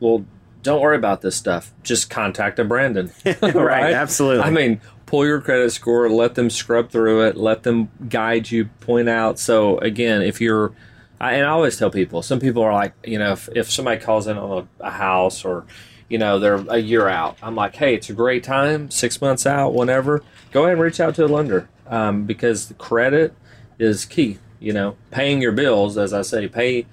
well, 0.00 0.24
don't 0.62 0.80
worry 0.80 0.96
about 0.96 1.20
this 1.20 1.36
stuff. 1.36 1.74
Just 1.82 2.08
contact 2.08 2.58
a 2.58 2.64
Brandon. 2.64 3.12
right? 3.26 3.54
right? 3.54 3.92
Absolutely. 3.92 4.44
I 4.44 4.50
mean, 4.50 4.80
pull 5.04 5.26
your 5.26 5.42
credit 5.42 5.72
score, 5.72 6.08
let 6.08 6.34
them 6.34 6.48
scrub 6.48 6.88
through 6.88 7.26
it, 7.26 7.36
let 7.36 7.64
them 7.64 7.90
guide 8.08 8.50
you, 8.50 8.64
point 8.80 9.10
out. 9.10 9.38
So 9.38 9.76
again, 9.80 10.22
if 10.22 10.40
you're, 10.40 10.72
I, 11.20 11.34
and 11.34 11.44
I 11.44 11.50
always 11.50 11.76
tell 11.76 11.90
people, 11.90 12.22
some 12.22 12.40
people 12.40 12.62
are 12.62 12.72
like, 12.72 12.94
you 13.04 13.18
know, 13.18 13.32
if, 13.32 13.50
if 13.54 13.70
somebody 13.70 14.00
calls 14.00 14.26
in 14.26 14.38
on 14.38 14.66
a, 14.80 14.86
a 14.86 14.90
house 14.90 15.44
or, 15.44 15.66
you 16.12 16.18
know, 16.18 16.38
they're 16.38 16.62
a 16.68 16.76
year 16.76 17.08
out, 17.08 17.38
I'm 17.42 17.54
like, 17.54 17.74
hey, 17.76 17.94
it's 17.94 18.10
a 18.10 18.12
great 18.12 18.44
time, 18.44 18.90
six 18.90 19.18
months 19.22 19.46
out, 19.46 19.72
whenever, 19.72 20.22
go 20.50 20.64
ahead 20.64 20.74
and 20.74 20.82
reach 20.82 21.00
out 21.00 21.14
to 21.14 21.24
a 21.24 21.26
lender 21.26 21.70
um, 21.86 22.24
because 22.24 22.68
the 22.68 22.74
credit 22.74 23.34
is 23.78 24.04
key. 24.04 24.36
You 24.60 24.74
know, 24.74 24.96
paying 25.10 25.40
your 25.40 25.52
bills, 25.52 25.96
as 25.96 26.12
I 26.12 26.20
say, 26.20 26.48
pay. 26.48 26.84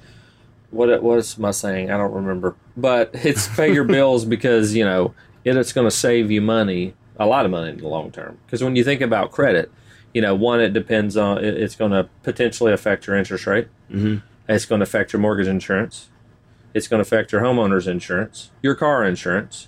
What 0.72 1.04
was 1.04 1.38
my 1.38 1.52
saying? 1.52 1.92
I 1.92 1.98
don't 1.98 2.14
remember, 2.14 2.56
but 2.78 3.12
it's 3.14 3.50
pay 3.50 3.74
your 3.74 3.84
bills 3.84 4.24
because 4.24 4.74
you 4.74 4.86
know 4.86 5.14
it, 5.44 5.58
it's 5.58 5.74
going 5.74 5.86
to 5.86 5.92
save 5.92 6.32
you 6.32 6.42
money, 6.42 6.94
a 7.20 7.26
lot 7.26 7.44
of 7.44 7.52
money 7.52 7.72
in 7.72 7.78
the 7.78 7.90
long 7.90 8.12
term. 8.12 8.38
Because 8.46 8.64
when 8.64 8.78
you 8.78 8.86
think 8.86 9.02
about 9.02 9.32
credit, 9.32 9.70
you 10.14 10.22
know, 10.22 10.34
one, 10.34 10.62
it 10.62 10.72
depends 10.72 11.18
on 11.18 11.44
it, 11.44 11.58
it's 11.58 11.76
going 11.76 11.92
to 11.92 12.08
potentially 12.24 12.72
affect 12.72 13.06
your 13.06 13.18
interest 13.18 13.46
rate. 13.46 13.68
Mm-hmm. 13.92 14.26
It's 14.48 14.66
going 14.66 14.80
to 14.80 14.84
affect 14.84 15.12
your 15.12 15.20
mortgage 15.20 15.48
insurance. 15.48 16.08
It's 16.74 16.88
going 16.88 17.00
to 17.00 17.02
affect 17.02 17.32
your 17.32 17.42
homeowner's 17.42 17.88
insurance, 17.88 18.52
your 18.62 18.76
car 18.76 19.04
insurance. 19.04 19.68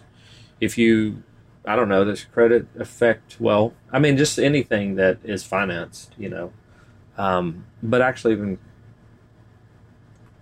If 0.60 0.78
you 0.78 1.24
I 1.66 1.76
don't 1.76 1.90
know, 1.90 2.04
does 2.04 2.24
credit 2.24 2.66
affect, 2.80 3.38
well, 3.40 3.74
I 3.92 4.00
mean, 4.00 4.18
just 4.18 4.40
anything 4.40 4.96
that 4.96 5.20
is 5.24 5.44
financed, 5.44 6.14
you 6.18 6.30
know. 6.30 6.52
Um, 7.18 7.66
but 7.84 8.02
actually, 8.02 8.34
even 8.34 8.58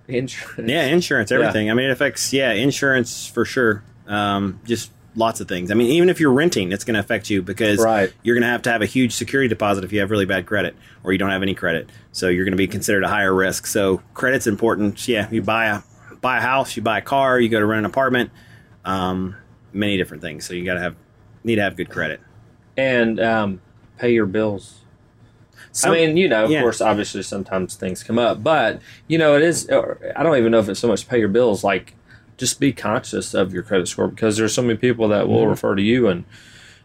insurance. 0.07 0.69
Yeah, 0.69 0.85
insurance, 0.85 1.31
everything. 1.31 1.65
Yeah. 1.65 1.73
I 1.73 1.75
mean, 1.75 1.89
it 1.89 1.91
affects, 1.91 2.31
yeah, 2.31 2.51
insurance 2.51 3.27
for 3.27 3.43
sure. 3.43 3.83
Um, 4.07 4.61
just 4.63 4.91
lots 5.15 5.41
of 5.41 5.49
things. 5.49 5.71
I 5.71 5.73
mean, 5.73 5.89
even 5.89 6.07
if 6.07 6.21
you're 6.21 6.31
renting, 6.31 6.71
it's 6.71 6.85
going 6.85 6.93
to 6.93 7.01
affect 7.01 7.29
you 7.29 7.41
because 7.41 7.79
right. 7.79 8.13
you're 8.23 8.35
going 8.35 8.43
to 8.43 8.49
have 8.49 8.61
to 8.63 8.71
have 8.71 8.81
a 8.81 8.85
huge 8.85 9.11
security 9.11 9.49
deposit 9.49 9.83
if 9.83 9.91
you 9.91 9.99
have 9.99 10.11
really 10.11 10.25
bad 10.25 10.45
credit 10.45 10.75
or 11.03 11.11
you 11.11 11.17
don't 11.17 11.31
have 11.31 11.43
any 11.43 11.53
credit. 11.53 11.89
So 12.13 12.29
you're 12.29 12.45
going 12.45 12.53
to 12.53 12.57
be 12.57 12.67
considered 12.67 13.03
a 13.03 13.09
higher 13.09 13.33
risk. 13.33 13.67
So 13.67 14.01
credit's 14.13 14.47
important. 14.47 15.05
Yeah, 15.05 15.27
you 15.29 15.41
buy 15.41 15.65
a 15.65 15.81
buy 16.21 16.37
a 16.37 16.41
house, 16.41 16.75
you 16.75 16.81
buy 16.81 16.99
a 16.99 17.01
car, 17.01 17.39
you 17.39 17.49
go 17.49 17.59
to 17.59 17.65
rent 17.65 17.79
an 17.79 17.85
apartment, 17.85 18.31
um, 18.85 19.35
many 19.73 19.97
different 19.97 20.21
things. 20.21 20.45
So 20.45 20.53
you 20.53 20.65
got 20.65 20.75
to 20.75 20.81
have 20.81 20.95
need 21.43 21.55
to 21.55 21.61
have 21.61 21.75
good 21.75 21.89
credit 21.89 22.19
and 22.77 23.19
um, 23.19 23.61
pay 23.97 24.13
your 24.13 24.25
bills. 24.25 24.75
I 25.83 25.91
mean, 25.91 26.17
you 26.17 26.27
know, 26.27 26.45
of 26.45 26.51
yeah. 26.51 26.61
course, 26.61 26.81
obviously, 26.81 27.21
sometimes 27.21 27.75
things 27.75 28.03
come 28.03 28.17
up, 28.17 28.43
but 28.43 28.81
you 29.07 29.17
know, 29.17 29.35
it 29.35 29.43
is. 29.43 29.69
I 29.69 30.23
don't 30.23 30.37
even 30.37 30.51
know 30.51 30.59
if 30.59 30.67
it's 30.67 30.79
so 30.79 30.87
much 30.87 31.07
pay 31.07 31.19
your 31.19 31.29
bills, 31.29 31.63
like 31.63 31.95
just 32.37 32.59
be 32.59 32.73
conscious 32.73 33.33
of 33.33 33.53
your 33.53 33.63
credit 33.63 33.87
score 33.87 34.07
because 34.07 34.37
there's 34.37 34.53
so 34.53 34.61
many 34.61 34.77
people 34.77 35.09
that 35.09 35.27
will 35.27 35.41
mm-hmm. 35.41 35.49
refer 35.49 35.75
to 35.75 35.81
you, 35.81 36.07
and 36.07 36.25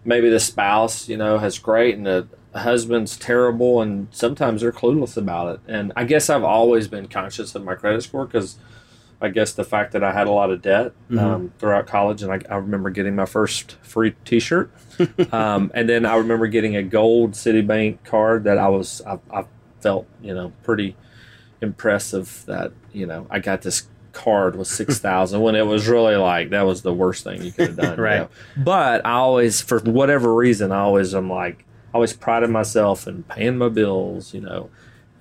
maybe 0.05 0.29
the 0.29 0.41
spouse, 0.41 1.09
you 1.09 1.17
know, 1.17 1.39
has 1.39 1.59
great, 1.59 1.97
and 1.97 2.07
the 2.07 2.29
husband's 2.55 3.17
terrible, 3.17 3.81
and 3.81 4.09
sometimes 4.11 4.61
they're 4.61 4.73
clueless 4.73 5.17
about 5.17 5.55
it. 5.55 5.61
And 5.67 5.93
I 5.97 6.05
guess 6.05 6.29
I've 6.29 6.45
always 6.45 6.87
been 6.87 7.09
conscious 7.09 7.55
of 7.55 7.65
my 7.65 7.75
credit 7.75 8.03
score 8.03 8.27
because 8.27 8.59
I 9.25 9.29
guess 9.29 9.53
the 9.53 9.65
fact 9.65 9.93
that 9.93 10.05
I 10.05 10.13
had 10.13 10.27
a 10.27 10.31
lot 10.31 10.51
of 10.51 10.61
debt 10.61 10.93
mm-hmm. 11.09 11.19
um, 11.19 11.53
throughout 11.59 11.87
college, 11.87 12.23
and 12.23 12.31
I, 12.31 12.41
I, 12.51 12.57
remember 12.57 12.91
getting 12.91 13.17
my 13.17 13.25
first 13.25 13.77
free 13.83 14.15
T-shirt, 14.25 14.71
um, 15.33 15.71
and 15.75 15.89
then 15.89 16.05
I 16.05 16.17
remember 16.17 16.47
getting 16.47 16.77
a 16.77 16.83
gold 16.83 17.33
Citibank 17.33 18.05
card 18.05 18.45
that 18.45 18.59
I 18.59 18.69
was 18.69 19.01
I, 19.07 19.19
I, 19.33 19.45
felt 19.81 20.07
you 20.23 20.35
know 20.35 20.53
pretty 20.63 20.97
impressive 21.61 22.45
that 22.47 22.73
you 22.93 23.07
know 23.07 23.27
I 23.31 23.39
got 23.39 23.63
this 23.63 23.89
card 24.13 24.57
with 24.57 24.69
six 24.81 24.99
thousand 24.99 25.41
when 25.41 25.55
it 25.55 25.67
was 25.67 25.89
really 25.89 26.17
like 26.17 26.51
that 26.51 26.67
was 26.67 26.83
the 26.83 26.93
worst 26.93 27.25
thing 27.25 27.43
you 27.43 27.53
could 27.53 27.69
have 27.69 27.77
done, 27.77 27.99
right? 28.01 28.15
You 28.15 28.21
know? 28.57 28.65
But 28.65 29.07
I 29.07 29.13
always, 29.13 29.61
for 29.61 29.81
whatever 29.81 30.35
reason, 30.35 30.71
I 30.71 30.81
always 30.81 31.15
am 31.15 31.31
like 31.31 31.65
I 31.93 31.97
always 31.97 32.13
prided 32.13 32.51
myself 32.51 33.07
in 33.07 33.23
paying 33.23 33.57
my 33.57 33.71
bills, 33.71 34.35
you 34.35 34.43
know, 34.43 34.69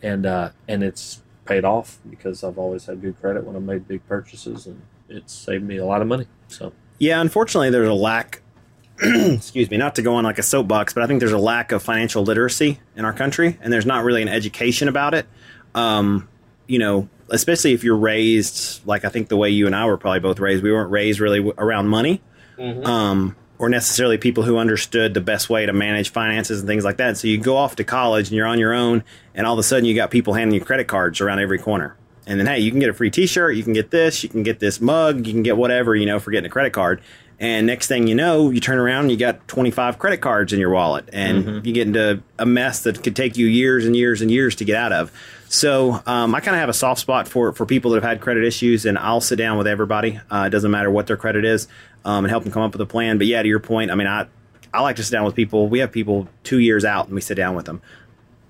and 0.02 0.26
uh, 0.26 0.50
and 0.68 0.84
it's 0.84 1.23
paid 1.46 1.66
off 1.66 2.00
because 2.10 2.44
I've 2.44 2.58
always 2.58 2.86
had 2.86 3.02
good 3.02 3.20
credit 3.20 3.44
when 3.44 3.56
I 3.56 3.60
made 3.60 3.88
big 3.88 4.06
purchases, 4.08 4.68
and 4.68 4.82
it's 5.10 5.34
saved 5.34 5.64
me 5.64 5.78
a 5.78 5.86
lot 5.86 6.02
of 6.02 6.08
money. 6.08 6.28
So 6.48 6.74
yeah, 7.00 7.22
unfortunately, 7.22 7.70
there's 7.70 7.90
a 7.90 7.94
lack. 7.94 8.42
excuse 9.02 9.72
me, 9.72 9.78
not 9.78 9.96
to 9.96 10.04
go 10.04 10.16
on 10.16 10.24
like 10.24 10.38
a 10.38 10.44
soapbox, 10.44 10.94
but 10.94 11.04
I 11.04 11.08
think 11.08 11.20
there's 11.20 11.32
a 11.32 11.38
lack 11.38 11.72
of 11.72 11.82
financial 11.82 12.24
literacy 12.24 12.80
in 12.96 13.06
our 13.06 13.14
country, 13.14 13.58
and 13.62 13.74
there's 13.74 13.86
not 13.86 14.04
really 14.04 14.22
an 14.22 14.28
education 14.28 14.88
about 14.88 15.14
it. 15.14 15.26
Um, 15.74 16.30
you 16.68 16.80
know, 16.80 17.10
especially 17.30 17.74
if 17.74 17.84
you're 17.84 17.98
raised 17.98 18.86
like 18.86 19.04
I 19.04 19.10
think 19.10 19.30
the 19.30 19.38
way 19.38 19.50
you 19.50 19.66
and 19.66 19.76
I 19.76 19.86
were 19.86 19.98
probably 19.98 20.20
both 20.20 20.40
raised. 20.40 20.64
We 20.64 20.72
weren't 20.72 20.92
raised 20.92 21.20
really 21.20 21.52
around 21.58 21.88
money. 21.88 22.22
Mm-hmm. 22.58 22.86
Um, 22.86 23.36
or 23.58 23.70
necessarily 23.70 24.18
people 24.18 24.44
who 24.44 24.58
understood 24.58 25.14
the 25.14 25.22
best 25.22 25.50
way 25.50 25.66
to 25.66 25.74
manage 25.74 26.12
finances 26.12 26.60
and 26.60 26.68
things 26.68 26.84
like 26.84 26.98
that. 26.98 27.18
So 27.18 27.28
you 27.28 27.38
go 27.38 27.58
off 27.58 27.76
to 27.78 27.84
college 27.84 28.28
and 28.28 28.36
you're 28.36 28.48
on 28.48 28.60
your 28.60 28.74
own, 28.74 29.04
and 29.36 29.46
all 29.46 29.54
of 29.54 29.60
a 29.60 29.64
sudden 29.64 29.86
you 29.86 29.96
got 29.96 30.12
people 30.12 30.34
handing 30.34 30.56
you 30.56 30.66
credit 30.66 30.88
cards 30.88 31.22
around 31.22 31.40
every 31.40 31.60
corner. 31.60 31.96
And 32.26 32.40
then 32.40 32.48
hey, 32.48 32.60
you 32.60 32.72
can 32.72 32.80
get 32.80 32.90
a 32.90 32.94
free 32.94 33.12
T-shirt, 33.12 33.56
you 33.56 33.64
can 33.64 33.74
get 33.74 33.92
this, 33.92 34.24
you 34.24 34.30
can 34.30 34.44
get 34.44 34.60
this 34.60 34.80
mug, 34.80 35.28
you 35.28 35.34
can 35.34 35.44
get 35.44 35.58
whatever 35.58 35.96
you 35.96 36.06
know 36.06 36.20
for 36.20 36.32
getting 36.32 36.48
a 36.48 36.50
credit 36.50 36.74
card. 36.74 37.02
And 37.40 37.68
next 37.68 37.88
thing 37.88 38.08
you 38.08 38.16
know, 38.16 38.52
you 38.52 38.62
turn 38.62 38.78
around 38.78 39.02
and 39.02 39.12
you 39.12 39.18
got 39.18 39.46
25 39.50 40.00
credit 40.00 40.22
cards 40.22 40.54
in 40.54 40.60
your 40.60 40.70
wallet, 40.70 41.10
and 41.12 41.44
mm-hmm. 41.44 41.68
you 41.68 41.74
get 41.74 41.88
into 41.88 42.24
a 42.40 42.46
mess 42.46 42.84
that 42.84 43.04
could 43.04 43.16
take 43.16 43.38
you 43.38 43.48
years 43.48 43.86
and 43.86 43.96
years 43.96 44.22
and 44.22 44.32
years 44.32 44.56
to 44.56 44.66
get 44.66 44.78
out 44.78 44.94
of. 44.94 45.12
So 45.50 46.02
um, 46.06 46.34
I 46.34 46.40
kind 46.40 46.56
of 46.56 46.62
have 46.62 46.70
a 46.70 46.74
soft 46.74 47.02
spot 47.02 47.28
for 47.28 47.52
for 47.52 47.66
people 47.66 47.92
that 47.92 48.02
have 48.02 48.10
had 48.10 48.22
credit 48.22 48.46
issues, 48.46 48.86
and 48.86 48.98
I'll 48.98 49.22
sit 49.22 49.36
down 49.36 49.58
with 49.58 49.68
everybody. 49.68 50.20
Uh, 50.32 50.46
it 50.48 50.52
doesn't 50.52 50.72
matter 50.72 50.90
what 50.90 51.08
their 51.08 51.18
credit 51.18 51.44
is 51.44 51.68
um, 52.06 52.26
and 52.26 52.30
help 52.30 52.44
them 52.44 52.52
come 52.52 52.62
up 52.64 52.72
with 52.74 52.82
a 52.82 52.86
plan. 52.86 53.18
But 53.18 53.28
yeah, 53.28 53.42
to 53.42 53.48
your 53.48 53.60
point, 53.60 53.92
I 53.92 53.96
mean, 53.96 54.08
I 54.08 54.28
I 54.74 54.82
like 54.82 54.96
to 54.98 55.04
sit 55.04 55.12
down 55.12 55.24
with 55.26 55.36
people. 55.36 55.68
We 55.68 55.80
have 55.80 55.92
people 55.92 56.28
two 56.44 56.60
years 56.60 56.84
out, 56.86 57.06
and 57.06 57.16
we 57.16 57.22
sit 57.22 57.36
down 57.36 57.56
with 57.56 57.66
them. 57.66 57.82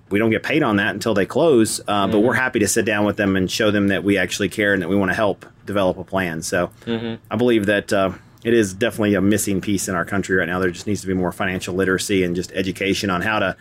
we 0.09 0.19
don't 0.19 0.29
get 0.29 0.43
paid 0.43 0.61
on 0.61 0.75
that 0.75 0.93
until 0.93 1.13
they 1.15 1.25
close. 1.25 1.79
Uh, 1.87 2.07
But 2.07 2.19
we're 2.19 2.33
happy 2.35 2.59
to 2.59 2.67
sit 2.67 2.85
down 2.85 3.03
with 3.03 3.17
them 3.17 3.35
and 3.35 3.49
show 3.49 3.71
them 3.71 3.87
that 3.87 4.03
we 4.03 4.17
actually 4.17 4.47
care 4.49 4.71
and 4.73 4.81
that 4.83 4.89
we 4.89 4.95
want 4.95 5.09
to 5.09 5.15
help 5.15 5.45
develop 5.65 5.97
a 5.97 6.03
plan. 6.03 6.41
So 6.43 6.69
I 7.31 7.35
believe 7.35 7.65
that 7.65 7.91
uh, 7.91 8.11
it 8.43 8.53
is 8.53 8.73
definitely 8.75 9.15
a 9.15 9.21
missing 9.21 9.59
piece 9.59 9.87
in 9.87 9.95
our 9.95 10.05
country 10.05 10.35
right 10.35 10.47
now. 10.47 10.59
There 10.59 10.69
just 10.69 10.85
needs 10.87 11.01
to 11.01 11.07
be 11.07 11.13
more 11.15 11.31
financial 11.31 11.73
literacy 11.73 12.23
and 12.23 12.35
just 12.35 12.51
education 12.51 13.09
on 13.09 13.21
how 13.21 13.39
to 13.39 13.55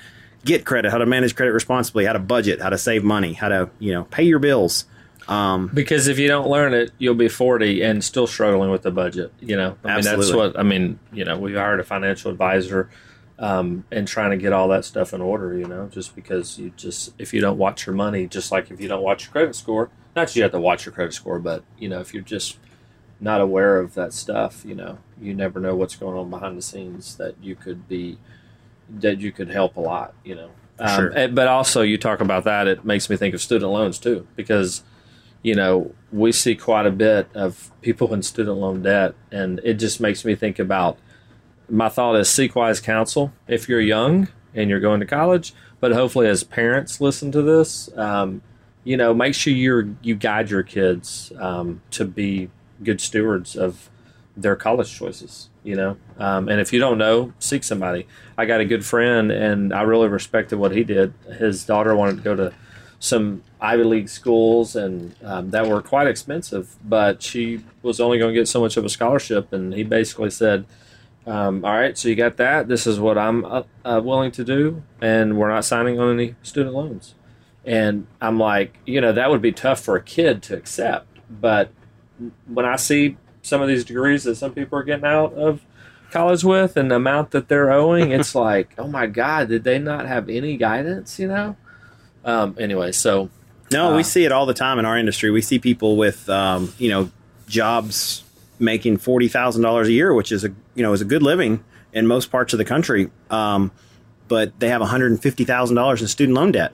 get 0.45 0.65
credit, 0.67 0.91
how 0.91 0.99
to 0.99 1.07
manage 1.07 1.35
credit 1.37 1.53
responsibly, 1.53 2.05
how 2.05 2.13
to 2.13 2.19
budget, 2.19 2.61
how 2.61 2.69
to 2.71 2.79
save 2.79 3.03
money, 3.03 3.33
how 3.33 3.49
to 3.49 3.71
you 3.79 3.93
know 3.93 4.05
pay 4.05 4.25
your 4.25 4.39
bills. 4.41 4.85
Because 5.73 6.09
if 6.09 6.19
you 6.19 6.29
don't 6.29 6.49
learn 6.49 6.75
it, 6.75 6.91
you'll 6.99 7.15
be 7.15 7.29
40 7.29 7.83
and 7.83 8.03
still 8.05 8.27
struggling 8.27 8.71
with 8.71 8.83
the 8.83 8.91
budget. 8.91 9.33
You 9.41 9.57
know, 9.57 9.77
I 9.85 9.97
mean, 9.97 10.05
that's 10.05 10.33
what 10.33 10.59
I 10.59 10.63
mean. 10.63 10.99
You 11.13 11.25
know, 11.25 11.39
we 11.39 11.55
hired 11.55 11.81
a 11.81 11.85
financial 11.85 12.31
advisor 12.31 12.89
um, 13.39 13.85
and 13.91 14.07
trying 14.07 14.31
to 14.31 14.37
get 14.37 14.53
all 14.53 14.69
that 14.69 14.85
stuff 14.85 15.13
in 15.13 15.21
order. 15.21 15.57
You 15.57 15.67
know, 15.67 15.89
just 15.89 16.15
because 16.15 16.59
you 16.59 16.73
just 16.77 17.13
if 17.19 17.33
you 17.35 17.41
don't 17.41 17.59
watch 17.59 17.87
your 17.87 17.95
money, 17.95 18.27
just 18.27 18.53
like 18.53 18.71
if 18.71 18.81
you 18.81 18.89
don't 18.89 19.03
watch 19.03 19.25
your 19.25 19.33
credit 19.33 19.55
score, 19.55 19.91
not 20.17 20.29
that 20.29 20.37
you 20.37 20.43
have 20.43 20.53
to 20.53 20.61
watch 20.61 20.87
your 20.87 20.93
credit 20.95 21.13
score, 21.15 21.39
but 21.39 21.63
you 21.79 21.89
know, 21.89 22.01
if 22.01 22.13
you're 22.15 22.23
just 22.23 22.59
not 23.21 23.41
aware 23.41 23.79
of 23.79 23.95
that 23.95 24.13
stuff, 24.13 24.65
you 24.65 24.75
know, 24.75 24.99
you 25.21 25.33
never 25.35 25.61
know 25.61 25.77
what's 25.77 25.95
going 25.97 26.17
on 26.19 26.29
behind 26.29 26.59
the 26.59 26.63
scenes 26.63 27.17
that 27.17 27.35
you 27.41 27.55
could 27.55 27.89
be 27.89 28.19
that 28.91 29.21
you 29.21 29.31
could 29.33 29.49
help 29.49 29.77
a 29.77 29.81
lot. 29.81 30.13
You 30.25 30.35
know, 30.35 30.51
um, 30.81 30.89
Sure. 30.97 31.09
and- 31.15 31.35
but 31.35 31.47
also 31.49 31.83
you 31.83 31.97
talk 31.99 32.21
about 32.21 32.45
that, 32.45 32.67
it 32.67 32.85
makes 32.85 33.09
me 33.09 33.17
think 33.17 33.33
of 33.35 33.41
student 33.41 33.71
loans 33.71 33.99
too, 33.99 34.27
because 34.37 34.83
you 35.43 35.55
know, 35.55 35.93
we 36.13 36.33
see 36.33 36.55
quite 36.55 36.87
a 36.87 36.91
bit 36.91 37.29
of 37.35 37.71
people 37.81 38.13
in 38.15 38.23
student 38.23 38.59
loan 38.59 38.83
debt, 38.83 39.15
and 39.31 39.61
it 39.65 39.75
just 39.75 40.01
makes 40.01 40.25
me 40.25 40.35
think 40.35 40.59
about 40.59 40.99
my 41.69 41.89
thought 41.89 42.17
is 42.17 42.29
seek 42.29 42.55
wise 42.55 42.81
counsel 42.81 43.33
if 43.49 43.69
you're 43.69 43.81
young 43.81 44.29
and 44.55 44.69
you're 44.69 44.81
going 44.81 45.01
to 45.01 45.07
college, 45.07 45.55
but 45.81 45.93
hopefully 45.93 46.29
as 46.29 46.45
parents 46.45 47.01
listen 47.01 47.33
to 47.33 47.41
this, 47.41 47.89
um, 47.97 48.43
you 48.85 48.97
know, 48.97 49.15
make 49.15 49.35
sure 49.35 49.53
you're 49.53 49.89
you 50.03 50.15
guide 50.15 50.51
your 50.51 50.63
kids 50.63 51.33
um, 51.39 51.81
to 51.91 52.05
be 52.05 52.51
good 52.83 53.01
stewards 53.01 53.57
of 53.57 53.89
their 54.37 54.57
college 54.57 54.93
choices. 54.93 55.49
You 55.65 55.77
know, 55.77 55.97
um, 56.19 56.49
and 56.49 56.61
if 56.61 56.73
you 56.73 56.81
don't 56.81 56.99
know, 56.99 57.33
seek 57.39 57.63
somebody. 57.63 58.07
I 58.37 58.47
got 58.47 58.61
a 58.61 58.65
good 58.65 58.85
friend, 58.85 59.31
and 59.31 59.73
I 59.73 59.83
really 59.83 60.09
respected 60.09 60.59
what 60.59 60.73
he 60.73 60.83
did. 60.83 61.15
His 61.39 61.65
daughter 61.65 61.95
wanted 61.95 62.17
to 62.17 62.23
go 62.23 62.35
to 62.35 62.53
some 63.03 63.43
Ivy 63.61 63.83
League 63.83 64.09
schools, 64.09 64.77
and 64.77 65.13
um, 65.25 65.51
that 65.51 65.67
were 65.67 65.83
quite 65.83 66.07
expensive. 66.07 66.77
But 66.85 67.21
she 67.21 67.65
was 67.83 67.99
only 67.99 68.17
going 68.17 68.33
to 68.33 68.41
get 68.41 68.47
so 68.47 68.61
much 68.61 68.77
of 68.77 68.85
a 68.85 68.89
scholarship, 68.89 69.53
and 69.53 69.75
he 69.75 69.83
basically 69.83 70.31
said, 70.31 70.67
um, 71.27 71.65
"All 71.65 71.73
right, 71.73 71.99
so 71.99 72.09
you 72.09 72.15
got 72.15 72.37
that. 72.37 72.69
This 72.69 72.87
is 72.87 73.01
what 73.01 73.19
I'm 73.19 73.45
uh, 73.45 73.65
uh, 73.85 74.01
willing 74.05 74.31
to 74.33 74.45
do, 74.45 74.85
and 75.01 75.37
we're 75.37 75.49
not 75.49 75.65
signing 75.65 75.99
on 75.99 76.13
any 76.13 76.37
student 76.45 76.77
loans." 76.77 77.17
And 77.65 78.07
I'm 78.21 78.39
like, 78.39 78.79
you 78.87 79.01
know, 79.01 79.13
that 79.13 79.31
would 79.31 79.43
be 79.43 79.53
tough 79.53 79.81
for 79.81 79.97
a 79.97 80.03
kid 80.03 80.41
to 80.45 80.57
accept. 80.57 81.19
But 81.29 81.71
when 82.47 82.65
I 82.65 82.77
see 82.77 83.17
some 83.43 83.61
of 83.61 83.67
these 83.67 83.85
degrees 83.85 84.23
that 84.25 84.37
some 84.37 84.53
people 84.53 84.79
are 84.79 84.85
getting 84.85 85.05
out 85.05 85.35
of 85.35 85.63
college 86.13 86.45
with 86.45 86.77
and 86.77 86.91
the 86.91 86.97
amount 86.97 87.33
that 87.33 87.49
they're 87.49 87.73
owing, 87.73 88.13
it's 88.13 88.35
like, 88.37 88.75
oh 88.79 88.87
my 88.87 89.07
God, 89.07 89.49
did 89.49 89.65
they 89.65 89.81
not 89.81 90.07
have 90.07 90.29
any 90.29 90.57
guidance, 90.57 91.19
you 91.19 91.27
know? 91.27 91.57
Um, 92.25 92.57
anyway, 92.59 92.93
so 92.93 93.31
No, 93.73 93.93
Uh, 93.93 93.97
we 93.97 94.03
see 94.03 94.25
it 94.25 94.33
all 94.33 94.47
the 94.47 94.55
time 94.55 94.79
in 94.79 94.85
our 94.85 94.97
industry. 94.99 95.31
We 95.31 95.43
see 95.43 95.59
people 95.59 95.97
with 95.97 96.29
um, 96.29 96.73
you 96.79 96.89
know 96.91 97.11
jobs 97.49 98.23
making 98.59 98.99
forty 98.99 99.29
thousand 99.29 99.63
dollars 99.63 99.89
a 99.89 99.93
year, 99.93 100.15
which 100.15 100.33
is 100.33 100.45
a 100.45 100.49
you 100.75 100.83
know 100.83 100.93
is 100.93 101.01
a 101.01 101.05
good 101.07 101.23
living 101.23 101.63
in 101.93 102.07
most 102.07 102.31
parts 102.31 102.53
of 102.53 102.59
the 102.59 102.65
country. 102.65 103.11
Um, 103.31 103.71
but 104.29 104.59
they 104.61 104.69
have 104.69 104.81
one 104.81 104.91
hundred 104.91 105.11
and 105.13 105.21
fifty 105.23 105.45
thousand 105.45 105.77
dollars 105.77 106.01
in 106.01 106.09
student 106.09 106.37
loan 106.37 106.53
debt, 106.53 106.73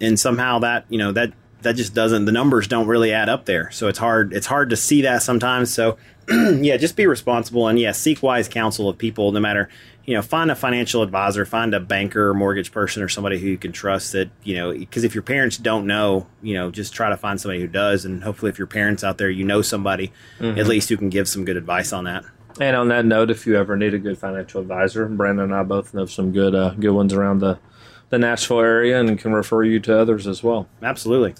and 0.00 0.18
somehow 0.18 0.58
that 0.60 0.84
you 0.88 0.98
know 0.98 1.12
that 1.12 1.32
that 1.62 1.76
just 1.76 1.92
doesn't 1.94 2.24
the 2.24 2.32
numbers 2.32 2.66
don't 2.68 2.86
really 2.86 3.12
add 3.12 3.28
up 3.28 3.44
there. 3.44 3.70
So 3.70 3.88
it's 3.88 3.98
hard 3.98 4.32
it's 4.32 4.46
hard 4.46 4.70
to 4.70 4.76
see 4.76 5.02
that 5.02 5.22
sometimes. 5.22 5.72
So 5.74 5.98
yeah, 6.30 6.76
just 6.76 6.96
be 6.96 7.06
responsible 7.06 7.66
and 7.68 7.78
yeah, 7.78 7.92
seek 7.92 8.22
wise 8.22 8.48
counsel 8.48 8.88
of 8.88 8.96
people. 8.96 9.32
No 9.32 9.40
matter 9.40 9.68
you 10.10 10.16
know, 10.16 10.22
find 10.22 10.50
a 10.50 10.56
financial 10.56 11.02
advisor, 11.04 11.44
find 11.46 11.72
a 11.72 11.78
banker, 11.78 12.30
or 12.30 12.34
mortgage 12.34 12.72
person, 12.72 13.00
or 13.00 13.08
somebody 13.08 13.38
who 13.38 13.46
you 13.46 13.56
can 13.56 13.70
trust. 13.70 14.10
That 14.10 14.28
you 14.42 14.56
know, 14.56 14.72
because 14.72 15.04
if 15.04 15.14
your 15.14 15.22
parents 15.22 15.56
don't 15.56 15.86
know, 15.86 16.26
you 16.42 16.54
know, 16.54 16.72
just 16.72 16.92
try 16.92 17.10
to 17.10 17.16
find 17.16 17.40
somebody 17.40 17.60
who 17.60 17.68
does. 17.68 18.04
And 18.04 18.24
hopefully, 18.24 18.50
if 18.50 18.58
your 18.58 18.66
parents 18.66 19.04
out 19.04 19.18
there, 19.18 19.30
you 19.30 19.44
know 19.44 19.62
somebody 19.62 20.10
at 20.40 20.66
least 20.66 20.88
who 20.88 20.96
can 20.96 21.10
give 21.10 21.28
some 21.28 21.44
good 21.44 21.56
advice 21.56 21.92
on 21.92 22.02
that. 22.04 22.24
And 22.60 22.74
on 22.74 22.88
that 22.88 23.04
note, 23.04 23.30
if 23.30 23.46
you 23.46 23.56
ever 23.56 23.76
need 23.76 23.94
a 23.94 24.00
good 24.00 24.18
financial 24.18 24.60
advisor, 24.60 25.06
Brandon 25.06 25.44
and 25.44 25.54
I 25.54 25.62
both 25.62 25.94
know 25.94 26.06
some 26.06 26.32
good 26.32 26.56
uh, 26.56 26.70
good 26.70 26.90
ones 26.90 27.12
around 27.14 27.38
the 27.38 27.60
the 28.08 28.18
Nashville 28.18 28.58
area, 28.58 28.98
and 28.98 29.16
can 29.16 29.32
refer 29.32 29.62
you 29.62 29.78
to 29.78 29.96
others 29.96 30.26
as 30.26 30.42
well. 30.42 30.68
Absolutely. 30.82 31.36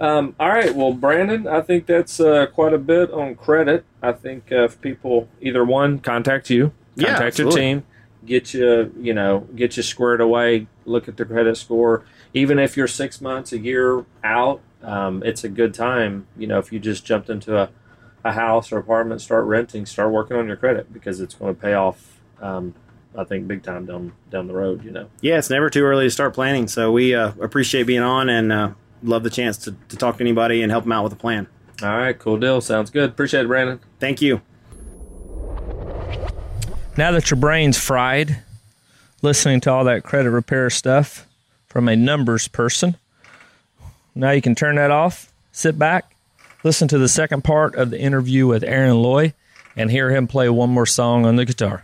Um, 0.00 0.34
all 0.40 0.48
right, 0.48 0.74
well, 0.74 0.94
Brandon, 0.94 1.46
I 1.46 1.60
think 1.60 1.84
that's 1.84 2.18
uh, 2.18 2.46
quite 2.46 2.72
a 2.72 2.78
bit 2.78 3.10
on 3.10 3.34
credit. 3.34 3.84
I 4.02 4.12
think 4.12 4.50
uh, 4.50 4.64
if 4.64 4.80
people 4.80 5.28
either 5.42 5.66
one 5.66 5.98
contact 5.98 6.48
you, 6.48 6.72
Yeah, 6.94 7.08
contact 7.08 7.38
your 7.38 7.50
team, 7.50 7.84
get 8.26 8.52
you, 8.54 8.92
you 8.98 9.14
know, 9.14 9.40
get 9.54 9.76
you 9.76 9.82
squared 9.82 10.20
away, 10.20 10.66
look 10.84 11.08
at 11.08 11.16
the 11.16 11.24
credit 11.24 11.56
score. 11.56 12.04
Even 12.34 12.58
if 12.58 12.76
you're 12.76 12.88
six 12.88 13.20
months, 13.20 13.52
a 13.52 13.58
year 13.58 14.04
out, 14.24 14.60
um, 14.82 15.22
it's 15.22 15.44
a 15.44 15.48
good 15.48 15.74
time. 15.74 16.26
You 16.36 16.46
know, 16.46 16.58
if 16.58 16.72
you 16.72 16.78
just 16.78 17.04
jumped 17.04 17.30
into 17.30 17.56
a, 17.56 17.70
a 18.24 18.32
house 18.32 18.72
or 18.72 18.78
apartment, 18.78 19.20
start 19.20 19.44
renting, 19.44 19.86
start 19.86 20.12
working 20.12 20.36
on 20.36 20.46
your 20.46 20.56
credit 20.56 20.92
because 20.92 21.20
it's 21.20 21.34
going 21.34 21.54
to 21.54 21.60
pay 21.60 21.74
off. 21.74 22.20
Um, 22.40 22.74
I 23.16 23.24
think 23.24 23.48
big 23.48 23.62
time 23.62 23.86
down 23.86 24.12
down 24.30 24.46
the 24.46 24.54
road. 24.54 24.84
You 24.84 24.90
know. 24.90 25.08
Yeah, 25.22 25.38
it's 25.38 25.48
never 25.48 25.70
too 25.70 25.84
early 25.84 26.04
to 26.04 26.10
start 26.10 26.34
planning. 26.34 26.68
So 26.68 26.92
we 26.92 27.14
uh, 27.14 27.32
appreciate 27.40 27.84
being 27.84 28.02
on 28.02 28.28
and 28.28 28.52
uh, 28.52 28.70
love 29.02 29.22
the 29.22 29.30
chance 29.30 29.56
to, 29.58 29.74
to 29.88 29.96
talk 29.96 30.18
to 30.18 30.22
anybody 30.22 30.62
and 30.62 30.70
help 30.70 30.84
them 30.84 30.92
out 30.92 31.04
with 31.04 31.12
a 31.14 31.16
plan. 31.16 31.46
All 31.82 31.96
right, 31.96 32.18
cool 32.18 32.38
deal. 32.38 32.60
Sounds 32.60 32.90
good. 32.90 33.10
Appreciate 33.10 33.44
it, 33.44 33.48
Brandon. 33.48 33.80
Thank 33.98 34.22
you. 34.22 34.42
Now 36.96 37.10
that 37.12 37.30
your 37.30 37.38
brain's 37.38 37.78
fried, 37.78 38.38
listening 39.22 39.60
to 39.62 39.70
all 39.70 39.84
that 39.84 40.02
credit 40.02 40.30
repair 40.30 40.70
stuff 40.70 41.26
from 41.68 41.88
a 41.88 41.96
numbers 41.96 42.48
person, 42.48 42.96
now 44.14 44.30
you 44.30 44.40
can 44.40 44.54
turn 44.54 44.76
that 44.76 44.90
off, 44.90 45.30
sit 45.52 45.78
back, 45.78 46.14
listen 46.64 46.88
to 46.88 46.98
the 46.98 47.08
second 47.08 47.44
part 47.44 47.74
of 47.74 47.90
the 47.90 48.00
interview 48.00 48.46
with 48.46 48.64
Aaron 48.64 48.96
Loy, 48.96 49.34
and 49.76 49.90
hear 49.90 50.10
him 50.10 50.26
play 50.26 50.48
one 50.48 50.70
more 50.70 50.86
song 50.86 51.26
on 51.26 51.36
the 51.36 51.44
guitar. 51.44 51.82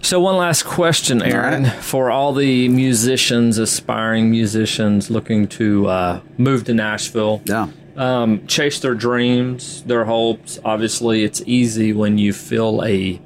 So, 0.00 0.20
one 0.20 0.36
last 0.36 0.64
question, 0.64 1.22
Aaron, 1.22 1.64
All 1.64 1.70
right. 1.72 1.82
for 1.82 2.10
all 2.10 2.34
the 2.34 2.68
musicians, 2.68 3.56
aspiring 3.56 4.30
musicians 4.30 5.10
looking 5.10 5.48
to 5.48 5.86
uh, 5.88 6.20
move 6.36 6.64
to 6.64 6.74
Nashville 6.74 7.40
Yeah. 7.46 7.68
Um, 7.96 8.46
chase 8.46 8.80
their 8.80 8.94
dreams, 8.94 9.82
their 9.84 10.04
hopes. 10.04 10.58
Obviously, 10.64 11.24
it's 11.24 11.42
easy 11.46 11.92
when 11.92 12.18
you 12.18 12.32
feel 12.32 12.82
a 12.84 13.20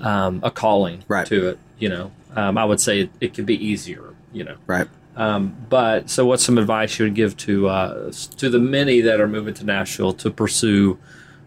um, 0.00 0.40
a 0.42 0.50
calling 0.50 1.02
Right. 1.08 1.26
to 1.26 1.48
it. 1.48 1.58
You 1.78 1.88
know, 1.88 2.12
um, 2.36 2.56
I 2.58 2.64
would 2.64 2.80
say 2.80 3.00
it, 3.00 3.10
it 3.20 3.34
could 3.34 3.46
be 3.46 3.62
easier. 3.64 4.14
You 4.32 4.44
know, 4.44 4.56
Right. 4.66 4.88
um, 5.16 5.54
but 5.68 6.10
so 6.10 6.26
what's 6.26 6.44
some 6.44 6.58
advice 6.58 6.98
you 6.98 7.06
would 7.06 7.14
give 7.14 7.36
to 7.38 7.68
uh, 7.68 8.12
to 8.38 8.48
the 8.50 8.58
many 8.58 9.00
that 9.02 9.20
are 9.20 9.28
moving 9.28 9.54
to 9.54 9.64
Nashville 9.64 10.12
to 10.14 10.30
pursue 10.30 10.98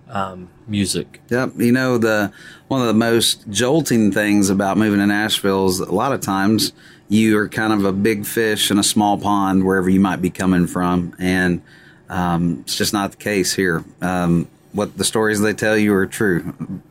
um, 0.10 0.48
music? 0.68 1.22
Yep. 1.30 1.54
You 1.58 1.72
know, 1.72 1.98
the 1.98 2.32
one 2.68 2.82
of 2.82 2.88
the 2.88 2.94
most 2.94 3.48
jolting 3.50 4.12
things 4.12 4.50
about 4.50 4.78
moving 4.78 5.00
to 5.00 5.08
Nashville 5.08 5.68
is 5.68 5.80
a 5.80 5.92
lot 5.94 6.12
of 6.14 6.22
times 6.22 6.74
you 7.10 7.38
are 7.38 7.48
kind 7.48 7.72
of 7.74 7.86
a 7.86 7.92
big 7.94 8.26
fish 8.26 8.70
in 8.70 8.78
a 8.78 8.84
small 8.84 9.18
pond 9.18 9.64
wherever 9.66 9.90
you 9.90 10.00
might 10.00 10.22
be 10.22 10.30
coming 10.30 10.68
from. 10.68 11.16
And 11.20 11.62
um, 12.10 12.60
it's 12.62 12.76
just 12.76 12.94
not 12.94 13.12
the 13.12 13.18
case 13.18 13.54
here. 13.54 13.84
Um, 14.02 14.48
what 14.74 14.98
the 14.98 15.04
stories 15.04 15.42
they 15.42 15.54
tell 15.54 15.78
you 15.78 15.94
are 15.94 16.06
true. 16.06 16.82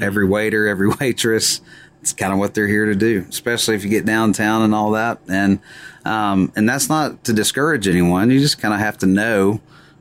Every 0.00 0.26
waiter, 0.26 0.66
every 0.66 0.88
waitress, 1.00 1.60
it's 2.02 2.12
kind 2.12 2.32
of 2.32 2.38
what 2.38 2.54
they're 2.54 2.68
here 2.68 2.86
to 2.86 2.94
do, 2.94 3.24
especially 3.28 3.74
if 3.74 3.84
you 3.84 3.90
get 3.90 4.04
downtown 4.04 4.62
and 4.62 4.74
all 4.74 4.92
that. 4.92 5.20
And 5.28 5.60
um, 6.04 6.52
and 6.54 6.68
that's 6.68 6.88
not 6.88 7.24
to 7.24 7.32
discourage 7.32 7.88
anyone. 7.88 8.30
You 8.30 8.38
just 8.38 8.60
kind 8.60 8.72
of 8.72 8.80
have 8.80 8.98
to 8.98 9.06
know 9.06 9.60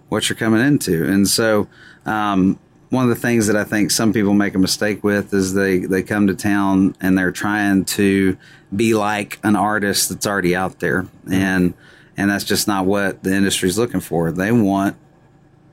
what 0.10 0.30
you're 0.30 0.36
coming 0.36 0.62
into. 0.62 1.04
And 1.06 1.28
so, 1.28 1.68
um, 2.06 2.60
one 2.90 3.04
of 3.04 3.10
the 3.10 3.20
things 3.20 3.48
that 3.48 3.56
I 3.56 3.64
think 3.64 3.90
some 3.90 4.14
people 4.14 4.36
make 4.36 4.54
a 4.54 4.60
mistake 4.60 5.04
with 5.04 5.34
is 5.34 5.56
they, 5.56 5.80
they 5.80 6.04
come 6.04 6.28
to 6.28 6.36
town 6.36 6.96
and 7.02 7.18
they're 7.18 7.32
trying 7.32 7.86
to 7.86 8.38
be 8.74 8.94
like 8.94 9.40
an 9.44 9.56
artist 9.56 10.10
that's 10.10 10.28
already 10.28 10.56
out 10.56 10.80
there. 10.80 11.08
And, 11.30 11.74
and 12.18 12.30
that's 12.30 12.43
just 12.43 12.68
not 12.68 12.86
what 12.86 13.24
the 13.24 13.34
industry's 13.34 13.78
looking 13.78 13.99
for. 13.99 14.32
They 14.32 14.51
want 14.51 14.95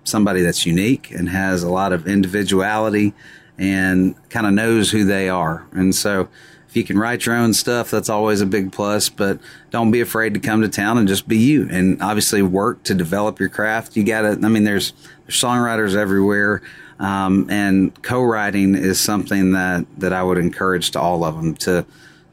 somebody 0.04 0.42
that's 0.42 0.66
unique 0.66 1.10
and 1.10 1.28
has 1.28 1.62
a 1.62 1.70
lot 1.70 1.92
of 1.92 2.06
individuality 2.06 3.14
and 3.58 4.16
kind 4.28 4.46
of 4.46 4.52
knows 4.52 4.90
who 4.90 5.04
they 5.04 5.28
are. 5.28 5.66
And 5.72 5.94
so 5.94 6.28
if 6.68 6.76
you 6.76 6.84
can 6.84 6.98
write 6.98 7.26
your 7.26 7.36
own 7.36 7.52
stuff, 7.54 7.90
that's 7.90 8.08
always 8.08 8.40
a 8.40 8.46
big 8.46 8.72
plus, 8.72 9.08
but 9.08 9.38
don't 9.70 9.90
be 9.90 10.00
afraid 10.00 10.34
to 10.34 10.40
come 10.40 10.62
to 10.62 10.68
town 10.68 10.98
and 10.98 11.06
just 11.06 11.28
be 11.28 11.36
you 11.36 11.68
and 11.70 12.02
obviously 12.02 12.42
work 12.42 12.82
to 12.84 12.94
develop 12.94 13.38
your 13.38 13.48
craft. 13.48 13.96
You 13.96 14.04
got 14.04 14.22
to, 14.22 14.30
I 14.44 14.48
mean, 14.48 14.64
there's, 14.64 14.92
there's 15.26 15.40
songwriters 15.40 15.94
everywhere. 15.94 16.62
Um, 16.98 17.50
and 17.50 18.00
co-writing 18.02 18.74
is 18.74 19.00
something 19.00 19.52
that, 19.52 19.86
that 19.98 20.12
I 20.12 20.22
would 20.22 20.38
encourage 20.38 20.92
to 20.92 21.00
all 21.00 21.24
of 21.24 21.36
them 21.36 21.54
to, 21.56 21.84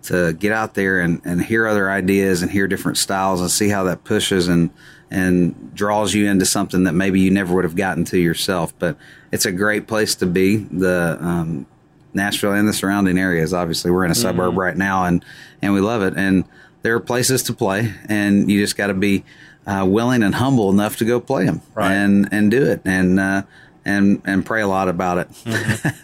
to 0.04 0.34
get 0.34 0.52
out 0.52 0.74
there 0.76 1.00
and, 1.00 1.22
and 1.26 1.41
hear 1.43 1.68
other 1.68 1.89
ideas 1.89 2.41
and 2.41 2.50
hear 2.52 2.68
different 2.68 2.97
styles 2.97 3.41
and 3.41 3.52
see 3.52 3.70
how 3.70 3.84
that 3.84 4.04
pushes 4.04 4.47
and 4.47 4.70
and 5.12 5.74
draws 5.74 6.14
you 6.14 6.28
into 6.28 6.45
something 6.45 6.84
that 6.84 6.93
maybe 6.93 7.20
you 7.20 7.32
never 7.32 7.54
would 7.56 7.64
have 7.64 7.76
gotten 7.76 8.06
to 8.06 8.18
yourself. 8.20 8.74
But 8.78 8.95
it's 9.32 9.45
a 9.45 9.52
great 9.52 9.88
place 9.88 10.14
to 10.16 10.26
be. 10.28 10.58
The 10.58 11.18
um, 11.20 11.66
Nashville 12.14 12.54
and 12.54 12.68
the 12.68 12.74
surrounding 12.74 13.18
areas. 13.18 13.54
Obviously, 13.54 13.89
we're 13.91 14.06
in 14.06 14.12
a 14.12 14.14
Mm-hmm. 14.14 14.22
suburb 14.22 14.58
right 14.58 14.78
now, 14.78 15.06
and 15.06 15.24
and 15.62 15.74
we 15.74 15.80
love 15.82 16.02
it. 16.04 16.14
And 16.16 16.45
there 16.84 16.93
are 16.95 17.00
places 17.00 17.43
to 17.43 17.54
play, 17.54 17.93
and 18.08 18.50
you 18.52 18.62
just 18.62 18.78
got 18.78 18.88
to 18.88 18.93
be 18.93 19.24
uh, 19.68 19.86
willing 19.88 20.24
and 20.24 20.36
humble 20.36 20.70
enough 20.70 20.95
to 20.97 21.06
go 21.06 21.20
play 21.20 21.45
them 21.45 21.62
Right. 21.76 21.91
and 21.91 22.30
and 22.32 22.50
do 22.52 22.64
it 22.66 22.82
and 22.86 23.20
uh, 23.20 23.43
and 23.86 24.22
and 24.26 24.46
pray 24.46 24.62
a 24.62 24.68
lot 24.68 24.88
about 24.90 25.18
it. 25.20 25.28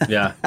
Yeah, 0.09 0.33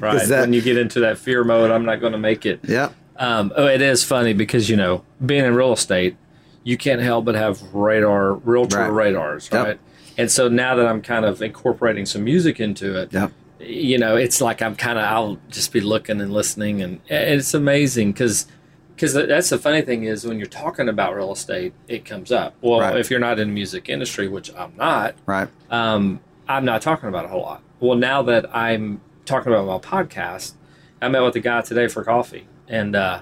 right. 0.00 0.26
that- 0.28 0.40
when 0.42 0.52
you 0.52 0.62
get 0.62 0.76
into 0.76 1.00
that 1.00 1.18
fear 1.18 1.44
mode, 1.44 1.70
I'm 1.70 1.84
not 1.84 2.00
going 2.00 2.12
to 2.12 2.18
make 2.18 2.46
it. 2.46 2.60
yep. 2.64 2.92
Um, 3.18 3.50
oh, 3.56 3.66
it 3.66 3.80
is 3.80 4.04
funny 4.04 4.34
because 4.34 4.68
you 4.68 4.76
know, 4.76 5.02
being 5.24 5.44
in 5.44 5.54
real 5.54 5.72
estate, 5.72 6.16
you 6.64 6.76
can't 6.76 7.00
help 7.00 7.24
but 7.24 7.34
have 7.34 7.62
radar, 7.74 8.34
realtor 8.34 8.78
Right. 8.78 8.92
radars, 8.92 9.48
Yep. 9.52 9.66
right? 9.66 9.78
And 10.18 10.30
so 10.30 10.48
now 10.48 10.74
that 10.76 10.86
I'm 10.86 11.00
kind 11.02 11.24
of 11.24 11.40
incorporating 11.40 12.04
some 12.06 12.24
music 12.24 12.60
into 12.60 12.98
it, 13.00 13.12
Yep. 13.12 13.32
you 13.60 13.96
know, 13.98 14.16
it's 14.16 14.40
like 14.42 14.60
I'm 14.60 14.74
kind 14.76 14.98
of 14.98 15.04
I'll 15.04 15.38
just 15.50 15.72
be 15.72 15.80
looking 15.80 16.20
and 16.20 16.32
listening, 16.32 16.82
and 16.82 17.00
it's 17.08 17.54
amazing 17.54 18.12
because 18.12 18.46
because 18.94 19.12
that's 19.12 19.50
the 19.50 19.58
funny 19.58 19.82
thing 19.82 20.04
is 20.04 20.26
when 20.26 20.38
you're 20.38 20.46
talking 20.46 20.88
about 20.88 21.14
real 21.14 21.30
estate, 21.32 21.74
it 21.86 22.06
comes 22.06 22.32
up. 22.32 22.54
Well, 22.62 22.80
Right. 22.80 22.96
if 22.96 23.10
you're 23.10 23.20
not 23.20 23.38
in 23.38 23.48
the 23.48 23.52
music 23.54 23.90
industry, 23.90 24.26
which 24.26 24.50
I'm 24.56 24.72
not, 24.76 25.14
Right. 25.26 25.48
um, 25.70 26.20
I'm 26.48 26.64
not 26.64 26.82
talking 26.82 27.08
about 27.08 27.24
a 27.24 27.28
whole 27.28 27.42
lot. 27.42 27.62
Well, 27.80 27.96
now 27.98 28.22
that 28.22 28.54
I'm 28.54 29.00
talking 29.24 29.52
about 29.52 29.66
my 29.66 29.78
podcast, 29.78 30.54
I 31.02 31.08
met 31.08 31.22
with 31.22 31.36
a 31.36 31.40
guy 31.40 31.60
today 31.62 31.88
for 31.88 32.04
coffee, 32.04 32.46
and 32.68 32.94
uh, 32.96 33.20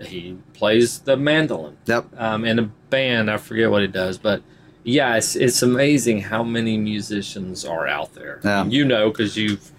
he 0.00 0.36
plays 0.52 0.98
the 1.00 1.16
mandolin 1.16 1.76
Yep. 1.86 2.06
um, 2.16 2.44
in 2.44 2.58
a 2.58 2.62
band. 2.90 3.30
I 3.30 3.36
forget 3.38 3.70
what 3.70 3.82
he 3.82 3.88
does, 3.88 4.18
but 4.18 4.42
yeah, 4.82 5.16
it's 5.16 5.34
it's 5.36 5.62
amazing 5.62 6.20
how 6.22 6.42
many 6.42 6.76
musicians 6.76 7.64
are 7.64 7.86
out 7.86 8.14
there. 8.14 8.40
Yeah. 8.44 8.64
You 8.66 8.84
know, 8.84 9.10
because 9.10 9.36
you've 9.36 9.70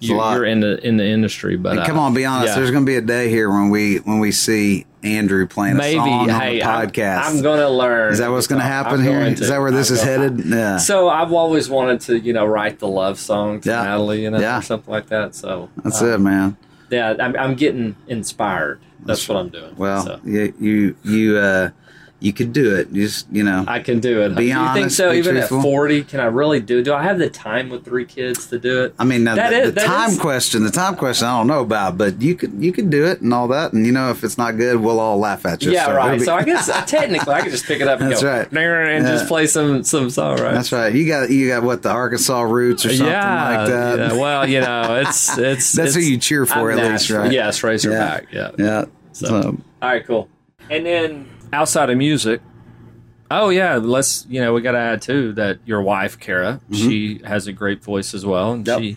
you, 0.00 0.16
you're 0.16 0.44
in 0.44 0.60
the 0.60 0.84
in 0.86 0.96
the 0.98 1.06
industry, 1.06 1.56
but 1.56 1.72
And 1.72 1.80
uh, 1.80 1.86
come 1.86 1.98
on, 1.98 2.12
be 2.14 2.24
honest. 2.26 2.48
yeah. 2.48 2.56
There's 2.56 2.70
going 2.70 2.84
to 2.84 2.90
be 2.90 2.96
a 2.96 3.00
day 3.02 3.28
here 3.30 3.48
when 3.50 3.70
we 3.70 3.96
when 3.98 4.18
we 4.18 4.32
see 4.32 4.86
Andrew 5.02 5.46
playing 5.46 5.78
a 5.80 5.92
song 5.94 6.28
hey, 6.28 6.60
on 6.60 6.70
I'm- 6.70 6.86
the 6.86 6.92
podcast. 6.92 7.24
I'm, 7.24 7.42
going 7.42 7.60
to 7.60 7.68
learn. 7.70 8.12
is 8.12 8.18
that 8.18 8.30
what's 8.30 8.46
going 8.46 8.58
to 8.60 8.64
I'm 8.64 8.70
happen 8.70 9.02
here? 9.02 9.20
going 9.20 9.32
Is 9.32 9.40
to. 9.40 9.46
that 9.46 9.58
where 9.60 9.70
this 9.70 9.90
I'm 9.90 9.96
is 9.96 10.02
headed? 10.02 10.44
Yeah. 10.44 10.76
So 10.76 11.08
I've 11.08 11.32
always 11.32 11.68
wanted 11.70 12.00
to, 12.02 12.18
you 12.18 12.32
know, 12.32 12.44
write 12.44 12.78
the 12.80 12.88
love 12.88 13.18
song 13.18 13.60
to 13.62 13.70
Yeah. 13.70 13.82
Natalie, 13.84 14.22
you 14.22 14.30
know, 14.30 14.38
Yeah. 14.40 14.58
or 14.58 14.62
something 14.62 14.92
like 14.92 15.06
that. 15.08 15.34
So 15.34 15.70
That's 15.82 16.02
uh, 16.02 16.14
it, 16.14 16.18
man. 16.20 16.56
Yeah, 16.90 17.14
I'm, 17.18 17.36
I'm 17.36 17.54
getting 17.54 17.96
inspired. 18.08 18.80
That's 19.04 19.26
what 19.28 19.38
I'm 19.38 19.48
doing. 19.48 19.74
Well, 19.76 20.04
so 20.04 20.20
you 20.24 20.52
you 20.60 20.96
you 21.04 21.38
uh 21.38 21.70
you 22.20 22.32
could 22.34 22.52
do 22.52 22.76
it. 22.76 22.90
You 22.90 23.04
just 23.06 23.26
you 23.32 23.42
know. 23.42 23.64
I 23.66 23.80
can 23.80 23.98
do 23.98 24.20
it. 24.22 24.30
Be 24.30 24.34
do 24.34 24.42
you 24.44 24.54
think 24.54 24.58
honest, 24.68 24.96
so? 24.96 25.12
Even 25.12 25.34
truthful. 25.36 25.58
at 25.58 25.62
40, 25.62 26.04
can 26.04 26.20
I 26.20 26.26
really 26.26 26.60
do? 26.60 26.82
Do 26.82 26.92
I 26.94 27.02
have 27.02 27.18
the 27.18 27.30
time 27.30 27.70
with 27.70 27.84
three 27.84 28.04
kids 28.04 28.46
to 28.48 28.58
do 28.58 28.84
it? 28.84 28.94
I 28.98 29.04
mean, 29.04 29.24
now, 29.24 29.34
That 29.36 29.50
the, 29.50 29.56
is- 29.62 29.74
the 29.74 29.80
time 29.80 30.10
is- 30.10 30.18
question, 30.18 30.62
the 30.62 30.70
time 30.70 30.96
question, 30.96 31.26
I 31.26 31.38
don't 31.38 31.46
know 31.46 31.62
about, 31.62 31.96
but 31.98 32.20
you 32.20 32.34
could 32.34 32.52
you 32.62 32.72
could 32.72 32.90
do 32.90 33.06
it 33.06 33.20
and 33.22 33.32
all 33.32 33.48
that, 33.48 33.72
and 33.72 33.86
you 33.86 33.92
know, 33.92 34.10
if 34.10 34.22
it's 34.22 34.36
not 34.38 34.56
good, 34.56 34.76
we'll 34.76 35.00
all 35.00 35.18
laugh 35.18 35.46
at 35.46 35.62
you. 35.62 35.72
yeah, 35.72 35.86
so 35.86 35.94
right. 35.94 36.18
be- 36.18 36.24
So 36.24 36.34
I 36.34 36.42
guess 36.44 36.68
uh, 36.68 36.82
technically 36.86 37.32
I 37.34 37.40
could 37.42 37.52
just 37.52 37.64
pick 37.64 37.80
it 37.80 37.88
up 37.88 38.00
and 38.00 38.10
That's 38.10 38.22
go 38.22 38.28
right. 38.30 38.52
and 38.52 39.04
Yeah. 39.04 39.12
just 39.12 39.26
play 39.26 39.46
some 39.46 39.82
some 39.84 40.10
song, 40.10 40.38
right? 40.40 40.52
that's 40.54 40.72
right. 40.72 40.94
You 40.94 41.06
got 41.08 41.30
you 41.30 41.48
got 41.48 41.62
what 41.62 41.82
the 41.82 41.90
Arkansas 41.90 42.42
roots 42.42 42.84
or 42.84 42.90
something 42.90 43.06
yeah, 43.06 43.58
like 43.60 43.68
that. 43.68 43.98
yeah. 43.98 44.12
Well, 44.12 44.46
you 44.48 44.60
know, 44.60 44.96
it's 45.06 45.38
it's 45.38 45.72
That's 45.72 45.94
who 45.94 46.00
you 46.02 46.18
cheer 46.18 46.44
for 46.44 46.70
I'm 46.70 46.78
at 46.78 46.90
least, 46.90 46.90
Nashville. 47.10 47.18
right? 47.22 47.32
Yes, 47.32 47.62
Razorback. 47.62 48.26
Yeah. 48.30 48.50
yeah. 48.58 48.84
So, 49.12 49.26
So, 49.26 49.56
all 49.82 49.88
right, 49.88 50.06
cool. 50.06 50.28
And 50.70 50.84
then 50.86 51.26
outside 51.52 51.90
of 51.90 51.96
music, 51.98 52.40
oh 53.30 53.48
yeah, 53.50 53.76
let's 53.76 54.26
you 54.28 54.40
know 54.40 54.52
we 54.52 54.60
got 54.62 54.72
to 54.72 54.78
add 54.78 55.02
too 55.02 55.32
that 55.34 55.58
your 55.64 55.82
wife 55.82 56.18
Kara, 56.18 56.60
she 56.72 57.20
has 57.24 57.46
a 57.46 57.52
great 57.52 57.82
voice 57.82 58.14
as 58.14 58.24
well, 58.26 58.52
and 58.52 58.64
Mm-hmm. 58.66 58.82
Yep. 58.84 58.96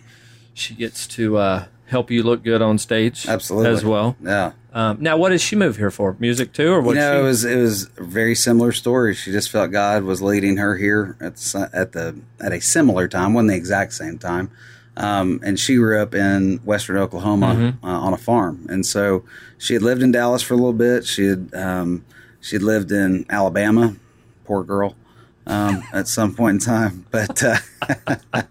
she 0.54 0.74
gets 0.74 1.06
to 1.08 1.36
uh, 1.36 1.64
help 1.86 2.10
you 2.10 2.22
look 2.22 2.42
good 2.44 2.62
on 2.62 2.78
stage 2.78 3.26
absolutely 3.28 3.70
as 3.70 3.84
well. 3.84 4.16
Yeah. 4.22 4.52
Um, 4.72 4.96
now, 5.00 5.16
what 5.16 5.28
did 5.28 5.40
she 5.40 5.54
move 5.54 5.76
here 5.76 5.92
for? 5.92 6.16
Music 6.18 6.52
too, 6.52 6.72
or 6.72 6.80
what? 6.80 6.96
you 6.96 7.00
know, 7.00 7.14
she, 7.14 7.20
it 7.20 7.22
was 7.22 7.44
it 7.44 7.56
was 7.56 7.90
a 7.96 8.02
very 8.02 8.34
similar 8.34 8.72
story. 8.72 9.14
She 9.14 9.30
just 9.30 9.50
felt 9.50 9.70
God 9.70 10.02
was 10.02 10.20
leading 10.20 10.56
her 10.56 10.76
here 10.76 11.16
at 11.20 11.36
the, 11.36 11.70
at 11.72 11.92
the 11.92 12.20
at 12.40 12.52
a 12.52 12.60
similar 12.60 13.06
time, 13.06 13.34
wasn't 13.34 13.50
the 13.50 13.56
exact 13.56 13.92
same 13.92 14.18
time. 14.18 14.50
Um, 14.96 15.40
and 15.44 15.58
she 15.58 15.74
grew 15.76 16.00
up 16.00 16.14
in 16.14 16.58
Western 16.64 16.96
Oklahoma 16.96 17.76
uh, 17.82 17.86
on 17.86 18.12
a 18.12 18.16
farm, 18.16 18.66
and 18.68 18.84
so 18.86 19.24
she 19.58 19.74
had 19.74 19.82
lived 19.82 20.02
in 20.02 20.10
Dallas 20.12 20.42
for 20.42 20.54
a 20.54 20.56
little 20.56 20.72
bit. 20.72 21.04
She 21.04 21.26
had 21.26 21.50
um, 21.54 22.04
she 22.44 22.58
lived 22.58 22.92
in 22.92 23.24
Alabama. 23.30 23.96
Poor 24.44 24.62
girl. 24.62 24.94
Um, 25.46 25.82
at 25.92 26.08
some 26.08 26.34
point 26.34 26.54
in 26.54 26.58
time, 26.60 27.06
but 27.10 27.42
uh, 27.42 27.56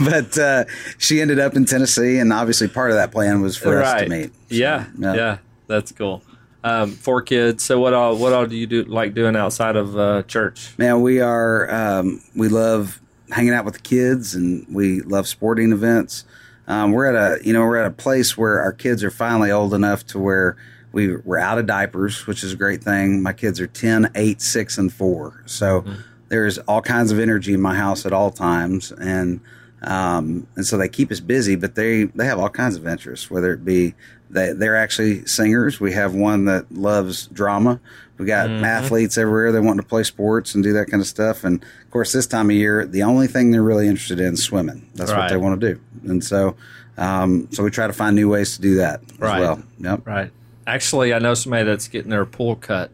but 0.00 0.38
uh, 0.38 0.64
she 0.98 1.20
ended 1.20 1.38
up 1.38 1.54
in 1.54 1.64
Tennessee, 1.66 2.18
and 2.18 2.32
obviously 2.32 2.66
part 2.66 2.90
of 2.90 2.96
that 2.96 3.12
plan 3.12 3.40
was 3.42 3.56
for 3.56 3.80
us 3.80 4.02
to 4.02 4.08
meet. 4.08 4.32
So, 4.32 4.56
yeah, 4.56 4.86
yeah, 4.98 5.38
that's 5.68 5.92
cool. 5.92 6.22
Um, 6.64 6.90
four 6.90 7.22
kids. 7.22 7.62
So 7.62 7.78
what 7.78 7.94
all 7.94 8.16
what 8.16 8.32
all 8.32 8.44
do 8.46 8.56
you 8.56 8.66
do 8.66 8.82
like 8.84 9.14
doing 9.14 9.36
outside 9.36 9.76
of 9.76 9.96
uh, 9.96 10.24
church? 10.24 10.76
Man, 10.78 11.00
we 11.00 11.20
are 11.20 11.72
um, 11.72 12.20
we 12.34 12.48
love 12.48 13.00
hanging 13.30 13.54
out 13.54 13.64
with 13.64 13.74
the 13.74 13.80
kids, 13.80 14.34
and 14.34 14.66
we 14.68 15.02
love 15.02 15.28
sporting 15.28 15.70
events. 15.70 16.24
Um, 16.66 16.90
we're 16.90 17.06
at 17.06 17.14
a 17.14 17.46
you 17.46 17.52
know 17.52 17.60
we're 17.60 17.76
at 17.76 17.86
a 17.86 17.94
place 17.94 18.36
where 18.36 18.60
our 18.60 18.72
kids 18.72 19.04
are 19.04 19.12
finally 19.12 19.52
old 19.52 19.74
enough 19.74 20.04
to 20.08 20.18
where 20.18 20.56
we 20.92 21.16
we're 21.16 21.38
out 21.38 21.58
of 21.58 21.66
diapers, 21.66 22.26
which 22.26 22.42
is 22.42 22.52
a 22.52 22.56
great 22.56 22.82
thing. 22.82 23.22
My 23.22 23.32
kids 23.32 23.60
are 23.60 23.66
10, 23.66 24.10
8, 24.14 24.40
6, 24.42 24.78
and 24.78 24.92
4. 24.92 25.42
So 25.46 25.84
there's 26.28 26.58
all 26.58 26.82
kinds 26.82 27.10
of 27.12 27.18
energy 27.18 27.52
in 27.54 27.60
my 27.60 27.74
house 27.74 28.06
at 28.06 28.12
all 28.12 28.30
times 28.30 28.92
and 28.92 29.40
um, 29.82 30.46
and 30.56 30.66
so 30.66 30.76
they 30.76 30.88
keep 30.88 31.10
us 31.10 31.20
busy, 31.20 31.56
but 31.56 31.74
they 31.74 32.04
they 32.04 32.26
have 32.26 32.38
all 32.38 32.50
kinds 32.50 32.76
of 32.76 32.86
interests, 32.86 33.30
whether 33.30 33.52
it 33.54 33.64
be 33.64 33.94
they 34.28 34.52
they're 34.52 34.76
actually 34.76 35.24
singers. 35.26 35.80
We 35.80 35.92
have 35.92 36.14
one 36.14 36.44
that 36.46 36.70
loves 36.72 37.28
drama. 37.28 37.80
We 38.18 38.26
got 38.26 38.50
athletes 38.64 39.16
everywhere. 39.16 39.52
They 39.52 39.60
want 39.60 39.80
to 39.80 39.86
play 39.86 40.02
sports 40.02 40.54
and 40.54 40.62
do 40.62 40.74
that 40.74 40.90
kind 40.90 41.00
of 41.00 41.06
stuff. 41.06 41.44
And 41.44 41.62
of 41.62 41.90
course, 41.90 42.12
this 42.12 42.26
time 42.26 42.50
of 42.50 42.56
year, 42.56 42.84
the 42.84 43.02
only 43.02 43.26
thing 43.26 43.50
they're 43.50 43.62
really 43.62 43.88
interested 43.88 44.20
in 44.20 44.34
is 44.34 44.42
swimming. 44.44 44.86
That's 44.94 45.10
what 45.22 45.30
they 45.30 45.36
want 45.38 45.58
to 45.58 45.74
do. 45.74 45.80
And 46.06 46.22
so, 46.22 46.54
um, 46.98 47.48
so 47.50 47.64
we 47.64 47.70
try 47.70 47.86
to 47.86 47.94
find 47.94 48.14
new 48.14 48.28
ways 48.28 48.56
to 48.56 48.60
do 48.60 48.74
that 48.76 49.00
as 49.14 49.18
well. 49.40 49.62
Yep. 49.78 50.06
Right. 50.06 50.30
Actually, 50.74 51.12
I 51.12 51.18
know 51.18 51.34
somebody 51.34 51.64
that's 51.64 51.88
getting 51.88 52.10
their 52.10 52.24
pool 52.24 52.54
cut 52.56 52.90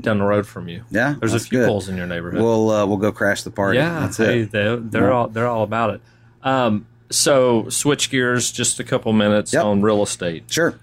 down 0.00 0.18
the 0.18 0.24
road 0.24 0.46
from 0.46 0.68
you. 0.68 0.82
Yeah, 0.90 1.14
There's 1.20 1.34
a 1.34 1.38
few 1.40 1.58
good. 1.60 1.68
pools 1.68 1.88
in 1.88 1.96
your 1.96 2.06
neighborhood. 2.06 2.40
We'll 2.42 2.70
uh, 2.70 2.86
we'll 2.86 2.96
go 2.96 3.12
crash 3.12 3.42
the 3.42 3.50
party. 3.50 3.78
yeah, 3.78 4.00
that's 4.00 4.16
hey, 4.16 4.40
it. 4.40 4.50
They, 4.50 4.76
they're 4.76 5.08
Yeah. 5.08 5.14
all 5.14 5.28
they're 5.28 5.46
all 5.46 5.62
about 5.62 5.94
it. 5.94 6.00
Um, 6.42 6.86
so 7.10 7.68
switch 7.68 8.10
gears 8.10 8.50
just 8.50 8.80
a 8.80 8.84
couple 8.84 9.12
minutes 9.12 9.52
Yep. 9.52 9.64
on 9.64 9.82
real 9.82 10.02
estate 10.02 10.44
Sure. 10.48 10.74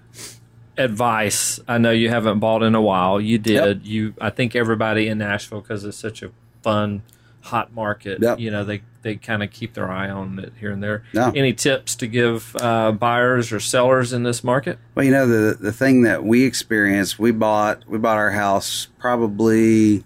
advice. 0.76 1.58
I 1.68 1.78
know 1.78 1.90
you 1.90 2.08
haven't 2.10 2.38
bought 2.38 2.62
in 2.62 2.74
a 2.74 2.80
while. 2.82 3.20
You 3.20 3.38
did. 3.38 3.86
You, 3.86 4.14
I 4.20 4.30
think 4.30 4.54
everybody 4.54 5.08
in 5.08 5.18
Nashville 5.18 5.60
because 5.60 5.84
it's 5.84 5.96
such 5.98 6.22
a 6.22 6.30
fun, 6.62 7.02
hot 7.42 7.72
market. 7.72 8.20
Yep. 8.20 8.40
You 8.40 8.50
know, 8.50 8.64
they 8.64 8.82
they 9.02 9.16
kind 9.16 9.42
of 9.42 9.50
keep 9.50 9.74
their 9.74 9.90
eye 9.90 10.10
on 10.10 10.38
it 10.38 10.52
here 10.58 10.70
and 10.70 10.82
there. 10.82 11.04
Any 11.14 11.52
tips 11.52 11.94
to 11.96 12.06
give 12.06 12.54
uh, 12.60 12.92
buyers 12.92 13.52
or 13.52 13.60
sellers 13.60 14.12
in 14.12 14.22
this 14.22 14.42
market? 14.42 14.78
Well, 14.94 15.04
you 15.04 15.12
know 15.12 15.26
the 15.26 15.54
the 15.54 15.72
thing 15.72 16.02
that 16.02 16.24
we 16.24 16.44
experienced, 16.44 17.18
we 17.18 17.30
bought 17.30 17.88
we 17.88 17.98
bought 17.98 18.16
our 18.18 18.32
house 18.32 18.88
probably, 18.98 20.04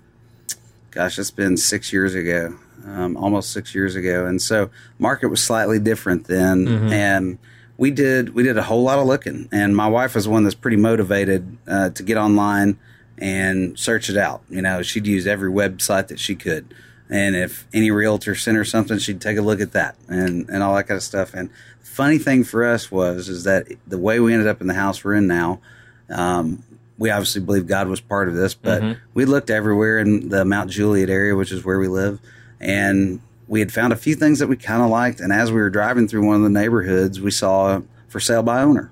gosh, 0.91 1.19
it's 1.19 1.31
been 1.31 1.57
six 1.57 1.93
years 1.93 2.15
ago, 2.15 2.57
um, 2.87 3.17
almost 3.17 3.53
six 3.53 3.75
years 3.75 3.97
ago, 3.97 4.27
and 4.27 4.41
so 4.41 4.71
market 4.99 5.29
was 5.29 5.43
slightly 5.43 5.79
different 5.79 6.27
then, 6.27 6.69
and 6.93 7.39
we 7.79 7.91
did 7.91 8.35
we 8.35 8.43
did 8.43 8.59
a 8.59 8.63
whole 8.63 8.83
lot 8.83 8.99
of 8.99 9.07
looking, 9.07 9.49
and 9.51 9.75
my 9.75 9.89
wife 9.89 10.15
was 10.15 10.29
one 10.29 10.45
that's 10.45 10.55
pretty 10.55 10.77
motivated 10.77 11.57
uh, 11.67 11.91
to 11.91 12.03
get 12.03 12.17
online 12.17 12.79
and 13.19 13.79
search 13.79 14.11
it 14.11 14.17
out. 14.17 14.43
You 14.51 14.63
know, 14.63 14.83
she'd 14.83 15.07
use 15.07 15.27
every 15.27 15.51
website 15.51 16.09
that 16.09 16.21
she 16.21 16.35
could. 16.35 16.75
And 17.13 17.37
if 17.37 17.67
any 17.75 17.91
realtor 17.91 18.35
sent 18.35 18.57
her 18.57 18.65
something, 18.65 18.99
she'd 18.99 19.21
take 19.21 19.37
a 19.37 19.43
look 19.43 19.61
at 19.61 19.73
that 19.73 19.97
and, 20.09 20.49
and 20.49 20.63
all 20.63 20.75
that 20.77 20.85
kind 20.85 20.97
of 20.97 21.03
stuff. 21.03 21.35
And 21.35 21.51
funny 21.83 22.17
thing 22.17 22.43
for 22.43 22.65
us 22.65 22.91
was 22.91 23.29
is 23.29 23.45
that 23.45 23.67
the 23.87 23.99
way 23.99 24.19
we 24.19 24.33
ended 24.33 24.49
up 24.49 24.63
in 24.63 24.67
the 24.67 24.73
house 24.73 25.05
we're 25.05 25.13
in 25.15 25.27
now, 25.27 25.61
um, 26.09 26.63
we 26.97 27.11
obviously 27.11 27.43
believe 27.43 27.67
God 27.67 27.87
was 27.87 28.01
part 28.01 28.29
of 28.29 28.35
this, 28.35 28.55
but 28.55 28.83
we 29.13 29.27
looked 29.27 29.51
everywhere 29.51 29.99
in 29.99 30.31
the 30.31 30.47
Mount 30.47 30.71
Juliet 30.71 31.11
area, 31.11 31.37
which 31.37 31.53
is 31.53 31.63
where 31.65 31.79
we 31.79 31.87
live, 31.89 32.19
and 32.61 33.21
we 33.47 33.61
had 33.61 33.71
found 33.71 33.93
a 33.93 33.97
few 33.97 34.15
things 34.15 34.39
that 34.39 34.47
we 34.47 34.57
kind 34.57 34.83
of 34.83 34.89
liked. 34.89 35.21
And 35.21 35.33
as 35.35 35.53
we 35.53 35.61
were 35.61 35.69
driving 35.69 36.09
through 36.09 36.25
one 36.27 36.37
of 36.37 36.43
the 36.43 36.49
neighborhoods, 36.49 37.21
we 37.21 37.31
saw 37.31 37.83
for 38.09 38.21
sale 38.21 38.43
by 38.43 38.63
owner, 38.63 38.91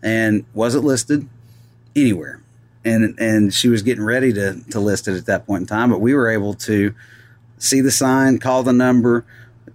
and 0.00 0.44
wasn't 0.54 0.84
listed 0.84 1.28
anywhere. 1.96 2.40
And 2.84 3.18
and 3.18 3.52
she 3.52 3.68
was 3.68 3.82
getting 3.82 4.04
ready 4.04 4.32
to 4.34 4.60
to 4.70 4.78
list 4.78 5.08
it 5.08 5.16
at 5.16 5.26
that 5.26 5.44
point 5.46 5.62
in 5.62 5.66
time, 5.66 5.90
but 5.90 6.00
we 6.00 6.14
were 6.14 6.28
able 6.28 6.54
to 6.54 6.94
see 7.58 7.80
the 7.80 7.90
sign, 7.90 8.38
call 8.38 8.62
the 8.62 8.72
number, 8.72 9.24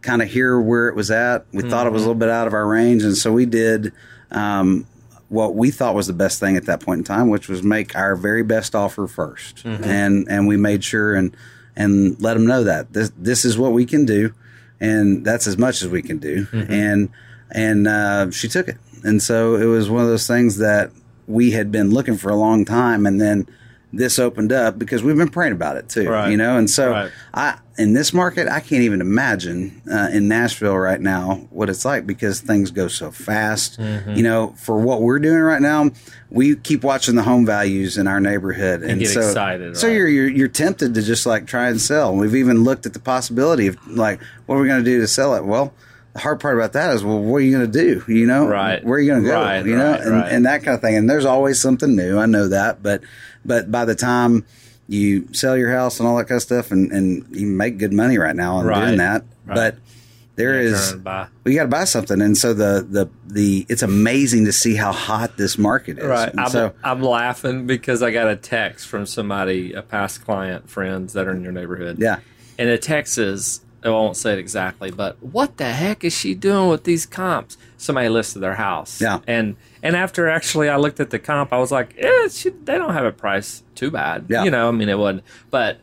kind 0.02 0.22
of 0.22 0.30
hear 0.30 0.60
where 0.60 0.88
it 0.88 0.96
was 0.96 1.12
at. 1.12 1.46
We 1.54 1.64
thought 1.70 1.88
it 1.88 1.94
was 1.94 2.02
a 2.04 2.06
little 2.06 2.20
bit 2.20 2.30
out 2.30 2.48
of 2.48 2.54
our 2.54 2.68
range, 2.68 3.04
and 3.04 3.16
so 3.18 3.32
we 3.34 3.46
did. 3.46 3.92
Um, 4.32 4.88
what 5.30 5.56
we 5.56 5.72
thought 5.72 5.96
was 5.96 6.08
the 6.08 6.14
best 6.14 6.40
thing 6.42 6.58
at 6.58 6.66
that 6.66 6.82
point 6.82 7.00
in 7.00 7.04
time, 7.06 7.30
which 7.30 7.48
was 7.48 7.64
make 7.64 7.96
our 7.96 8.16
very 8.18 8.44
best 8.44 8.76
offer 8.76 9.08
1st 9.08 9.64
Mm-hmm. 9.64 9.84
and 9.86 10.28
and 10.30 10.48
we 10.48 10.58
made 10.58 10.84
sure 10.84 11.16
and 11.16 11.36
and 11.76 12.22
let 12.22 12.34
them 12.34 12.46
know 12.46 12.66
that 12.66 12.92
this 12.92 13.12
this 13.18 13.46
is 13.46 13.58
what 13.58 13.72
we 13.72 13.86
can 13.86 14.06
do, 14.06 14.34
and 14.82 15.24
that's 15.26 15.48
as 15.48 15.58
much 15.58 15.82
as 15.82 15.88
we 15.88 16.02
can 16.02 16.18
do, 16.18 16.46
Mm-hmm. 16.48 16.72
and 16.74 17.10
and 17.52 17.88
uh, 17.88 18.30
she 18.32 18.48
took 18.50 18.68
it, 18.68 18.78
and 19.04 19.22
so 19.22 19.56
it 19.56 19.66
was 19.66 19.90
one 19.90 20.02
of 20.04 20.10
those 20.10 20.28
things 20.28 20.58
that 20.58 20.92
we 21.28 21.52
had 21.52 21.72
been 21.72 21.92
looking 21.92 22.18
for 22.18 22.30
a 22.30 22.36
long 22.36 22.66
time, 22.66 23.06
and 23.06 23.20
then 23.22 23.48
this 23.94 24.20
opened 24.20 24.52
up 24.52 24.80
because 24.80 25.04
we've 25.04 25.18
been 25.18 25.30
praying 25.30 25.54
about 25.54 25.76
it 25.78 25.90
too, 25.90 26.10
Right. 26.10 26.32
you 26.32 26.38
know, 26.38 26.58
and 26.58 26.70
so 26.70 26.92
Right. 26.92 27.12
I 27.34 27.58
in 27.78 27.94
this 27.94 28.14
market 28.14 28.48
I 28.48 28.60
can't 28.60 28.84
even 28.84 29.02
imagine 29.02 29.82
uh, 29.92 30.10
in 30.14 30.28
Nashville 30.28 30.78
right 30.78 31.02
now 31.02 31.48
what 31.50 31.70
it's 31.70 31.84
like 31.84 32.06
because 32.06 32.40
things 32.40 32.72
go 32.72 32.88
so 32.88 33.12
fast. 33.12 33.80
Mm-hmm. 33.80 34.12
You 34.16 34.24
know, 34.24 34.54
for 34.58 34.78
what 34.80 35.02
we're 35.02 35.20
doing 35.20 35.40
right 35.40 35.62
now, 35.62 35.90
we 36.30 36.56
keep 36.56 36.84
watching 36.84 37.16
the 37.16 37.24
home 37.24 37.46
values 37.46 37.98
in 37.98 38.08
our 38.08 38.20
neighborhood 38.20 38.82
and, 38.84 39.00
get 39.00 39.10
so, 39.10 39.22
excited, 39.22 39.76
So 39.78 39.88
right. 39.88 39.96
you're, 39.96 40.08
you're 40.08 40.30
you're 40.30 40.48
tempted 40.48 40.94
to 40.94 41.02
just 41.02 41.26
like 41.26 41.48
try 41.48 41.70
and 41.70 41.82
sell. 41.82 42.16
We've 42.16 42.36
even 42.36 42.64
looked 42.64 42.86
at 42.86 42.94
the 42.94 43.00
possibility 43.00 43.68
of 43.68 43.76
like 43.88 44.22
what 44.46 44.56
are 44.56 44.62
we 44.62 44.68
going 44.68 44.84
to 44.84 44.90
do 44.90 45.00
to 45.02 45.08
sell 45.08 45.36
it? 45.36 45.44
Well. 45.46 45.74
The 46.14 46.20
hard 46.20 46.42
part 46.42 46.58
about 46.58 46.74
that 46.74 46.94
is, 46.94 47.06
well, 47.06 47.20
what 47.20 47.38
are 47.38 47.40
you 47.40 47.58
going 47.58 47.72
to 47.72 47.80
do? 47.80 48.04
You 48.14 48.28
know, 48.28 48.46
Right. 48.46 48.84
Where 48.84 48.98
are 48.98 49.00
you 49.00 49.10
going 49.10 49.24
to 49.24 49.30
go? 49.30 49.40
Right, 49.42 49.66
you 49.66 49.78
know, 49.78 49.92
right, 49.92 50.02
and, 50.02 50.12
right. 50.12 50.30
and 50.34 50.46
that 50.46 50.62
kind 50.62 50.76
of 50.76 50.82
thing. 50.82 50.98
And 50.98 51.10
there's 51.10 51.24
always 51.24 51.58
something 51.62 51.96
new. 51.96 52.20
I 52.20 52.26
know 52.26 52.50
that, 52.50 52.84
but 52.84 53.02
but 53.46 53.72
by 53.72 53.86
the 53.86 53.96
time 53.96 54.46
you 54.88 55.28
sell 55.34 55.58
your 55.58 55.72
house 55.72 56.00
and 56.00 56.08
all 56.08 56.18
that 56.18 56.26
kind 56.28 56.38
of 56.38 56.44
stuff, 56.44 56.72
and, 56.72 56.92
and 56.92 57.26
you 57.32 57.48
make 57.48 57.78
good 57.78 57.94
money 57.94 58.18
right 58.18 58.36
now 58.36 58.56
on 58.58 58.66
Right, 58.66 58.86
doing 58.86 58.98
that, 58.98 59.24
right. 59.46 59.56
but 59.56 59.76
there 60.36 60.60
is 60.60 60.96
we 61.44 61.56
got 61.56 61.64
to 61.64 61.68
buy 61.70 61.84
something, 61.84 62.22
and 62.22 62.38
so 62.38 62.54
the 62.54 62.86
the 62.90 63.10
the 63.28 63.66
it's 63.70 63.84
amazing 63.84 64.46
to 64.46 64.52
see 64.52 64.76
how 64.76 64.92
hot 64.92 65.38
this 65.38 65.58
market 65.58 66.00
is. 66.00 66.06
Right. 66.06 66.30
And 66.30 66.40
I'm, 66.40 66.50
so 66.50 66.74
I'm 66.84 67.02
laughing 67.02 67.68
because 67.68 68.02
I 68.02 68.12
got 68.12 68.28
a 68.28 68.36
text 68.36 68.88
from 68.88 69.06
somebody, 69.06 69.74
a 69.74 69.82
past 69.82 70.24
client, 70.26 70.70
friends 70.70 71.14
that 71.14 71.28
are 71.28 71.32
in 71.32 71.44
your 71.44 71.52
neighborhood. 71.52 72.00
yeah, 72.00 72.20
And 72.58 72.70
the 72.70 72.78
text 72.78 73.18
is, 73.18 73.62
I 73.84 73.90
won't 73.90 74.16
say 74.16 74.34
it 74.34 74.40
exactly, 74.40 74.92
but 74.92 75.22
what 75.24 75.58
the 75.58 75.72
heck 75.72 76.04
is 76.04 76.16
she 76.16 76.36
doing 76.36 76.70
with 76.70 76.84
these 76.84 77.06
comps? 77.06 77.58
Somebody 77.78 78.10
listed 78.10 78.42
their 78.42 78.56
house. 78.56 79.02
Yeah. 79.02 79.20
And 79.28 79.56
and 79.82 79.96
after 79.96 80.28
actually 80.30 80.70
I 80.70 80.78
looked 80.78 81.00
at 81.00 81.10
the 81.10 81.18
comp, 81.20 81.52
I 81.52 81.58
was 81.58 81.72
like, 81.72 81.96
eh, 81.98 82.28
she, 82.30 82.50
they 82.50 82.78
don't 82.78 82.94
have 82.94 83.06
a 83.06 83.12
price 83.12 83.64
too 83.74 83.90
bad. 83.90 84.26
Yeah. 84.30 84.44
You 84.44 84.52
know, 84.52 84.68
I 84.68 84.72
mean, 84.72 84.88
it 84.90 85.00
wasn't. 85.00 85.24
But 85.50 85.80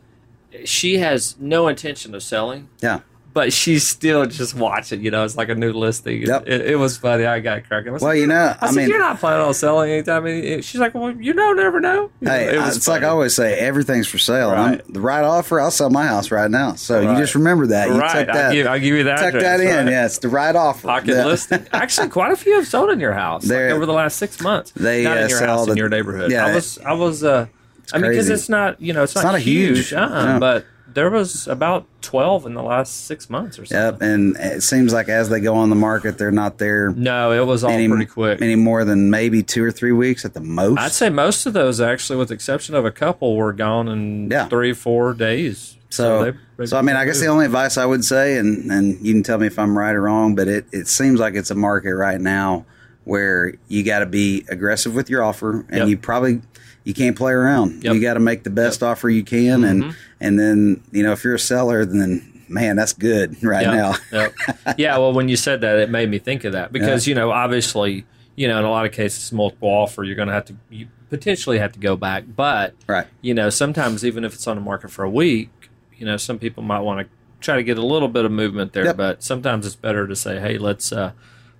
she 0.64 0.98
has 0.98 1.36
no 1.38 1.68
intention 1.68 2.14
of 2.14 2.22
selling. 2.22 2.68
yeah. 2.80 3.00
But 3.38 3.52
she's 3.52 3.86
still 3.86 4.26
just 4.26 4.56
watching. 4.56 5.00
You 5.04 5.12
know, 5.12 5.22
it's 5.24 5.36
like 5.36 5.48
a 5.48 5.54
new 5.54 5.72
listing. 5.72 6.22
Yep. 6.26 6.48
It, 6.48 6.60
it 6.72 6.76
was 6.76 6.98
funny. 6.98 7.24
I 7.24 7.38
got 7.38 7.68
cracking. 7.68 7.90
I 7.90 7.92
Well, 7.92 8.00
like, 8.06 8.18
you 8.18 8.26
know, 8.26 8.56
I, 8.60 8.66
I 8.66 8.66
said, 8.70 8.74
mean- 8.76 8.88
you're 8.88 8.98
not 8.98 9.20
planning 9.20 9.46
on 9.46 9.54
selling 9.54 9.92
anytime. 9.92 10.26
And 10.26 10.64
She's 10.64 10.80
like, 10.80 10.92
well, 10.92 11.12
you 11.12 11.32
know, 11.34 11.52
never 11.52 11.78
know. 11.78 11.94
You 11.94 12.10
know, 12.22 12.30
Hey, 12.32 12.56
it 12.56 12.58
was 12.58 12.76
it's 12.78 12.88
like 12.88 13.04
I 13.04 13.06
always 13.10 13.36
say, 13.36 13.56
everything's 13.56 14.08
for 14.08 14.18
sale. 14.18 14.50
Right. 14.50 14.82
the 14.92 15.00
right 15.00 15.22
offer, 15.22 15.60
I'll 15.60 15.70
sell 15.70 15.88
my 15.88 16.04
house 16.08 16.32
right 16.32 16.50
now. 16.50 16.72
So 16.74 17.00
Right. 17.00 17.12
you 17.12 17.16
just 17.16 17.36
remember 17.36 17.68
that. 17.68 17.90
You 17.90 17.94
Right, 18.00 18.26
tuck 18.26 18.28
I'll 18.30 18.34
that, 18.34 18.52
give- 18.54 18.66
I'll 18.66 18.80
give 18.80 18.94
you 18.96 19.04
that. 19.04 19.16
tuck 19.18 19.28
address, 19.34 19.42
that 19.44 19.60
in. 19.60 19.84
right. 19.86 19.92
Yeah, 19.92 20.06
it's 20.06 20.18
the 20.18 20.28
right 20.30 20.56
offer. 20.56 20.88
pocket 20.88 21.10
Yeah. 21.14 21.26
listing. 21.26 21.64
Actually, 21.72 22.08
quite 22.08 22.32
a 22.32 22.36
few 22.36 22.56
have 22.56 22.66
sold 22.66 22.90
in 22.90 22.98
your 22.98 23.12
house 23.12 23.46
like, 23.48 23.56
over 23.70 23.86
the 23.86 23.92
last 23.92 24.16
six 24.16 24.40
months. 24.40 24.72
they, 24.72 25.04
not 25.04 25.16
uh, 25.16 25.20
in 25.20 25.28
your 25.28 25.38
sell 25.38 25.58
house, 25.58 25.68
in 25.68 25.76
your 25.76 25.88
neighborhood. 25.88 26.32
yeah, 26.32 26.44
I 26.46 26.54
was, 26.56 26.78
I 26.80 26.94
was. 26.94 27.22
Uh, 27.22 27.46
I 27.92 27.98
mean, 27.98 28.10
because 28.10 28.28
it's 28.28 28.48
not, 28.48 28.80
you 28.82 28.92
know, 28.92 29.04
it's, 29.04 29.14
not, 29.14 29.24
not 29.24 29.34
a 29.36 29.38
huge, 29.38 29.90
huge- 29.90 29.92
uh-uh, 29.94 30.24
no. 30.34 30.40
but 30.40 30.66
there 30.98 31.10
was 31.10 31.46
about 31.46 31.86
twelve 32.02 32.44
in 32.44 32.54
the 32.54 32.62
last 32.62 33.04
six 33.06 33.30
months 33.30 33.56
or 33.56 33.64
something. 33.64 33.78
Yep, 34.00 34.02
and 34.02 34.36
it 34.36 34.62
seems 34.64 34.92
like 34.92 35.08
as 35.08 35.28
they 35.28 35.38
go 35.38 35.54
on 35.54 35.70
the 35.70 35.76
market, 35.76 36.18
they're 36.18 36.32
not 36.32 36.58
there 36.58 36.90
No, 36.90 37.30
it 37.30 37.46
was 37.46 37.62
all 37.62 37.70
any, 37.70 37.86
pretty 37.88 38.06
quick. 38.06 38.42
any 38.42 38.56
more 38.56 38.84
than 38.84 39.08
maybe 39.08 39.44
two 39.44 39.62
or 39.62 39.70
three 39.70 39.92
weeks 39.92 40.24
at 40.24 40.34
the 40.34 40.40
most. 40.40 40.80
I'd 40.80 40.90
say 40.90 41.08
most 41.08 41.46
of 41.46 41.52
those, 41.52 41.80
actually, 41.80 42.16
with 42.18 42.28
the 42.28 42.34
exception 42.34 42.74
of 42.74 42.84
a 42.84 42.90
couple, 42.90 43.36
were 43.36 43.52
gone 43.52 43.86
in 43.86 44.28
Yeah. 44.28 44.48
three, 44.48 44.72
four 44.72 45.14
days. 45.14 45.76
So, 45.88 46.24
they- 46.24 46.38
they- 46.56 46.66
so 46.66 46.76
I 46.76 46.82
mean, 46.82 46.96
I 46.96 47.04
guess 47.04 47.20
the 47.20 47.26
only 47.28 47.44
advice 47.46 47.78
I 47.78 47.86
would 47.86 48.04
say, 48.04 48.36
and 48.36 48.68
and 48.72 48.98
you 49.00 49.14
can 49.14 49.22
tell 49.22 49.38
me 49.38 49.46
if 49.46 49.56
I'm 49.56 49.78
right 49.78 49.94
or 49.94 50.02
wrong, 50.02 50.34
but 50.34 50.48
it 50.48 50.66
it 50.72 50.88
seems 50.88 51.20
like 51.20 51.34
it's 51.36 51.52
a 51.52 51.54
market 51.54 51.94
right 51.94 52.20
now 52.20 52.66
where 53.04 53.54
you 53.68 53.84
got 53.84 54.00
to 54.00 54.06
be 54.06 54.44
aggressive 54.48 54.96
with 54.96 55.08
your 55.08 55.22
offer, 55.22 55.64
and 55.68 55.78
Yep. 55.78 55.88
you 55.88 55.96
probably 55.96 56.40
you 56.88 56.94
can't 56.94 57.14
play 57.14 57.32
around. 57.34 57.70
Yep. 57.70 57.82
Mm-hmm. 57.82 57.94
You 57.96 58.00
got 58.00 58.14
to 58.14 58.20
make 58.20 58.44
the 58.44 58.50
best 58.50 58.82
offer 58.82 59.10
you 59.10 59.22
can, 59.22 59.62
and 59.62 59.94
and 60.22 60.40
then 60.40 60.82
you 60.90 61.02
know 61.02 61.12
if 61.12 61.22
you're 61.22 61.34
a 61.34 61.38
seller, 61.38 61.84
then 61.84 62.42
man, 62.48 62.76
that's 62.76 62.94
good 62.94 63.42
right 63.44 63.66
yeah, 63.66 63.74
now. 63.74 63.94
yeah. 64.10 64.74
yeah, 64.78 64.96
well, 64.96 65.12
when 65.12 65.28
you 65.28 65.36
said 65.36 65.60
that, 65.60 65.78
it 65.78 65.90
made 65.90 66.08
me 66.08 66.18
think 66.18 66.44
of 66.44 66.52
that 66.52 66.72
because 66.72 67.06
you 67.06 67.14
know, 67.14 67.30
obviously, 67.30 68.06
you 68.36 68.48
know, 68.48 68.58
in 68.58 68.64
a 68.64 68.70
lot 68.70 68.86
of 68.86 68.92
cases, 68.92 69.30
multiple 69.32 69.68
offer, 69.68 70.02
you're 70.02 70.16
going 70.16 70.28
to 70.28 70.34
have 70.34 70.46
to 70.46 70.56
you 70.70 70.88
potentially 71.10 71.58
have 71.58 71.72
to 71.72 71.78
go 71.78 71.94
back, 71.94 72.24
but 72.34 72.74
Right. 72.86 73.06
you 73.20 73.34
know, 73.34 73.50
sometimes 73.50 74.02
even 74.02 74.24
if 74.24 74.32
it's 74.32 74.46
on 74.46 74.56
the 74.56 74.62
market 74.62 74.90
for 74.90 75.04
a 75.04 75.10
week, 75.10 75.50
you 75.94 76.06
know, 76.06 76.16
some 76.16 76.38
people 76.38 76.62
might 76.62 76.80
want 76.80 77.06
to 77.06 77.14
try 77.40 77.56
to 77.56 77.62
get 77.62 77.76
a 77.76 77.84
little 77.84 78.08
bit 78.08 78.24
of 78.24 78.32
movement 78.32 78.72
there, 78.72 78.86
Yep. 78.86 78.96
but 78.96 79.22
sometimes 79.22 79.66
it's 79.66 79.76
better 79.76 80.06
to 80.06 80.16
say, 80.16 80.40
hey, 80.40 80.56
let's 80.56 80.90
uh 80.90 81.12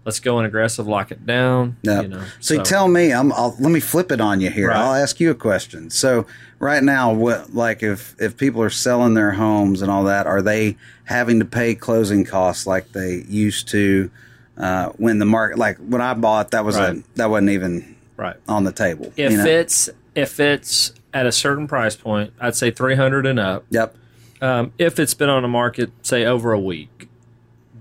let's 0.09 0.20
go 0.20 0.39
in 0.39 0.47
aggressive, 0.47 0.89
lock 0.89 1.10
it 1.12 1.26
down. 1.26 1.76
Yeah. 1.82 2.01
You 2.01 2.09
know, 2.09 2.24
so, 2.40 2.55
you 2.55 2.62
tell 2.62 2.89
me, 2.89 3.12
I'm, 3.12 3.30
I'll, 3.30 3.55
let 3.60 3.70
me 3.70 3.78
flip 3.78 4.10
it 4.10 4.22
on 4.22 4.40
you 4.40 4.48
here. 4.48 4.68
Right. 4.68 4.78
I'll 4.78 4.94
ask 4.94 5.20
you 5.20 5.30
a 5.30 5.35
question. 5.35 5.90
So 5.90 6.26
right 6.59 6.82
now, 6.82 7.12
what 7.12 7.55
like 7.55 7.82
if 7.82 8.16
if 8.18 8.39
people 8.39 8.62
are 8.62 8.70
selling 8.70 9.12
their 9.12 9.32
homes 9.32 9.82
and 9.82 9.90
all 9.90 10.05
that, 10.05 10.26
are 10.26 10.40
they 10.40 10.78
having 11.05 11.40
to 11.40 11.44
pay 11.44 11.74
closing 11.74 12.24
costs 12.24 12.66
like 12.66 12.93
they 12.93 13.22
used 13.28 13.68
to 13.68 14.10
uh, 14.56 14.89
when 14.97 15.18
the 15.18 15.26
market? 15.26 15.59
Like 15.59 15.76
when 15.76 16.01
I 16.01 16.14
bought, 16.14 16.52
that 16.52 16.64
was 16.64 16.76
a 16.76 16.94
Right. 16.94 17.16
that 17.16 17.28
wasn't 17.28 17.51
even 17.51 17.94
right. 18.16 18.36
on 18.48 18.64
the 18.64 18.72
table. 18.72 19.12
If 19.14 19.32
you 19.32 19.36
know? 19.36 19.44
it's 19.44 19.90
if 20.14 20.40
it's 20.40 20.94
at 21.12 21.26
a 21.26 21.32
certain 21.32 21.68
price 21.68 21.97
point, 21.97 22.32
I'd 22.40 22.56
say 22.56 22.70
300 22.70 23.26
and 23.26 23.39
up. 23.39 23.66
yep, 23.68 23.94
um, 24.40 24.72
if 24.78 24.98
it's 24.98 25.12
been 25.12 25.28
on 25.28 25.43
the 25.43 25.48
market, 25.48 25.90
say 26.01 26.24
over 26.24 26.52
a 26.52 26.60
week, 26.60 27.10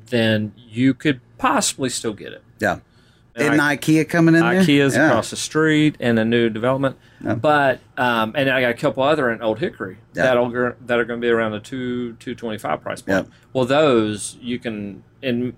then 0.08 0.52
you 0.58 0.94
could 0.94 1.22
possibly 1.38 1.90
still 1.90 2.14
get 2.14 2.34
it. 2.34 2.44
yeah. 2.60 2.80
And 3.36 3.54
Isn't 3.54 3.60
IKEA 3.60 4.10
coming 4.10 4.34
in 4.34 4.42
there? 4.42 4.64
IKEA's 4.64 4.96
Yeah. 4.96 5.10
across 5.10 5.30
the 5.30 5.36
street 5.36 5.96
and 6.00 6.18
a 6.18 6.26
new 6.26 6.50
development, 6.50 6.98
but 7.22 7.80
um, 7.96 8.34
and 8.36 8.50
I 8.50 8.62
got 8.62 8.72
a 8.72 8.74
couple 8.74 9.04
other 9.04 9.30
in 9.30 9.44
Old 9.44 9.60
Hickory 9.60 9.98
Yeah. 10.16 10.24
that'll 10.24 10.50
that 10.88 10.98
are 11.00 11.06
going 11.06 11.22
to 11.22 11.26
be 11.26 11.30
around 11.30 11.52
the 11.52 11.60
two 11.60 12.14
two 12.14 12.34
twenty 12.34 12.58
five 12.58 12.82
price 12.82 13.02
point. 13.04 13.30
Well, 13.54 13.66
those 13.66 14.38
you 14.42 14.58
can 14.60 15.04
and. 15.22 15.54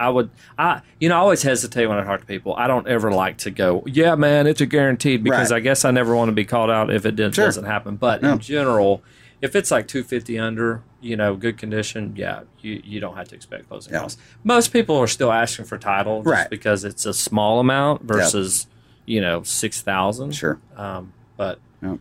I 0.00 0.10
would, 0.10 0.30
I, 0.56 0.82
you 1.00 1.08
know, 1.08 1.16
I 1.16 1.18
always 1.18 1.42
hesitate 1.42 1.86
when 1.88 1.98
I 1.98 2.04
talk 2.04 2.20
to 2.20 2.26
people. 2.26 2.54
I 2.54 2.68
don't 2.68 2.86
ever 2.86 3.10
like 3.10 3.36
to 3.38 3.50
go, 3.50 3.82
yeah, 3.84 4.14
man, 4.14 4.46
it's 4.46 4.60
a 4.60 4.66
guaranteed 4.66 5.24
because 5.24 5.50
Right. 5.50 5.56
I 5.56 5.60
guess 5.60 5.84
I 5.84 5.90
never 5.90 6.14
want 6.14 6.28
to 6.28 6.32
be 6.32 6.44
called 6.44 6.70
out 6.70 6.88
if 6.94 7.04
it 7.04 7.16
did, 7.16 7.34
Sure. 7.34 7.46
doesn't 7.46 7.64
happen. 7.64 7.96
But 7.96 8.22
in 8.22 8.38
general, 8.38 9.02
if 9.40 9.54
it's 9.54 9.70
like 9.70 9.86
250 9.88 10.38
under, 10.38 10.82
you 11.00 11.16
know, 11.16 11.36
good 11.36 11.56
condition, 11.58 12.14
yeah, 12.16 12.42
you, 12.60 12.80
you 12.84 13.00
don't 13.00 13.16
have 13.16 13.28
to 13.28 13.34
expect 13.34 13.68
closing 13.68 13.92
Yeah. 13.92 14.00
costs. 14.00 14.20
Most 14.44 14.72
people 14.72 14.96
are 14.96 15.06
still 15.06 15.32
asking 15.32 15.64
for 15.66 15.78
title 15.78 16.22
just 16.22 16.30
Right. 16.32 16.50
because 16.50 16.84
it's 16.84 17.06
a 17.06 17.14
small 17.14 17.60
amount 17.60 18.02
versus, 18.02 18.66
you 19.06 19.20
know, 19.20 19.42
6,000. 19.42 20.32
Sure. 20.34 20.58
Um, 20.76 21.12
but 21.36 21.60
Yep. 21.82 21.98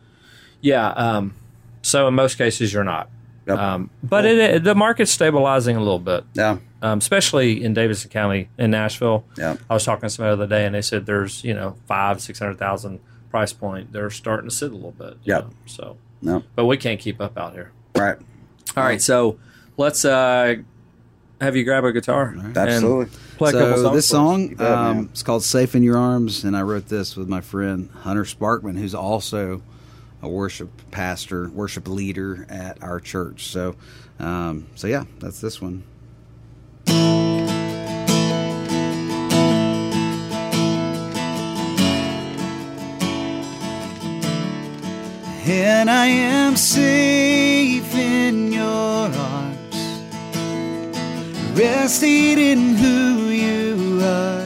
yeah, 0.62 0.88
um, 0.90 1.36
so 1.84 2.08
in 2.08 2.14
most 2.16 2.38
cases 2.38 2.74
you're 2.74 2.84
not. 2.84 3.10
Yep. 3.46 3.58
Um, 3.60 3.90
but 4.04 4.26
it, 4.26 4.38
it, 4.40 4.64
the 4.64 4.76
market's 4.76 5.12
stabilizing 5.12 5.78
a 5.78 5.80
little 5.80 6.00
bit, 6.00 6.26
Yeah. 6.34 6.58
um, 6.82 6.98
especially 6.98 7.64
in 7.64 7.74
Davidson 7.74 8.10
County 8.10 8.50
in 8.58 8.72
Nashville. 8.72 9.24
Yeah. 9.38 9.56
I 9.70 9.74
was 9.76 9.86
talking 9.86 10.02
to 10.02 10.10
somebody 10.10 10.36
the 10.36 10.44
other 10.44 10.50
day, 10.56 10.66
and 10.66 10.76
they 10.76 10.82
said 10.82 11.06
there's 11.06 11.44
you 11.46 11.54
know 11.54 11.76
five 11.86 12.20
six 12.20 12.40
hundred 12.40 12.58
thousand 12.60 13.00
price 13.30 13.54
point. 13.54 13.94
They're 13.94 14.10
starting 14.10 14.50
to 14.50 14.56
sit 14.56 14.72
a 14.72 14.76
little 14.76 14.92
bit. 14.92 15.18
Yeah. 15.24 15.44
So, 15.66 15.96
No. 16.28 16.44
but 16.56 16.66
we 16.66 16.78
can't 16.78 17.00
keep 17.00 17.22
up 17.22 17.38
out 17.38 17.54
here. 17.54 17.72
Right. 17.96 18.18
All 18.76 18.84
right, 18.84 19.02
so 19.02 19.40
let's 19.78 20.06
uh, 20.06 20.56
have 21.42 21.56
you 21.56 21.64
grab 21.64 21.84
a 21.84 21.92
guitar. 21.92 22.30
and 22.30 22.56
Absolutely. 22.56 23.06
Play 23.38 23.52
a 23.52 23.54
couple 23.54 23.76
so 23.78 23.84
songs 23.84 23.96
this 23.96 24.08
song, 24.08 24.56
bet, 24.56 24.72
um, 24.72 25.10
it's 25.12 25.24
called 25.24 25.44
"Safe 25.44 25.74
in 25.74 25.84
Your 25.84 25.98
Arms," 25.98 26.44
and 26.44 26.56
I 26.56 26.62
wrote 26.62 26.88
this 26.88 27.16
with 27.16 27.28
my 27.28 27.42
friend 27.42 27.90
Hunter 28.02 28.24
Sparkman, 28.24 28.78
who's 28.78 28.94
also 28.94 29.62
a 30.22 30.28
worship 30.28 30.70
pastor, 30.92 31.50
worship 31.50 31.88
leader 31.88 32.46
at 32.50 32.82
our 32.84 33.00
church. 33.00 33.48
So, 33.48 33.76
um, 34.20 34.68
so 34.76 34.88
yeah, 34.88 35.06
that's 35.20 35.40
this 35.40 35.62
one. 35.62 35.84
And 45.50 45.90
I 45.90 46.08
am 46.08 46.58
safe 46.58 47.96
in 47.96 48.52
your 48.52 49.08
arms, 49.08 49.76
rested 51.58 52.38
in 52.38 52.76
who 52.76 53.30
you 53.30 54.02
are, 54.04 54.46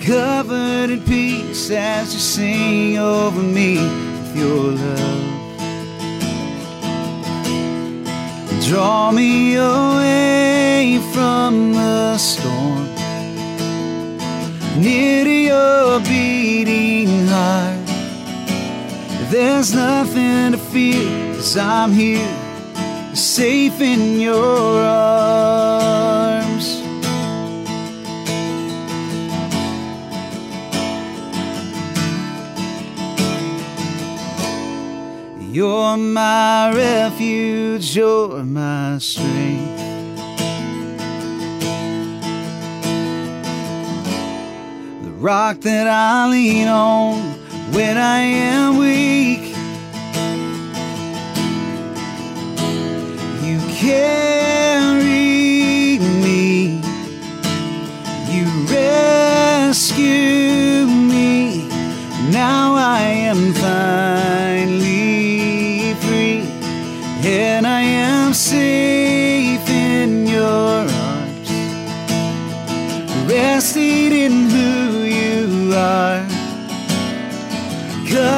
covered 0.00 0.88
in 0.90 1.02
peace 1.02 1.70
as 1.70 2.14
you 2.14 2.20
sing 2.20 2.96
over 2.96 3.42
me 3.42 3.76
with 3.76 4.34
your 4.34 4.72
love. 4.80 5.28
Draw 8.66 9.12
me 9.12 9.56
away 9.56 10.98
from 11.12 11.74
the 11.74 12.16
storm, 12.16 12.86
near 14.80 15.24
to 15.24 15.30
your 15.30 16.00
There's 19.32 19.72
nothing 19.72 20.52
to 20.52 20.58
fear, 20.58 21.34
cause 21.36 21.56
I'm 21.56 21.90
here, 21.90 22.36
safe 23.14 23.80
in 23.80 24.20
your 24.20 24.84
arms. 24.84 26.02
You're 35.50 35.96
my 35.96 36.70
refuge, 36.74 37.96
you're 37.96 38.44
my 38.44 38.98
strength. 38.98 39.78
The 45.04 45.10
rock 45.12 45.56
that 45.60 45.86
I 45.86 46.28
lean 46.28 46.68
on 46.68 47.31
when 47.72 47.96
I 47.96 48.20
am 48.20 48.76
weak. 48.76 49.56
You 53.42 53.58
carry 53.84 55.98
me, 56.24 56.82
you 58.30 58.44
rescue 58.68 60.86
me. 60.86 61.66
Now 62.30 62.74
I 62.74 63.00
am 63.30 63.54
finally 63.54 64.84
free, 66.04 66.42
and 67.24 67.66
I 67.66 67.80
am 67.80 68.34
safe 68.34 69.66
in 69.70 70.26
your 70.26 70.86
arms, 71.08 71.50
resting 73.26 74.01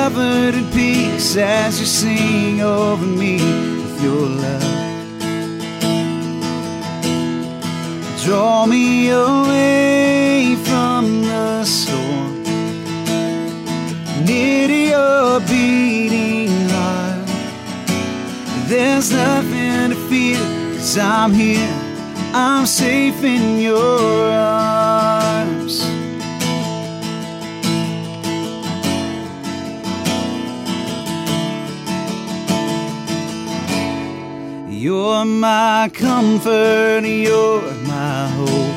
covered 0.04 0.54
in 0.54 0.70
peace 0.70 1.34
as 1.34 1.80
you 1.80 1.86
sing 1.86 2.60
over 2.60 3.06
me 3.06 3.36
with 3.80 4.02
your 4.02 4.26
love. 4.44 4.62
Draw 8.22 8.66
me 8.66 9.08
away 9.08 10.56
from 10.66 11.22
the 11.22 11.64
storm, 11.64 12.42
near 14.26 14.68
to 14.68 14.80
your 14.92 15.40
beating 15.48 16.68
heart. 16.68 17.26
There's 18.68 19.10
nothing 19.10 19.88
to 19.92 19.96
fear, 20.10 20.36
cause 20.76 20.98
I'm 20.98 21.32
here, 21.32 21.80
I'm 22.34 22.66
safe 22.66 23.24
in 23.24 23.58
your 23.58 24.30
arms. 24.32 24.73
You're 34.84 35.24
my 35.24 35.90
comfort, 35.94 37.04
you're 37.06 37.62
my 37.86 38.28
hope. 38.36 38.76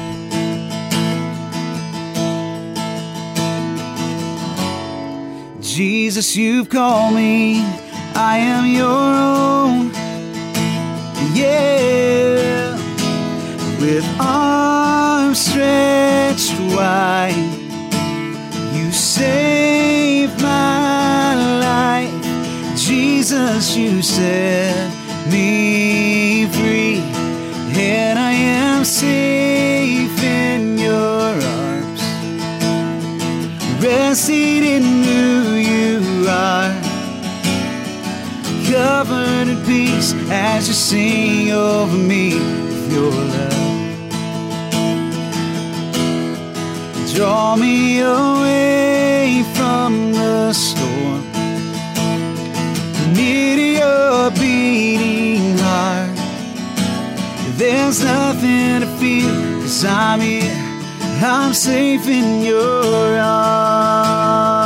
Jesus, 5.59 6.33
you've 6.37 6.69
called 6.69 7.13
me, 7.13 7.59
I 8.15 8.37
am 8.37 8.65
your 8.67 8.87
own. 8.87 9.91
Yeah, 11.35 12.77
with 13.81 14.05
arms 14.17 15.41
stretched 15.41 16.57
wide, 16.73 17.35
you 18.73 18.93
saved 18.93 20.41
my 20.41 21.35
life. 21.59 22.77
Jesus, 22.77 23.75
you 23.75 24.01
set 24.01 24.96
me 25.31 26.45
free, 26.47 26.99
and 27.79 28.17
I 28.19 28.31
am 28.31 28.85
safe 28.85 30.23
in 30.23 30.77
your 30.77 31.33
arms, 31.61 32.01
resting 33.83 34.63
in 34.63 34.83
who 35.03 35.55
you 35.55 36.27
are, 36.29 36.73
covered 38.71 39.47
in 39.47 39.59
peace 39.65 40.13
as 40.29 40.67
you 40.67 40.73
sing 40.73 41.51
over 41.51 41.97
me 41.97 42.35
with 42.35 42.91
your 42.91 43.11
love. 43.11 43.55
Draw 47.13 47.55
me 47.55 47.99
away 48.01 49.43
from 49.55 50.11
the 50.13 50.53
storm 50.53 50.76
There's 57.87 58.03
nothing 58.03 58.81
to 58.81 58.87
fear, 58.97 59.61
cause 59.61 59.85
I'm 59.85 60.19
here, 60.19 60.51
I'm 61.23 61.53
safe 61.53 62.05
in 62.05 62.41
your 62.41 63.17
arms. 63.17 64.56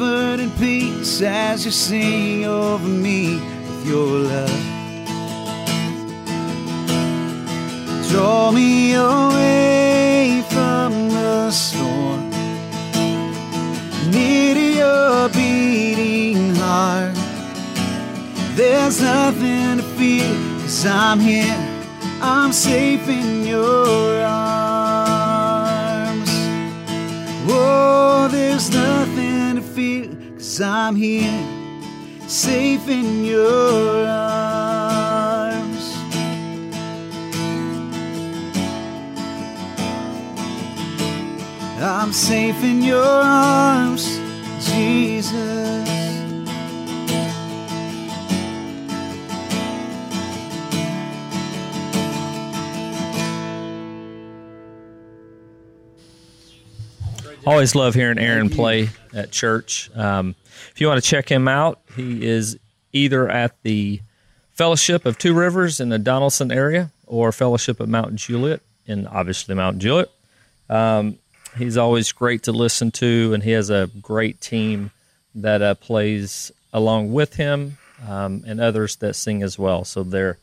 Covered 0.00 0.40
in 0.40 0.50
peace 0.52 1.20
as 1.20 1.64
you 1.66 1.70
sing 1.70 2.46
over 2.46 2.88
me 2.88 3.34
with 3.34 3.86
your 3.86 4.06
love. 4.06 4.62
Draw 8.08 8.50
me 8.52 8.94
away 8.94 10.42
from 10.48 11.10
the 11.10 11.50
storm, 11.50 12.30
near 14.10 14.54
to 14.54 14.66
your 14.82 15.28
beating 15.28 16.54
heart. 16.54 17.14
There's 18.56 19.02
nothing 19.02 19.76
to 19.76 19.82
fear, 19.98 20.34
cause 20.62 20.86
I'm 20.86 21.20
here, 21.20 21.58
I'm 22.22 22.52
safe 22.54 23.06
in 23.06 23.46
your 23.46 24.22
arms. 24.22 25.60
Oh, 27.52 28.28
there's 28.30 28.70
nothing 28.70 29.09
I'm 30.62 30.96
here, 30.96 31.44
safe 32.28 32.88
in 32.88 33.24
your 33.24 34.06
arms. 34.06 34.70
I'm 41.80 42.12
safe 42.12 42.62
in 42.62 42.82
your 42.82 43.02
arms, 43.02 44.18
Jesus. 44.60 45.80
Always 57.46 57.74
love 57.74 57.94
hearing 57.94 58.18
Aaron 58.18 58.50
play 58.50 58.90
at 59.14 59.30
church. 59.30 59.90
Um, 59.94 60.34
if 60.80 60.82
you 60.82 60.88
want 60.88 61.04
to 61.04 61.10
check 61.10 61.30
him 61.30 61.46
out, 61.46 61.78
he 61.94 62.26
is 62.26 62.58
either 62.94 63.28
at 63.28 63.54
the 63.64 64.00
Fellowship 64.54 65.04
of 65.04 65.18
Two 65.18 65.34
Rivers 65.34 65.78
in 65.78 65.90
the 65.90 65.98
Donelson 65.98 66.50
area 66.50 66.90
or 67.06 67.32
Fellowship 67.32 67.80
of 67.80 67.90
Mount 67.90 68.14
Juliet 68.14 68.62
in 68.86 69.06
obviously 69.06 69.54
Mount 69.54 69.78
Juliet. 69.78 70.08
Um, 70.70 71.18
he's 71.58 71.76
always 71.76 72.12
great 72.12 72.44
to 72.44 72.52
listen 72.52 72.92
to, 72.92 73.34
and 73.34 73.42
he 73.42 73.50
has 73.50 73.68
a 73.68 73.90
great 74.00 74.40
team 74.40 74.90
that 75.34 75.60
uh, 75.60 75.74
plays 75.74 76.50
along 76.72 77.12
with 77.12 77.34
him 77.34 77.76
um, 78.08 78.42
and 78.46 78.58
others 78.58 78.96
that 78.96 79.16
sing 79.16 79.42
as 79.42 79.58
well. 79.58 79.84
So 79.84 80.02
they're 80.02 80.38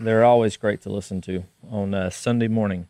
they're 0.00 0.24
always 0.24 0.56
great 0.56 0.80
to 0.84 0.88
listen 0.88 1.20
to 1.20 1.44
on 1.70 1.92
uh, 1.92 2.08
Sunday 2.08 2.48
morning. 2.48 2.88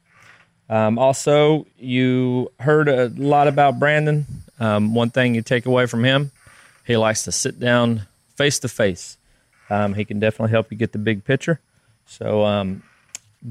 Um, 0.69 1.01
also, 1.01 1.67
you 1.79 2.53
heard 2.61 2.89
a 2.89 3.09
lot 3.09 3.49
about 3.49 3.81
Brandon. 3.81 4.25
Um, 4.61 4.95
one 4.95 5.11
thing 5.11 5.35
you 5.35 5.43
take 5.43 5.67
away 5.67 5.87
from 5.87 6.05
him, 6.05 6.31
he 6.87 6.97
likes 6.97 7.25
to 7.25 7.33
sit 7.33 7.59
down 7.59 8.03
face 8.35 8.59
to 8.61 8.69
face. 8.69 9.19
Um, 9.69 9.95
he 9.95 10.05
can 10.05 10.21
definitely 10.21 10.53
help 10.53 10.71
you 10.71 10.77
get 10.77 10.93
the 10.93 10.99
big 10.99 11.25
picture. 11.25 11.61
So 12.07 12.45
um, 12.45 12.83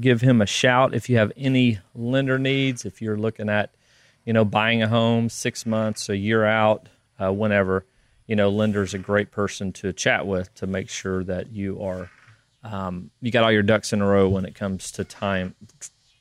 give 0.00 0.22
him 0.22 0.40
a 0.40 0.46
shout 0.46 0.94
if 0.94 1.10
you 1.10 1.18
have 1.18 1.32
any 1.36 1.78
lender 1.94 2.38
needs. 2.38 2.84
If 2.84 3.02
you're 3.02 3.18
looking 3.18 3.48
at, 3.48 3.70
you 4.24 4.32
know, 4.32 4.44
buying 4.44 4.82
a 4.82 4.88
home 4.88 5.28
six 5.28 5.66
months, 5.66 6.08
a 6.08 6.16
year 6.16 6.44
out, 6.44 6.88
uh, 7.18 7.32
whenever, 7.32 7.84
you 8.26 8.36
know, 8.36 8.48
lender's 8.48 8.94
a 8.94 8.98
great 8.98 9.30
person 9.30 9.72
to 9.74 9.92
chat 9.92 10.26
with 10.26 10.54
to 10.54 10.66
make 10.66 10.88
sure 10.88 11.22
that 11.24 11.50
you 11.50 11.82
are 11.82 12.10
um, 12.66 13.10
you 13.20 13.30
got 13.30 13.44
all 13.44 13.52
your 13.52 13.62
ducks 13.62 13.92
in 13.92 14.00
a 14.02 14.06
row 14.06 14.28
when 14.28 14.44
it 14.44 14.54
comes 14.54 14.90
to 14.92 15.04
time. 15.04 15.54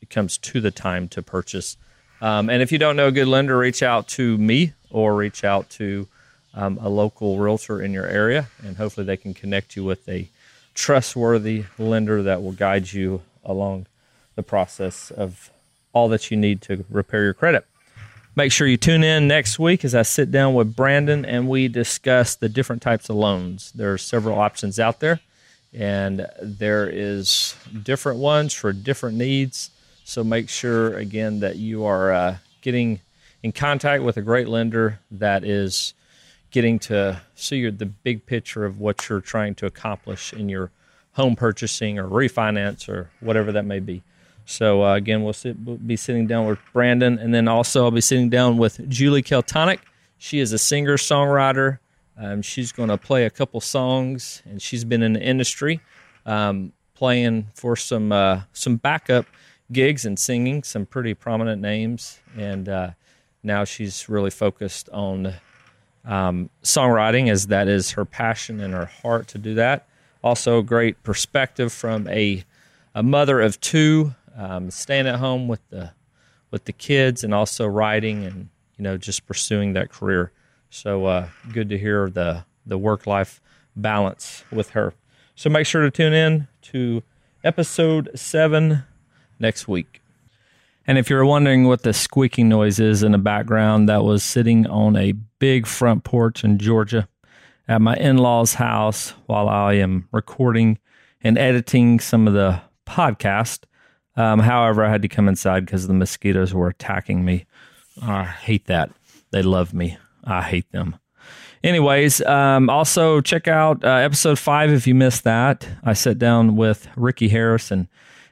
It 0.01 0.09
comes 0.09 0.37
to 0.37 0.61
the 0.61 0.69
time 0.69 1.07
to 1.09 1.23
purchase. 1.23 1.77
Um, 2.21 2.49
and 2.49 2.61
if 2.61 2.71
you 2.71 2.77
don't 2.77 2.95
know 2.95 3.07
a 3.07 3.11
good 3.11 3.27
lender, 3.27 3.57
reach 3.57 3.81
out 3.81 4.07
to 4.09 4.37
me 4.37 4.73
or 4.91 5.15
reach 5.15 5.43
out 5.43 5.69
to 5.71 6.07
um, 6.55 6.79
a 6.81 6.89
local 6.89 7.37
realtor 7.37 7.81
in 7.81 7.93
your 7.93 8.07
area, 8.07 8.47
and 8.63 8.77
hopefully 8.77 9.05
they 9.05 9.17
can 9.17 9.33
connect 9.33 9.75
you 9.75 9.83
with 9.83 10.07
a 10.09 10.29
trustworthy 10.73 11.65
lender 11.77 12.23
that 12.23 12.41
will 12.41 12.51
guide 12.51 12.91
you 12.91 13.21
along 13.43 13.85
the 14.35 14.43
process 14.43 15.11
of 15.11 15.51
all 15.93 16.09
that 16.09 16.31
you 16.31 16.37
need 16.37 16.61
to 16.61 16.85
repair 16.89 17.23
your 17.23 17.33
credit. 17.33 17.65
Make 18.35 18.51
sure 18.51 18.67
you 18.67 18.75
tune 18.75 19.03
in 19.03 19.29
next 19.29 19.59
week 19.59 19.85
as 19.85 19.95
I 19.95 20.01
sit 20.01 20.29
down 20.29 20.53
with 20.55 20.75
Brandon 20.75 21.23
and 21.23 21.47
we 21.47 21.69
discuss 21.69 22.35
the 22.35 22.49
different 22.49 22.81
types 22.81 23.09
of 23.09 23.15
loans. 23.15 23.71
There 23.71 23.93
are 23.93 23.97
several 23.97 24.37
options 24.37 24.77
out 24.77 24.99
there, 24.99 25.21
and 25.73 26.27
there 26.41 26.89
is 26.89 27.55
different 27.83 28.19
ones 28.19 28.53
for 28.53 28.73
different 28.73 29.17
needs. 29.17 29.71
So 30.03 30.23
make 30.23 30.49
sure 30.49 30.97
again 30.97 31.39
that 31.39 31.55
you 31.55 31.85
are 31.85 32.11
uh, 32.11 32.37
getting 32.61 32.99
in 33.41 33.53
contact 33.53 34.03
with 34.03 34.17
a 34.17 34.21
great 34.21 34.49
lender 34.49 34.99
that 35.11 35.45
is 35.45 35.93
getting 36.55 36.79
to 36.79 37.21
see 37.35 37.69
the 37.69 37.85
big 37.85 38.25
picture 38.25 38.63
of 38.63 38.79
what 38.79 39.09
you're 39.09 39.19
trying 39.19 39.53
to 39.53 39.65
accomplish 39.65 40.31
in 40.31 40.47
your 40.47 40.71
home 41.11 41.35
purchasing 41.35 41.99
or 41.99 42.07
refinance 42.07 42.87
or 42.87 43.09
whatever 43.19 43.51
that 43.51 43.65
may 43.65 43.81
be. 43.81 44.01
So 44.45 44.85
uh, 44.85 44.95
again, 44.95 45.21
we'll, 45.21 45.33
sit, 45.33 45.57
we'll, 45.59 45.75
be 45.75 45.97
sitting 45.97 46.27
down 46.27 46.45
with 46.45 46.57
Brandon, 46.71 47.19
and 47.19 47.33
then 47.33 47.49
also 47.49 47.83
I'll 47.83 47.91
be 47.91 47.99
sitting 47.99 48.29
down 48.29 48.57
with 48.57 48.87
Julie 48.87 49.21
Keltonic. 49.21 49.79
She 50.17 50.39
is 50.39 50.53
a 50.53 50.57
singer 50.57 50.95
songwriter. 50.95 51.79
Um, 52.17 52.41
she's 52.41 52.71
going 52.71 52.87
to 52.87 52.97
play 52.97 53.25
a 53.25 53.29
couple 53.29 53.59
songs, 53.59 54.41
and 54.45 54.61
she's 54.61 54.85
been 54.85 55.03
in 55.03 55.11
the 55.11 55.21
industry 55.21 55.81
um, 56.25 56.71
playing 56.93 57.47
for 57.53 57.75
some 57.75 58.13
uh, 58.13 58.43
some 58.53 58.77
backup 58.77 59.25
gigs 59.73 60.05
and 60.05 60.17
singing 60.17 60.63
some 60.63 60.85
pretty 60.85 61.15
prominent 61.15 61.61
names. 61.61 62.21
And 62.37 62.69
uh, 62.69 62.91
now 63.43 63.65
she's 63.65 64.07
really 64.07 64.31
focused 64.31 64.87
on 64.93 65.33
um, 66.05 66.49
songwriting, 66.63 67.29
as 67.29 67.47
that 67.47 67.67
is 67.67 67.91
her 67.91 68.05
passion 68.05 68.59
and 68.59 68.73
her 68.73 68.85
heart 68.85 69.27
to 69.29 69.37
do 69.37 69.55
that. 69.55 69.87
Also, 70.23 70.61
great 70.61 71.01
perspective 71.03 71.71
from 71.71 72.07
a 72.07 72.43
a 72.93 73.03
mother 73.03 73.41
of 73.41 73.59
two 73.59 74.15
um, 74.37 74.71
staying 74.71 75.07
at 75.07 75.19
home 75.19 75.47
with 75.47 75.67
the 75.69 75.91
with 76.51 76.65
the 76.65 76.73
kids 76.73 77.23
and 77.23 77.33
also 77.33 77.65
writing 77.67 78.23
and 78.23 78.49
you 78.77 78.83
know 78.83 78.97
just 78.97 79.25
pursuing 79.25 79.73
that 79.73 79.89
career. 79.89 80.31
So 80.69 81.05
uh, 81.05 81.29
good 81.51 81.69
to 81.69 81.77
hear 81.77 82.09
the 82.09 82.45
the 82.65 82.77
work 82.77 83.05
life 83.05 83.41
balance 83.75 84.43
with 84.51 84.71
her. 84.71 84.93
So 85.35 85.49
make 85.49 85.67
sure 85.67 85.83
to 85.83 85.91
tune 85.91 86.13
in 86.13 86.47
to 86.63 87.03
episode 87.43 88.09
seven 88.15 88.83
next 89.39 89.67
week. 89.67 90.01
And 90.87 90.97
if 90.97 91.09
you're 91.09 91.25
wondering 91.25 91.67
what 91.67 91.81
the 91.81 91.93
squeaking 91.93 92.47
noise 92.47 92.79
is 92.79 93.01
in 93.01 93.11
the 93.11 93.17
background, 93.17 93.89
that 93.89 94.03
was 94.03 94.23
sitting 94.23 94.67
on 94.67 94.95
a 94.95 95.13
big 95.39 95.65
front 95.65 96.03
porch 96.03 96.43
in 96.43 96.59
Georgia 96.59 97.07
at 97.67 97.81
my 97.81 97.95
in 97.95 98.17
law's 98.17 98.53
house 98.55 99.11
while 99.25 99.49
I 99.49 99.73
am 99.73 100.07
recording 100.11 100.77
and 101.21 101.37
editing 101.37 101.99
some 101.99 102.27
of 102.27 102.33
the 102.33 102.61
podcast. 102.85 103.63
Um, 104.15 104.39
however, 104.39 104.85
I 104.85 104.91
had 104.91 105.01
to 105.01 105.07
come 105.07 105.27
inside 105.27 105.65
because 105.65 105.87
the 105.87 105.93
mosquitoes 105.93 106.53
were 106.53 106.67
attacking 106.67 107.25
me. 107.25 107.45
I 108.01 108.23
hate 108.23 108.67
that. 108.67 108.91
They 109.31 109.41
love 109.41 109.73
me. 109.73 109.97
I 110.23 110.43
hate 110.43 110.71
them. 110.71 110.97
Anyways, 111.63 112.21
um, 112.21 112.69
also 112.69 113.21
check 113.21 113.47
out 113.47 113.83
uh, 113.83 113.87
episode 113.87 114.37
five 114.37 114.71
if 114.71 114.85
you 114.85 114.93
missed 114.93 115.23
that. 115.23 115.67
I 115.83 115.93
sat 115.93 116.19
down 116.19 116.55
with 116.55 116.87
Ricky 116.95 117.27
Harrison 117.29 117.89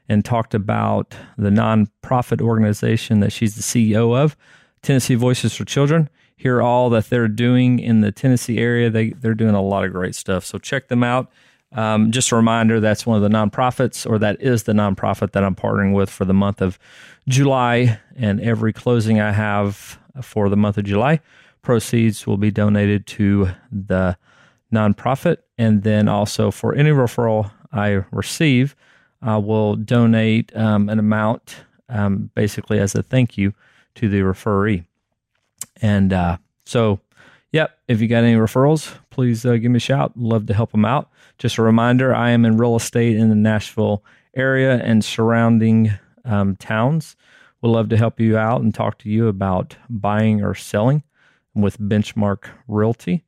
and 0.09 0.23
talked 0.23 0.53
about 0.53 1.15
the 1.37 1.49
nonprofit 1.49 2.41
organization 2.41 3.19
that 3.21 3.31
she's 3.31 3.55
the 3.55 3.61
CEO 3.61 4.15
of, 4.17 4.35
Tennessee 4.81 5.15
Voices 5.15 5.55
for 5.55 5.65
Children. 5.65 6.09
Hear 6.35 6.61
all 6.61 6.89
that 6.89 7.09
they're 7.09 7.27
doing 7.27 7.79
in 7.79 8.01
the 8.01 8.11
Tennessee 8.11 8.57
area. 8.57 8.89
They 8.89 9.11
they're 9.11 9.33
doing 9.33 9.55
a 9.55 9.61
lot 9.61 9.85
of 9.85 9.93
great 9.93 10.13
stuff. 10.15 10.43
So 10.43 10.57
check 10.57 10.89
them 10.89 11.03
out. 11.03 11.31
Um, 11.71 12.11
just 12.11 12.31
a 12.31 12.35
reminder 12.35 12.79
that's 12.79 13.05
one 13.05 13.21
of 13.21 13.23
the 13.23 13.35
nonprofits, 13.35 14.07
or 14.07 14.19
that 14.19 14.41
is 14.41 14.63
the 14.63 14.73
nonprofit 14.73 15.31
that 15.31 15.43
I'm 15.43 15.55
partnering 15.55 15.93
with 15.93 16.09
for 16.09 16.25
the 16.25 16.33
month 16.33 16.61
of 16.61 16.77
July. 17.27 17.99
And 18.15 18.39
every 18.41 18.73
closing 18.73 19.19
I 19.19 19.31
have 19.31 19.99
for 20.21 20.49
the 20.49 20.57
month 20.57 20.77
of 20.77 20.83
July, 20.83 21.19
proceeds 21.61 22.27
will 22.27 22.37
be 22.37 22.51
donated 22.51 23.07
to 23.07 23.49
the 23.71 24.17
nonprofit. 24.71 25.37
And 25.57 25.83
then 25.83 26.07
also 26.07 26.51
for 26.51 26.75
any 26.75 26.91
referral 26.91 27.51
I 27.71 28.03
receive, 28.11 28.75
I 29.23 29.37
will 29.37 29.75
donate 29.75 30.55
um, 30.55 30.89
an 30.89 30.99
amount 30.99 31.63
um, 31.89 32.29
basically 32.35 32.79
as 32.79 32.93
a 32.93 33.01
thank 33.01 33.37
you 33.37 33.53
to 33.95 34.09
the 34.09 34.21
referee. 34.21 34.83
And 35.81 36.11
uh, 36.11 36.37
so, 36.65 36.99
yep, 37.51 37.77
if 37.87 38.01
you 38.01 38.07
got 38.07 38.23
any 38.23 38.35
referrals, 38.35 38.93
please 39.09 39.45
uh, 39.45 39.53
give 39.53 39.71
me 39.71 39.77
a 39.77 39.79
shout. 39.79 40.15
Love 40.17 40.45
to 40.47 40.53
help 40.53 40.71
them 40.71 40.85
out. 40.85 41.09
Just 41.37 41.57
a 41.57 41.63
reminder 41.63 42.13
I 42.13 42.31
am 42.31 42.45
in 42.45 42.57
real 42.57 42.75
estate 42.75 43.15
in 43.15 43.29
the 43.29 43.35
Nashville 43.35 44.03
area 44.35 44.75
and 44.83 45.03
surrounding 45.03 45.91
um, 46.25 46.55
towns. 46.57 47.15
We'd 47.61 47.69
love 47.69 47.89
to 47.89 47.97
help 47.97 48.19
you 48.19 48.37
out 48.37 48.61
and 48.61 48.73
talk 48.73 48.97
to 48.99 49.09
you 49.09 49.27
about 49.27 49.77
buying 49.89 50.43
or 50.43 50.53
selling 50.53 51.03
with 51.55 51.79
Benchmark 51.79 52.49
Realty. 52.67 53.23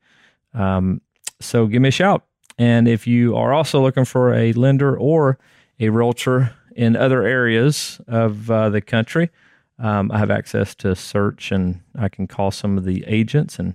Um, 0.52 1.00
so 1.40 1.66
give 1.66 1.80
me 1.80 1.88
a 1.88 1.92
shout. 1.92 2.24
And 2.58 2.88
if 2.88 3.06
you 3.06 3.36
are 3.36 3.52
also 3.52 3.80
looking 3.80 4.04
for 4.04 4.34
a 4.34 4.52
lender 4.52 4.96
or 4.96 5.38
a 5.78 5.88
realtor 5.88 6.54
in 6.74 6.96
other 6.96 7.22
areas 7.22 8.00
of 8.06 8.50
uh, 8.50 8.68
the 8.68 8.80
country, 8.80 9.30
um, 9.78 10.10
I 10.10 10.18
have 10.18 10.30
access 10.30 10.74
to 10.76 10.94
search 10.94 11.52
and 11.52 11.80
I 11.98 12.08
can 12.08 12.26
call 12.26 12.50
some 12.50 12.78
of 12.78 12.84
the 12.84 13.04
agents 13.06 13.58
and 13.58 13.74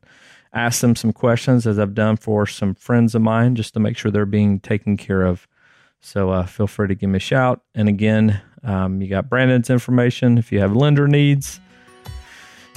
ask 0.54 0.82
them 0.82 0.96
some 0.96 1.14
questions 1.14 1.66
as 1.66 1.80
I've 1.80 1.94
done 1.94 2.18
for 2.18 2.46
some 2.46 2.76
friends 2.76 3.16
of 3.16 3.22
mine 3.22 3.56
just 3.56 3.74
to 3.76 3.80
make 3.80 3.98
sure 3.98 4.12
they're 4.12 4.26
being 4.26 4.60
taken 4.60 4.98
care 4.98 5.24
of. 5.24 5.48
So 6.02 6.32
uh, 6.32 6.46
feel 6.46 6.68
free 6.68 6.88
to 6.88 6.96
give 6.96 7.10
me 7.10 7.18
a 7.18 7.20
shout. 7.20 7.62
And 7.76 7.88
again, 7.88 8.42
um, 8.64 9.02
you 9.02 9.08
got 9.08 9.30
Brandon's 9.30 9.70
information 9.70 10.38
if 10.38 10.52
you 10.52 10.60
have 10.60 10.76
lender 10.76 11.08
needs. 11.08 11.60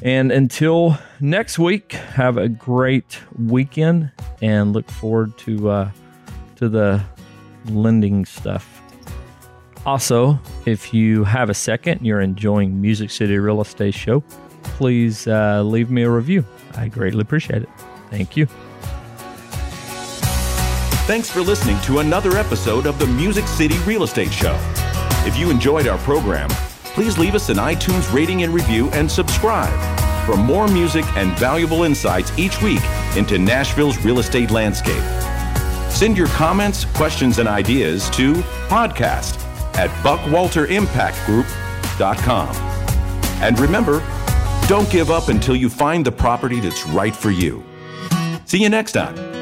And 0.03 0.31
until 0.31 0.99
next 1.21 1.59
week, 1.59 1.93
have 1.93 2.37
a 2.37 2.49
great 2.49 3.19
weekend 3.39 4.13
and 4.43 4.73
look 4.73 4.91
forward 4.91 5.37
to 5.39 5.71
uh, 5.71 5.91
to 6.57 6.69
the 6.69 7.03
lending 7.67 8.25
stuff. 8.25 8.74
Also, 9.87 10.39
if 10.65 10.95
you 10.95 11.25
have 11.25 11.51
a 11.51 11.55
second, 11.55 12.05
you're 12.05 12.23
enjoying 12.23 12.81
Music 12.81 13.11
City 13.11 13.37
Real 13.37 13.61
Estate 13.61 13.95
Show, 13.95 14.23
please 14.63 15.27
uh, 15.27 15.63
leave 15.63 15.91
me 15.91 16.03
a 16.03 16.11
review. 16.11 16.45
I 16.75 16.89
greatly 16.89 17.21
appreciate 17.21 17.63
it. 17.63 17.69
Thank 18.11 18.37
you. 18.37 18.47
Thanks 21.07 21.29
for 21.29 21.43
listening 21.43 21.79
to 21.83 21.99
another 21.99 22.39
episode 22.39 22.87
of 22.87 22.99
the 22.99 23.07
Music 23.07 23.47
City 23.47 23.77
Real 23.81 24.05
Estate 24.05 24.33
Show. 24.33 24.59
If 25.27 25.37
you 25.37 25.51
enjoyed 25.51 25.87
our 25.87 25.99
program, 25.99 26.49
please 26.95 27.19
leave 27.19 27.35
us 27.35 27.51
an 27.51 27.57
iTunes 27.59 28.11
rating 28.13 28.43
and 28.43 28.55
review 28.55 28.89
and 28.91 29.11
subscribe 29.11 29.73
for 30.25 30.37
more 30.37 30.67
music 30.69 31.05
and 31.17 31.31
valuable 31.39 31.83
insights 31.83 32.37
each 32.39 32.63
week 32.63 32.81
into 33.17 33.39
Nashville's 33.39 34.03
real 34.03 34.19
estate 34.19 34.51
landscape. 34.51 35.03
Send 35.91 36.17
your 36.17 36.29
comments, 36.29 36.87
questions, 36.87 37.39
and 37.39 37.49
ideas 37.49 38.09
to 38.11 38.33
podcast 38.69 39.44
at 39.77 39.91
buckwalterimpactgroup.com. 40.03 42.57
And 43.43 43.59
remember, 43.59 44.01
don't 44.69 44.89
give 44.91 45.11
up 45.11 45.29
until 45.29 45.57
you 45.57 45.69
find 45.69 46.05
the 46.05 46.13
property 46.13 46.61
that's 46.61 46.87
right 46.87 47.15
for 47.15 47.31
you. 47.31 47.65
See 48.47 48.63
you 48.63 48.69
next 48.69 48.93
time. 48.93 49.34